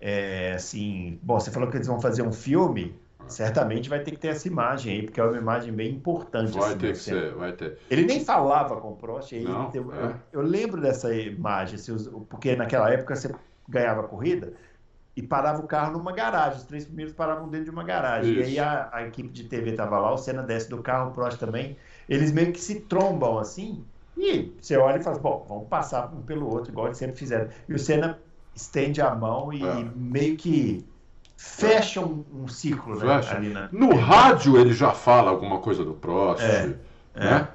é, 0.00 0.52
assim, 0.54 1.18
bom, 1.22 1.38
você 1.40 1.50
falou 1.50 1.68
que 1.68 1.76
eles 1.76 1.86
vão 1.86 2.00
fazer 2.00 2.22
um 2.22 2.32
filme, 2.32 2.94
certamente 3.28 3.88
vai 3.88 4.00
ter 4.00 4.12
que 4.12 4.18
ter 4.18 4.28
essa 4.28 4.46
imagem 4.48 4.92
aí, 4.94 5.02
porque 5.02 5.20
é 5.20 5.24
uma 5.24 5.36
imagem 5.36 5.72
bem 5.72 5.92
importante. 5.92 6.52
Vai 6.52 6.70
assim, 6.70 6.78
ter 6.78 6.86
do 6.88 6.92
que 6.92 6.98
ser, 6.98 7.34
vai 7.34 7.52
ter. 7.52 7.78
Ele 7.90 8.04
nem 8.04 8.24
falava 8.24 8.76
com 8.80 8.92
o 8.92 8.96
Prost, 8.96 9.32
aí 9.32 9.44
Não, 9.44 9.70
eu, 9.74 9.92
é. 9.92 10.14
eu 10.32 10.42
lembro 10.42 10.80
dessa 10.80 11.14
imagem, 11.14 11.76
assim, 11.76 11.96
porque 12.28 12.54
naquela 12.56 12.90
época 12.90 13.14
você 13.16 13.34
ganhava 13.68 14.00
a 14.02 14.04
corrida 14.04 14.52
e 15.16 15.22
parava 15.22 15.60
o 15.62 15.66
carro 15.66 15.92
numa 15.92 16.12
garagem, 16.12 16.58
os 16.58 16.64
três 16.64 16.84
primeiros 16.84 17.14
paravam 17.14 17.48
dentro 17.48 17.66
de 17.66 17.70
uma 17.70 17.84
garagem, 17.84 18.32
Isso. 18.32 18.40
e 18.40 18.44
aí 18.44 18.58
a, 18.58 18.90
a 18.92 19.06
equipe 19.06 19.28
de 19.28 19.44
TV 19.44 19.70
estava 19.70 19.98
lá, 19.98 20.12
o 20.12 20.18
Senna 20.18 20.42
desce 20.42 20.68
do 20.68 20.82
carro, 20.82 21.10
o 21.10 21.14
Prost 21.14 21.38
também, 21.38 21.76
eles 22.08 22.32
meio 22.32 22.52
que 22.52 22.60
se 22.60 22.80
trombam 22.80 23.38
assim, 23.38 23.84
e 24.16 24.52
você 24.60 24.76
olha 24.76 24.98
e 24.98 25.02
fala, 25.02 25.18
bom, 25.18 25.44
vamos 25.48 25.68
passar 25.68 26.12
um 26.12 26.22
pelo 26.22 26.48
outro, 26.52 26.70
igual 26.72 26.86
eles 26.86 26.98
sempre 26.98 27.16
fizeram. 27.16 27.48
E 27.68 27.74
o 27.74 27.78
Senna 27.78 28.18
estende 28.54 29.00
a 29.00 29.14
mão 29.14 29.52
e 29.52 29.62
É. 29.62 29.84
meio 29.94 30.36
que 30.36 30.84
fecha 31.44 32.00
um, 32.00 32.24
um 32.32 32.48
ciclo, 32.48 32.96
né, 32.98 33.20
Fecha. 33.22 33.36
ali 33.36 33.50
na... 33.50 33.68
No 33.70 33.94
rádio 33.94 34.56
ele 34.58 34.72
já 34.72 34.92
fala 34.92 35.30
alguma 35.30 35.58
coisa 35.58 35.84
do 35.84 35.92
Prost, 35.94 36.42
É, 36.42 36.70
né? 37.14 37.48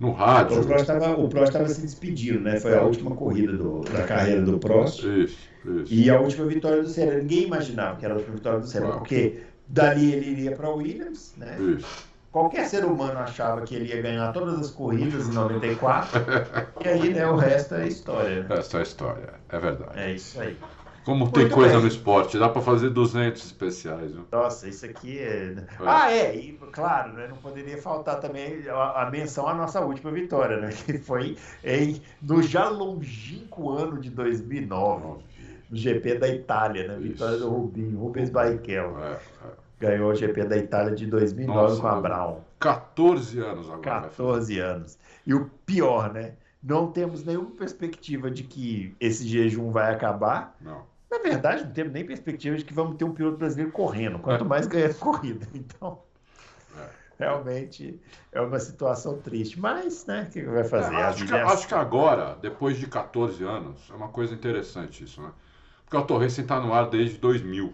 No 0.00 0.12
rádio. 0.12 0.60
O 0.60 1.28
Prost 1.28 1.48
estava 1.48 1.68
se 1.68 1.80
despedindo, 1.82 2.40
né? 2.40 2.58
Foi 2.60 2.74
a 2.76 2.82
última 2.82 3.10
corrida 3.14 3.52
do- 3.52 3.80
da 3.80 4.04
carreira 4.04 4.42
do 4.42 4.56
Prost. 4.58 5.00
Isso, 5.02 5.36
isso. 5.64 5.92
E 5.92 6.08
a 6.08 6.20
última 6.20 6.46
vitória 6.46 6.82
do 6.82 6.88
Senna. 6.88 7.14
Ninguém 7.16 7.44
imaginava 7.44 7.96
que 7.96 8.04
era 8.04 8.14
a 8.14 8.16
última 8.16 8.36
vitória 8.36 8.60
do 8.60 8.66
Senna, 8.66 8.86
Claro. 8.86 9.00
porque 9.00 9.40
dali 9.66 10.12
ele 10.12 10.30
iria 10.30 10.52
para 10.52 10.70
Williams, 10.70 11.34
né? 11.36 11.56
Isso. 11.60 12.06
Qualquer 12.30 12.66
ser 12.66 12.84
humano 12.84 13.18
achava 13.18 13.62
que 13.62 13.74
ele 13.74 13.86
ia 13.92 14.00
ganhar 14.00 14.30
todas 14.32 14.58
as 14.60 14.70
corridas 14.70 15.28
em 15.28 15.32
94. 15.32 16.20
e 16.84 16.88
aí, 16.88 17.12
né, 17.14 17.26
o 17.26 17.34
resto 17.36 17.74
é 17.74 17.88
história. 17.88 18.42
né? 18.44 18.56
Essa 18.58 18.76
é 18.76 18.80
a 18.80 18.82
história, 18.84 19.34
é 19.48 19.58
verdade. 19.58 19.98
É 19.98 20.12
isso 20.12 20.40
aí. 20.40 20.56
Como 21.08 21.30
tem 21.30 21.44
Muito 21.44 21.54
coisa 21.54 21.72
bem. 21.72 21.80
no 21.80 21.88
esporte, 21.88 22.38
dá 22.38 22.50
pra 22.50 22.60
fazer 22.60 22.90
200 22.90 23.42
especiais, 23.42 24.12
viu? 24.12 24.26
Nossa, 24.30 24.68
isso 24.68 24.84
aqui 24.84 25.18
é. 25.18 25.54
Ah, 25.80 26.12
é, 26.12 26.36
e 26.36 26.52
claro, 26.70 27.14
né, 27.14 27.26
não 27.28 27.38
poderia 27.38 27.80
faltar 27.80 28.20
também 28.20 28.68
a, 28.68 29.04
a 29.04 29.10
menção 29.10 29.48
à 29.48 29.54
nossa 29.54 29.80
última 29.80 30.12
vitória, 30.12 30.58
né? 30.58 30.68
Que 30.84 30.98
foi 30.98 31.34
em, 31.64 32.02
no 32.20 32.42
já 32.42 32.68
longínquo 32.68 33.70
ano 33.70 33.98
de 33.98 34.10
2009, 34.10 35.24
no 35.70 35.76
GP 35.78 36.16
da 36.16 36.28
Itália, 36.28 36.88
né? 36.88 36.98
Vitória 36.98 37.36
Isso. 37.36 37.44
do 37.46 37.54
Rubinho, 37.54 37.98
Rubens 37.98 38.28
Barrichello. 38.28 39.02
É, 39.02 39.12
é. 39.12 39.18
Ganhou 39.80 40.10
o 40.10 40.14
GP 40.14 40.44
da 40.44 40.58
Itália 40.58 40.94
de 40.94 41.06
2009 41.06 41.58
Nossa, 41.58 41.80
com 41.80 41.86
a. 41.88 42.00
Brown. 42.02 42.40
14 42.60 43.40
anos 43.40 43.70
agora. 43.70 44.00
vai 44.00 44.10
fazer. 44.10 44.10
14 44.10 44.58
anos. 44.58 44.98
E 45.26 45.32
o 45.32 45.50
pior, 45.64 46.12
né? 46.12 46.34
Não 46.62 46.92
temos 46.92 47.24
nenhuma 47.24 47.52
perspectiva 47.52 48.30
de 48.30 48.42
que 48.42 48.94
esse 49.00 49.26
jejum 49.26 49.70
vai 49.70 49.90
acabar. 49.94 50.54
Não. 50.60 50.97
Na 51.10 51.18
verdade, 51.18 51.64
não 51.64 51.72
temos 51.72 51.92
nem 51.92 52.04
perspectiva 52.04 52.56
de 52.56 52.64
que 52.64 52.74
vamos 52.74 52.96
ter 52.96 53.04
um 53.04 53.12
piloto 53.12 53.38
brasileiro 53.38 53.72
correndo, 53.72 54.18
quanto 54.18 54.44
mais 54.44 54.66
ganhando 54.66 54.94
corrida. 54.96 55.46
Então, 55.54 56.02
realmente 57.18 58.00
é 58.30 58.40
uma 58.40 58.58
situação 58.60 59.18
triste. 59.18 59.58
Mas, 59.58 60.06
né, 60.06 60.26
o 60.28 60.32
que 60.32 60.42
vai 60.42 60.64
fazer? 60.64 60.94
É, 60.94 61.02
acho, 61.02 61.26
que, 61.26 61.34
é 61.34 61.42
acho 61.42 61.54
assim. 61.54 61.68
que 61.68 61.74
agora, 61.74 62.38
depois 62.40 62.78
de 62.78 62.86
14 62.86 63.42
anos, 63.42 63.78
é 63.90 63.94
uma 63.94 64.08
coisa 64.08 64.34
interessante 64.34 65.04
isso, 65.04 65.20
né? 65.20 65.30
Porque 65.84 65.96
a 65.96 66.02
Torracing 66.02 66.42
está 66.42 66.60
no 66.60 66.72
ar 66.72 66.88
desde 66.88 67.16
2000. 67.16 67.72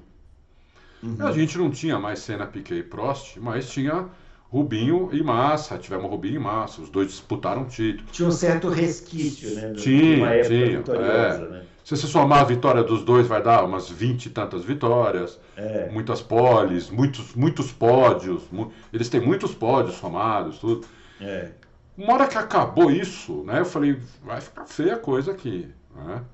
Uhum. 1.02 1.16
A 1.26 1.32
gente 1.32 1.58
não 1.58 1.70
tinha 1.70 1.98
mais 1.98 2.20
Senna, 2.20 2.46
Piquet 2.46 2.78
e 2.78 2.82
Prost, 2.82 3.36
mas 3.38 3.68
tinha 3.68 4.08
Rubinho 4.48 5.10
e 5.12 5.22
Massa. 5.22 5.76
Tivemos 5.76 6.08
Rubinho 6.08 6.36
e 6.36 6.38
Massa, 6.38 6.80
os 6.80 6.88
dois 6.88 7.08
disputaram 7.08 7.66
título. 7.66 8.08
Tinha 8.10 8.28
um 8.28 8.32
certo 8.32 8.68
resquício, 8.68 9.54
né? 9.54 9.72
de 9.72 9.82
Tinha, 9.82 10.16
uma 10.16 10.30
época 10.30 10.48
tinha, 10.48 10.78
vitoriosa, 10.78 11.48
né? 11.48 11.66
Se 11.84 11.94
você 11.96 12.06
somar 12.06 12.40
a 12.40 12.44
vitória 12.44 12.82
dos 12.82 13.04
dois, 13.04 13.26
vai 13.26 13.42
dar 13.42 13.62
umas 13.62 13.90
20 13.90 14.26
e 14.26 14.30
tantas 14.30 14.64
vitórias, 14.64 15.38
É. 15.54 15.90
muitas 15.90 16.22
poles, 16.22 16.88
muitos, 16.88 17.34
muitos 17.34 17.70
pódios. 17.72 18.42
mu- 18.50 18.72
Eles 18.92 19.08
têm 19.10 19.20
muitos 19.20 19.54
pódios 19.54 19.96
somados, 19.96 20.58
tudo. 20.58 20.86
É. 21.20 21.52
Uma 21.96 22.14
hora 22.14 22.26
que 22.26 22.38
acabou 22.38 22.90
isso, 22.90 23.44
né, 23.44 23.60
eu 23.60 23.64
falei, 23.66 24.00
vai 24.24 24.40
ficar 24.40 24.64
feia 24.64 24.94
a 24.94 24.98
coisa 24.98 25.30
aqui. 25.32 25.68
né? 25.94 26.24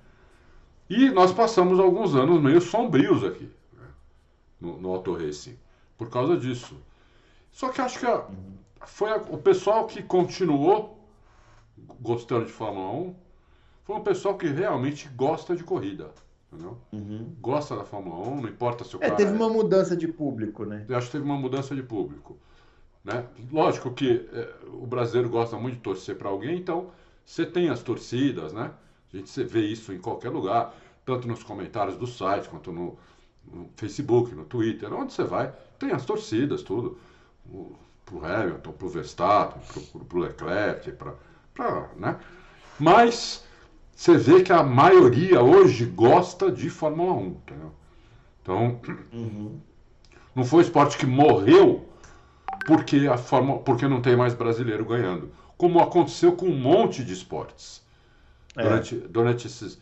E 0.89 1.11
nós 1.11 1.33
passamos 1.33 1.79
alguns 1.79 2.15
anos 2.15 2.41
meio 2.41 2.61
sombrios 2.63 3.23
aqui, 3.23 3.51
né, 3.75 3.87
no, 4.61 4.79
no 4.81 4.89
Auto 4.91 5.13
Racing, 5.15 5.59
por 5.99 6.09
causa 6.09 6.35
disso. 6.37 6.75
Só 7.53 7.69
que 7.69 7.81
acho 7.83 7.99
que 7.99 8.07
a- 8.07 8.25
foi 8.87 9.11
a- 9.11 9.17
o 9.29 9.37
pessoal 9.37 9.87
que 9.87 10.03
continuou 10.03 10.99
gostando 12.01 12.47
de 12.47 12.53
Fórmula 12.53 12.91
1 12.91 13.15
foi 13.91 13.99
um 13.99 14.05
pessoal 14.05 14.37
que 14.37 14.47
realmente 14.47 15.09
gosta 15.17 15.57
de 15.57 15.65
corrida. 15.65 16.11
Entendeu? 16.53 16.79
Uhum. 16.93 17.35
Gosta 17.41 17.75
da 17.75 17.85
Fórmula 17.85 18.29
1, 18.29 18.41
não 18.43 18.49
importa 18.49 18.85
se 18.85 18.97
o 18.97 18.99
É, 18.99 19.07
cara. 19.07 19.17
teve 19.17 19.33
uma 19.33 19.49
mudança 19.49 19.97
de 19.97 20.07
público, 20.07 20.65
né? 20.65 20.85
Eu 20.89 20.97
acho 20.97 21.07
que 21.07 21.13
teve 21.13 21.25
uma 21.25 21.37
mudança 21.37 21.75
de 21.75 21.83
público. 21.83 22.39
Né? 23.05 23.25
Lógico 23.51 23.91
que 23.91 24.29
é, 24.33 24.55
o 24.73 24.87
brasileiro 24.87 25.29
gosta 25.29 25.57
muito 25.57 25.77
de 25.77 25.81
torcer 25.81 26.17
para 26.17 26.29
alguém, 26.29 26.57
então 26.59 26.91
você 27.27 27.45
tem 27.45 27.69
as 27.69 27.83
torcidas, 27.83 28.53
né? 28.53 28.71
A 29.13 29.17
gente 29.17 29.29
você 29.29 29.43
vê 29.43 29.63
isso 29.63 29.93
em 29.93 29.99
qualquer 29.99 30.29
lugar, 30.29 30.73
tanto 31.05 31.27
nos 31.27 31.43
comentários 31.43 31.97
do 31.97 32.07
site, 32.07 32.49
quanto 32.49 32.71
no, 32.71 32.97
no 33.45 33.71
Facebook, 33.75 34.33
no 34.35 34.45
Twitter, 34.45 34.93
onde 34.93 35.13
você 35.13 35.25
vai, 35.25 35.53
tem 35.81 35.91
as 35.91 36.05
torcidas, 36.05 36.63
tudo. 36.63 36.97
O, 37.53 37.75
pro 38.05 38.25
Hamilton, 38.25 38.73
pro 38.73 38.89
Verstappen, 38.89 39.61
pro, 39.67 39.81
pro, 39.81 40.05
pro 40.05 40.19
Leclerc, 40.21 40.93
pra, 40.93 41.15
pra, 41.55 41.89
né? 41.97 42.21
Mas 42.79 43.45
você 44.01 44.17
vê 44.17 44.43
que 44.43 44.51
a 44.51 44.63
maioria 44.63 45.43
hoje 45.43 45.85
gosta 45.85 46.51
de 46.51 46.71
Fórmula 46.71 47.13
1, 47.13 47.27
entendeu? 47.27 47.73
Então, 48.41 48.81
Uhum. 49.13 49.61
não 50.35 50.43
foi 50.43 50.61
um 50.61 50.63
esporte 50.63 50.97
que 50.97 51.05
morreu 51.05 51.87
porque 52.67 53.07
a 53.07 53.19
forma, 53.19 53.59
porque 53.59 53.87
não 53.87 54.01
tem 54.01 54.17
mais 54.17 54.33
brasileiro 54.33 54.87
ganhando, 54.87 55.31
como 55.59 55.81
aconteceu 55.81 56.33
com 56.33 56.47
um 56.47 56.59
monte 56.59 57.05
de 57.05 57.13
esportes 57.13 57.85
É. 58.57 58.63
durante, 58.63 58.95
durante 58.97 59.47
esses, 59.47 59.79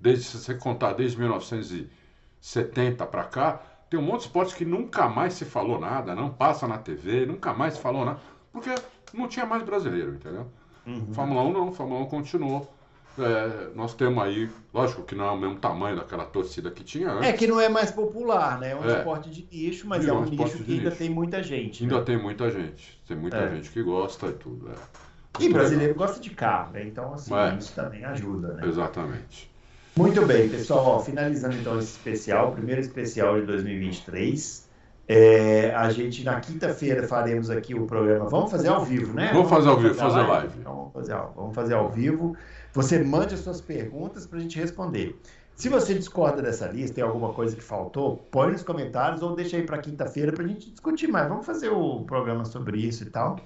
desde 0.00 0.24
se 0.24 0.38
você 0.38 0.54
contar 0.54 0.94
desde 0.94 1.18
1970 1.18 3.04
para 3.04 3.24
cá, 3.24 3.60
tem 3.90 4.00
um 4.00 4.02
monte 4.02 4.20
de 4.20 4.26
esportes 4.28 4.54
que 4.54 4.64
nunca 4.64 5.10
mais 5.10 5.34
se 5.34 5.44
falou 5.44 5.78
nada, 5.78 6.14
não 6.14 6.30
passa 6.30 6.66
na 6.66 6.78
TV, 6.78 7.26
nunca 7.26 7.52
mais 7.52 7.74
se 7.74 7.80
falou 7.80 8.06
nada, 8.06 8.18
porque 8.50 8.74
não 9.12 9.28
tinha 9.28 9.44
mais 9.44 9.62
brasileiro, 9.62 10.14
entendeu? 10.14 10.46
Uhum. 10.86 11.12
Fórmula 11.12 11.42
1 11.42 11.52
não, 11.52 11.70
Fórmula 11.70 12.00
1 12.00 12.06
continuou. 12.06 12.77
É, 13.18 13.68
nós 13.74 13.94
temos 13.94 14.22
aí, 14.22 14.48
lógico 14.72 15.02
que 15.02 15.14
não 15.14 15.26
é 15.26 15.30
o 15.30 15.36
mesmo 15.36 15.56
tamanho 15.56 15.96
daquela 15.96 16.24
torcida 16.24 16.70
que 16.70 16.84
tinha 16.84 17.10
antes. 17.10 17.28
É 17.28 17.32
que 17.32 17.46
não 17.46 17.60
é 17.60 17.68
mais 17.68 17.90
popular, 17.90 18.58
né? 18.58 18.72
É 18.72 18.76
um 18.76 18.84
É. 18.88 18.98
esporte 18.98 19.30
de 19.30 19.46
nicho, 19.50 19.86
mas 19.86 20.06
é 20.06 20.12
um 20.12 20.24
nicho 20.24 20.58
que 20.64 20.72
ainda 20.72 20.84
nicho. 20.90 20.96
tem 20.96 21.10
muita 21.10 21.42
gente. 21.42 21.82
Ainda 21.84 21.98
né? 21.98 22.04
tem 22.04 22.16
muita 22.22 22.50
gente. 22.50 23.00
Tem 23.06 23.16
muita 23.16 23.36
É. 23.38 23.50
gente 23.54 23.70
que 23.70 23.82
gosta 23.82 24.26
e 24.26 24.32
tudo. 24.32 24.70
É. 24.70 25.42
E 25.44 25.48
brasileiro 25.52 25.94
gosta 25.94 26.20
de 26.20 26.30
carro, 26.30 26.72
né? 26.72 26.84
Então, 26.84 27.14
assim, 27.14 27.34
É. 27.34 27.54
isso 27.58 27.72
também 27.74 28.04
ajuda, 28.04 28.54
né? 28.54 28.66
Exatamente. 28.66 29.50
Muito 29.96 30.24
bem, 30.26 30.48
pessoal. 30.48 30.84
Ó, 30.86 30.98
finalizando 31.00 31.56
então 31.56 31.78
esse 31.78 31.92
especial, 31.92 32.52
primeiro 32.52 32.80
especial 32.80 33.38
de 33.40 33.46
2023. 33.46 34.68
É, 35.10 35.72
a 35.74 35.88
gente 35.90 36.22
na 36.22 36.38
quinta-feira 36.38 37.02
faremos 37.08 37.48
aqui 37.48 37.74
o 37.74 37.86
programa. 37.86 38.26
Vamos 38.28 38.50
fazer 38.50 38.68
ao 38.68 38.84
vivo, 38.84 39.14
né? 39.14 39.30
Vamos 39.32 39.48
fazer 39.48 39.68
ao 39.70 39.76
vivo, 39.78 39.92
a 39.92 39.94
fazer 39.94 40.20
live. 40.20 40.52
Então 40.60 40.74
vamos 40.74 40.92
fazer, 40.92 41.12
ao- 41.14 41.32
vamos 41.34 41.54
fazer 41.54 41.74
ao 41.74 41.88
vivo. 41.88 42.36
Você 42.78 43.02
mande 43.02 43.34
as 43.34 43.40
suas 43.40 43.60
perguntas 43.60 44.26
para 44.26 44.38
a 44.38 44.40
gente 44.40 44.58
responder. 44.58 45.18
Se 45.56 45.68
você 45.68 45.94
discorda 45.94 46.40
dessa 46.40 46.68
lista, 46.68 46.94
tem 46.94 47.04
alguma 47.04 47.32
coisa 47.32 47.56
que 47.56 47.62
faltou, 47.62 48.18
põe 48.30 48.52
nos 48.52 48.62
comentários 48.62 49.20
ou 49.22 49.34
deixa 49.34 49.56
aí 49.56 49.64
para 49.64 49.78
quinta-feira 49.78 50.32
para 50.32 50.44
a 50.44 50.46
gente 50.46 50.70
discutir 50.70 51.08
mais. 51.08 51.28
Vamos 51.28 51.44
fazer 51.44 51.68
o 51.70 52.04
programa 52.04 52.44
sobre 52.44 52.78
isso 52.78 53.02
e 53.02 53.06
tal. 53.06 53.40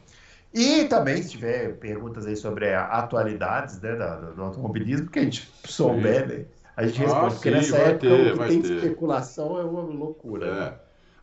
E 0.52 0.84
também, 0.84 1.22
se 1.22 1.30
tiver 1.30 1.78
perguntas 1.78 2.26
aí 2.26 2.36
sobre 2.36 2.74
atualidades 2.74 3.80
né, 3.80 3.94
do, 3.96 4.34
do 4.34 4.42
automobilismo, 4.42 5.08
que 5.08 5.18
a 5.18 5.22
gente 5.22 5.50
souber, 5.64 6.28
né, 6.28 6.44
a 6.76 6.86
gente 6.86 7.00
Ah, 7.02 7.06
responde. 7.06 7.34
porque 7.36 7.48
sim, 7.48 7.54
nessa 7.56 7.72
vai 7.78 7.90
época 7.92 8.00
ter, 8.08 8.34
vai 8.36 8.48
tem 8.48 8.60
ter. 8.62 8.72
especulação 8.74 9.58
é 9.58 9.64
uma 9.64 9.80
loucura. 9.80 10.54
né? 10.54 10.66
É. 10.66 10.74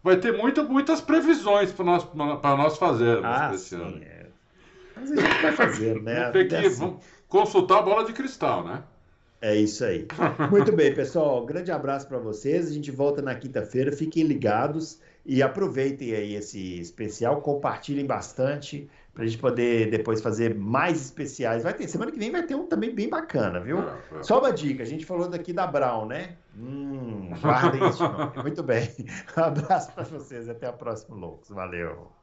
Vai 0.04 0.18
ter 0.18 0.36
muita, 0.36 0.64
muitas 0.64 1.00
previsões 1.02 1.72
para 1.72 1.86
nós, 1.86 2.08
nós 2.16 2.78
fazermos 2.78 3.26
Ah, 3.26 3.52
esse 3.54 3.76
ano. 3.76 3.92
sim. 3.92 4.02
É. 4.04 4.26
Mas 4.96 5.12
a 5.12 5.16
gente 5.22 5.42
vai 5.44 5.52
fazendo, 5.52 6.02
né? 6.02 6.16
Vamos 6.16 6.32
ter 6.34 6.48
que 6.48 6.56
assim. 6.56 6.80
vamos 6.80 7.04
consultar 7.30 7.80
a 7.80 7.82
bola 7.84 8.04
de 8.04 8.12
cristal, 8.12 8.66
né? 8.66 8.84
É 9.42 9.56
isso 9.56 9.86
aí. 9.86 10.06
Muito 10.52 10.72
bem, 10.74 10.94
pessoal. 10.94 11.46
Grande 11.46 11.72
abraço 11.72 12.08
para 12.08 12.18
vocês. 12.18 12.68
A 12.68 12.74
gente 12.74 12.92
volta 12.92 13.22
na 13.22 13.34
quinta-feira. 13.36 13.92
Fiquem 13.92 14.24
ligados 14.24 15.00
e 15.26 15.42
aproveitem 15.42 16.14
aí 16.14 16.36
esse 16.36 16.80
especial. 16.80 17.40
Compartilhem 17.42 18.06
bastante 18.06 18.90
para 19.14 19.24
a 19.24 19.28
gente 19.28 19.38
poder 19.38 19.90
depois 19.92 20.22
fazer 20.22 20.56
mais 20.56 21.02
especiais. 21.06 21.64
Vai 21.64 21.74
ter 21.74 21.88
semana 21.88 22.12
que 22.12 22.20
vem 22.20 22.32
vai 22.32 22.44
ter 22.44 22.56
um 22.56 22.68
também 22.68 22.94
bem 22.94 23.10
bacana, 23.10 23.62
viu? 23.62 23.80
É, 23.80 24.20
é. 24.20 24.24
Só 24.24 24.40
uma 24.40 24.52
dica. 24.52 24.84
A 24.84 24.86
gente 24.86 25.06
falou 25.06 25.30
daqui 25.30 25.54
da 25.54 25.66
Brown, 25.66 26.06
né? 26.06 26.36
Hum, 26.58 27.30
guardem 27.42 27.82
esse 27.88 28.02
nome. 28.02 28.32
Muito 28.42 28.62
bem. 28.62 28.90
Um 29.38 29.44
abraço 29.44 29.94
para 29.94 30.04
vocês. 30.04 30.50
Até 30.50 30.68
a 30.68 30.74
próxima, 30.74 31.16
loucos. 31.16 31.50
Valeu. 31.50 32.19